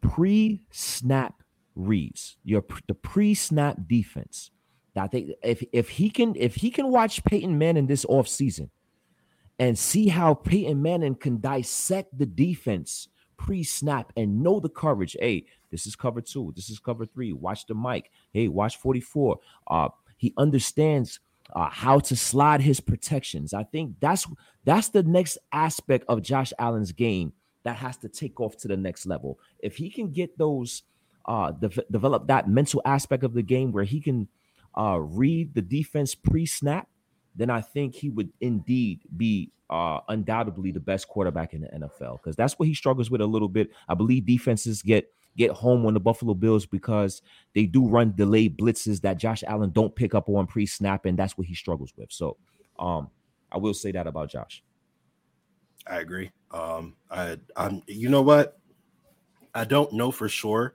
pre-snap 0.00 1.42
reads, 1.74 2.36
your 2.44 2.64
the 2.86 2.94
pre-snap 2.94 3.78
defense. 3.86 4.50
I 4.96 5.06
think 5.06 5.30
if 5.42 5.62
if 5.72 5.88
he 5.88 6.10
can 6.10 6.34
if 6.36 6.56
he 6.56 6.70
can 6.70 6.90
watch 6.90 7.24
Peyton 7.24 7.56
Manning 7.56 7.86
this 7.86 8.04
offseason 8.04 8.70
and 9.58 9.78
see 9.78 10.08
how 10.08 10.34
Peyton 10.34 10.80
Manning 10.82 11.14
can 11.14 11.40
dissect 11.40 12.16
the 12.18 12.26
defense 12.26 13.08
pre-snap 13.36 14.12
and 14.16 14.42
know 14.42 14.60
the 14.60 14.68
coverage. 14.68 15.16
Hey, 15.18 15.46
this 15.70 15.86
is 15.86 15.96
cover 15.96 16.20
two. 16.20 16.52
This 16.56 16.68
is 16.68 16.78
cover 16.78 17.06
three. 17.06 17.32
Watch 17.32 17.66
the 17.66 17.74
mic. 17.74 18.10
Hey, 18.32 18.48
watch 18.48 18.76
44. 18.78 19.38
Uh, 19.68 19.88
he 20.16 20.34
understands 20.36 21.20
uh, 21.54 21.68
how 21.70 21.98
to 21.98 22.16
slide 22.16 22.60
his 22.60 22.80
protections. 22.80 23.54
I 23.54 23.64
think 23.64 23.96
that's 24.00 24.26
that's 24.64 24.88
the 24.88 25.02
next 25.02 25.38
aspect 25.52 26.04
of 26.08 26.22
Josh 26.22 26.52
Allen's 26.58 26.92
game 26.92 27.32
that 27.64 27.76
has 27.76 27.96
to 27.98 28.08
take 28.08 28.40
off 28.40 28.56
to 28.58 28.68
the 28.68 28.76
next 28.76 29.06
level. 29.06 29.38
If 29.60 29.76
he 29.76 29.90
can 29.90 30.10
get 30.10 30.36
those, 30.38 30.82
uh, 31.26 31.52
de- 31.52 31.84
develop 31.90 32.26
that 32.28 32.48
mental 32.48 32.82
aspect 32.84 33.24
of 33.24 33.34
the 33.34 33.42
game 33.42 33.72
where 33.72 33.84
he 33.84 34.00
can 34.00 34.28
uh, 34.78 34.98
read 35.00 35.54
the 35.54 35.62
defense 35.62 36.14
pre-snap, 36.14 36.88
then 37.34 37.50
I 37.50 37.60
think 37.60 37.94
he 37.94 38.10
would 38.10 38.30
indeed 38.40 39.00
be 39.16 39.52
uh, 39.70 40.00
undoubtedly 40.08 40.70
the 40.70 40.80
best 40.80 41.08
quarterback 41.08 41.52
in 41.52 41.62
the 41.62 41.68
NFL 41.68 42.18
because 42.22 42.36
that's 42.36 42.58
what 42.58 42.68
he 42.68 42.74
struggles 42.74 43.10
with 43.10 43.20
a 43.20 43.26
little 43.26 43.48
bit. 43.48 43.70
I 43.88 43.94
believe 43.94 44.26
defenses 44.26 44.82
get 44.82 45.12
get 45.38 45.52
home 45.52 45.86
on 45.86 45.94
the 45.94 46.00
Buffalo 46.00 46.34
Bills 46.34 46.66
because 46.66 47.22
they 47.54 47.64
do 47.64 47.86
run 47.86 48.12
delayed 48.14 48.58
blitzes 48.58 49.00
that 49.02 49.16
Josh 49.16 49.42
Allen 49.46 49.70
don't 49.70 49.94
pick 49.94 50.14
up 50.14 50.28
on 50.28 50.46
pre-snap, 50.46 51.06
and 51.06 51.18
that's 51.18 51.38
what 51.38 51.46
he 51.46 51.54
struggles 51.54 51.92
with. 51.96 52.12
So, 52.12 52.36
um, 52.78 53.08
I 53.50 53.56
will 53.56 53.72
say 53.72 53.92
that 53.92 54.06
about 54.06 54.30
Josh. 54.30 54.62
I 55.86 56.00
agree. 56.00 56.30
Um, 56.50 56.96
I, 57.10 57.38
I'm, 57.56 57.82
you 57.86 58.10
know 58.10 58.22
what? 58.22 58.58
I 59.54 59.64
don't 59.64 59.92
know 59.92 60.10
for 60.10 60.28
sure 60.28 60.74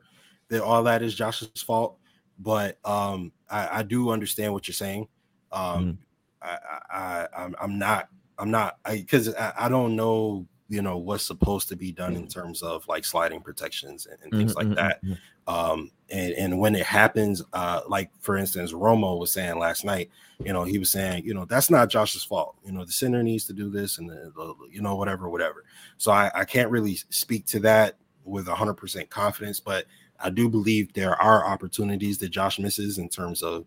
that 0.50 0.64
all 0.64 0.84
that 0.84 1.04
is 1.04 1.14
Josh's 1.14 1.62
fault, 1.62 1.98
but 2.40 2.80
um, 2.84 3.32
I, 3.50 3.80
I 3.80 3.84
do 3.84 4.10
understand 4.10 4.54
what 4.54 4.68
you're 4.68 4.74
saying. 4.74 5.08
Um, 5.52 5.86
mm. 5.86 5.98
I, 6.42 6.58
I, 6.90 7.28
I, 7.38 7.50
I'm 7.62 7.78
not 7.78 8.10
I'm 8.38 8.52
not 8.52 8.78
I 8.84 8.98
because 8.98 9.34
I, 9.36 9.54
I, 9.58 9.70
don't 9.70 9.96
know 9.96 10.48
you 10.74 10.82
know 10.82 10.98
what's 10.98 11.24
supposed 11.24 11.70
to 11.70 11.76
be 11.76 11.92
done 11.92 12.16
in 12.16 12.28
terms 12.28 12.64
of 12.64 12.88
like 12.88 13.06
sliding 13.06 13.42
protections 13.42 14.08
and, 14.08 14.18
and 14.24 14.32
things 14.32 14.56
mm-hmm, 14.56 14.70
like 14.70 14.78
that. 14.78 15.06
Mm-hmm. 15.06 15.14
Um, 15.46 15.92
and 16.10 16.34
and 16.34 16.60
when 16.60 16.76
it 16.76 16.86
happens, 16.86 17.44
uh, 17.54 17.82
like 17.88 18.10
for 18.20 18.38
instance, 18.38 18.74
Romo 18.74 19.20
was 19.20 19.32
saying 19.32 19.60
last 19.60 19.86
night, 19.86 20.10
you 20.44 20.52
know, 20.52 20.64
he 20.64 20.80
was 20.80 20.90
saying, 20.90 21.26
you 21.26 21.36
know, 21.36 21.46
that's 21.46 21.70
not 21.70 21.90
Josh's 21.90 22.24
fault. 22.24 22.56
You 22.66 22.72
know, 22.72 22.84
the 22.86 22.92
center 22.92 23.22
needs 23.22 23.46
to 23.46 23.54
do 23.54 23.70
this 23.70 24.00
and 24.00 24.10
the, 24.10 24.32
the 24.36 24.56
you 24.72 24.82
know 24.82 24.96
whatever 24.96 25.30
whatever. 25.30 25.64
So 25.98 26.12
I, 26.12 26.32
I 26.34 26.46
can't 26.46 26.72
really 26.72 26.96
speak 27.10 27.46
to 27.48 27.60
that 27.60 27.98
with 28.26 28.48
100% 28.48 29.10
confidence, 29.10 29.60
but 29.60 29.86
I 30.20 30.30
do 30.30 30.50
believe 30.50 30.94
there 30.94 31.22
are 31.22 31.46
opportunities 31.46 32.18
that 32.20 32.30
Josh 32.30 32.58
misses 32.58 32.98
in 32.98 33.10
terms 33.10 33.44
of 33.44 33.66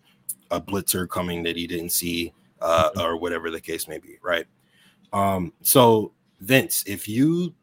a 0.51 0.61
blitzer 0.61 1.09
coming 1.09 1.43
that 1.45 1.57
he 1.57 1.67
didn't 1.67 1.91
see 1.91 2.33
uh, 2.61 2.91
mm-hmm. 2.91 3.01
or 3.01 3.17
whatever 3.17 3.51
the 3.51 3.61
case 3.61 3.87
may 3.87 3.99
be, 3.99 4.17
right? 4.23 4.47
Um, 5.13 5.53
so 5.61 6.13
Vince, 6.41 6.85
if 6.87 7.09
you 7.09 7.55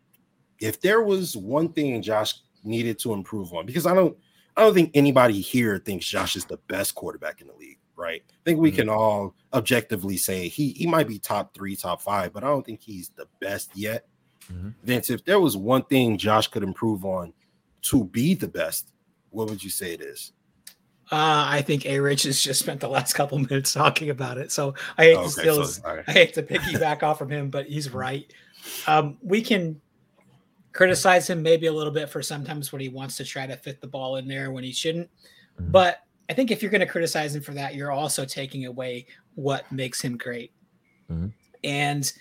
if 0.60 0.80
there 0.82 1.02
was 1.02 1.36
one 1.36 1.70
thing 1.74 2.02
Josh 2.02 2.36
needed 2.64 3.00
to 3.00 3.14
improve 3.14 3.54
on, 3.54 3.66
because 3.66 3.86
I 3.86 3.94
don't 3.94 4.18
I 4.56 4.62
don't 4.62 4.74
think 4.74 4.92
anybody 4.94 5.42
here 5.42 5.78
thinks 5.78 6.06
Josh 6.06 6.36
is 6.36 6.46
the 6.46 6.58
best 6.68 6.96
quarterback 6.96 7.42
in 7.42 7.48
the 7.48 7.54
league, 7.54 7.80
right? 7.96 8.24
I 8.28 8.44
think 8.46 8.60
we 8.60 8.70
mm-hmm. 8.70 8.80
can 8.80 8.90
all 8.90 9.36
objectively 9.54 10.18
say 10.18 10.48
he 10.48 10.70
he 10.72 10.88
might 10.88 11.08
be 11.08 11.20
top 11.20 11.54
three, 11.54 11.76
top 11.76 12.02
five, 12.02 12.34
but 12.34 12.44
I 12.44 12.48
don't 12.48 12.66
think 12.66 12.82
he's 12.82 13.10
the 13.10 13.28
best 13.40 13.72
yet. 13.76 14.08
Mm-hmm. 14.52 14.70
Vince, 14.84 15.10
if 15.10 15.24
there 15.26 15.40
was 15.40 15.56
one 15.56 15.84
thing 15.84 16.18
Josh 16.18 16.48
could 16.48 16.64
improve 16.64 17.06
on 17.06 17.34
to 17.84 18.06
be 18.06 18.34
the 18.34 18.48
best, 18.48 18.92
what 19.30 19.50
would 19.50 19.64
you 19.64 19.70
say 19.70 19.94
it 19.94 20.02
is? 20.02 20.34
Uh, 21.12 21.46
I 21.48 21.62
think 21.62 21.86
A 21.86 22.00
Rich 22.00 22.24
has 22.24 22.42
just 22.42 22.60
spent 22.60 22.80
the 22.80 22.88
last 22.88 23.14
couple 23.14 23.38
minutes 23.50 23.74
talking 23.74 24.10
about 24.10 24.38
it. 24.38 24.52
So 24.52 24.74
I 24.98 25.04
hate 25.06 25.18
okay, 25.18 25.24
to 25.26 25.30
steal 25.30 25.66
so, 25.66 25.82
right. 25.84 26.04
I 26.08 26.12
hate 26.12 26.34
to 26.36 26.44
piggyback 26.44 27.04
off 27.04 27.20
from 27.20 27.30
him, 27.30 27.50
but 27.50 27.68
he's 27.68 27.90
right. 27.94 28.32
Um, 28.88 29.18
we 29.22 29.42
can 29.42 29.80
criticize 30.72 31.30
him 31.30 31.42
maybe 31.42 31.68
a 31.68 31.74
little 31.74 31.94
bit 31.94 32.10
for 32.10 32.22
sometimes 32.22 32.72
when 32.72 32.82
he 32.82 32.90
wants 32.90 33.16
to 33.18 33.24
try 33.24 33.46
to 33.46 33.56
fit 33.56 33.80
the 33.80 33.88
ball 33.88 34.18
in 34.18 34.28
there 34.28 34.52
when 34.52 34.64
he 34.64 34.72
shouldn't. 34.72 35.10
Mm-hmm. 35.60 35.72
But 35.72 36.00
I 36.30 36.34
think 36.34 36.52
if 36.52 36.62
you're 36.62 36.72
going 36.72 36.82
to 36.82 36.88
criticize 36.88 37.36
him 37.36 37.44
for 37.44 37.54
that, 37.54 37.76
you're 37.76 37.92
also 37.92 38.26
taking 38.26 38.66
away 38.66 39.06
what 39.36 39.72
makes 39.72 40.02
him 40.02 40.18
great. 40.18 40.52
Mm-hmm. 41.12 41.28
And 41.64 42.12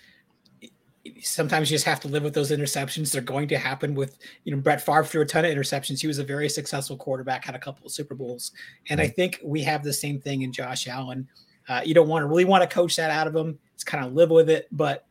sometimes 1.21 1.71
you 1.71 1.75
just 1.75 1.85
have 1.85 2.01
to 2.01 2.09
live 2.09 2.23
with 2.23 2.35
those 2.35 2.51
interceptions. 2.51 3.11
They're 3.11 3.23
going 3.23 3.49
to 3.49 3.59
happen 3.59 3.95
with, 3.95 4.19
you 4.45 4.55
know, 4.55 4.61
Brett 4.61 4.85
Favre 4.85 5.05
threw 5.05 5.23
a 5.23 5.27
ton 5.27 5.45
of 5.45 5.51
interceptions. 5.51 6.01
He 6.01 6.07
was 6.07 6.19
a 6.19 6.25
very 6.25 6.49
successful 6.49 6.97
quarterback, 6.97 7.45
had 7.45 7.55
a 7.55 7.59
couple 7.59 7.87
of 7.87 7.93
Super 7.93 8.15
Bowls. 8.15 8.53
And 8.89 9.01
I 9.01 9.09
think 9.09 9.41
we 9.43 9.63
have 9.63 9.83
the 9.83 9.93
same 9.93 10.21
thing 10.21 10.43
in 10.43 10.53
Josh 10.53 10.87
Allen. 10.89 11.29
Uh, 11.69 11.81
you 11.85 11.95
don't 11.95 12.09
want 12.09 12.23
to 12.23 12.27
really 12.27 12.45
want 12.45 12.69
to 12.69 12.73
coach 12.73 12.97
that 12.97 13.11
out 13.11 13.27
of 13.27 13.35
him. 13.35 13.59
It's 13.75 13.85
kind 13.85 14.05
of 14.05 14.13
live 14.13 14.31
with 14.31 14.51
it, 14.51 14.69
but 14.73 15.07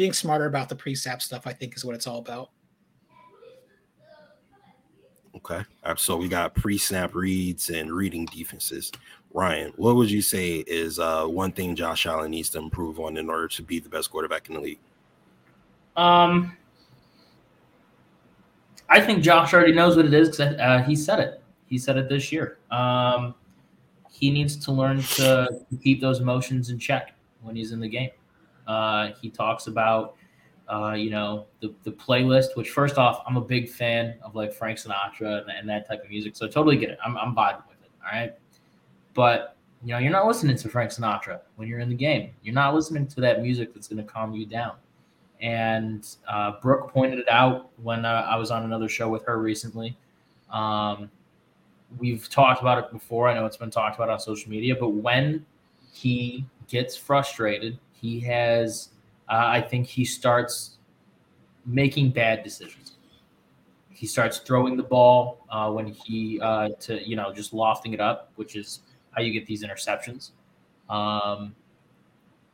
being 0.00 0.14
smarter 0.14 0.46
about 0.46 0.70
the 0.70 0.74
pre-snap 0.74 1.20
stuff, 1.20 1.46
I 1.46 1.52
think, 1.52 1.76
is 1.76 1.84
what 1.84 1.94
it's 1.94 2.06
all 2.06 2.20
about. 2.20 2.48
Okay. 5.36 5.60
So 5.98 6.16
we 6.16 6.26
got 6.26 6.54
pre-snap 6.54 7.14
reads 7.14 7.68
and 7.68 7.92
reading 7.92 8.24
defenses. 8.24 8.90
Ryan, 9.34 9.74
what 9.76 9.96
would 9.96 10.10
you 10.10 10.22
say 10.22 10.64
is 10.66 10.98
uh, 10.98 11.26
one 11.26 11.52
thing 11.52 11.76
Josh 11.76 12.06
Allen 12.06 12.30
needs 12.30 12.48
to 12.48 12.58
improve 12.60 12.98
on 12.98 13.18
in 13.18 13.28
order 13.28 13.46
to 13.48 13.62
be 13.62 13.78
the 13.78 13.90
best 13.90 14.10
quarterback 14.10 14.48
in 14.48 14.54
the 14.54 14.60
league? 14.62 14.78
Um, 15.98 16.56
I 18.88 19.02
think 19.02 19.22
Josh 19.22 19.52
already 19.52 19.74
knows 19.74 19.96
what 19.96 20.06
it 20.06 20.14
is 20.14 20.30
because 20.30 20.54
uh, 20.54 20.82
he 20.82 20.96
said 20.96 21.20
it. 21.20 21.42
He 21.66 21.76
said 21.76 21.98
it 21.98 22.08
this 22.08 22.32
year. 22.32 22.56
Um, 22.70 23.34
he 24.10 24.30
needs 24.30 24.56
to 24.64 24.72
learn 24.72 25.02
to 25.02 25.60
keep 25.84 26.00
those 26.00 26.20
emotions 26.20 26.70
in 26.70 26.78
check 26.78 27.12
when 27.42 27.54
he's 27.54 27.72
in 27.72 27.80
the 27.80 27.88
game. 27.88 28.08
Uh, 28.70 29.12
he 29.20 29.28
talks 29.30 29.66
about, 29.66 30.14
uh, 30.72 30.94
you 31.04 31.10
know, 31.10 31.46
the, 31.60 31.74
the 31.82 31.90
playlist, 31.90 32.50
which 32.54 32.70
first 32.70 32.98
off, 32.98 33.16
I'm 33.26 33.36
a 33.36 33.40
big 33.40 33.68
fan 33.68 34.14
of 34.22 34.36
like 34.36 34.52
Frank 34.52 34.78
Sinatra 34.78 35.42
and, 35.42 35.50
and 35.50 35.68
that 35.68 35.88
type 35.88 36.04
of 36.04 36.08
music. 36.08 36.36
So 36.36 36.46
I 36.46 36.48
totally 36.48 36.76
get 36.76 36.90
it. 36.90 36.98
I'm, 37.04 37.16
I'm 37.18 37.34
vibing 37.34 37.66
with 37.68 37.82
it. 37.82 37.90
All 38.04 38.16
right. 38.16 38.32
But, 39.12 39.56
you 39.82 39.92
know, 39.92 39.98
you're 39.98 40.12
not 40.12 40.26
listening 40.26 40.56
to 40.56 40.68
Frank 40.68 40.92
Sinatra 40.92 41.40
when 41.56 41.66
you're 41.66 41.80
in 41.80 41.88
the 41.88 41.96
game. 41.96 42.30
You're 42.44 42.54
not 42.54 42.74
listening 42.76 43.08
to 43.08 43.20
that 43.22 43.42
music 43.42 43.74
that's 43.74 43.88
going 43.88 44.04
to 44.06 44.12
calm 44.12 44.32
you 44.34 44.46
down. 44.46 44.74
And 45.40 46.06
uh, 46.28 46.52
Brooke 46.62 46.92
pointed 46.92 47.18
it 47.18 47.28
out 47.28 47.70
when 47.82 48.04
uh, 48.04 48.28
I 48.30 48.36
was 48.36 48.52
on 48.52 48.62
another 48.62 48.88
show 48.88 49.08
with 49.08 49.24
her 49.24 49.38
recently. 49.38 49.96
Um, 50.52 51.10
we've 51.98 52.28
talked 52.28 52.60
about 52.60 52.78
it 52.78 52.92
before. 52.92 53.28
I 53.28 53.34
know 53.34 53.46
it's 53.46 53.56
been 53.56 53.70
talked 53.70 53.96
about 53.96 54.10
on 54.10 54.20
social 54.20 54.48
media, 54.48 54.76
but 54.78 54.90
when 54.90 55.44
he 55.92 56.44
gets 56.68 56.94
frustrated, 56.96 57.78
he 58.00 58.20
has, 58.20 58.90
uh, 59.28 59.44
I 59.46 59.60
think 59.60 59.86
he 59.86 60.04
starts 60.04 60.78
making 61.66 62.10
bad 62.10 62.42
decisions. 62.42 62.92
He 63.90 64.06
starts 64.06 64.38
throwing 64.38 64.76
the 64.76 64.82
ball 64.82 65.44
uh, 65.50 65.70
when 65.70 65.86
he, 65.86 66.40
uh, 66.40 66.70
to, 66.80 67.06
you 67.06 67.16
know, 67.16 67.32
just 67.32 67.52
lofting 67.52 67.92
it 67.92 68.00
up, 68.00 68.32
which 68.36 68.56
is 68.56 68.80
how 69.10 69.22
you 69.22 69.32
get 69.32 69.46
these 69.46 69.62
interceptions. 69.62 70.30
Um, 70.88 71.54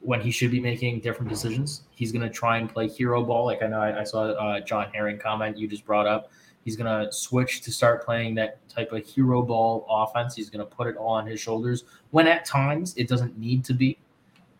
when 0.00 0.20
he 0.20 0.30
should 0.30 0.50
be 0.50 0.60
making 0.60 1.00
different 1.00 1.28
decisions. 1.28 1.82
He's 1.90 2.12
going 2.12 2.22
to 2.22 2.30
try 2.30 2.58
and 2.58 2.72
play 2.72 2.86
hero 2.88 3.24
ball. 3.24 3.46
Like 3.46 3.62
I 3.62 3.66
know 3.66 3.80
I, 3.80 4.00
I 4.00 4.04
saw 4.04 4.24
uh, 4.24 4.60
John 4.60 4.88
Herring 4.94 5.18
comment 5.18 5.58
you 5.58 5.66
just 5.66 5.84
brought 5.84 6.06
up. 6.06 6.30
He's 6.64 6.76
going 6.76 6.86
to 6.86 7.12
switch 7.12 7.62
to 7.62 7.72
start 7.72 8.04
playing 8.04 8.34
that 8.36 8.68
type 8.68 8.92
of 8.92 9.04
hero 9.04 9.42
ball 9.42 9.86
offense. 9.88 10.34
He's 10.34 10.50
going 10.50 10.64
to 10.66 10.76
put 10.76 10.86
it 10.86 10.96
all 10.96 11.14
on 11.14 11.26
his 11.26 11.40
shoulders 11.40 11.84
when 12.10 12.26
at 12.26 12.44
times 12.44 12.94
it 12.96 13.08
doesn't 13.08 13.38
need 13.38 13.64
to 13.64 13.74
be. 13.74 13.98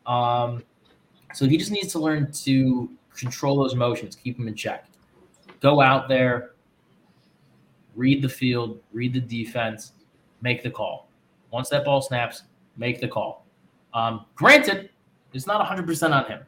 Um, 0.06 0.62
so 1.34 1.46
he 1.46 1.56
just 1.56 1.70
needs 1.70 1.92
to 1.92 1.98
learn 1.98 2.30
to 2.32 2.90
control 3.14 3.56
those 3.56 3.72
emotions, 3.72 4.16
keep 4.16 4.36
them 4.36 4.48
in 4.48 4.54
check. 4.54 4.86
Go 5.60 5.80
out 5.80 6.08
there, 6.08 6.52
read 7.94 8.22
the 8.22 8.28
field, 8.28 8.80
read 8.92 9.12
the 9.12 9.20
defense, 9.20 9.92
make 10.42 10.62
the 10.62 10.70
call. 10.70 11.08
Once 11.50 11.68
that 11.70 11.84
ball 11.84 12.02
snaps, 12.02 12.42
make 12.76 13.00
the 13.00 13.08
call. 13.08 13.46
Um, 13.94 14.26
granted, 14.34 14.90
it's 15.32 15.46
not 15.46 15.66
100% 15.66 16.12
on 16.12 16.26
him. 16.26 16.40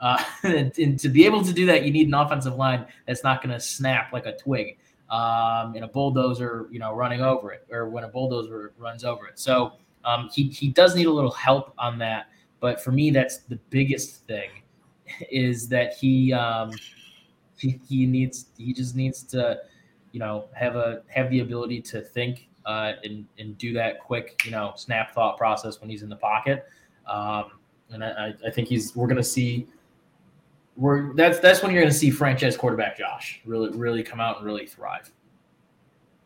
Uh, 0.00 0.22
and, 0.42 0.76
and, 0.78 0.98
to 0.98 1.08
be 1.08 1.24
able 1.24 1.44
to 1.44 1.52
do 1.52 1.66
that, 1.66 1.84
you 1.84 1.92
need 1.92 2.08
an 2.08 2.14
offensive 2.14 2.56
line 2.56 2.86
that's 3.06 3.24
not 3.24 3.42
going 3.42 3.52
to 3.52 3.60
snap 3.60 4.12
like 4.12 4.26
a 4.26 4.36
twig 4.36 4.78
um, 5.10 5.74
in 5.74 5.82
a 5.84 5.88
bulldozer, 5.88 6.68
you 6.70 6.78
know, 6.78 6.94
running 6.94 7.20
over 7.20 7.52
it, 7.52 7.66
or 7.70 7.88
when 7.88 8.04
a 8.04 8.08
bulldozer 8.08 8.72
runs 8.78 9.04
over 9.04 9.26
it. 9.26 9.38
So 9.38 9.72
um, 10.04 10.28
he 10.32 10.48
he 10.48 10.68
does 10.68 10.94
need 10.94 11.06
a 11.06 11.10
little 11.10 11.32
help 11.32 11.74
on 11.78 11.98
that. 11.98 12.28
But 12.60 12.82
for 12.82 12.92
me, 12.92 13.10
that's 13.10 13.38
the 13.38 13.56
biggest 13.70 14.26
thing 14.26 14.50
is 15.30 15.68
that 15.68 15.94
he 15.94 16.32
um, 16.32 16.72
he, 17.56 17.80
he 17.88 18.06
needs 18.06 18.46
he 18.56 18.72
just 18.72 18.96
needs 18.96 19.22
to 19.24 19.60
you 20.12 20.20
know 20.20 20.46
have 20.54 20.76
a 20.76 21.02
have 21.08 21.30
the 21.30 21.40
ability 21.40 21.80
to 21.82 22.00
think 22.00 22.48
uh, 22.66 22.92
and 23.04 23.26
and 23.38 23.56
do 23.58 23.72
that 23.74 24.00
quick 24.00 24.42
you 24.44 24.50
know 24.50 24.72
snap 24.76 25.14
thought 25.14 25.36
process 25.36 25.80
when 25.80 25.90
he's 25.90 26.02
in 26.02 26.08
the 26.08 26.16
pocket. 26.16 26.66
Um, 27.06 27.52
and 27.90 28.04
I, 28.04 28.34
I 28.46 28.50
think 28.50 28.68
he's 28.68 28.94
we're 28.94 29.06
gonna 29.06 29.22
see 29.22 29.66
we're 30.76 31.14
that's 31.14 31.38
that's 31.38 31.62
when 31.62 31.72
you're 31.72 31.82
gonna 31.82 31.92
see 31.92 32.10
franchise 32.10 32.56
quarterback 32.56 32.98
Josh 32.98 33.40
really 33.44 33.70
really 33.70 34.02
come 34.02 34.20
out 34.20 34.38
and 34.38 34.46
really 34.46 34.66
thrive. 34.66 35.10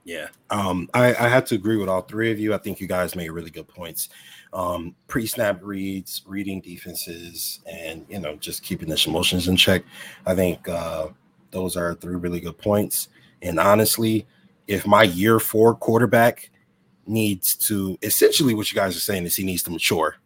Yeah, 0.04 0.28
um, 0.50 0.88
I, 0.94 1.14
I 1.14 1.28
have 1.28 1.44
to 1.46 1.54
agree 1.54 1.76
with 1.76 1.88
all 1.88 2.02
three 2.02 2.32
of 2.32 2.40
you. 2.40 2.52
I 2.52 2.58
think 2.58 2.80
you 2.80 2.88
guys 2.88 3.14
made 3.14 3.30
really 3.30 3.50
good 3.50 3.68
points. 3.68 4.08
Um, 4.52 4.96
pre-snap 5.06 5.60
reads, 5.62 6.22
reading 6.26 6.60
defenses, 6.60 7.60
and 7.66 8.04
you 8.08 8.18
know 8.18 8.34
just 8.36 8.62
keeping 8.62 8.88
the 8.88 9.02
emotions 9.06 9.46
in 9.46 9.56
check. 9.56 9.84
I 10.26 10.34
think 10.34 10.68
uh, 10.68 11.08
those 11.52 11.76
are 11.76 11.94
three 11.94 12.16
really 12.16 12.40
good 12.40 12.58
points. 12.58 13.08
And 13.42 13.60
honestly, 13.60 14.26
if 14.66 14.86
my 14.86 15.04
year 15.04 15.38
four 15.38 15.74
quarterback 15.74 16.50
needs 17.06 17.56
to 17.56 17.98
essentially 18.02 18.54
what 18.54 18.70
you 18.70 18.76
guys 18.76 18.96
are 18.96 19.00
saying 19.00 19.24
is 19.24 19.36
he 19.36 19.44
needs 19.44 19.62
to 19.64 19.70
mature. 19.70 20.16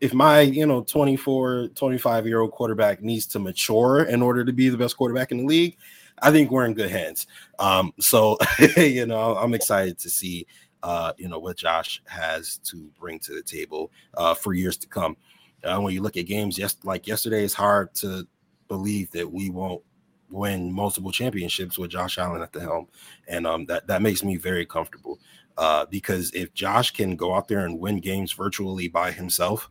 If 0.00 0.14
my, 0.14 0.42
you 0.42 0.64
know, 0.64 0.82
24, 0.82 1.68
25 1.74 2.26
year 2.26 2.40
old 2.40 2.52
quarterback 2.52 3.02
needs 3.02 3.26
to 3.26 3.38
mature 3.38 4.04
in 4.04 4.22
order 4.22 4.44
to 4.44 4.52
be 4.52 4.68
the 4.68 4.76
best 4.76 4.96
quarterback 4.96 5.32
in 5.32 5.38
the 5.38 5.44
league, 5.44 5.76
I 6.22 6.30
think 6.30 6.50
we're 6.50 6.64
in 6.64 6.74
good 6.74 6.90
hands. 6.90 7.26
Um, 7.58 7.92
so, 8.00 8.36
you 8.76 9.06
know, 9.06 9.36
I'm 9.36 9.54
excited 9.54 9.98
to 9.98 10.10
see, 10.10 10.46
uh, 10.82 11.12
you 11.16 11.28
know, 11.28 11.38
what 11.38 11.56
Josh 11.56 12.02
has 12.06 12.58
to 12.64 12.90
bring 12.98 13.18
to 13.20 13.34
the 13.34 13.42
table 13.42 13.90
uh, 14.14 14.34
for 14.34 14.54
years 14.54 14.76
to 14.78 14.88
come. 14.88 15.16
Uh, 15.64 15.78
when 15.80 15.92
you 15.92 16.02
look 16.02 16.16
at 16.16 16.26
games, 16.26 16.58
yes, 16.58 16.76
like 16.84 17.06
yesterday, 17.06 17.44
it's 17.44 17.54
hard 17.54 17.94
to 17.96 18.26
believe 18.68 19.10
that 19.10 19.30
we 19.30 19.50
won't 19.50 19.82
win 20.30 20.72
multiple 20.72 21.10
championships 21.10 21.78
with 21.78 21.90
Josh 21.90 22.18
Allen 22.18 22.42
at 22.42 22.52
the 22.52 22.60
helm, 22.60 22.86
and 23.26 23.46
um, 23.46 23.64
that 23.66 23.86
that 23.86 24.02
makes 24.02 24.22
me 24.22 24.36
very 24.36 24.66
comfortable. 24.66 25.18
Uh, 25.56 25.84
because 25.86 26.30
if 26.34 26.54
Josh 26.54 26.92
can 26.92 27.16
go 27.16 27.34
out 27.34 27.48
there 27.48 27.66
and 27.66 27.80
win 27.80 27.98
games 27.98 28.32
virtually 28.32 28.86
by 28.86 29.10
himself, 29.10 29.68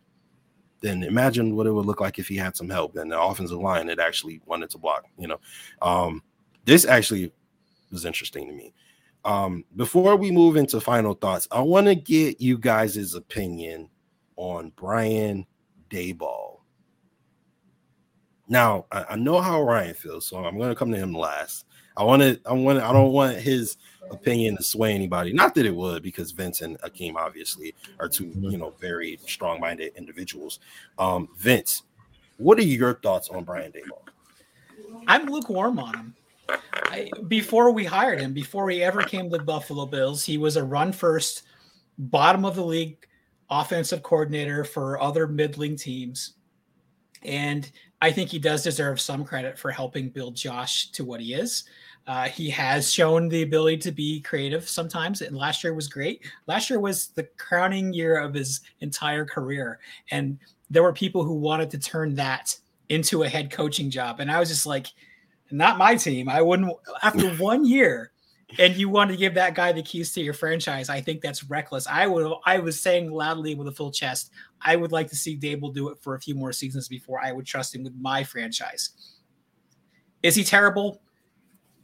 then 0.82 1.04
imagine 1.04 1.56
what 1.56 1.66
it 1.66 1.72
would 1.72 1.86
look 1.86 2.02
like 2.02 2.20
if 2.20 2.28
he 2.28 2.36
had 2.36 2.58
some 2.58 2.70
help 2.70 2.96
and 2.98 3.12
the 3.12 3.20
offensive 3.20 3.60
line 3.60 3.88
that 3.88 4.00
actually 4.00 4.42
wanted 4.46 4.70
to 4.72 4.78
block. 4.78 5.06
You 5.18 5.30
know, 5.30 5.40
um, 5.82 6.22
this 6.68 6.86
actually 6.86 7.32
was 7.92 8.06
interesting 8.06 8.48
to 8.48 8.54
me. 8.54 8.74
Um, 9.26 9.64
before 9.76 10.16
we 10.18 10.32
move 10.32 10.58
into 10.58 10.80
final 10.80 11.14
thoughts, 11.14 11.48
I 11.50 11.62
want 11.62 11.88
to 11.88 11.96
get 11.96 12.40
you 12.40 12.58
guys' 12.58 13.16
opinion 13.16 13.90
on 14.36 14.72
Brian 14.76 15.48
Daboll. 15.90 16.60
Now 18.50 18.86
I, 18.92 19.06
I 19.12 19.16
know 19.16 19.42
how 19.42 19.64
Ryan 19.64 19.96
feels, 19.96 20.28
so 20.28 20.44
I'm 20.44 20.58
going 20.58 20.70
to 20.70 20.76
come 20.76 20.92
to 20.92 20.98
him 20.98 21.14
last. 21.14 21.66
I 21.96 22.04
want 22.04 22.22
to. 22.22 22.40
I 22.46 22.54
want. 22.54 22.80
I 22.80 22.94
don't 22.94 23.12
want 23.12 23.38
his 23.38 23.78
opinion 24.12 24.58
to 24.58 24.64
sway 24.64 24.94
anybody. 24.94 25.34
Not 25.34 25.56
that 25.56 25.66
it 25.66 25.76
would, 25.76 26.04
because 26.04 26.32
Vince 26.32 26.62
and 26.62 26.80
Akeem 26.82 27.16
obviously 27.16 27.74
are 28.00 28.08
2 28.08 28.26
mm-hmm. 28.26 28.44
you 28.44 28.58
know 28.58 28.74
very 28.80 29.20
strong-minded 29.26 29.94
individuals. 29.96 30.60
Um, 31.00 31.30
Vince, 31.38 31.84
what 32.38 32.60
are 32.60 32.64
your 32.64 32.94
thoughts 32.96 33.30
on 33.30 33.44
Brian 33.44 33.72
Daboll? 33.72 34.04
I'm 35.08 35.26
lukewarm 35.26 35.80
on 35.80 35.96
him. 35.96 36.16
I, 36.50 37.10
before 37.28 37.72
we 37.72 37.86
hired 37.86 38.20
him, 38.20 38.34
before 38.34 38.70
he 38.70 38.84
ever 38.84 39.02
came 39.02 39.30
to 39.30 39.38
the 39.38 39.44
Buffalo 39.44 39.86
Bills, 39.86 40.24
he 40.24 40.38
was 40.38 40.56
a 40.56 40.64
run 40.64 40.92
first, 40.92 41.44
bottom 41.98 42.46
of 42.46 42.56
the 42.56 42.66
league 42.66 43.06
offensive 43.50 44.04
coordinator 44.04 44.64
for 44.64 45.02
other 45.02 45.28
middling 45.28 45.76
teams. 45.76 46.34
And 47.24 47.70
I 48.02 48.12
think 48.12 48.30
he 48.30 48.40
does 48.40 48.64
deserve 48.64 49.02
some 49.02 49.24
credit 49.24 49.58
for 49.58 49.72
helping 49.72 50.10
build 50.10 50.36
Josh 50.36 50.92
to 50.92 51.04
what 51.04 51.20
he 51.20 51.34
is. 51.34 51.64
Uh, 52.06 52.30
he 52.30 52.50
has 52.50 52.94
shown 52.94 53.28
the 53.28 53.42
ability 53.42 53.78
to 53.78 53.92
be 53.92 54.22
creative 54.22 54.68
sometimes, 54.68 55.22
and 55.22 55.36
last 55.36 55.64
year 55.64 55.74
was 55.74 55.90
great. 55.90 56.26
Last 56.46 56.70
year 56.70 56.80
was 56.80 57.08
the 57.08 57.28
crowning 57.38 57.92
year 57.92 58.20
of 58.20 58.34
his 58.34 58.62
entire 58.80 59.26
career, 59.26 59.80
and 60.12 60.40
there 60.70 60.84
were 60.84 60.94
people 60.94 61.24
who 61.24 61.34
wanted 61.34 61.70
to 61.72 61.80
turn 61.80 62.16
that 62.16 62.56
into 62.88 63.24
a 63.24 63.30
head 63.30 63.52
coaching 63.52 63.90
job, 63.90 64.22
and 64.22 64.32
I 64.32 64.40
was 64.40 64.48
just 64.48 64.66
like, 64.66 64.88
"Not 65.52 65.78
my 65.78 65.96
team. 65.96 66.30
I 66.30 66.42
wouldn't." 66.42 66.72
After 67.02 67.30
one 67.36 67.66
year, 67.66 68.12
and 68.60 68.76
you 68.76 68.90
want 68.90 69.12
to 69.12 69.18
give 69.18 69.34
that 69.34 69.56
guy 69.56 69.72
the 69.72 69.84
keys 69.84 70.14
to 70.14 70.22
your 70.22 70.34
franchise, 70.34 70.90
I 70.90 71.02
think 71.02 71.22
that's 71.22 71.44
reckless. 71.44 71.88
I 71.88 72.08
would 72.08 72.32
I 72.46 72.60
was 72.60 72.80
saying 72.80 73.12
loudly 73.12 73.56
with 73.56 73.68
a 73.68 73.72
full 73.72 73.92
chest, 73.92 74.32
I 74.62 74.76
would 74.76 74.92
like 74.92 75.10
to 75.10 75.16
see 75.16 75.38
Daboll 75.38 75.74
do 75.74 75.90
it 75.90 75.98
for 76.02 76.16
a 76.16 76.20
few 76.20 76.36
more 76.36 76.54
seasons 76.54 76.88
before 76.88 77.20
I 77.22 77.32
would 77.32 77.46
trust 77.46 77.76
him 77.76 77.84
with 77.84 77.96
my 78.00 78.24
franchise. 78.24 78.92
Is 80.24 80.36
he 80.36 80.44
terrible? 80.44 81.02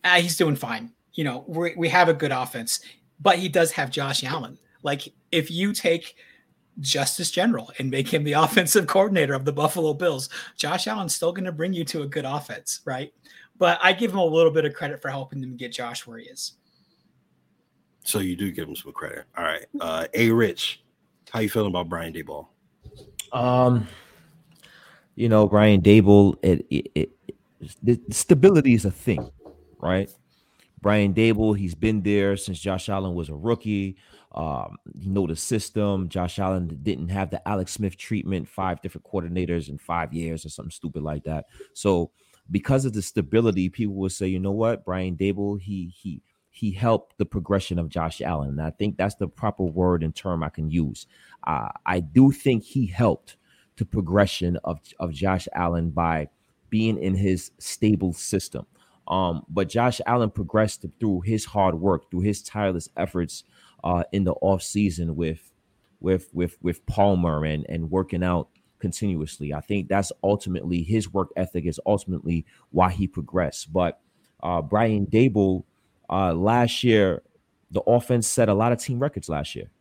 Uh, 0.04 0.22
he's 0.22 0.38
doing 0.38 0.56
fine. 0.56 0.92
You 1.14 1.26
know, 1.26 1.44
we 1.48 1.76
we 1.76 1.90
have 1.90 2.10
a 2.10 2.14
good 2.14 2.32
offense, 2.32 2.80
but 3.20 3.38
he 3.38 3.50
does 3.50 3.72
have 3.72 3.92
Josh 3.92 4.24
Allen. 4.24 4.58
Like 4.84 5.14
if 5.32 5.52
you 5.52 5.74
take 5.74 6.16
Justice 6.80 7.30
General 7.30 7.72
and 7.78 7.92
make 7.92 8.08
him 8.08 8.24
the 8.24 8.34
offensive 8.44 8.88
coordinator 8.88 9.34
of 9.34 9.46
the 9.46 9.54
Buffalo 9.54 9.94
Bills, 9.94 10.30
Josh 10.58 10.88
Allen's 10.88 11.16
still 11.16 11.34
going 11.34 11.46
to 11.46 11.52
bring 11.52 11.74
you 11.74 11.84
to 11.86 12.04
a 12.04 12.08
good 12.08 12.26
offense, 12.26 12.82
right? 12.86 13.14
But 13.64 13.80
I 13.82 13.94
give 13.94 14.12
him 14.12 14.18
a 14.18 14.26
little 14.26 14.52
bit 14.52 14.66
of 14.66 14.74
credit 14.74 15.02
for 15.02 15.10
helping 15.10 15.40
them 15.40 15.56
get 15.56 15.72
Josh 15.72 16.06
where 16.06 16.18
he 16.18 16.26
is. 16.26 16.56
So 18.04 18.20
you 18.20 18.36
do 18.36 18.52
give 18.52 18.68
him 18.68 18.76
some 18.76 18.92
credit. 18.92 19.24
All 19.38 19.46
right. 19.46 19.66
Uh 19.80 20.06
A 20.14 20.32
Rich, 20.32 20.84
how 21.32 21.40
you 21.40 21.50
feeling 21.50 21.70
about 21.70 21.88
Brian 21.88 22.12
Daboll? 22.12 22.48
Um, 23.32 23.88
you 25.16 25.30
know, 25.30 25.48
Brian 25.48 25.82
Daboll, 25.82 26.36
it, 26.44 26.66
it, 26.70 26.92
it 26.94 27.10
the 27.82 28.02
stability 28.10 28.74
is 28.74 28.84
a 28.84 28.92
thing, 28.92 29.32
right? 29.80 30.12
Brian 30.82 31.14
Daboll, 31.14 31.58
he's 31.58 31.74
been 31.74 32.02
there 32.02 32.36
since 32.36 32.60
Josh 32.60 32.90
Allen 32.90 33.16
was 33.16 33.30
a 33.30 33.34
rookie. 33.34 33.96
Um, 34.34 34.76
you 35.00 35.10
know 35.10 35.26
the 35.26 35.38
system. 35.38 36.10
Josh 36.10 36.38
Allen 36.38 36.68
didn't 36.84 37.08
have 37.08 37.30
the 37.30 37.48
Alex 37.48 37.72
Smith 37.72 37.96
treatment, 37.96 38.50
five 38.50 38.82
different 38.82 39.08
coordinators 39.08 39.70
in 39.70 39.78
five 39.78 40.12
years 40.12 40.46
or 40.46 40.50
something 40.50 40.70
stupid 40.70 41.02
like 41.02 41.24
that. 41.24 41.46
So 41.72 42.12
because 42.52 42.86
of 42.86 42.94
the 42.94 43.02
stability, 43.02 43.70
people 43.70 43.96
will 43.96 44.10
say, 44.10 44.28
you 44.28 44.40
know 44.40 44.52
what, 44.52 44.86
Brian 44.86 45.16
Daboll, 45.16 45.60
he 45.60 45.94
he 45.96 46.22
he 46.50 46.72
helped 46.72 47.18
the 47.18 47.26
progression 47.26 47.80
of 47.80 47.90
Josh 47.90 48.22
Allen. 48.22 48.52
And 48.52 48.62
I 48.62 48.70
think 48.70 48.96
that's 48.96 49.16
the 49.16 49.28
proper 49.28 49.64
word 49.64 50.04
and 50.04 50.16
term 50.16 50.44
I 50.44 50.50
can 50.50 50.70
use. 50.70 51.08
Uh, 51.48 51.70
I 51.86 52.00
do 52.00 52.32
think 52.32 52.64
he 52.64 52.86
helped 52.86 53.38
the 53.78 53.86
progression 53.86 54.58
of, 54.64 54.80
of 55.00 55.12
Josh 55.12 55.48
Allen 55.56 55.90
by 55.90 56.30
being 56.70 57.02
in 57.02 57.16
his 57.16 57.50
stable 57.58 58.14
system. 58.14 58.68
Um, 59.08 59.44
but 59.50 59.68
Josh 59.68 60.00
Allen 60.06 60.30
progressed 60.30 60.86
through 61.00 61.22
his 61.22 61.44
hard 61.44 61.80
work, 61.80 62.12
through 62.12 62.22
his 62.22 62.44
tireless 62.44 62.88
efforts 62.96 63.46
uh, 63.84 64.04
in 64.12 64.24
the 64.24 64.34
off 64.34 64.62
season 64.62 65.16
with 65.16 65.52
with 66.00 66.30
with 66.34 66.58
with 66.62 66.86
Palmer 66.86 67.46
and 67.46 67.66
and 67.68 67.90
working 67.90 68.24
out 68.24 68.50
continuously. 68.84 69.54
I 69.54 69.62
think 69.62 69.88
that's 69.88 70.12
ultimately 70.22 70.84
his 70.84 71.14
work 71.14 71.30
ethic 71.38 71.66
is 71.66 71.80
ultimately 71.86 72.46
why 72.72 72.92
he 72.92 73.08
progressed. 73.08 73.72
But 73.72 74.02
uh, 74.44 74.62
Brian 74.62 75.06
Daboll 75.08 75.64
uh, 76.10 76.34
last 76.34 76.84
year, 76.84 77.24
the 77.72 77.80
offense 77.84 78.28
set 78.28 78.50
a 78.50 78.54
lot 78.54 78.74
of 78.74 78.80
team 78.80 79.00
records 79.00 79.30
last 79.30 79.56
year, 79.56 79.72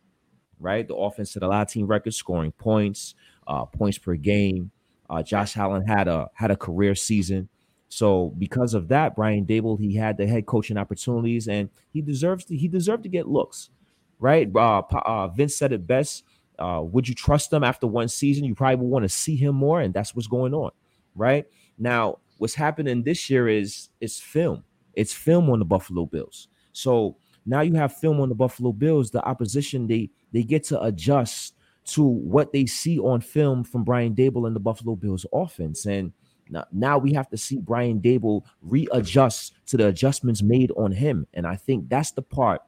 right? 0.57 0.87
The 0.87 0.95
offense 0.95 1.33
set 1.33 1.43
a 1.43 1.49
lot 1.49 1.63
of 1.63 1.67
team 1.67 1.85
records, 1.85 2.15
scoring 2.15 2.53
points, 2.53 3.15
uh, 3.45 3.65
points 3.65 3.97
per 3.97 4.15
game. 4.15 4.71
Uh, 5.09 5.21
Josh 5.21 5.57
Allen 5.57 5.85
had 5.85 6.07
a 6.07 6.29
had 6.33 6.49
a 6.49 6.55
career 6.55 6.95
season. 6.95 7.49
So 7.89 8.33
because 8.37 8.73
of 8.73 8.87
that, 8.87 9.17
Brian 9.17 9.45
Daboll 9.45 9.77
he 9.77 9.95
had 9.97 10.15
the 10.15 10.25
head 10.25 10.45
coaching 10.45 10.77
opportunities, 10.77 11.49
and 11.49 11.69
he 11.91 12.01
deserves 12.01 12.45
to, 12.45 12.55
he 12.55 12.69
deserved 12.69 13.03
to 13.03 13.09
get 13.09 13.27
looks, 13.27 13.69
right? 14.17 14.49
Uh, 14.55 14.81
uh, 14.93 15.27
Vince 15.27 15.57
said 15.57 15.73
it 15.73 15.85
best. 15.85 16.23
Uh, 16.59 16.81
would 16.83 17.07
you 17.07 17.15
trust 17.15 17.49
them 17.49 17.63
after 17.63 17.87
one 17.87 18.07
season? 18.07 18.45
You 18.45 18.55
probably 18.55 18.85
want 18.85 19.03
to 19.03 19.09
see 19.09 19.35
him 19.35 19.55
more, 19.55 19.81
and 19.81 19.93
that's 19.93 20.15
what's 20.15 20.27
going 20.27 20.53
on, 20.53 20.71
right? 21.15 21.45
Now, 21.77 22.19
what's 22.37 22.53
happening 22.53 23.03
this 23.03 23.29
year 23.29 23.47
is 23.47 23.89
it's 24.01 24.19
film. 24.19 24.63
It's 24.93 25.13
film 25.13 25.49
on 25.49 25.59
the 25.59 25.65
Buffalo 25.65 26.05
Bills. 26.05 26.47
So 26.71 27.17
now 27.45 27.61
you 27.61 27.73
have 27.75 27.95
film 27.95 28.19
on 28.21 28.29
the 28.29 28.35
Buffalo 28.35 28.71
Bills. 28.71 29.11
The 29.11 29.23
opposition 29.23 29.87
they 29.87 30.09
they 30.31 30.43
get 30.43 30.63
to 30.65 30.81
adjust 30.81 31.55
to 31.85 32.03
what 32.03 32.53
they 32.53 32.65
see 32.65 32.99
on 32.99 33.19
film 33.21 33.63
from 33.63 33.83
Brian 33.83 34.15
Daboll 34.15 34.47
and 34.47 34.55
the 34.55 34.59
Buffalo 34.59 34.95
Bills 34.95 35.25
offense, 35.33 35.85
and 35.85 36.13
now, 36.49 36.65
now 36.71 36.97
we 36.97 37.13
have 37.13 37.29
to 37.29 37.37
see 37.37 37.57
Brian 37.57 38.01
Daboll 38.01 38.43
readjust 38.61 39.53
to 39.67 39.77
the 39.77 39.87
adjustments 39.87 40.41
made 40.41 40.71
on 40.77 40.91
him, 40.91 41.27
and 41.33 41.47
I 41.47 41.55
think 41.55 41.89
that's 41.89 42.11
the 42.11 42.21
part 42.21 42.61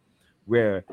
where 0.46 0.86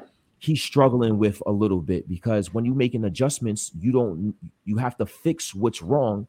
he's 0.43 0.60
struggling 0.60 1.19
with 1.19 1.40
a 1.47 1.52
little 1.52 1.81
bit 1.81 2.09
because 2.09 2.52
when 2.52 2.64
you're 2.64 2.74
making 2.74 3.05
adjustments, 3.05 3.70
you 3.78 3.93
don't 3.93 4.35
you 4.64 4.77
have 4.77 4.97
to 4.97 5.06
fix 5.06 5.55
what's 5.55 5.81
wrong 5.81 6.27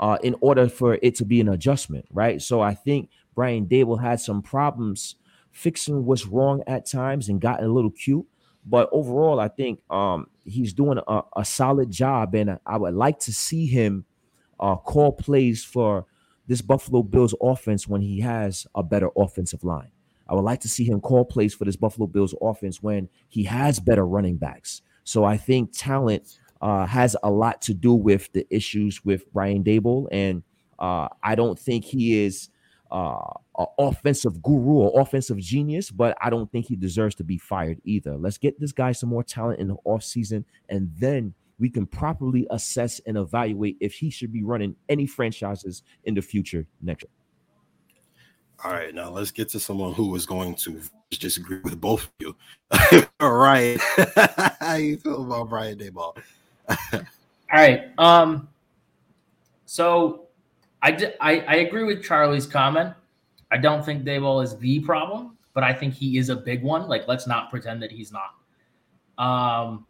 uh, 0.00 0.18
in 0.24 0.34
order 0.40 0.68
for 0.68 0.98
it 1.00 1.14
to 1.14 1.24
be 1.24 1.40
an 1.40 1.48
adjustment, 1.48 2.04
right? 2.10 2.42
So 2.42 2.60
I 2.60 2.74
think 2.74 3.08
Brian 3.36 3.66
Daboll 3.66 4.00
had 4.00 4.18
some 4.18 4.42
problems 4.42 5.14
fixing 5.52 6.04
what's 6.04 6.26
wrong 6.26 6.64
at 6.66 6.86
times 6.86 7.28
and 7.28 7.40
gotten 7.40 7.66
a 7.66 7.72
little 7.72 7.92
cute. 7.92 8.26
But 8.64 8.88
overall, 8.90 9.38
I 9.38 9.46
think 9.46 9.80
um, 9.90 10.26
he's 10.44 10.72
doing 10.72 10.98
a, 11.06 11.22
a, 11.36 11.44
solid 11.44 11.88
job, 11.88 12.34
and 12.34 12.58
I 12.66 12.76
would 12.76 12.94
like 12.94 13.20
to 13.20 13.32
see 13.32 13.66
him 13.66 14.06
uh, 14.58 14.74
call 14.74 15.12
plays 15.12 15.62
for 15.62 16.04
this 16.48 16.62
Buffalo 16.62 17.04
Bills 17.04 17.34
offense 17.40 17.86
when 17.86 18.02
he 18.02 18.18
has 18.20 18.66
a 18.74 18.82
better 18.82 19.10
offensive 19.16 19.62
line. 19.62 19.92
I 20.28 20.34
would 20.34 20.44
like 20.44 20.60
to 20.60 20.68
see 20.68 20.84
him 20.84 21.00
call 21.00 21.24
plays 21.24 21.54
for 21.54 21.64
this 21.64 21.76
Buffalo 21.76 22.06
Bills 22.06 22.34
offense 22.40 22.82
when 22.82 23.08
he 23.28 23.44
has 23.44 23.80
better 23.80 24.06
running 24.06 24.36
backs. 24.36 24.82
So 25.04 25.24
I 25.24 25.36
think 25.36 25.70
talent 25.72 26.38
uh, 26.60 26.86
has 26.86 27.16
a 27.22 27.30
lot 27.30 27.62
to 27.62 27.74
do 27.74 27.94
with 27.94 28.32
the 28.32 28.46
issues 28.50 29.04
with 29.04 29.30
Brian 29.32 29.62
Daboll, 29.62 30.08
and 30.10 30.42
uh, 30.78 31.08
I 31.22 31.34
don't 31.34 31.58
think 31.58 31.84
he 31.84 32.24
is 32.24 32.48
uh, 32.90 33.18
an 33.58 33.66
offensive 33.78 34.42
guru 34.42 34.78
or 34.78 35.00
offensive 35.00 35.38
genius, 35.38 35.90
but 35.90 36.16
I 36.20 36.30
don't 36.30 36.50
think 36.50 36.66
he 36.66 36.76
deserves 36.76 37.14
to 37.16 37.24
be 37.24 37.38
fired 37.38 37.80
either. 37.84 38.16
Let's 38.16 38.38
get 38.38 38.58
this 38.60 38.72
guy 38.72 38.92
some 38.92 39.08
more 39.08 39.22
talent 39.22 39.60
in 39.60 39.68
the 39.68 39.76
offseason, 39.86 40.44
and 40.68 40.90
then 40.98 41.34
we 41.58 41.70
can 41.70 41.86
properly 41.86 42.46
assess 42.50 43.00
and 43.06 43.16
evaluate 43.16 43.76
if 43.80 43.94
he 43.94 44.10
should 44.10 44.32
be 44.32 44.42
running 44.42 44.76
any 44.88 45.06
franchises 45.06 45.82
in 46.04 46.14
the 46.14 46.22
future 46.22 46.66
next 46.82 47.04
year. 47.04 47.25
All 48.64 48.72
right, 48.72 48.94
now 48.94 49.10
let's 49.10 49.30
get 49.30 49.48
to 49.50 49.60
someone 49.60 49.92
who 49.92 50.14
is 50.14 50.24
going 50.24 50.54
to 50.56 50.80
disagree 51.10 51.60
with 51.62 51.80
both 51.80 52.04
of 52.04 52.10
you. 52.18 52.36
All 53.20 53.34
right, 53.34 53.78
how 54.60 54.74
you 54.74 54.96
feel 54.96 55.24
about 55.24 55.50
Brian 55.50 55.78
Daboll? 55.78 56.16
All 56.92 57.00
right. 57.52 57.90
Um. 57.98 58.48
So, 59.66 60.26
I, 60.82 60.90
d- 60.90 61.12
I 61.20 61.40
I 61.40 61.54
agree 61.56 61.84
with 61.84 62.02
Charlie's 62.02 62.46
comment. 62.46 62.94
I 63.50 63.58
don't 63.58 63.84
think 63.84 64.04
Daboll 64.04 64.42
is 64.42 64.56
the 64.56 64.80
problem, 64.80 65.36
but 65.54 65.62
I 65.62 65.72
think 65.72 65.94
he 65.94 66.18
is 66.18 66.28
a 66.28 66.36
big 66.36 66.62
one. 66.62 66.88
Like, 66.88 67.06
let's 67.06 67.26
not 67.26 67.50
pretend 67.50 67.82
that 67.82 67.92
he's 67.92 68.12
not. 68.12 69.24
Um. 69.24 69.86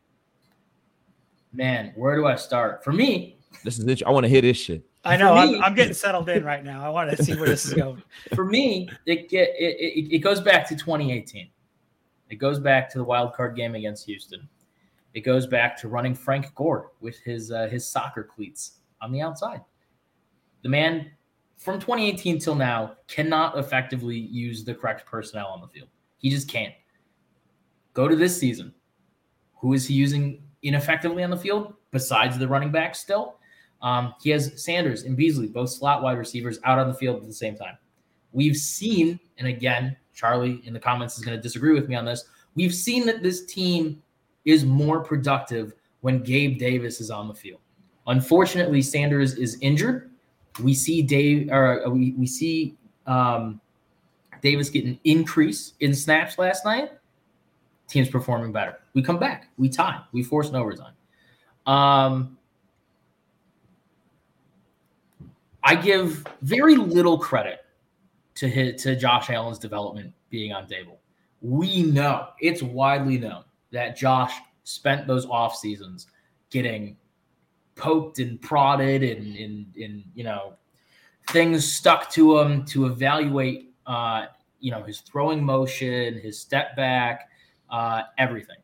Man, 1.52 1.92
where 1.94 2.16
do 2.16 2.26
I 2.26 2.34
start? 2.34 2.82
For 2.82 2.92
me, 2.92 3.36
this 3.64 3.78
is 3.78 4.02
I 4.02 4.10
want 4.10 4.24
to 4.24 4.28
hear 4.28 4.42
this 4.42 4.56
shit. 4.56 4.84
I 5.06 5.16
know. 5.16 5.34
Me, 5.34 5.56
I'm, 5.56 5.64
I'm, 5.64 5.74
getting 5.74 5.94
settled 5.94 6.28
in 6.28 6.44
right 6.44 6.64
now. 6.64 6.84
I 6.84 6.88
want 6.88 7.10
to 7.10 7.22
see 7.24 7.34
where 7.34 7.48
this 7.48 7.64
is 7.64 7.74
going. 7.74 8.02
For 8.34 8.44
me, 8.44 8.88
it 9.06 9.28
get 9.28 9.50
it, 9.58 9.76
it, 9.78 10.14
it 10.16 10.18
goes 10.18 10.40
back 10.40 10.68
to 10.68 10.76
2018. 10.76 11.48
It 12.28 12.36
goes 12.36 12.58
back 12.58 12.90
to 12.90 12.98
the 12.98 13.04
wild 13.04 13.34
card 13.34 13.56
game 13.56 13.74
against 13.74 14.04
Houston. 14.06 14.48
It 15.14 15.20
goes 15.20 15.46
back 15.46 15.78
to 15.78 15.88
running 15.88 16.14
Frank 16.14 16.54
Gore 16.54 16.92
with 17.00 17.18
his 17.20 17.50
uh, 17.50 17.68
his 17.68 17.86
soccer 17.86 18.24
cleats 18.24 18.78
on 19.00 19.12
the 19.12 19.20
outside. 19.20 19.62
The 20.62 20.68
man 20.68 21.10
from 21.56 21.78
2018 21.78 22.38
till 22.38 22.54
now 22.54 22.96
cannot 23.08 23.58
effectively 23.58 24.16
use 24.16 24.64
the 24.64 24.74
correct 24.74 25.06
personnel 25.06 25.48
on 25.48 25.60
the 25.60 25.68
field. 25.68 25.88
He 26.18 26.30
just 26.30 26.48
can't. 26.48 26.74
Go 27.94 28.08
to 28.08 28.16
this 28.16 28.38
season. 28.38 28.74
Who 29.54 29.72
is 29.72 29.86
he 29.86 29.94
using 29.94 30.42
ineffectively 30.62 31.22
on 31.22 31.30
the 31.30 31.36
field 31.36 31.74
besides 31.92 32.38
the 32.38 32.46
running 32.46 32.70
back 32.70 32.94
still? 32.94 33.38
Um, 33.82 34.14
he 34.22 34.30
has 34.30 34.62
Sanders 34.62 35.02
and 35.02 35.16
Beasley, 35.16 35.46
both 35.46 35.70
slot 35.70 36.02
wide 36.02 36.18
receivers, 36.18 36.58
out 36.64 36.78
on 36.78 36.88
the 36.88 36.94
field 36.94 37.20
at 37.20 37.26
the 37.26 37.32
same 37.32 37.56
time. 37.56 37.76
We've 38.32 38.56
seen, 38.56 39.20
and 39.38 39.48
again, 39.48 39.96
Charlie 40.14 40.62
in 40.64 40.72
the 40.72 40.80
comments 40.80 41.18
is 41.18 41.24
going 41.24 41.36
to 41.36 41.42
disagree 41.42 41.74
with 41.74 41.88
me 41.88 41.94
on 41.94 42.04
this. 42.04 42.24
We've 42.54 42.74
seen 42.74 43.06
that 43.06 43.22
this 43.22 43.44
team 43.44 44.02
is 44.44 44.64
more 44.64 45.00
productive 45.00 45.74
when 46.00 46.22
Gabe 46.22 46.58
Davis 46.58 47.00
is 47.00 47.10
on 47.10 47.28
the 47.28 47.34
field. 47.34 47.60
Unfortunately, 48.06 48.80
Sanders 48.80 49.34
is 49.34 49.58
injured. 49.60 50.10
We 50.62 50.72
see 50.72 51.02
Dave, 51.02 51.50
or 51.50 51.86
uh, 51.86 51.90
we, 51.90 52.12
we 52.12 52.26
see 52.26 52.76
um, 53.06 53.60
Davis 54.42 54.70
get 54.70 54.84
an 54.84 54.98
increase 55.04 55.74
in 55.80 55.94
snaps 55.94 56.38
last 56.38 56.64
night. 56.64 56.92
Team's 57.88 58.08
performing 58.08 58.52
better. 58.52 58.78
We 58.94 59.02
come 59.02 59.18
back, 59.18 59.48
we 59.58 59.68
tie, 59.68 60.00
we 60.12 60.22
force 60.22 60.48
an 60.48 60.56
overtime. 60.56 60.94
Um, 61.66 62.35
I 65.66 65.74
give 65.74 66.24
very 66.42 66.76
little 66.76 67.18
credit 67.18 67.64
to 68.36 68.72
to 68.76 68.94
Josh 68.94 69.30
Allen's 69.30 69.58
development 69.58 70.14
being 70.30 70.52
on 70.52 70.68
Daboll. 70.68 70.98
We 71.40 71.82
know 71.82 72.28
it's 72.40 72.62
widely 72.62 73.18
known 73.18 73.42
that 73.72 73.96
Josh 73.96 74.32
spent 74.62 75.08
those 75.08 75.26
off 75.26 75.56
seasons 75.56 76.06
getting 76.50 76.96
poked 77.74 78.20
and 78.20 78.40
prodded 78.40 79.02
and 79.02 80.04
you 80.14 80.22
know 80.22 80.54
things 81.30 81.70
stuck 81.70 82.10
to 82.10 82.38
him 82.38 82.64
to 82.66 82.86
evaluate 82.86 83.74
uh, 83.88 84.26
you 84.60 84.70
know 84.70 84.84
his 84.84 85.00
throwing 85.00 85.44
motion, 85.44 86.14
his 86.20 86.38
step 86.38 86.76
back, 86.76 87.28
uh, 87.70 88.02
everything. 88.18 88.56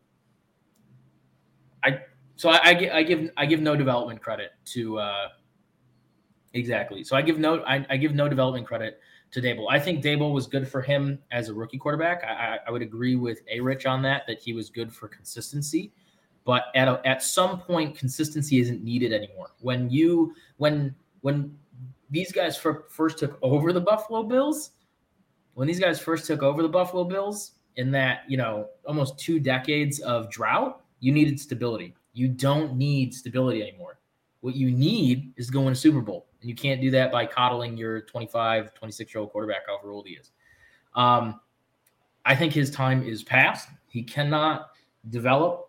I 1.83 1.99
so 2.37 2.51
I, 2.51 2.59
I, 2.59 2.91
I, 2.99 3.03
give 3.03 3.31
I 3.37 3.47
give 3.47 3.61
no 3.61 3.75
development 3.75 4.23
credit 4.23 4.53
to 4.67 5.01
uh, 5.01 5.29
exactly. 6.55 7.05
So 7.05 7.17
I 7.17 7.23
give 7.23 7.39
no 7.39 7.63
I, 7.65 7.85
I 7.91 7.97
give 7.97 8.15
no 8.15 8.29
development 8.29 8.67
credit 8.67 9.01
to 9.33 9.41
Daboll. 9.41 9.67
I 9.71 9.81
think 9.81 10.05
Daboll 10.05 10.33
was 10.33 10.47
good 10.47 10.69
for 10.69 10.83
him 10.83 11.19
as 11.31 11.49
a 11.49 11.55
rookie 11.55 11.79
quarterback. 11.79 12.23
I, 12.23 12.59
I 12.67 12.71
would 12.71 12.83
agree 12.83 13.17
with 13.17 13.41
A 13.51 13.61
Rich 13.61 13.87
on 13.87 14.03
that, 14.03 14.27
that 14.27 14.39
he 14.39 14.53
was 14.53 14.69
good 14.71 14.93
for 14.93 15.09
consistency. 15.09 15.91
But 16.45 16.65
at 16.75 16.87
a, 16.89 17.01
at 17.07 17.23
some 17.23 17.61
point, 17.61 17.97
consistency 17.97 18.61
isn't 18.61 18.83
needed 18.83 19.13
anymore. 19.13 19.53
When 19.61 19.89
you 19.91 20.35
when 20.59 20.95
when 21.23 21.57
these 22.11 22.31
guys 22.31 22.57
first 22.57 23.19
took 23.19 23.39
over 23.43 23.73
the 23.73 23.81
Buffalo 23.81 24.23
Bills, 24.23 24.73
when 25.55 25.67
these 25.67 25.81
guys 25.81 25.99
first 25.99 26.27
took 26.27 26.43
over 26.43 26.63
the 26.63 26.69
Buffalo 26.69 27.05
Bills 27.05 27.53
in 27.77 27.91
that 27.93 28.23
you 28.29 28.37
know 28.37 28.69
almost 28.87 29.19
two 29.19 29.41
decades 29.41 30.01
of 30.01 30.31
drought, 30.31 30.83
you 31.01 31.13
needed 31.13 31.41
stability. 31.41 31.95
You 32.13 32.29
don't 32.29 32.77
need 32.77 33.15
stability 33.15 33.63
anymore. 33.63 33.99
What 34.43 34.57
you 34.57 34.71
need 34.71 35.33
is 35.37 35.51
going 35.51 35.53
to 35.53 35.63
go 35.63 35.65
win 35.67 35.73
a 35.73 35.77
Super 35.77 36.01
Bowl. 36.01 36.27
And 36.41 36.51
you 36.51 36.57
can't 36.57 36.81
do 36.81 36.91
that 36.91 37.11
by 37.11 37.25
coddling 37.25 37.77
your 37.77 38.03
25, 38.03 38.75
26 38.75 39.15
year 39.15 39.21
old 39.21 39.31
quarterback, 39.31 39.67
however 39.67 39.93
old 39.93 40.07
he 40.07 40.15
is. 40.15 40.33
Um, 40.95 41.41
I 42.25 42.35
think 42.35 42.53
his 42.53 42.71
time 42.71 43.03
is 43.05 43.23
past. 43.23 43.69
He 43.87 44.03
cannot 44.03 44.71
develop, 45.11 45.69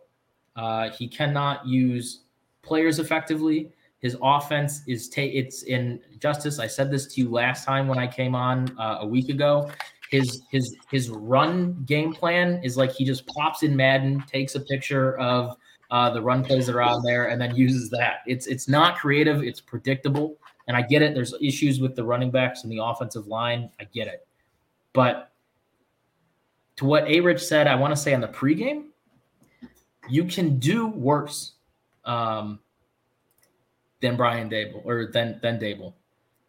uh, 0.55 0.89
he 0.89 1.07
cannot 1.07 1.65
use 1.67 2.21
players 2.63 2.99
effectively. 2.99 3.71
His 3.99 4.17
offense 4.21 4.81
is 4.87 5.07
ta- 5.07 5.21
it's 5.21 5.63
in 5.63 5.99
justice. 6.19 6.59
I 6.59 6.67
said 6.67 6.91
this 6.91 7.05
to 7.13 7.21
you 7.21 7.29
last 7.29 7.65
time 7.65 7.87
when 7.87 7.99
I 7.99 8.07
came 8.07 8.35
on 8.35 8.75
uh, 8.77 8.97
a 9.01 9.07
week 9.07 9.29
ago. 9.29 9.71
His 10.09 10.41
his 10.51 10.75
his 10.91 11.09
run 11.09 11.83
game 11.85 12.13
plan 12.13 12.59
is 12.63 12.75
like 12.75 12.91
he 12.91 13.05
just 13.05 13.25
pops 13.27 13.63
in 13.63 13.75
Madden, 13.75 14.23
takes 14.27 14.55
a 14.55 14.59
picture 14.59 15.17
of 15.19 15.55
uh, 15.93 16.09
the 16.09 16.19
run 16.19 16.43
plays 16.43 16.65
that 16.65 16.75
are 16.75 16.81
on 16.81 17.03
there, 17.03 17.29
and 17.29 17.39
then 17.39 17.55
uses 17.55 17.87
that. 17.91 18.21
It's 18.25 18.47
it's 18.47 18.67
not 18.67 18.97
creative. 18.97 19.43
It's 19.43 19.61
predictable. 19.61 20.37
And 20.67 20.75
I 20.75 20.81
get 20.81 21.03
it. 21.03 21.13
There's 21.13 21.35
issues 21.39 21.79
with 21.79 21.95
the 21.95 22.03
running 22.03 22.31
backs 22.31 22.63
and 22.63 22.71
the 22.71 22.83
offensive 22.83 23.27
line. 23.27 23.69
I 23.79 23.83
get 23.83 24.07
it. 24.07 24.25
But 24.93 25.31
to 26.77 26.85
what 26.85 27.07
A 27.07 27.19
Rich 27.19 27.45
said, 27.45 27.67
I 27.67 27.75
want 27.75 27.91
to 27.91 27.95
say 27.95 28.15
on 28.15 28.21
the 28.21 28.27
pregame, 28.27 28.85
you 30.09 30.23
can 30.23 30.57
do 30.57 30.87
worse 30.87 31.53
um, 32.05 32.59
than 34.01 34.17
Brian 34.17 34.49
Daboll 34.49 34.83
or 34.85 35.11
than 35.11 35.39
than 35.43 35.59
Daboll, 35.59 35.93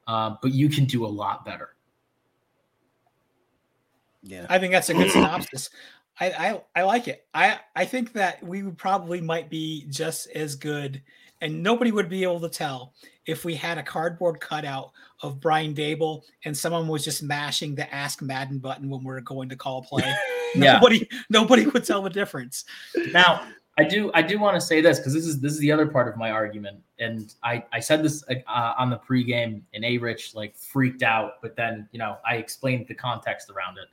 uh, 0.07 0.37
but 0.41 0.55
you 0.55 0.71
can 0.71 0.87
do 0.87 1.05
a 1.05 1.13
lot 1.23 1.45
better. 1.45 1.75
Yeah, 4.23 4.47
I 4.49 4.59
think 4.59 4.73
that's 4.73 4.89
a 4.89 4.95
good 4.95 5.11
synopsis. 5.11 5.69
I, 6.21 6.31
I 6.31 6.61
I 6.77 6.83
like 6.83 7.09
it. 7.09 7.27
I 7.35 7.59
I 7.75 7.85
think 7.85 8.13
that 8.13 8.43
we 8.43 8.63
probably 8.63 9.21
might 9.21 9.51
be 9.51 9.87
just 9.89 10.29
as 10.29 10.55
good 10.55 11.03
and 11.41 11.63
nobody 11.63 11.93
would 11.93 12.09
be 12.09 12.23
able 12.23 12.41
to 12.41 12.49
tell 12.49 12.95
if 13.27 13.45
we 13.45 13.55
had 13.55 13.77
a 13.77 13.83
cardboard 13.83 14.41
cutout 14.41 14.93
of 15.23 15.41
Brian 15.41 15.75
Daboll 15.75 16.23
and 16.45 16.57
someone 16.57 16.89
was 16.89 17.05
just 17.05 17.23
mashing 17.23 17.75
the 17.75 17.93
Ask 17.95 18.23
Madden 18.23 18.59
button 18.59 18.89
when 18.89 19.05
we 19.05 19.13
are 19.13 19.21
going 19.21 19.49
to 19.51 19.57
call 19.57 19.83
play. 19.83 20.03
yeah. 20.55 20.75
Nobody, 20.75 21.09
nobody 21.29 21.67
would 21.67 21.85
tell 21.85 22.03
the 22.03 22.11
difference. 22.11 22.65
Now, 23.13 23.47
I 23.77 23.85
do, 23.85 24.11
I 24.15 24.23
do 24.23 24.39
want 24.39 24.55
to 24.55 24.61
say 24.61 24.81
this 24.81 24.99
because 24.99 25.13
this 25.13 25.27
is 25.27 25.41
this 25.41 25.53
is 25.53 25.59
the 25.59 25.73
other 25.73 25.87
part 25.87 26.07
of 26.07 26.17
my 26.17 26.31
argument, 26.31 26.79
and 27.01 27.35
I 27.43 27.65
I 27.73 27.81
said 27.81 28.05
this 28.05 28.23
uh, 28.31 28.75
on 28.79 28.89
the 28.89 28.99
pregame, 28.99 29.63
and 29.75 29.85
A 29.85 29.99
Rich 29.99 30.37
like 30.37 30.57
freaked 30.57 31.03
out, 31.03 31.43
but 31.43 31.57
then 31.57 31.89
you 31.91 31.99
know 31.99 32.19
I 32.25 32.37
explained 32.37 32.87
the 32.87 32.95
context 32.95 33.51
around 33.51 33.79
it, 33.79 33.89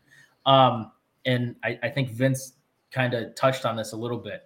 um, 0.45 0.91
and 1.25 1.55
I, 1.63 1.79
I 1.83 1.89
think 1.89 2.11
Vince 2.11 2.53
kind 2.91 3.13
of 3.13 3.35
touched 3.35 3.65
on 3.65 3.75
this 3.75 3.93
a 3.93 3.97
little 3.97 4.17
bit 4.17 4.43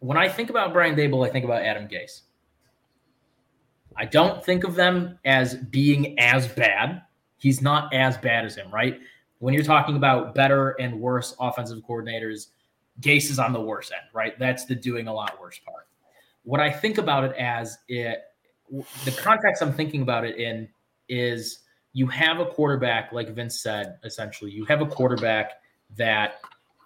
when 0.00 0.16
I 0.16 0.28
think 0.28 0.50
about 0.50 0.72
Brian 0.72 0.94
Daboll, 0.94 1.26
I 1.26 1.30
think 1.30 1.44
about 1.44 1.62
Adam 1.62 1.88
Gase. 1.88 2.22
I 3.96 4.04
don't 4.04 4.44
think 4.44 4.64
of 4.64 4.74
them 4.74 5.18
as 5.24 5.56
being 5.56 6.18
as 6.18 6.46
bad. 6.46 7.02
He's 7.36 7.60
not 7.60 7.92
as 7.92 8.16
bad 8.16 8.44
as 8.44 8.54
him, 8.54 8.70
right? 8.70 9.00
When 9.40 9.54
you're 9.54 9.64
talking 9.64 9.96
about 9.96 10.34
better 10.34 10.70
and 10.80 11.00
worse 11.00 11.34
offensive 11.40 11.80
coordinators, 11.88 12.48
Gase 13.00 13.30
is 13.30 13.38
on 13.38 13.52
the 13.52 13.60
worse 13.60 13.90
end, 13.90 14.08
right? 14.12 14.38
That's 14.38 14.64
the 14.64 14.74
doing 14.74 15.08
a 15.08 15.12
lot 15.12 15.40
worse 15.40 15.58
part. 15.58 15.86
What 16.44 16.60
I 16.60 16.70
think 16.70 16.98
about 16.98 17.24
it 17.24 17.36
as 17.36 17.78
it 17.88 18.22
the 19.04 19.12
context 19.12 19.62
I'm 19.62 19.72
thinking 19.72 20.02
about 20.02 20.24
it 20.24 20.36
in 20.36 20.68
is 21.08 21.60
you 21.92 22.06
have 22.06 22.40
a 22.40 22.46
quarterback, 22.46 23.12
like 23.12 23.30
Vince 23.30 23.60
said, 23.60 23.98
essentially, 24.04 24.50
you 24.50 24.64
have 24.66 24.80
a 24.80 24.86
quarterback 24.86 25.52
that 25.96 26.40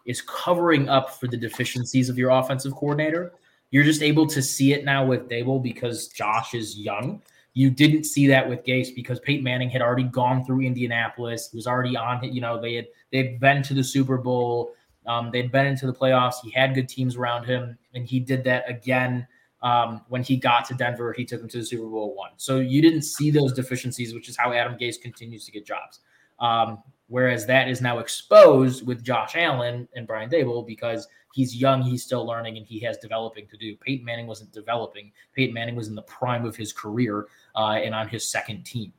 is 0.06 0.22
covering 0.22 0.88
up 0.88 1.10
for 1.18 1.28
the 1.28 1.36
deficiencies 1.36 2.08
of 2.08 2.18
your 2.18 2.30
offensive 2.30 2.72
coordinator. 2.72 3.32
You're 3.70 3.84
just 3.84 4.02
able 4.02 4.26
to 4.26 4.42
see 4.42 4.72
it 4.72 4.84
now 4.84 5.04
with 5.04 5.28
Daboll 5.28 5.62
because 5.62 6.08
Josh 6.08 6.54
is 6.54 6.78
young. 6.78 7.22
You 7.54 7.70
didn't 7.70 8.04
see 8.04 8.26
that 8.28 8.48
with 8.48 8.64
Gase 8.64 8.94
because 8.94 9.20
Peyton 9.20 9.44
Manning 9.44 9.70
had 9.70 9.82
already 9.82 10.04
gone 10.04 10.44
through 10.44 10.62
Indianapolis. 10.62 11.50
Was 11.52 11.66
already 11.66 11.96
on. 11.96 12.22
You 12.24 12.40
know, 12.40 12.60
they 12.60 12.74
had 12.74 12.86
they'd 13.10 13.38
been 13.38 13.62
to 13.64 13.74
the 13.74 13.84
Super 13.84 14.18
Bowl. 14.18 14.74
Um, 15.06 15.30
they'd 15.30 15.52
been 15.52 15.66
into 15.66 15.86
the 15.86 15.92
playoffs. 15.92 16.36
He 16.42 16.50
had 16.50 16.74
good 16.74 16.88
teams 16.88 17.16
around 17.16 17.44
him, 17.44 17.76
and 17.94 18.06
he 18.06 18.20
did 18.20 18.44
that 18.44 18.68
again 18.70 19.26
um, 19.62 20.02
when 20.08 20.22
he 20.22 20.36
got 20.36 20.64
to 20.66 20.74
Denver. 20.74 21.12
He 21.12 21.24
took 21.24 21.40
them 21.40 21.48
to 21.50 21.58
the 21.58 21.64
Super 21.64 21.88
Bowl 21.88 22.14
one. 22.14 22.30
So 22.36 22.58
you 22.58 22.82
didn't 22.82 23.02
see 23.02 23.30
those 23.30 23.52
deficiencies, 23.52 24.14
which 24.14 24.28
is 24.28 24.36
how 24.36 24.52
Adam 24.52 24.76
Gase 24.78 25.00
continues 25.00 25.44
to 25.46 25.52
get 25.52 25.64
jobs. 25.64 26.00
Um, 26.40 26.82
whereas 27.08 27.46
that 27.46 27.68
is 27.68 27.80
now 27.80 27.98
exposed 27.98 28.86
with 28.86 29.04
Josh 29.04 29.36
Allen 29.36 29.88
and 29.94 30.06
Brian 30.06 30.28
Daboll 30.28 30.66
because 30.66 31.06
he's 31.32 31.54
young, 31.54 31.82
he's 31.82 32.02
still 32.02 32.26
learning, 32.26 32.56
and 32.56 32.66
he 32.66 32.80
has 32.80 32.98
developing 32.98 33.46
to 33.48 33.56
do. 33.56 33.76
Peyton 33.76 34.04
Manning 34.04 34.26
wasn't 34.26 34.52
developing. 34.52 35.12
Peyton 35.34 35.54
Manning 35.54 35.76
was 35.76 35.88
in 35.88 35.94
the 35.94 36.02
prime 36.02 36.44
of 36.44 36.56
his 36.56 36.72
career 36.72 37.28
uh, 37.54 37.78
and 37.82 37.94
on 37.94 38.08
his 38.08 38.26
second 38.26 38.64
team. 38.64 38.92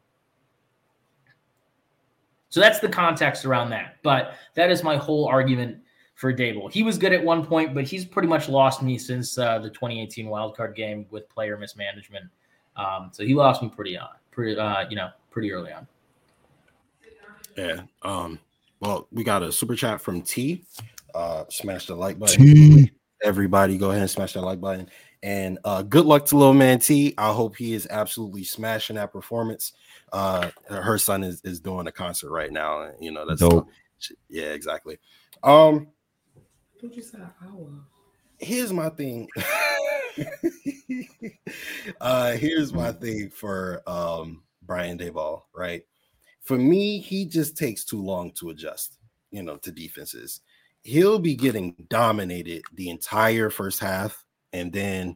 So 2.49 2.60
that's 2.60 2.80
the 2.80 2.88
context 2.88 3.45
around 3.45 3.72
that. 3.72 3.98
But 4.03 4.35
that 4.53 4.69
is 4.69 4.84
my 4.84 4.95
whole 4.95 5.26
argument 5.26 5.80
for 6.23 6.33
Daboll. 6.33 6.71
He 6.71 6.83
was 6.83 6.97
good 6.97 7.11
at 7.11 7.21
one 7.21 7.45
point, 7.45 7.73
but 7.73 7.83
he's 7.83 8.05
pretty 8.05 8.29
much 8.29 8.47
lost 8.47 8.81
me 8.81 8.97
since 8.97 9.37
uh, 9.37 9.59
the 9.59 9.69
2018 9.69 10.27
wildcard 10.27 10.73
game 10.73 11.05
with 11.11 11.27
player 11.27 11.57
mismanagement. 11.57 12.23
Um, 12.77 13.09
so 13.11 13.25
he 13.25 13.33
lost 13.33 13.61
me 13.61 13.67
pretty 13.67 13.97
on, 13.97 14.07
pretty 14.31 14.57
uh, 14.57 14.87
you 14.89 14.95
know, 14.95 15.09
pretty 15.31 15.51
early 15.51 15.73
on. 15.73 15.85
Yeah. 17.57 17.81
Um. 18.03 18.39
Well, 18.79 19.09
we 19.11 19.25
got 19.25 19.43
a 19.43 19.51
super 19.51 19.75
chat 19.75 19.99
from 19.99 20.21
T. 20.21 20.63
Uh, 21.13 21.43
smash 21.49 21.87
the 21.87 21.95
like 21.95 22.17
button. 22.17 22.41
T. 22.41 22.91
Everybody, 23.21 23.77
go 23.77 23.89
ahead 23.89 24.01
and 24.01 24.09
smash 24.09 24.31
that 24.31 24.43
like 24.43 24.61
button. 24.61 24.89
And 25.23 25.59
uh, 25.65 25.81
good 25.81 26.05
luck 26.05 26.25
to 26.27 26.37
little 26.37 26.53
man 26.53 26.79
T. 26.79 27.15
I 27.17 27.33
hope 27.33 27.57
he 27.57 27.73
is 27.73 27.85
absolutely 27.89 28.45
smashing 28.45 28.95
that 28.95 29.11
performance. 29.11 29.73
Uh, 30.13 30.51
her 30.69 30.97
son 30.97 31.25
is, 31.25 31.41
is 31.41 31.59
doing 31.59 31.87
a 31.87 31.91
concert 31.91 32.31
right 32.31 32.51
now, 32.51 32.83
and 32.83 32.95
you 33.01 33.11
know 33.11 33.27
that's 33.27 33.41
dope. 33.41 33.67
Yeah, 34.29 34.51
exactly. 34.51 34.99
Um, 35.43 35.89
here's 38.38 38.73
my 38.73 38.89
thing. 38.89 39.27
uh, 42.01 42.31
here's 42.34 42.73
my 42.73 42.91
thing 42.91 43.30
for 43.30 43.81
um 43.88 44.43
Brian 44.61 44.97
Daboll, 44.97 45.43
right? 45.55 45.84
For 46.41 46.57
me, 46.57 46.99
he 46.99 47.26
just 47.26 47.57
takes 47.57 47.85
too 47.85 48.01
long 48.01 48.31
to 48.34 48.49
adjust, 48.49 48.97
you 49.31 49.43
know, 49.43 49.57
to 49.57 49.72
defenses. 49.72 50.41
He'll 50.81 51.19
be 51.19 51.35
getting 51.35 51.76
dominated 51.89 52.64
the 52.73 52.89
entire 52.89 53.49
first 53.49 53.80
half, 53.80 54.26
and 54.51 54.72
then 54.72 55.15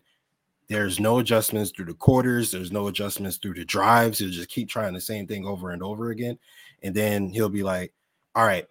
there's 0.70 1.00
no 1.00 1.20
adjustments 1.20 1.72
through 1.72 1.86
the 1.86 1.94
quarters, 1.94 2.52
there's 2.52 2.72
no 2.72 2.88
adjustments 2.88 3.38
through 3.38 3.56
the 3.56 3.66
drives. 3.66 4.20
He'll 4.20 4.30
just 4.30 4.50
keep 4.50 4.70
trying 4.70 4.94
the 4.94 5.02
same 5.02 5.28
thing 5.28 5.46
over 5.46 5.72
and 5.72 5.82
over 5.82 6.12
again. 6.12 6.38
And 6.84 6.94
then 6.94 7.30
he'll 7.30 7.50
be 7.50 7.64
like, 7.64 7.94
All 8.36 8.46
right, 8.46 8.66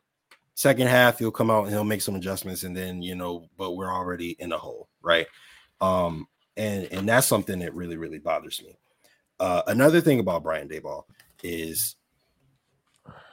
second 0.56 0.88
half, 0.88 1.18
he'll 1.20 1.30
come 1.30 1.50
out 1.50 1.64
and 1.64 1.72
he'll 1.72 1.84
make 1.84 2.02
some 2.02 2.16
adjustments, 2.16 2.64
and 2.64 2.76
then 2.76 3.00
you 3.02 3.14
know, 3.14 3.48
but 3.56 3.72
we're 3.72 3.92
already 3.92 4.30
in 4.40 4.50
a 4.50 4.58
hole, 4.58 4.88
right? 5.00 5.26
Um, 5.80 6.26
and 6.56 6.88
and 6.90 7.08
that's 7.08 7.28
something 7.28 7.60
that 7.60 7.74
really, 7.74 7.96
really 7.96 8.18
bothers 8.18 8.60
me. 8.64 8.76
Uh, 9.38 9.62
another 9.68 10.00
thing 10.00 10.18
about 10.18 10.42
Brian 10.42 10.68
Daboll 10.68 11.04
is 11.44 11.94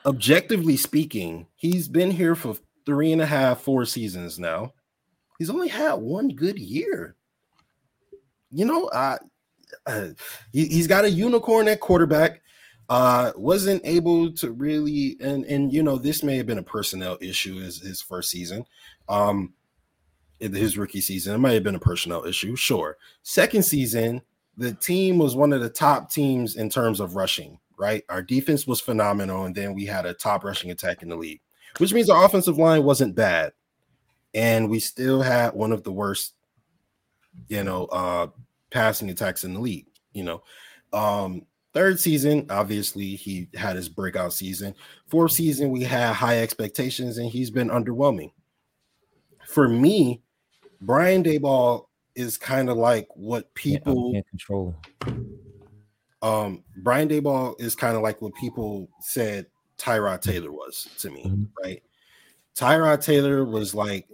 objectively 0.05 0.77
speaking, 0.77 1.47
he's 1.55 1.87
been 1.87 2.11
here 2.11 2.35
for 2.35 2.57
three 2.85 3.13
and 3.13 3.21
a 3.21 3.25
half, 3.25 3.61
four 3.61 3.85
seasons 3.85 4.37
now. 4.37 4.73
He's 5.39 5.49
only 5.49 5.69
had 5.69 5.93
one 5.93 6.29
good 6.29 6.59
year. 6.59 7.15
You 8.51 8.65
know, 8.65 8.85
uh, 8.87 9.17
uh 9.87 10.09
he, 10.51 10.67
he's 10.67 10.87
got 10.87 11.05
a 11.05 11.09
unicorn 11.09 11.69
at 11.69 11.79
quarterback. 11.79 12.41
Uh, 12.93 13.31
wasn't 13.35 13.81
able 13.85 14.31
to 14.33 14.51
really, 14.51 15.17
and 15.19 15.45
and 15.45 15.73
you 15.73 15.81
know, 15.81 15.97
this 15.97 16.21
may 16.21 16.37
have 16.37 16.45
been 16.45 16.59
a 16.59 16.63
personnel 16.63 17.17
issue 17.21 17.59
as 17.59 17.77
his 17.77 18.01
first 18.01 18.29
season. 18.29 18.65
Um, 19.09 19.53
his 20.39 20.77
rookie 20.77 21.01
season, 21.01 21.33
it 21.33 21.37
might 21.37 21.53
have 21.53 21.63
been 21.63 21.75
a 21.75 21.79
personnel 21.79 22.25
issue, 22.25 22.55
sure. 22.55 22.97
Second 23.21 23.63
season, 23.63 24.21
the 24.57 24.73
team 24.73 25.17
was 25.17 25.35
one 25.35 25.53
of 25.53 25.61
the 25.61 25.69
top 25.69 26.11
teams 26.11 26.57
in 26.57 26.69
terms 26.69 26.99
of 26.99 27.15
rushing 27.15 27.59
right? 27.77 28.03
Our 28.09 28.21
defense 28.21 28.67
was 28.67 28.79
phenomenal, 28.79 29.45
and 29.45 29.55
then 29.55 29.73
we 29.73 29.85
had 29.85 30.05
a 30.05 30.13
top 30.13 30.43
rushing 30.43 30.71
attack 30.71 31.01
in 31.01 31.09
the 31.09 31.15
league, 31.15 31.41
which 31.77 31.93
means 31.93 32.09
our 32.09 32.25
offensive 32.25 32.57
line 32.57 32.83
wasn't 32.83 33.15
bad, 33.15 33.53
and 34.33 34.69
we 34.69 34.79
still 34.79 35.21
had 35.21 35.53
one 35.53 35.71
of 35.71 35.83
the 35.83 35.91
worst, 35.91 36.33
you 37.47 37.63
know, 37.63 37.85
uh, 37.85 38.27
passing 38.69 39.09
attacks 39.09 39.43
in 39.43 39.53
the 39.53 39.59
league. 39.59 39.87
You 40.13 40.23
know, 40.23 40.43
um, 40.91 41.45
third 41.73 41.99
season, 41.99 42.45
obviously 42.49 43.15
he 43.15 43.47
had 43.55 43.75
his 43.75 43.89
breakout 43.89 44.33
season. 44.33 44.75
Fourth 45.07 45.31
season, 45.33 45.69
we 45.69 45.83
had 45.83 46.13
high 46.13 46.39
expectations, 46.39 47.17
and 47.17 47.29
he's 47.29 47.49
been 47.49 47.69
underwhelming. 47.69 48.31
For 49.47 49.67
me, 49.67 50.21
Brian 50.81 51.23
Daboll 51.23 51.85
is 52.15 52.37
kind 52.37 52.69
of 52.69 52.77
like 52.77 53.07
what 53.15 53.53
people 53.55 54.13
can't 54.13 54.27
control 54.29 54.75
um, 56.23 56.63
Brian 56.77 57.09
Daboll 57.09 57.59
is 57.59 57.75
kind 57.75 57.95
of 57.95 58.01
like 58.01 58.21
what 58.21 58.33
people 58.33 58.89
said 59.01 59.45
Tyrod 59.77 60.21
Taylor 60.21 60.51
was 60.51 60.87
to 60.99 61.11
me, 61.11 61.25
mm-hmm. 61.25 61.43
right? 61.61 61.83
Tyrod 62.55 63.03
Taylor 63.03 63.43
was 63.43 63.75
like, 63.75 64.07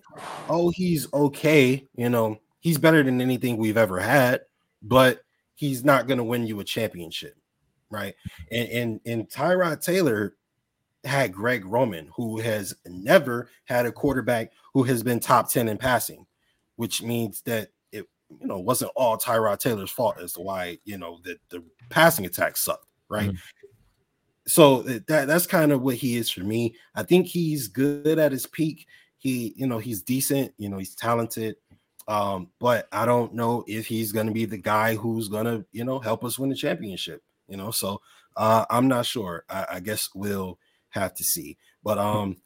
oh, 0.50 0.72
he's 0.72 1.12
okay, 1.14 1.86
you 1.96 2.10
know, 2.10 2.40
he's 2.60 2.80
better 2.80 3.04
than 3.04 3.22
anything 3.22 3.58
we've 3.58 3.78
ever 3.78 4.00
had, 4.00 4.42
but 4.82 5.22
he's 5.54 5.86
not 5.86 6.08
going 6.08 6.18
to 6.18 6.24
win 6.24 6.48
you 6.48 6.60
a 6.60 6.64
championship, 6.64 7.38
right? 7.90 8.16
And 8.52 8.70
and 8.70 9.02
and 9.06 9.30
Tyrod 9.30 9.84
Taylor 9.84 10.36
had 11.04 11.34
Greg 11.34 11.66
Roman, 11.66 12.10
who 12.16 12.40
has 12.40 12.76
never 12.86 13.50
had 13.66 13.86
a 13.86 13.92
quarterback 13.92 14.52
who 14.74 14.84
has 14.84 15.04
been 15.04 15.20
top 15.20 15.50
10 15.50 15.68
in 15.70 15.78
passing, 15.78 16.26
which 16.76 17.02
means 17.02 17.42
that 17.44 17.70
it 17.92 18.06
you 18.30 18.48
know, 18.48 18.60
wasn't 18.60 18.92
all 18.96 19.18
Tyrod 19.18 19.60
Taylor's 19.60 19.92
fault 19.92 20.20
as 20.22 20.34
to 20.34 20.42
why, 20.42 20.78
you 20.84 20.98
know, 20.98 21.20
that 21.24 21.40
the 21.50 21.64
passing 21.90 22.26
attack 22.26 22.58
sucked, 22.58 22.86
right? 23.10 23.30
Mm-hmm. 23.30 23.36
So 24.48 24.82
that 24.82 25.06
that's 25.28 25.46
kind 25.46 25.72
of 25.72 25.82
what 25.82 25.96
he 25.96 26.18
is 26.18 26.30
for 26.30 26.42
me. 26.42 26.76
I 26.96 27.04
think 27.04 27.28
he's 27.28 27.68
good 27.68 28.18
at 28.18 28.32
his 28.32 28.48
peak. 28.48 28.88
He, 29.18 29.54
you 29.56 29.68
know, 29.68 29.78
he's 29.78 30.02
decent, 30.02 30.54
you 30.58 30.70
know, 30.70 30.78
he's 30.78 30.96
talented. 30.96 31.56
Um, 32.08 32.50
but 32.60 32.88
I 32.92 33.06
don't 33.06 33.36
know 33.36 33.64
if 33.68 33.86
he's 33.86 34.12
gonna 34.12 34.32
be 34.32 34.46
the 34.46 34.58
guy 34.58 34.96
who's 34.96 35.28
gonna, 35.28 35.66
you 35.72 35.84
know, 35.84 36.00
help 36.00 36.24
us 36.24 36.40
win 36.40 36.50
the 36.50 36.56
championship, 36.56 37.22
you 37.50 37.58
know. 37.58 37.72
So 37.72 38.02
uh, 38.38 38.66
I'm 38.70 38.88
not 38.88 39.06
sure. 39.06 39.44
I, 39.50 39.66
I 39.74 39.80
guess 39.80 40.10
we'll 40.14 40.60
have 40.90 41.14
to 41.16 41.24
see. 41.24 41.58
But 41.84 41.98
um 41.98 42.38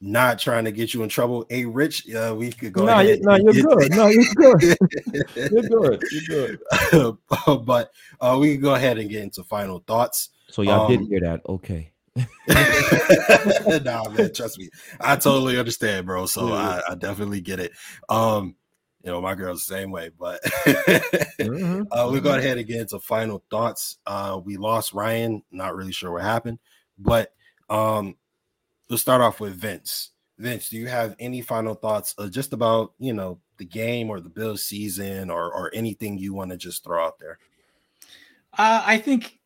not 0.00 0.38
trying 0.38 0.64
to 0.64 0.72
get 0.72 0.94
you 0.94 1.02
in 1.02 1.08
trouble. 1.08 1.44
Hey, 1.48 1.66
Rich, 1.66 2.12
uh, 2.14 2.34
we 2.36 2.50
could 2.52 2.72
go. 2.72 2.84
No, 2.84 2.92
ahead 2.94 3.18
you, 3.18 3.22
no, 3.22 3.36
you're 3.36 3.52
good. 3.52 3.90
No, 3.90 4.06
you're 4.08 4.34
good. 4.34 4.62
you're 5.36 5.62
good. 5.62 6.02
You're 6.10 6.58
good. 6.90 7.18
but 7.66 7.90
uh, 8.20 8.38
we 8.40 8.52
can 8.52 8.62
go 8.62 8.74
ahead 8.74 8.98
and 8.98 9.10
get 9.10 9.22
into 9.22 9.44
final 9.44 9.80
thoughts. 9.86 10.30
So 10.48 10.62
y'all 10.62 10.86
um, 10.86 10.90
did 10.90 11.08
hear 11.08 11.20
that? 11.20 11.42
Okay. 11.46 11.92
nah, 13.84 14.08
man, 14.10 14.32
trust 14.32 14.58
me, 14.58 14.68
I 14.98 15.16
totally 15.16 15.58
understand, 15.58 16.06
bro. 16.06 16.26
So 16.26 16.48
yeah. 16.48 16.80
I, 16.88 16.92
I, 16.92 16.94
definitely 16.96 17.40
get 17.40 17.60
it. 17.60 17.72
Um, 18.08 18.56
you 19.02 19.10
know, 19.10 19.20
my 19.20 19.34
girl's 19.34 19.66
the 19.66 19.74
same 19.74 19.90
way, 19.90 20.10
but 20.18 20.42
mm-hmm. 20.44 21.82
uh, 21.92 22.08
we'll 22.10 22.20
go 22.20 22.36
ahead 22.36 22.58
and 22.58 22.66
get 22.66 22.80
into 22.80 22.98
final 22.98 23.42
thoughts. 23.50 23.96
Uh, 24.06 24.38
we 24.44 24.56
lost 24.56 24.92
Ryan, 24.92 25.42
not 25.50 25.74
really 25.74 25.92
sure 25.92 26.12
what 26.12 26.22
happened, 26.22 26.58
but 26.98 27.32
um, 27.70 28.16
let's 28.90 29.00
start 29.02 29.22
off 29.22 29.40
with 29.40 29.54
Vince. 29.54 30.10
Vince, 30.38 30.68
do 30.68 30.76
you 30.76 30.86
have 30.88 31.16
any 31.18 31.40
final 31.40 31.74
thoughts 31.74 32.14
uh, 32.18 32.28
just 32.28 32.52
about 32.52 32.92
you 32.98 33.12
know 33.12 33.38
the 33.58 33.64
game 33.64 34.10
or 34.10 34.20
the 34.20 34.28
Bills 34.28 34.64
season 34.64 35.30
or 35.30 35.52
or 35.52 35.70
anything 35.74 36.18
you 36.18 36.34
want 36.34 36.50
to 36.50 36.56
just 36.56 36.84
throw 36.84 37.04
out 37.04 37.18
there? 37.18 37.38
Uh, 38.56 38.82
I 38.84 38.98
think 38.98 39.38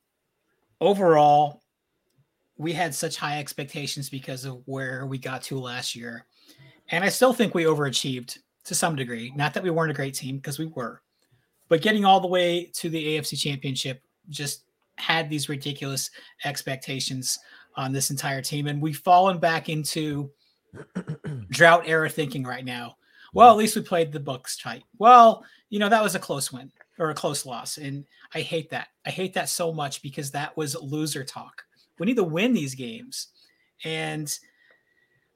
overall 0.81 1.63
we 2.57 2.73
had 2.73 2.95
such 2.95 3.17
high 3.17 3.39
expectations 3.39 4.09
because 4.09 4.45
of 4.45 4.63
where 4.67 5.07
we 5.07 5.19
got 5.19 5.43
to 5.43 5.59
last 5.61 5.95
year, 5.95 6.27
and 6.91 7.05
I 7.05 7.09
still 7.09 7.33
think 7.33 7.55
we 7.55 7.65
overachieved 7.65 8.39
to 8.65 8.75
some 8.75 8.97
degree. 8.97 9.33
Not 9.37 9.55
that 9.55 9.63
we 9.63 9.71
weren't 9.71 9.91
a 9.91 9.95
great 9.95 10.15
team 10.15 10.37
because 10.37 10.59
we 10.59 10.67
were, 10.67 11.03
but 11.69 11.83
getting 11.83 12.05
all 12.05 12.21
the 12.21 12.27
way 12.29 12.71
to 12.75 12.89
the 12.89 13.19
AFC 13.19 13.39
Championship 13.39 14.03
just 14.29 14.65
had 14.97 15.29
these 15.29 15.49
ridiculous 15.49 16.11
expectations 16.45 17.39
on 17.77 17.93
this 17.93 18.11
entire 18.11 18.41
team. 18.43 18.67
And 18.67 18.81
we've 18.81 18.99
fallen 18.99 19.39
back 19.39 19.69
into 19.69 20.31
drought 21.51 21.85
era 21.87 22.09
thinking 22.09 22.45
right 22.45 22.65
now. 22.65 22.97
Well, 23.33 23.51
at 23.51 23.57
least 23.57 23.75
we 23.75 23.83
played 23.83 24.13
the 24.13 24.21
Bucs 24.21 24.61
tight. 24.63 24.85
Well, 24.99 25.45
you 25.69 25.81
know, 25.81 25.89
that 25.89 26.03
was 26.03 26.15
a 26.15 26.21
close 26.21 26.53
win. 26.53 26.71
or 26.99 27.11
a 27.11 27.15
close 27.15 27.45
loss. 27.45 27.79
And 27.79 28.05
I 28.35 28.41
hate 28.41 28.71
that. 28.71 28.89
I 29.05 29.11
hate 29.11 29.35
that 29.35 29.49
so 29.49 29.73
much 29.73 30.03
because 30.03 30.31
that 30.31 30.57
was 30.57 30.77
loser 30.77 31.25
talk. 31.25 31.65
We 31.99 32.07
need 32.07 32.17
to 32.17 32.25
win 32.25 32.53
these 32.53 32.75
games. 32.75 33.29
And 33.85 34.33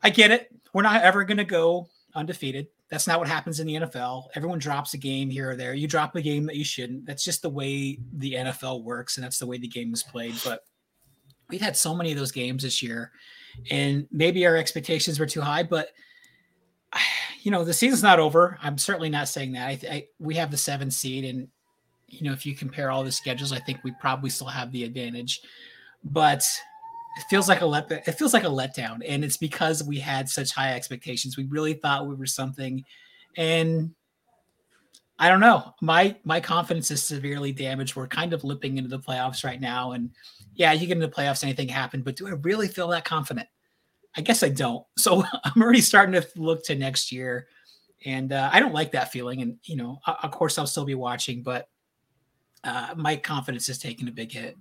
I 0.02 0.10
get 0.10 0.30
it. 0.30 0.48
We're 0.72 0.82
not 0.82 1.02
ever 1.02 1.24
going 1.24 1.38
to 1.38 1.44
go 1.44 1.88
undefeated. 2.14 2.68
That's 2.90 3.06
not 3.06 3.18
what 3.18 3.28
happens 3.28 3.60
in 3.60 3.66
the 3.66 3.74
NFL. 3.74 4.28
Everyone 4.34 4.58
drops 4.58 4.94
a 4.94 4.98
game 4.98 5.28
here 5.28 5.50
or 5.50 5.56
there. 5.56 5.74
You 5.74 5.86
drop 5.86 6.16
a 6.16 6.22
game 6.22 6.46
that 6.46 6.56
you 6.56 6.64
shouldn't. 6.64 7.04
That's 7.04 7.24
just 7.24 7.42
the 7.42 7.50
way 7.50 7.98
the 8.14 8.34
NFL 8.34 8.82
works, 8.82 9.16
and 9.16 9.24
that's 9.24 9.38
the 9.38 9.46
way 9.46 9.58
the 9.58 9.68
game 9.68 9.92
is 9.92 10.02
played. 10.02 10.34
But 10.44 10.64
we've 11.50 11.60
had 11.60 11.76
so 11.76 11.94
many 11.94 12.12
of 12.12 12.18
those 12.18 12.32
games 12.32 12.62
this 12.62 12.82
year, 12.82 13.12
and 13.70 14.06
maybe 14.10 14.46
our 14.46 14.56
expectations 14.56 15.20
were 15.20 15.26
too 15.26 15.42
high. 15.42 15.62
But 15.62 15.90
you 17.42 17.50
know, 17.50 17.62
the 17.62 17.74
season's 17.74 18.02
not 18.02 18.18
over. 18.18 18.58
I'm 18.62 18.78
certainly 18.78 19.10
not 19.10 19.28
saying 19.28 19.52
that. 19.52 19.68
I, 19.68 19.78
I 19.90 20.06
we 20.18 20.34
have 20.36 20.50
the 20.50 20.56
seven 20.56 20.90
seed, 20.90 21.24
and 21.24 21.48
you 22.06 22.22
know, 22.22 22.32
if 22.32 22.46
you 22.46 22.54
compare 22.54 22.90
all 22.90 23.04
the 23.04 23.12
schedules, 23.12 23.52
I 23.52 23.58
think 23.58 23.80
we 23.84 23.92
probably 24.00 24.30
still 24.30 24.46
have 24.46 24.72
the 24.72 24.84
advantage. 24.84 25.42
But 26.04 26.42
it 27.18 27.24
feels 27.28 27.48
like 27.48 27.62
a 27.62 27.66
let 27.66 27.90
it 27.90 28.12
feels 28.12 28.32
like 28.32 28.44
a 28.44 28.48
letdown 28.48 29.00
and 29.06 29.24
it's 29.24 29.36
because 29.36 29.82
we 29.82 29.98
had 29.98 30.28
such 30.28 30.52
high 30.52 30.74
expectations. 30.74 31.36
We 31.36 31.44
really 31.44 31.74
thought 31.74 32.06
we 32.06 32.14
were 32.14 32.26
something 32.26 32.84
and 33.36 33.92
i 35.18 35.28
don't 35.28 35.40
know. 35.40 35.74
My 35.82 36.16
my 36.22 36.40
confidence 36.40 36.90
is 36.92 37.02
severely 37.02 37.50
damaged. 37.50 37.96
We're 37.96 38.06
kind 38.06 38.32
of 38.32 38.44
lipping 38.44 38.78
into 38.78 38.88
the 38.88 39.00
playoffs 39.00 39.44
right 39.44 39.60
now 39.60 39.92
and 39.92 40.10
yeah 40.54 40.72
you 40.72 40.86
get 40.86 40.96
into 40.96 41.08
the 41.08 41.12
playoffs 41.12 41.42
anything 41.42 41.68
happen 41.68 42.02
but 42.02 42.16
do 42.16 42.26
i 42.28 42.30
really 42.30 42.68
feel 42.68 42.88
that 42.88 43.04
confident? 43.04 43.48
I 44.16 44.20
guess 44.20 44.42
i 44.42 44.48
don't. 44.48 44.86
So 44.98 45.24
i'm 45.44 45.60
already 45.60 45.80
starting 45.80 46.20
to 46.20 46.26
look 46.36 46.64
to 46.66 46.76
next 46.76 47.10
year 47.10 47.48
and 48.04 48.32
uh, 48.32 48.48
i 48.52 48.60
don't 48.60 48.74
like 48.74 48.92
that 48.92 49.10
feeling 49.10 49.42
and 49.42 49.56
you 49.64 49.76
know 49.76 49.98
of 50.06 50.30
course 50.30 50.56
i'll 50.56 50.68
still 50.68 50.84
be 50.84 50.94
watching 50.94 51.42
but 51.42 51.68
uh, 52.64 52.94
my 52.96 53.16
confidence 53.16 53.68
is 53.68 53.78
taking 53.78 54.08
a 54.08 54.12
big 54.12 54.30
hit 54.30 54.56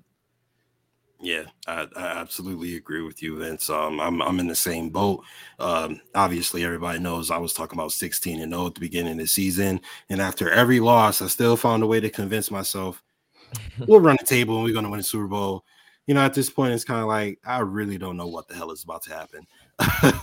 yeah, 1.20 1.44
I, 1.68 1.88
I, 1.96 2.06
absolutely 2.20 2.76
agree 2.76 3.02
with 3.02 3.24
you, 3.24 3.40
Vince. 3.40 3.70
Um, 3.70 4.00
I'm 4.00 4.22
I'm 4.22 4.40
in 4.40 4.48
the 4.48 4.56
same 4.56 4.90
boat. 4.90 5.24
Um, 5.60 6.02
obviously, 6.14 6.64
everybody 6.64 7.00
knows 7.00 7.32
I 7.32 7.38
was 7.38 7.54
talking 7.54 7.78
about 7.78 7.92
16 7.92 8.42
and 8.42 8.52
0 8.52 8.68
at 8.68 8.76
the 8.76 8.80
beginning 8.80 9.14
of 9.14 9.20
the 9.20 9.28
season, 9.28 9.82
and 10.10 10.22
after 10.22 10.50
every 10.50 10.80
loss, 10.80 11.22
I 11.22 11.28
still 11.28 11.58
found 11.58 11.84
a 11.84 11.88
way 11.88 12.00
to 12.00 12.10
convince 12.10 12.52
myself 12.52 13.04
we'll 13.88 14.00
run 14.00 14.18
the 14.20 14.26
table 14.26 14.56
and 14.56 14.64
we're 14.64 14.74
going 14.74 14.86
to 14.86 14.92
win 14.92 15.00
the 15.00 15.04
Super 15.04 15.28
Bowl. 15.28 15.64
You 16.06 16.14
know, 16.14 16.22
at 16.22 16.34
this 16.34 16.50
point, 16.50 16.74
it's 16.74 16.84
kind 16.84 17.02
of 17.02 17.08
like 17.08 17.40
I 17.46 17.60
really 17.60 17.98
don't 17.98 18.18
know 18.18 18.28
what 18.28 18.48
the 18.48 18.56
hell 18.56 18.72
is 18.72 18.84
about 18.84 19.04
to 19.04 19.14
happen. 19.14 19.48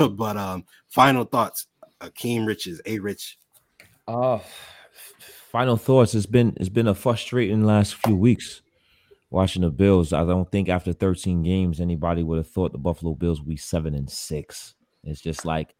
but 0.16 0.37
um, 0.37 0.65
final 0.89 1.25
thoughts, 1.25 1.66
Akeem 2.01 2.47
Riches, 2.47 2.81
a 2.87 2.99
Rich. 2.99 3.39
Uh 4.07 4.39
final 5.51 5.77
thoughts. 5.77 6.15
It's 6.15 6.27
been 6.27 6.57
it's 6.59 6.69
been 6.69 6.89
a 6.89 6.95
frustrating 6.95 7.65
last 7.65 7.95
few 7.95 8.16
weeks 8.16 8.62
watching 9.35 9.62
the 9.62 9.70
Bills, 9.70 10.12
I 10.12 10.24
don't 10.24 10.51
think 10.51 10.69
after 10.69 10.93
13 10.93 11.43
games 11.43 11.81
anybody 11.81 12.23
would 12.23 12.39
have 12.39 12.48
thought 12.48 12.73
the 12.73 12.78
Buffalo 12.78 13.15
Bills 13.15 13.40
would 13.40 13.48
be 13.48 13.56
seven 13.56 13.94
and 13.94 14.09
six. 14.09 14.74
It's 15.02 15.20
just 15.20 15.44
like 15.44 15.74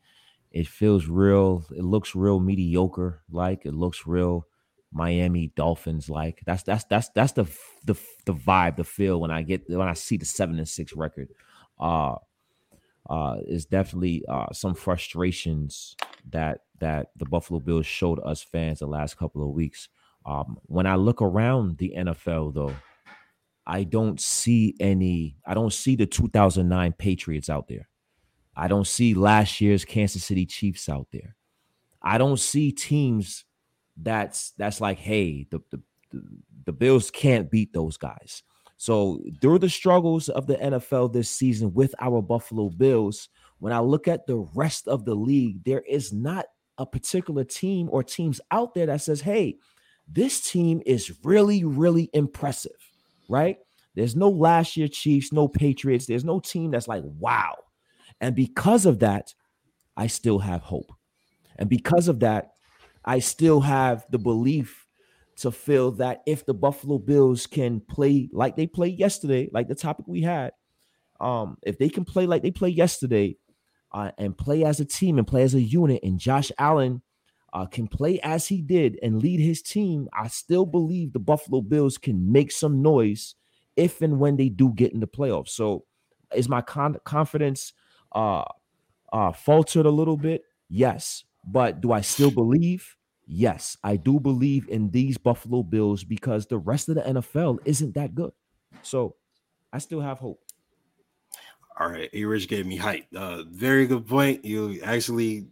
it 0.51 0.67
feels 0.67 1.07
real. 1.07 1.65
It 1.71 1.85
looks 1.85 2.15
real 2.15 2.41
mediocre. 2.41 3.23
Like 3.31 3.65
it 3.65 3.73
looks 3.73 4.07
real 4.07 4.47
Miami 4.93 5.53
Dolphins. 5.55 6.11
Like 6.11 6.43
that's 6.45 6.65
that's 6.65 6.85
that's 6.85 7.09
that's 7.11 7.33
the 7.33 7.45
the 7.85 7.95
the 8.27 8.35
vibe, 8.35 8.77
the 8.77 8.85
feel 8.85 9.21
when 9.21 9.31
I 9.31 9.43
get 9.43 9.63
when 9.69 9.89
I 9.89 9.95
see 9.95 10.17
the 10.17 10.27
seven 10.27 10.59
and 10.59 10.69
six 10.69 10.93
record. 10.93 11.29
Uh 11.79 12.17
uh 13.09 13.37
is 13.47 13.67
definitely 13.67 14.25
uh 14.29 14.53
some 14.53 14.75
frustrations 14.75 15.97
that 16.31 16.63
that 16.81 17.13
the 17.17 17.25
Buffalo 17.25 17.61
Bills 17.61 17.87
showed 17.87 18.19
us 18.21 18.43
fans 18.43 18.81
the 18.81 18.87
last 18.87 19.17
couple 19.17 19.43
of 19.43 19.55
weeks. 19.55 19.89
Um, 20.27 20.59
when 20.67 20.87
I 20.87 20.97
look 20.97 21.23
around 21.23 21.79
the 21.79 21.93
NFL, 21.97 22.55
though, 22.55 22.75
I 23.67 23.85
don't 23.85 24.21
see 24.21 24.75
any, 24.79 25.37
I 25.47 25.55
don't 25.55 25.73
see 25.73 25.97
the 25.97 26.07
2009 26.07 26.93
Patriots 26.93 27.49
out 27.49 27.69
there. 27.69 27.89
I 28.57 28.69
don't 28.69 28.87
see 28.87 29.15
last 29.15 29.61
year's 29.61 29.85
Kansas 29.85 30.25
City 30.25 30.47
Chiefs 30.47 30.89
out 30.89 31.09
there. 31.13 31.35
I 32.03 32.19
don't 32.19 32.39
see 32.39 32.71
teams 32.71 33.45
that's 33.97 34.51
that's 34.59 34.81
like, 34.81 34.99
hey, 34.99 35.47
the 35.51 35.61
the, 35.71 35.81
the, 36.65 36.73
Bills 36.73 37.11
can't 37.11 37.51
beat 37.51 37.73
those 37.73 37.97
guys. 37.97 38.43
So 38.77 39.21
through 39.41 39.61
the 39.61 39.69
struggles 39.71 40.29
of 40.29 40.47
the 40.47 40.57
NFL 40.57 41.13
this 41.13 41.31
season 41.31 41.73
with 41.73 41.95
our 42.01 42.21
Buffalo 42.21 42.69
Bills, 42.69 43.29
when 43.59 43.73
I 43.73 43.81
look 43.81 44.09
at 44.09 44.27
the 44.27 44.47
rest 44.55 44.89
of 44.89 45.05
the 45.05 45.15
league, 45.15 45.65
there 45.65 45.83
is 45.89 46.13
not 46.13 46.47
a 46.77 46.85
particular 46.85 47.45
team 47.45 47.89
or 47.91 48.03
teams 48.03 48.41
out 48.51 48.75
there 48.75 48.87
that 48.87 49.01
says, 49.01 49.21
hey, 49.21 49.57
this 50.07 50.41
team 50.41 50.83
is 50.85 51.13
really, 51.25 51.65
really 51.65 52.11
impressive 52.13 52.73
right? 53.29 53.59
There's 53.95 54.17
no 54.17 54.29
last 54.29 54.77
year 54.77 54.89
Chiefs, 54.89 55.33
no 55.33 55.49
Patriots. 55.49 56.07
There's 56.07 56.25
no 56.25 56.41
team 56.41 56.71
that's 56.71 56.89
like, 56.89 57.03
wow. 57.05 57.55
And 58.21 58.35
because 58.35 58.87
of 58.87 59.01
that, 59.01 59.35
I 59.97 60.09
still 60.09 60.41
have 60.41 60.63
hope. 60.63 60.93
And 61.57 61.69
because 61.69 62.09
of 62.09 62.21
that, 62.21 62.53
I 63.05 63.21
still 63.21 63.61
have 63.61 64.07
the 64.11 64.19
belief 64.19 64.87
to 65.37 65.51
feel 65.51 65.93
that 65.93 66.23
if 66.27 66.47
the 66.47 66.55
Buffalo 66.55 66.99
Bills 66.99 67.47
can 67.47 67.81
play 67.81 68.29
like 68.33 68.57
they 68.57 68.67
played 68.67 68.99
yesterday, 68.99 69.49
like 69.53 69.69
the 69.69 69.75
topic 69.75 70.07
we 70.09 70.23
had, 70.23 70.53
um, 71.21 71.59
if 71.63 71.79
they 71.79 71.89
can 71.89 72.05
play 72.05 72.27
like 72.27 72.43
they 72.43 72.51
played 72.51 72.77
yesterday, 72.77 73.37
uh, 73.93 74.11
and 74.19 74.37
play 74.37 74.65
as 74.65 74.81
a 74.81 74.85
team 74.85 75.19
and 75.19 75.27
play 75.27 75.43
as 75.43 75.55
a 75.55 75.61
unit, 75.61 76.03
and 76.03 76.19
Josh 76.19 76.51
Allen 76.59 77.03
uh, 77.55 77.67
can 77.67 77.87
play 77.87 78.19
as 78.21 78.49
he 78.49 78.61
did 78.61 78.99
and 79.01 79.23
lead 79.23 79.39
his 79.39 79.63
team, 79.63 80.09
I 80.13 80.27
still 80.27 80.67
believe 80.67 81.13
the 81.13 81.21
Buffalo 81.21 81.61
Bills 81.61 81.97
can 81.97 82.33
make 82.33 82.51
some 82.51 82.83
noise 82.83 83.37
if 83.77 84.03
and 84.03 84.19
when 84.19 84.37
they 84.37 84.49
do 84.49 84.73
get 84.75 84.93
in 84.93 85.01
the 85.01 85.07
playoffs. 85.07 85.51
So, 85.51 85.85
is 86.35 86.49
my 86.49 86.61
con- 86.61 86.99
confidence 87.05 87.73
uh, 88.13 88.45
uh, 89.13 89.33
faltered 89.33 89.87
a 89.87 89.91
little 89.91 90.17
bit? 90.17 90.43
Yes. 90.69 91.25
But 91.47 91.81
do 91.81 91.93
I 91.93 92.01
still 92.01 92.31
believe? 92.31 92.97
Yes, 93.27 93.77
I 93.85 93.97
do 93.97 94.19
believe 94.19 94.69
in 94.69 94.91
these 94.91 95.17
Buffalo 95.17 95.63
Bills 95.63 96.03
because 96.03 96.47
the 96.47 96.59
rest 96.59 96.89
of 96.89 96.97
the 96.97 97.03
NFL 97.03 97.59
isn't 97.65 97.95
that 97.95 98.15
good. 98.15 98.33
So, 98.83 99.15
I 99.73 99.79
still 99.79 100.01
have 100.01 100.19
hope. 100.19 100.41
All 101.79 101.89
right, 101.89 102.11
A 102.13 102.25
Rich 102.25 102.49
gave 102.49 102.67
me 102.67 102.77
hype. 102.77 103.07
Uh, 103.15 103.43
very 103.49 103.87
good 103.87 104.07
point. 104.07 104.45
You 104.45 104.81
actually 104.83 105.47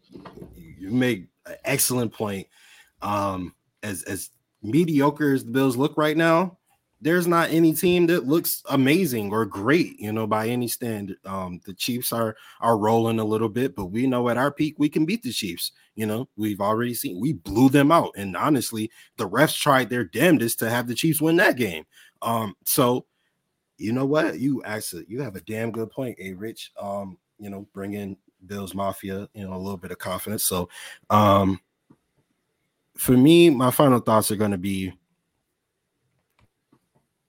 you 0.82 0.90
make 0.90 1.28
an 1.46 1.54
excellent 1.64 2.12
point. 2.12 2.48
Um, 3.02 3.54
as 3.82 4.02
as 4.04 4.30
mediocre 4.62 5.32
as 5.32 5.44
the 5.44 5.50
Bills 5.50 5.76
look 5.76 5.96
right 5.96 6.16
now, 6.16 6.58
there's 7.00 7.26
not 7.26 7.50
any 7.50 7.72
team 7.72 8.06
that 8.06 8.26
looks 8.26 8.62
amazing 8.68 9.32
or 9.32 9.44
great, 9.44 9.98
you 9.98 10.12
know, 10.12 10.26
by 10.26 10.48
any 10.48 10.68
standard. 10.68 11.18
Um, 11.24 11.60
the 11.64 11.74
Chiefs 11.74 12.12
are 12.12 12.36
are 12.60 12.76
rolling 12.76 13.20
a 13.20 13.24
little 13.24 13.48
bit, 13.48 13.76
but 13.76 13.86
we 13.86 14.06
know 14.06 14.28
at 14.28 14.36
our 14.36 14.52
peak 14.52 14.74
we 14.78 14.88
can 14.88 15.04
beat 15.04 15.22
the 15.22 15.32
Chiefs. 15.32 15.72
You 15.94 16.06
know, 16.06 16.28
we've 16.36 16.60
already 16.60 16.94
seen 16.94 17.20
we 17.20 17.32
blew 17.32 17.68
them 17.68 17.92
out, 17.92 18.10
and 18.16 18.36
honestly, 18.36 18.90
the 19.16 19.28
refs 19.28 19.58
tried 19.58 19.88
their 19.88 20.04
damnedest 20.04 20.58
to 20.60 20.70
have 20.70 20.88
the 20.88 20.94
Chiefs 20.94 21.20
win 21.20 21.36
that 21.36 21.56
game. 21.56 21.84
Um, 22.22 22.54
so 22.64 23.06
you 23.78 23.92
know 23.92 24.06
what? 24.06 24.38
You 24.40 24.62
actually 24.64 25.04
you 25.08 25.22
have 25.22 25.36
a 25.36 25.40
damn 25.42 25.70
good 25.70 25.90
point, 25.90 26.18
A 26.20 26.32
Rich. 26.32 26.72
Um, 26.80 27.18
you 27.38 27.50
know, 27.50 27.66
bring 27.72 27.94
in 27.94 28.16
Bills 28.46 28.74
Mafia, 28.74 29.28
you 29.34 29.44
know, 29.44 29.54
a 29.54 29.58
little 29.58 29.76
bit 29.76 29.90
of 29.90 29.98
confidence. 29.98 30.44
So, 30.44 30.68
um, 31.10 31.60
for 32.96 33.12
me, 33.12 33.50
my 33.50 33.70
final 33.70 34.00
thoughts 34.00 34.30
are 34.30 34.36
going 34.36 34.50
to 34.50 34.58
be 34.58 34.92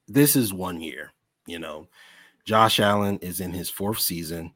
this 0.07 0.35
is 0.35 0.53
one 0.53 0.81
year, 0.81 1.11
you 1.45 1.60
know. 1.60 1.88
Josh 2.45 2.80
Allen 2.80 3.19
is 3.19 3.40
in 3.40 3.52
his 3.52 3.69
fourth 3.69 3.99
season. 3.99 4.53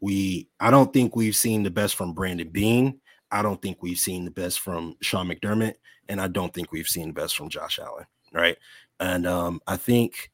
We, 0.00 0.48
I 0.60 0.70
don't 0.70 0.92
think 0.92 1.16
we've 1.16 1.34
seen 1.34 1.62
the 1.62 1.70
best 1.70 1.96
from 1.96 2.12
Brandon 2.12 2.48
Beane. 2.48 3.00
I 3.30 3.42
don't 3.42 3.60
think 3.60 3.82
we've 3.82 3.98
seen 3.98 4.24
the 4.24 4.30
best 4.30 4.60
from 4.60 4.96
Sean 5.00 5.28
McDermott, 5.28 5.74
and 6.08 6.20
I 6.20 6.28
don't 6.28 6.52
think 6.52 6.70
we've 6.70 6.86
seen 6.86 7.08
the 7.08 7.14
best 7.14 7.36
from 7.36 7.48
Josh 7.48 7.78
Allen. 7.78 8.06
Right, 8.32 8.58
and 9.00 9.26
um, 9.26 9.60
I 9.66 9.76
think 9.76 10.30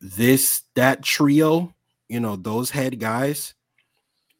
this 0.00 0.62
that 0.74 1.02
trio, 1.02 1.74
you 2.08 2.20
know, 2.20 2.36
those 2.36 2.70
head 2.70 2.98
guys, 2.98 3.54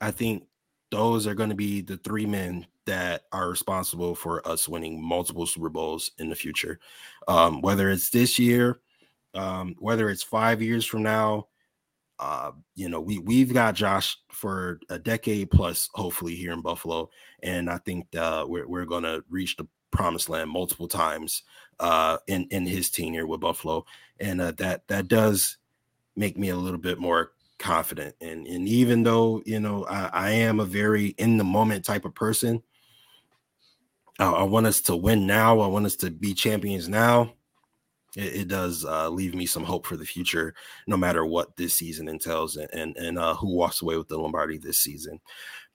I 0.01 0.11
think 0.11 0.45
those 0.91 1.27
are 1.27 1.35
going 1.35 1.51
to 1.51 1.55
be 1.55 1.81
the 1.81 1.97
three 1.99 2.27
men 2.27 2.67
that 2.87 3.25
are 3.33 3.51
responsible 3.51 4.15
for 4.15 4.47
us 4.49 4.69
winning 4.69 5.03
multiple 5.03 5.47
Super 5.47 5.69
Bowls 5.69 6.13
in 6.19 6.31
the 6.31 6.35
future. 6.35 6.79
Um, 7.27 7.61
whether 7.61 7.91
it's 7.91 8.11
this 8.11 8.39
year, 8.39 8.81
um, 9.35 9.77
whether 9.79 10.09
it's 10.09 10.23
five 10.23 10.63
years 10.63 10.87
from 10.87 11.03
now, 11.03 11.49
uh, 12.19 12.51
you 12.75 12.89
know, 12.89 13.01
we 13.01 13.19
we've 13.19 13.53
got 13.53 13.75
Josh 13.75 14.17
for 14.33 14.81
a 14.89 14.99
decade 14.99 15.51
plus, 15.51 15.89
hopefully 15.95 16.35
here 16.35 16.53
in 16.53 16.63
Buffalo, 16.63 17.11
and 17.43 17.71
I 17.71 17.79
think 17.79 18.09
uh, 18.17 18.45
we're 18.49 18.67
we're 18.67 18.87
going 18.87 19.05
to 19.05 19.23
reach 19.31 19.57
the 19.57 19.69
promised 19.91 20.29
land 20.29 20.51
multiple 20.51 20.89
times 20.89 21.43
uh, 21.79 22.19
in 22.27 22.49
in 22.51 22.67
his 22.67 22.91
tenure 22.91 23.27
with 23.27 23.41
Buffalo, 23.41 23.85
and 24.19 24.41
uh, 24.41 24.53
that 24.53 24.89
that 24.89 25.07
does 25.07 25.59
make 26.17 26.37
me 26.37 26.49
a 26.49 26.57
little 26.57 26.81
bit 26.81 26.99
more 26.99 27.33
confident. 27.59 28.15
And 28.21 28.47
and 28.47 28.69
even 28.69 29.03
though 29.03 29.43
you 29.45 29.61
know 29.61 29.85
I, 29.87 30.11
I 30.13 30.31
am 30.31 30.61
a 30.61 30.65
very 30.65 31.09
in 31.19 31.37
the 31.37 31.45
moment 31.45 31.85
type 31.85 32.05
of 32.05 32.15
person, 32.15 32.63
I, 34.19 34.31
I 34.31 34.43
want 34.45 34.67
us 34.67 34.81
to 34.83 34.97
win 34.97 35.27
now. 35.27 35.61
I 35.61 35.67
want 35.67 35.87
us 35.87 35.97
to 35.97 36.11
be 36.11 36.35
champions 36.35 36.89
now. 36.89 37.35
It, 38.17 38.35
it 38.37 38.49
does 38.49 38.85
uh, 38.85 39.09
leave 39.11 39.35
me 39.35 39.47
some 39.47 39.65
hope 39.65 39.87
for 39.87 39.97
the 39.97 40.07
future, 40.07 40.55
no 40.87 40.97
matter 40.97 41.27
what 41.27 41.57
this 41.57 41.75
season 41.75 42.09
entails 42.09 42.57
and 42.57 42.69
and, 42.73 42.97
and 42.97 43.19
uh, 43.19 43.35
who 43.35 43.55
walks 43.55 43.83
away 43.83 43.97
with 43.97 44.09
the 44.09 44.19
Lombardi 44.19 44.59
this 44.59 44.79
season. 44.79 45.21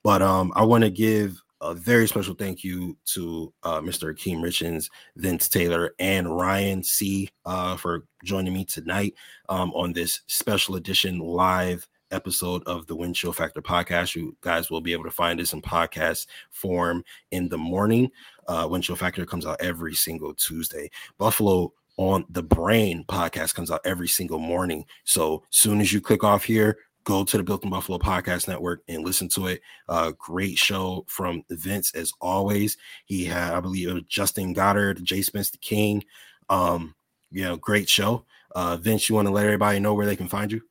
But 0.02 0.22
um, 0.22 0.52
I 0.54 0.64
want 0.64 0.84
to 0.84 0.90
give 0.90 1.42
a 1.64 1.74
very 1.74 2.06
special 2.06 2.34
thank 2.34 2.62
you 2.62 2.96
to 3.06 3.52
uh, 3.62 3.80
Mr. 3.80 4.14
Akeem 4.14 4.40
Richens, 4.40 4.90
Vince 5.16 5.48
Taylor, 5.48 5.94
and 5.98 6.36
Ryan 6.36 6.82
C. 6.82 7.30
Uh, 7.46 7.76
for 7.76 8.04
joining 8.22 8.52
me 8.52 8.66
tonight 8.66 9.14
um, 9.48 9.72
on 9.72 9.92
this 9.94 10.20
special 10.26 10.76
edition 10.76 11.18
live 11.18 11.88
episode 12.10 12.62
of 12.66 12.86
the 12.86 12.94
Win 12.94 13.14
Chill 13.14 13.32
Factor 13.32 13.62
podcast. 13.62 14.14
You 14.14 14.36
guys 14.42 14.70
will 14.70 14.82
be 14.82 14.92
able 14.92 15.04
to 15.04 15.10
find 15.10 15.40
this 15.40 15.54
in 15.54 15.62
podcast 15.62 16.26
form 16.50 17.02
in 17.30 17.48
the 17.48 17.58
morning. 17.58 18.10
Uh, 18.46 18.68
Win 18.70 18.82
Chill 18.82 18.94
Factor 18.94 19.24
comes 19.24 19.46
out 19.46 19.60
every 19.60 19.94
single 19.94 20.34
Tuesday. 20.34 20.90
Buffalo 21.16 21.72
on 21.96 22.26
the 22.28 22.42
Brain 22.42 23.04
podcast 23.08 23.54
comes 23.54 23.70
out 23.70 23.80
every 23.86 24.08
single 24.08 24.38
morning. 24.38 24.84
So 25.04 25.44
soon 25.48 25.80
as 25.80 25.94
you 25.94 26.02
click 26.02 26.24
off 26.24 26.44
here, 26.44 26.76
go 27.04 27.24
to 27.24 27.36
the 27.36 27.42
Built 27.42 27.64
in 27.64 27.70
Buffalo 27.70 27.98
Podcast 27.98 28.48
Network 28.48 28.82
and 28.88 29.04
listen 29.04 29.28
to 29.30 29.46
it. 29.48 29.60
Uh, 29.88 30.12
great 30.18 30.58
show 30.58 31.04
from 31.06 31.44
Vince 31.50 31.94
as 31.94 32.12
always. 32.20 32.76
He 33.04 33.24
had, 33.24 33.54
I 33.54 33.60
believe, 33.60 33.88
it 33.88 33.94
was 33.94 34.02
Justin 34.08 34.52
Goddard, 34.52 35.04
Jay 35.04 35.22
Spence 35.22 35.50
the 35.50 35.58
King. 35.58 36.02
Um, 36.48 36.94
you 37.30 37.44
know, 37.44 37.56
great 37.56 37.88
show. 37.88 38.24
Uh, 38.54 38.76
Vince, 38.76 39.08
you 39.08 39.14
want 39.14 39.28
to 39.28 39.32
let 39.32 39.44
everybody 39.44 39.80
know 39.80 39.94
where 39.94 40.06
they 40.06 40.16
can 40.16 40.28
find 40.28 40.50
you? 40.50 40.62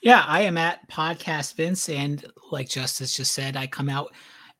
Yeah, 0.00 0.24
I 0.26 0.42
am 0.42 0.56
at 0.56 0.88
Podcast 0.88 1.54
Vince, 1.54 1.88
and 1.88 2.24
like 2.50 2.68
Justice 2.68 3.14
just 3.14 3.34
said, 3.34 3.56
I 3.56 3.66
come 3.66 3.88
out 3.88 4.12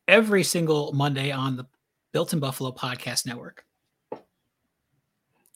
every 0.07 0.43
single 0.43 0.93
Monday 0.93 1.31
on 1.31 1.57
the 1.57 1.67
Built 2.13 2.33
in 2.33 2.41
Buffalo 2.41 2.73
Podcast 2.73 3.27
Network. 3.27 3.65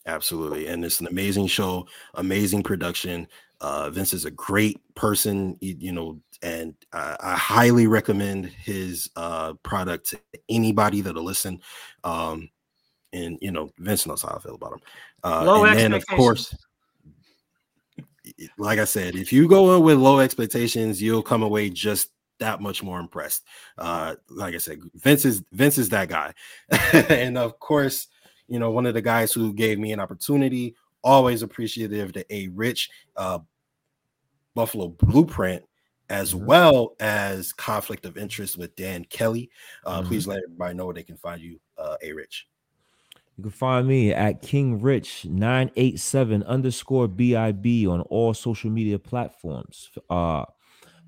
Absolutely. 0.07 0.67
And 0.67 0.85
it's 0.85 1.01
an 1.01 1.07
amazing 1.07 1.47
show, 1.47 1.87
amazing 2.15 2.63
production. 2.63 3.29
Uh, 3.63 3.89
Vince 3.91 4.13
is 4.13 4.25
a 4.25 4.31
great 4.31 4.81
person, 4.97 5.57
you, 5.61 5.77
you 5.79 5.93
know, 5.93 6.19
and 6.43 6.75
I, 6.93 7.17
I 7.21 7.35
highly 7.37 7.87
recommend 7.87 8.47
his 8.47 9.09
uh, 9.15 9.53
product 9.63 10.11
to 10.11 10.21
anybody 10.49 11.01
that'll 11.01 11.23
listen. 11.23 11.61
Um, 12.03 12.51
and 13.13 13.39
you 13.41 13.53
know, 13.53 13.71
Vince 13.79 14.05
knows 14.05 14.23
how 14.23 14.35
I 14.35 14.41
feel 14.41 14.57
about 14.57 14.73
him. 14.73 14.81
Uh, 15.23 15.45
Low 15.45 15.65
and 15.65 15.79
then, 15.79 15.93
of 15.93 16.05
course, 16.09 16.57
like 18.59 18.81
I 18.81 18.85
said, 18.85 19.15
if 19.15 19.33
you 19.33 19.47
go 19.47 19.77
in 19.77 19.85
with 19.85 19.97
low 19.97 20.19
expectations, 20.19 21.01
you'll 21.01 21.23
come 21.23 21.45
away 21.45 21.71
just 21.71 22.11
that 22.41 22.61
much 22.61 22.83
more 22.83 22.99
impressed. 22.99 23.45
Uh, 23.79 24.17
like 24.29 24.57
I 24.57 24.59
said, 24.59 24.81
Vince 24.95 25.25
is 25.25 25.45
Vince 25.53 25.79
is 25.79 25.89
that 25.91 26.09
guy, 26.09 26.35
and 26.93 27.39
of 27.39 27.61
course, 27.61 28.09
you 28.49 28.59
know, 28.59 28.73
one 28.73 28.87
of 28.87 28.95
the 28.95 29.03
guys 29.03 29.33
who 29.33 29.53
gave 29.53 29.79
me 29.79 29.93
an 29.93 30.01
opportunity. 30.01 30.75
Always 31.05 31.43
appreciative 31.43 32.13
to 32.13 32.25
a 32.33 32.47
rich 32.49 32.89
uh, 33.17 33.41
Buffalo 34.55 34.89
Blueprint, 34.89 35.65
as 36.11 36.35
Mhm. 36.35 36.45
well 36.47 36.95
as 37.01 37.53
conflict 37.53 38.05
of 38.05 38.17
interest 38.19 38.59
with 38.59 38.75
Dan 38.77 39.05
Kelly. 39.07 39.51
Uh, 39.85 40.03
Mhm. 40.03 40.07
Please 40.07 40.27
let 40.27 40.43
everybody 40.45 40.75
know 40.75 40.87
where 40.87 40.95
they 40.95 41.03
can 41.03 41.17
find 41.17 41.41
you, 41.41 41.61
uh, 41.79 41.97
a 42.03 42.13
rich. 42.13 42.49
You 43.39 43.45
can 43.45 43.51
find 43.51 43.89
me 43.89 44.13
at 44.13 44.43
King 44.43 44.81
Rich 44.81 45.25
987 45.25 46.43
underscore 46.43 47.09
BIB 47.09 47.87
on 47.87 48.03
all 48.03 48.35
social 48.35 48.71
media 48.71 48.99
platforms. 48.99 49.91
Uh 50.11 50.45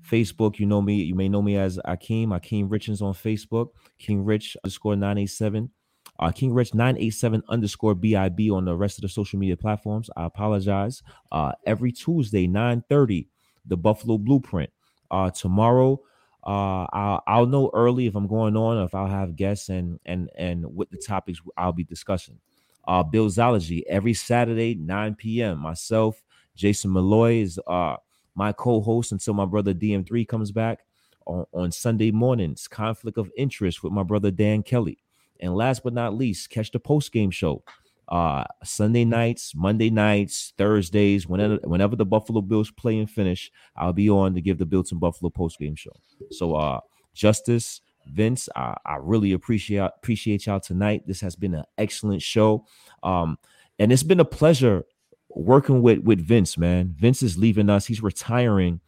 Facebook, 0.03 0.59
you 0.59 0.67
know 0.67 0.83
me, 0.83 1.01
you 1.01 1.15
may 1.15 1.27
know 1.27 1.41
me 1.41 1.55
as 1.55 1.79
Akeem, 1.85 2.27
Akeem 2.27 2.69
Richens 2.69 3.01
on 3.01 3.13
Facebook, 3.15 3.69
King 3.97 4.23
Rich 4.23 4.55
underscore 4.63 4.95
987. 4.95 5.71
Uh, 6.19 6.31
King 6.31 6.53
Rich 6.53 6.75
987 6.75 7.41
underscore 7.49 7.95
BIB 7.95 8.51
on 8.51 8.65
the 8.65 8.75
rest 8.75 8.99
of 8.99 9.01
the 9.01 9.09
social 9.09 9.39
media 9.39 9.57
platforms. 9.57 10.09
I 10.15 10.25
apologize. 10.25 11.01
Uh, 11.31 11.53
every 11.65 11.91
Tuesday, 11.91 12.45
9:30, 12.47 13.27
the 13.67 13.77
Buffalo 13.77 14.17
Blueprint. 14.17 14.69
Uh, 15.11 15.29
tomorrow, 15.29 16.01
uh, 16.45 16.85
I'll, 16.91 17.23
I'll 17.27 17.45
know 17.45 17.71
early 17.73 18.07
if 18.07 18.15
I'm 18.15 18.27
going 18.27 18.55
on, 18.55 18.77
or 18.77 18.85
if 18.85 18.95
I'll 18.95 19.07
have 19.07 19.35
guests 19.35 19.69
and 19.69 19.99
and 20.05 20.29
and 20.37 20.65
what 20.65 20.89
the 20.91 20.97
topics 20.97 21.39
I'll 21.57 21.73
be 21.73 21.83
discussing. 21.83 22.39
Uh, 22.87 23.03
Billsology 23.03 23.81
every 23.87 24.13
Saturday, 24.13 24.75
9 24.75 25.15
p.m. 25.15 25.59
Myself, 25.59 26.21
Jason 26.55 26.93
Malloy 26.93 27.41
is 27.41 27.59
uh 27.67 27.95
my 28.35 28.51
co-host 28.51 29.11
until 29.11 29.33
my 29.33 29.45
brother 29.45 29.73
DM3 29.73 30.27
comes 30.27 30.51
back 30.51 30.79
on, 31.25 31.45
on 31.53 31.71
Sunday 31.71 32.11
mornings. 32.11 32.67
Conflict 32.67 33.17
of 33.17 33.31
interest 33.37 33.81
with 33.81 33.93
my 33.93 34.03
brother 34.03 34.29
Dan 34.29 34.61
Kelly. 34.61 34.99
And 35.39 35.55
last 35.55 35.83
but 35.83 35.93
not 35.93 36.15
least, 36.15 36.49
catch 36.49 36.71
the 36.71 36.79
post 36.79 37.11
game 37.11 37.31
show. 37.31 37.63
Uh 38.07 38.43
Sunday 38.63 39.05
nights, 39.05 39.53
Monday 39.55 39.89
nights, 39.89 40.53
Thursdays, 40.57 41.27
whenever 41.27 41.59
whenever 41.63 41.95
the 41.95 42.05
Buffalo 42.05 42.41
Bills 42.41 42.71
play 42.71 42.99
and 42.99 43.09
finish, 43.09 43.51
I'll 43.75 43.93
be 43.93 44.09
on 44.09 44.35
to 44.35 44.41
give 44.41 44.57
the 44.57 44.65
Bills 44.65 44.91
and 44.91 44.99
Buffalo 45.01 45.29
post 45.29 45.57
game 45.59 45.75
show. 45.75 45.93
So 46.31 46.55
uh 46.55 46.79
Justice, 47.13 47.81
Vince, 48.07 48.49
I, 48.55 48.75
I 48.85 48.97
really 48.99 49.31
appreciate 49.31 49.79
appreciate 49.79 50.45
y'all 50.45 50.59
tonight. 50.59 51.07
This 51.07 51.21
has 51.21 51.35
been 51.35 51.55
an 51.55 51.63
excellent 51.77 52.21
show. 52.21 52.65
Um, 53.03 53.37
and 53.79 53.91
it's 53.91 54.03
been 54.03 54.19
a 54.19 54.25
pleasure 54.25 54.85
working 55.29 55.81
with 55.81 55.99
with 55.99 56.19
Vince, 56.19 56.57
man. 56.57 56.93
Vince 56.97 57.23
is 57.23 57.37
leaving 57.37 57.69
us. 57.69 57.85
He's 57.85 58.03
retiring 58.03 58.81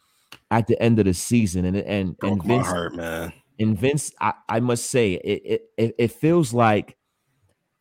at 0.51 0.67
the 0.67 0.81
end 0.81 0.99
of 0.99 1.05
the 1.05 1.13
season. 1.13 1.65
And 1.65 1.77
and 1.77 2.15
and 2.21 2.43
Vince 2.43 2.67
heart, 2.67 2.95
man. 2.95 3.33
and 3.59 3.79
Vince, 3.79 4.11
I, 4.19 4.33
I 4.49 4.59
must 4.59 4.89
say, 4.89 5.13
it 5.13 5.71
it 5.77 5.95
it 5.97 6.11
feels 6.11 6.53
like 6.53 6.96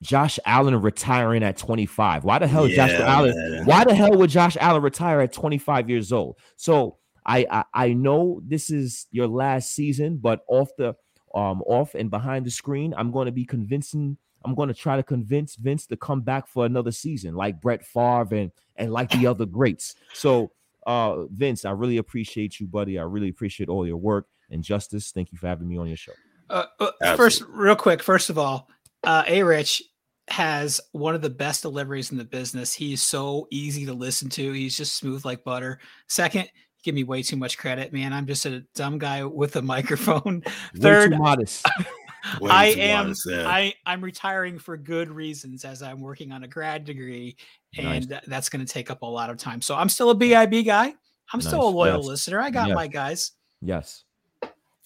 Josh 0.06 0.38
Allen 0.44 0.80
retiring 0.80 1.42
at 1.42 1.56
25. 1.56 2.22
Why 2.22 2.38
the 2.38 2.46
hell, 2.46 2.68
Josh 2.68 2.92
Allen? 2.92 3.64
Why 3.64 3.84
the 3.84 3.94
hell 3.94 4.16
would 4.16 4.30
Josh 4.30 4.56
Allen 4.60 4.80
retire 4.80 5.20
at 5.20 5.32
25 5.32 5.90
years 5.90 6.12
old? 6.12 6.38
So 6.54 6.98
I, 7.26 7.46
I 7.50 7.64
I 7.74 7.92
know 7.92 8.40
this 8.44 8.70
is 8.70 9.06
your 9.10 9.26
last 9.26 9.74
season, 9.74 10.18
but 10.18 10.44
off 10.46 10.70
the 10.78 10.94
um 11.34 11.60
off 11.62 11.94
and 11.94 12.08
behind 12.08 12.46
the 12.46 12.50
screen, 12.50 12.94
I'm 12.96 13.10
going 13.10 13.26
to 13.26 13.32
be 13.32 13.44
convincing. 13.44 14.16
I'm 14.44 14.54
going 14.54 14.68
to 14.68 14.74
try 14.74 14.94
to 14.94 15.02
convince 15.02 15.56
Vince 15.56 15.86
to 15.86 15.96
come 15.96 16.20
back 16.20 16.46
for 16.46 16.66
another 16.66 16.92
season, 16.92 17.34
like 17.34 17.60
Brett 17.60 17.84
Favre 17.84 18.36
and 18.36 18.52
and 18.76 18.92
like 18.92 19.10
the 19.10 19.26
other 19.26 19.44
greats. 19.44 19.96
So 20.14 20.52
uh 20.86 21.24
Vince, 21.26 21.64
I 21.64 21.72
really 21.72 21.96
appreciate 21.96 22.60
you, 22.60 22.68
buddy. 22.68 22.96
I 22.96 23.02
really 23.02 23.28
appreciate 23.28 23.68
all 23.68 23.84
your 23.84 23.96
work 23.96 24.28
and 24.50 24.62
justice. 24.62 25.10
Thank 25.10 25.32
you 25.32 25.38
for 25.38 25.48
having 25.48 25.66
me 25.66 25.76
on 25.76 25.88
your 25.88 25.96
show. 25.96 26.12
Uh, 26.48 26.66
uh, 26.78 27.16
first, 27.16 27.42
real 27.48 27.74
quick, 27.74 28.00
first 28.00 28.30
of 28.30 28.38
all, 28.38 28.68
uh, 29.02 29.24
A 29.26 29.42
Rich 29.42 29.82
has 30.28 30.80
one 30.92 31.14
of 31.14 31.22
the 31.22 31.30
best 31.30 31.62
deliveries 31.62 32.10
in 32.12 32.18
the 32.18 32.24
business. 32.24 32.72
He's 32.74 33.02
so 33.02 33.46
easy 33.50 33.86
to 33.86 33.92
listen 33.94 34.28
to. 34.30 34.52
He's 34.52 34.76
just 34.76 34.96
smooth 34.96 35.24
like 35.24 35.44
butter. 35.44 35.78
Second, 36.08 36.50
give 36.82 36.94
me 36.94 37.04
way 37.04 37.22
too 37.22 37.36
much 37.36 37.58
credit, 37.58 37.92
man. 37.92 38.12
I'm 38.12 38.26
just 38.26 38.44
a 38.46 38.60
dumb 38.74 38.98
guy 38.98 39.24
with 39.24 39.56
a 39.56 39.62
microphone. 39.62 40.40
Way 40.74 40.80
Third, 40.80 41.12
too 41.12 41.18
modest. 41.18 41.66
I 42.42 42.66
am 42.66 43.06
modest, 43.06 43.28
yeah. 43.30 43.46
I 43.48 43.72
I'm 43.86 44.02
retiring 44.02 44.58
for 44.58 44.76
good 44.76 45.08
reasons 45.10 45.64
as 45.64 45.80
I'm 45.80 46.00
working 46.00 46.32
on 46.32 46.42
a 46.42 46.48
grad 46.48 46.84
degree 46.84 47.36
and 47.76 47.86
Nice. 47.86 48.06
tha- 48.06 48.22
that's 48.26 48.48
going 48.48 48.66
to 48.66 48.72
take 48.72 48.90
up 48.90 49.02
a 49.02 49.06
lot 49.06 49.30
of 49.30 49.36
time. 49.36 49.62
So 49.62 49.76
I'm 49.76 49.88
still 49.88 50.10
a 50.10 50.14
BIB 50.14 50.64
guy. 50.66 50.92
I'm 51.32 51.40
still 51.40 51.68
a 51.68 51.70
loyal 51.70 51.98
Yes. 51.98 52.06
listener. 52.06 52.40
I 52.40 52.50
got 52.50 52.68
Yes. 52.68 52.74
my 52.74 52.86
guys. 52.88 53.32
Yes. 53.62 54.02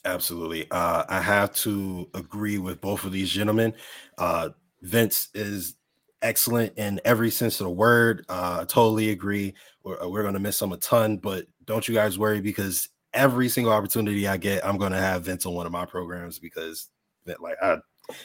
Absolutely. 0.04 0.70
Uh, 0.70 1.04
I 1.08 1.20
have 1.20 1.54
to 1.56 2.08
agree 2.14 2.56
with 2.58 2.80
both 2.80 3.04
of 3.04 3.12
these 3.12 3.30
gentlemen. 3.30 3.74
Uh, 4.16 4.50
Vince 4.82 5.28
is 5.34 5.74
excellent 6.22 6.76
in 6.76 7.00
every 7.04 7.30
sense 7.30 7.60
of 7.60 7.64
the 7.64 7.70
word. 7.70 8.24
Uh, 8.28 8.58
I 8.62 8.64
totally 8.64 9.10
agree. 9.10 9.54
We're, 9.82 10.08
we're 10.08 10.22
going 10.22 10.34
to 10.34 10.40
miss 10.40 10.60
him 10.60 10.72
a 10.72 10.76
ton, 10.76 11.16
but 11.16 11.46
don't 11.64 11.86
you 11.86 11.94
guys 11.94 12.18
worry 12.18 12.40
because 12.40 12.88
every 13.12 13.48
single 13.48 13.72
opportunity 13.72 14.28
I 14.28 14.36
get, 14.36 14.64
I'm 14.64 14.78
going 14.78 14.92
to 14.92 14.98
have 14.98 15.24
Vince 15.24 15.46
on 15.46 15.54
one 15.54 15.66
of 15.66 15.72
my 15.72 15.86
programs 15.86 16.38
because 16.38 16.88
like, 17.26 17.56
I, 17.62 17.78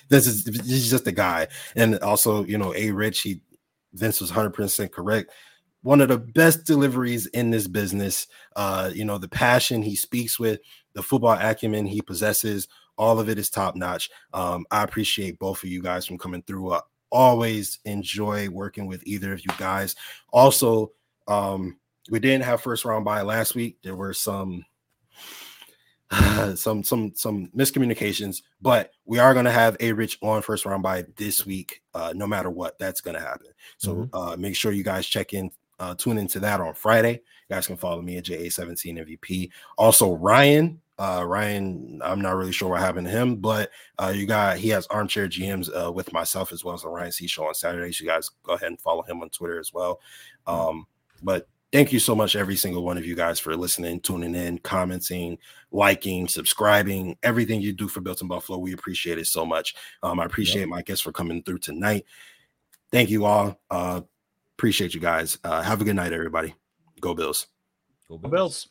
this 0.09 0.27
is 0.27 0.89
just 0.89 1.07
a 1.07 1.11
guy. 1.11 1.47
And 1.75 1.99
also, 1.99 2.43
you 2.45 2.57
know, 2.57 2.73
A 2.75 2.91
Rich, 2.91 3.21
he, 3.21 3.41
Vince 3.93 4.21
was 4.21 4.31
100% 4.31 4.91
correct. 4.91 5.31
One 5.83 6.01
of 6.01 6.09
the 6.09 6.17
best 6.17 6.65
deliveries 6.65 7.27
in 7.27 7.51
this 7.51 7.67
business. 7.67 8.27
Uh, 8.55 8.91
you 8.93 9.05
know, 9.05 9.17
the 9.17 9.27
passion 9.27 9.83
he 9.83 9.95
speaks 9.95 10.39
with, 10.39 10.59
the 10.93 11.03
football 11.03 11.37
acumen 11.39 11.85
he 11.85 12.01
possesses, 12.01 12.67
all 12.97 13.19
of 13.19 13.29
it 13.29 13.37
is 13.37 13.49
top 13.49 13.75
notch. 13.75 14.09
Um, 14.33 14.65
I 14.71 14.83
appreciate 14.83 15.39
both 15.39 15.63
of 15.63 15.69
you 15.69 15.81
guys 15.81 16.05
from 16.05 16.17
coming 16.17 16.41
through. 16.43 16.73
I 16.73 16.81
always 17.11 17.79
enjoy 17.85 18.49
working 18.49 18.87
with 18.87 19.01
either 19.05 19.33
of 19.33 19.39
you 19.39 19.51
guys. 19.57 19.95
Also, 20.33 20.91
um, 21.27 21.77
we 22.09 22.19
didn't 22.19 22.43
have 22.45 22.61
first 22.61 22.85
round 22.85 23.05
bye 23.05 23.21
last 23.21 23.55
week. 23.55 23.77
There 23.83 23.95
were 23.95 24.13
some 24.13 24.65
some 26.55 26.83
some 26.83 27.13
some 27.15 27.47
miscommunications, 27.55 28.43
but 28.61 28.91
we 29.05 29.17
are 29.19 29.33
going 29.33 29.45
to 29.45 29.51
have 29.51 29.75
a 29.79 29.91
rich 29.91 30.17
on 30.21 30.41
first 30.41 30.65
round 30.65 30.83
bye 30.83 31.05
this 31.15 31.45
week, 31.45 31.81
uh, 31.93 32.13
no 32.15 32.27
matter 32.27 32.49
what. 32.49 32.77
That's 32.77 33.01
going 33.01 33.15
to 33.15 33.21
happen. 33.21 33.47
So 33.77 33.95
Mhm. 33.95 34.09
uh, 34.13 34.37
make 34.37 34.55
sure 34.55 34.71
you 34.71 34.83
guys 34.83 35.07
check 35.07 35.33
in 35.33 35.51
Uh, 35.79 35.95
tune 35.95 36.17
into 36.17 36.39
that 36.39 36.61
on 36.61 36.73
Friday. 36.73 37.13
You 37.13 37.55
guys 37.55 37.67
can 37.67 37.77
follow 37.77 38.01
me 38.01 38.17
at 38.17 38.25
JA17 38.25 39.19
MVP. 39.19 39.49
Also, 39.77 40.13
Ryan. 40.13 40.81
Uh, 40.97 41.25
Ryan, 41.27 41.99
I'm 42.01 42.21
not 42.21 42.37
really 42.37 42.53
sure 42.53 42.69
what 42.69 42.79
happened 42.79 43.07
to 43.07 43.11
him, 43.11 43.35
but 43.35 43.69
uh, 43.99 44.13
you 44.15 44.25
got 44.25 44.57
he 44.57 44.69
has 44.69 44.87
armchair 44.87 45.27
GMs 45.27 45.69
uh, 45.69 45.91
with 45.91 46.13
myself 46.13 46.53
as 46.53 46.63
well 46.63 46.73
as 46.73 46.83
the 46.83 46.87
Ryan 46.87 47.11
C 47.11 47.27
show 47.27 47.47
on 47.47 47.53
Saturdays. 47.53 47.99
You 47.99 48.07
guys 48.07 48.29
go 48.43 48.53
ahead 48.53 48.69
and 48.69 48.79
follow 48.79 49.01
him 49.01 49.21
on 49.21 49.29
Twitter 49.29 49.59
as 49.59 49.73
well. 49.73 49.99
Um, 50.47 50.87
but 51.21 51.49
thank 51.73 51.91
you 51.91 51.99
so 51.99 52.15
much, 52.15 52.37
every 52.37 52.55
single 52.55 52.83
one 52.83 52.97
of 52.97 53.05
you 53.05 53.13
guys, 53.13 53.41
for 53.41 53.57
listening, 53.57 53.99
tuning 53.99 54.35
in, 54.35 54.57
commenting, 54.59 55.37
liking, 55.71 56.29
subscribing, 56.29 57.17
everything 57.21 57.59
you 57.59 57.73
do 57.73 57.89
for 57.89 57.99
Built 57.99 58.21
in 58.21 58.29
Buffalo. 58.29 58.57
We 58.57 58.71
appreciate 58.71 59.17
it 59.17 59.27
so 59.27 59.45
much. 59.45 59.75
Um, 60.01 60.21
I 60.21 60.25
appreciate 60.25 60.69
my 60.69 60.81
guests 60.81 61.03
for 61.03 61.11
coming 61.11 61.43
through 61.43 61.57
tonight. 61.59 62.05
Thank 62.93 63.09
you 63.09 63.25
all. 63.25 63.59
Uh, 63.69 64.01
appreciate 64.57 64.93
you 64.93 64.99
guys. 64.99 65.37
Uh, 65.43 65.61
have 65.61 65.81
a 65.81 65.83
good 65.83 65.95
night, 65.95 66.13
everybody. 66.13 66.55
Go 67.01 67.13
Bills. 67.13 67.47
Go 68.09 68.17
Bills. 68.17 68.69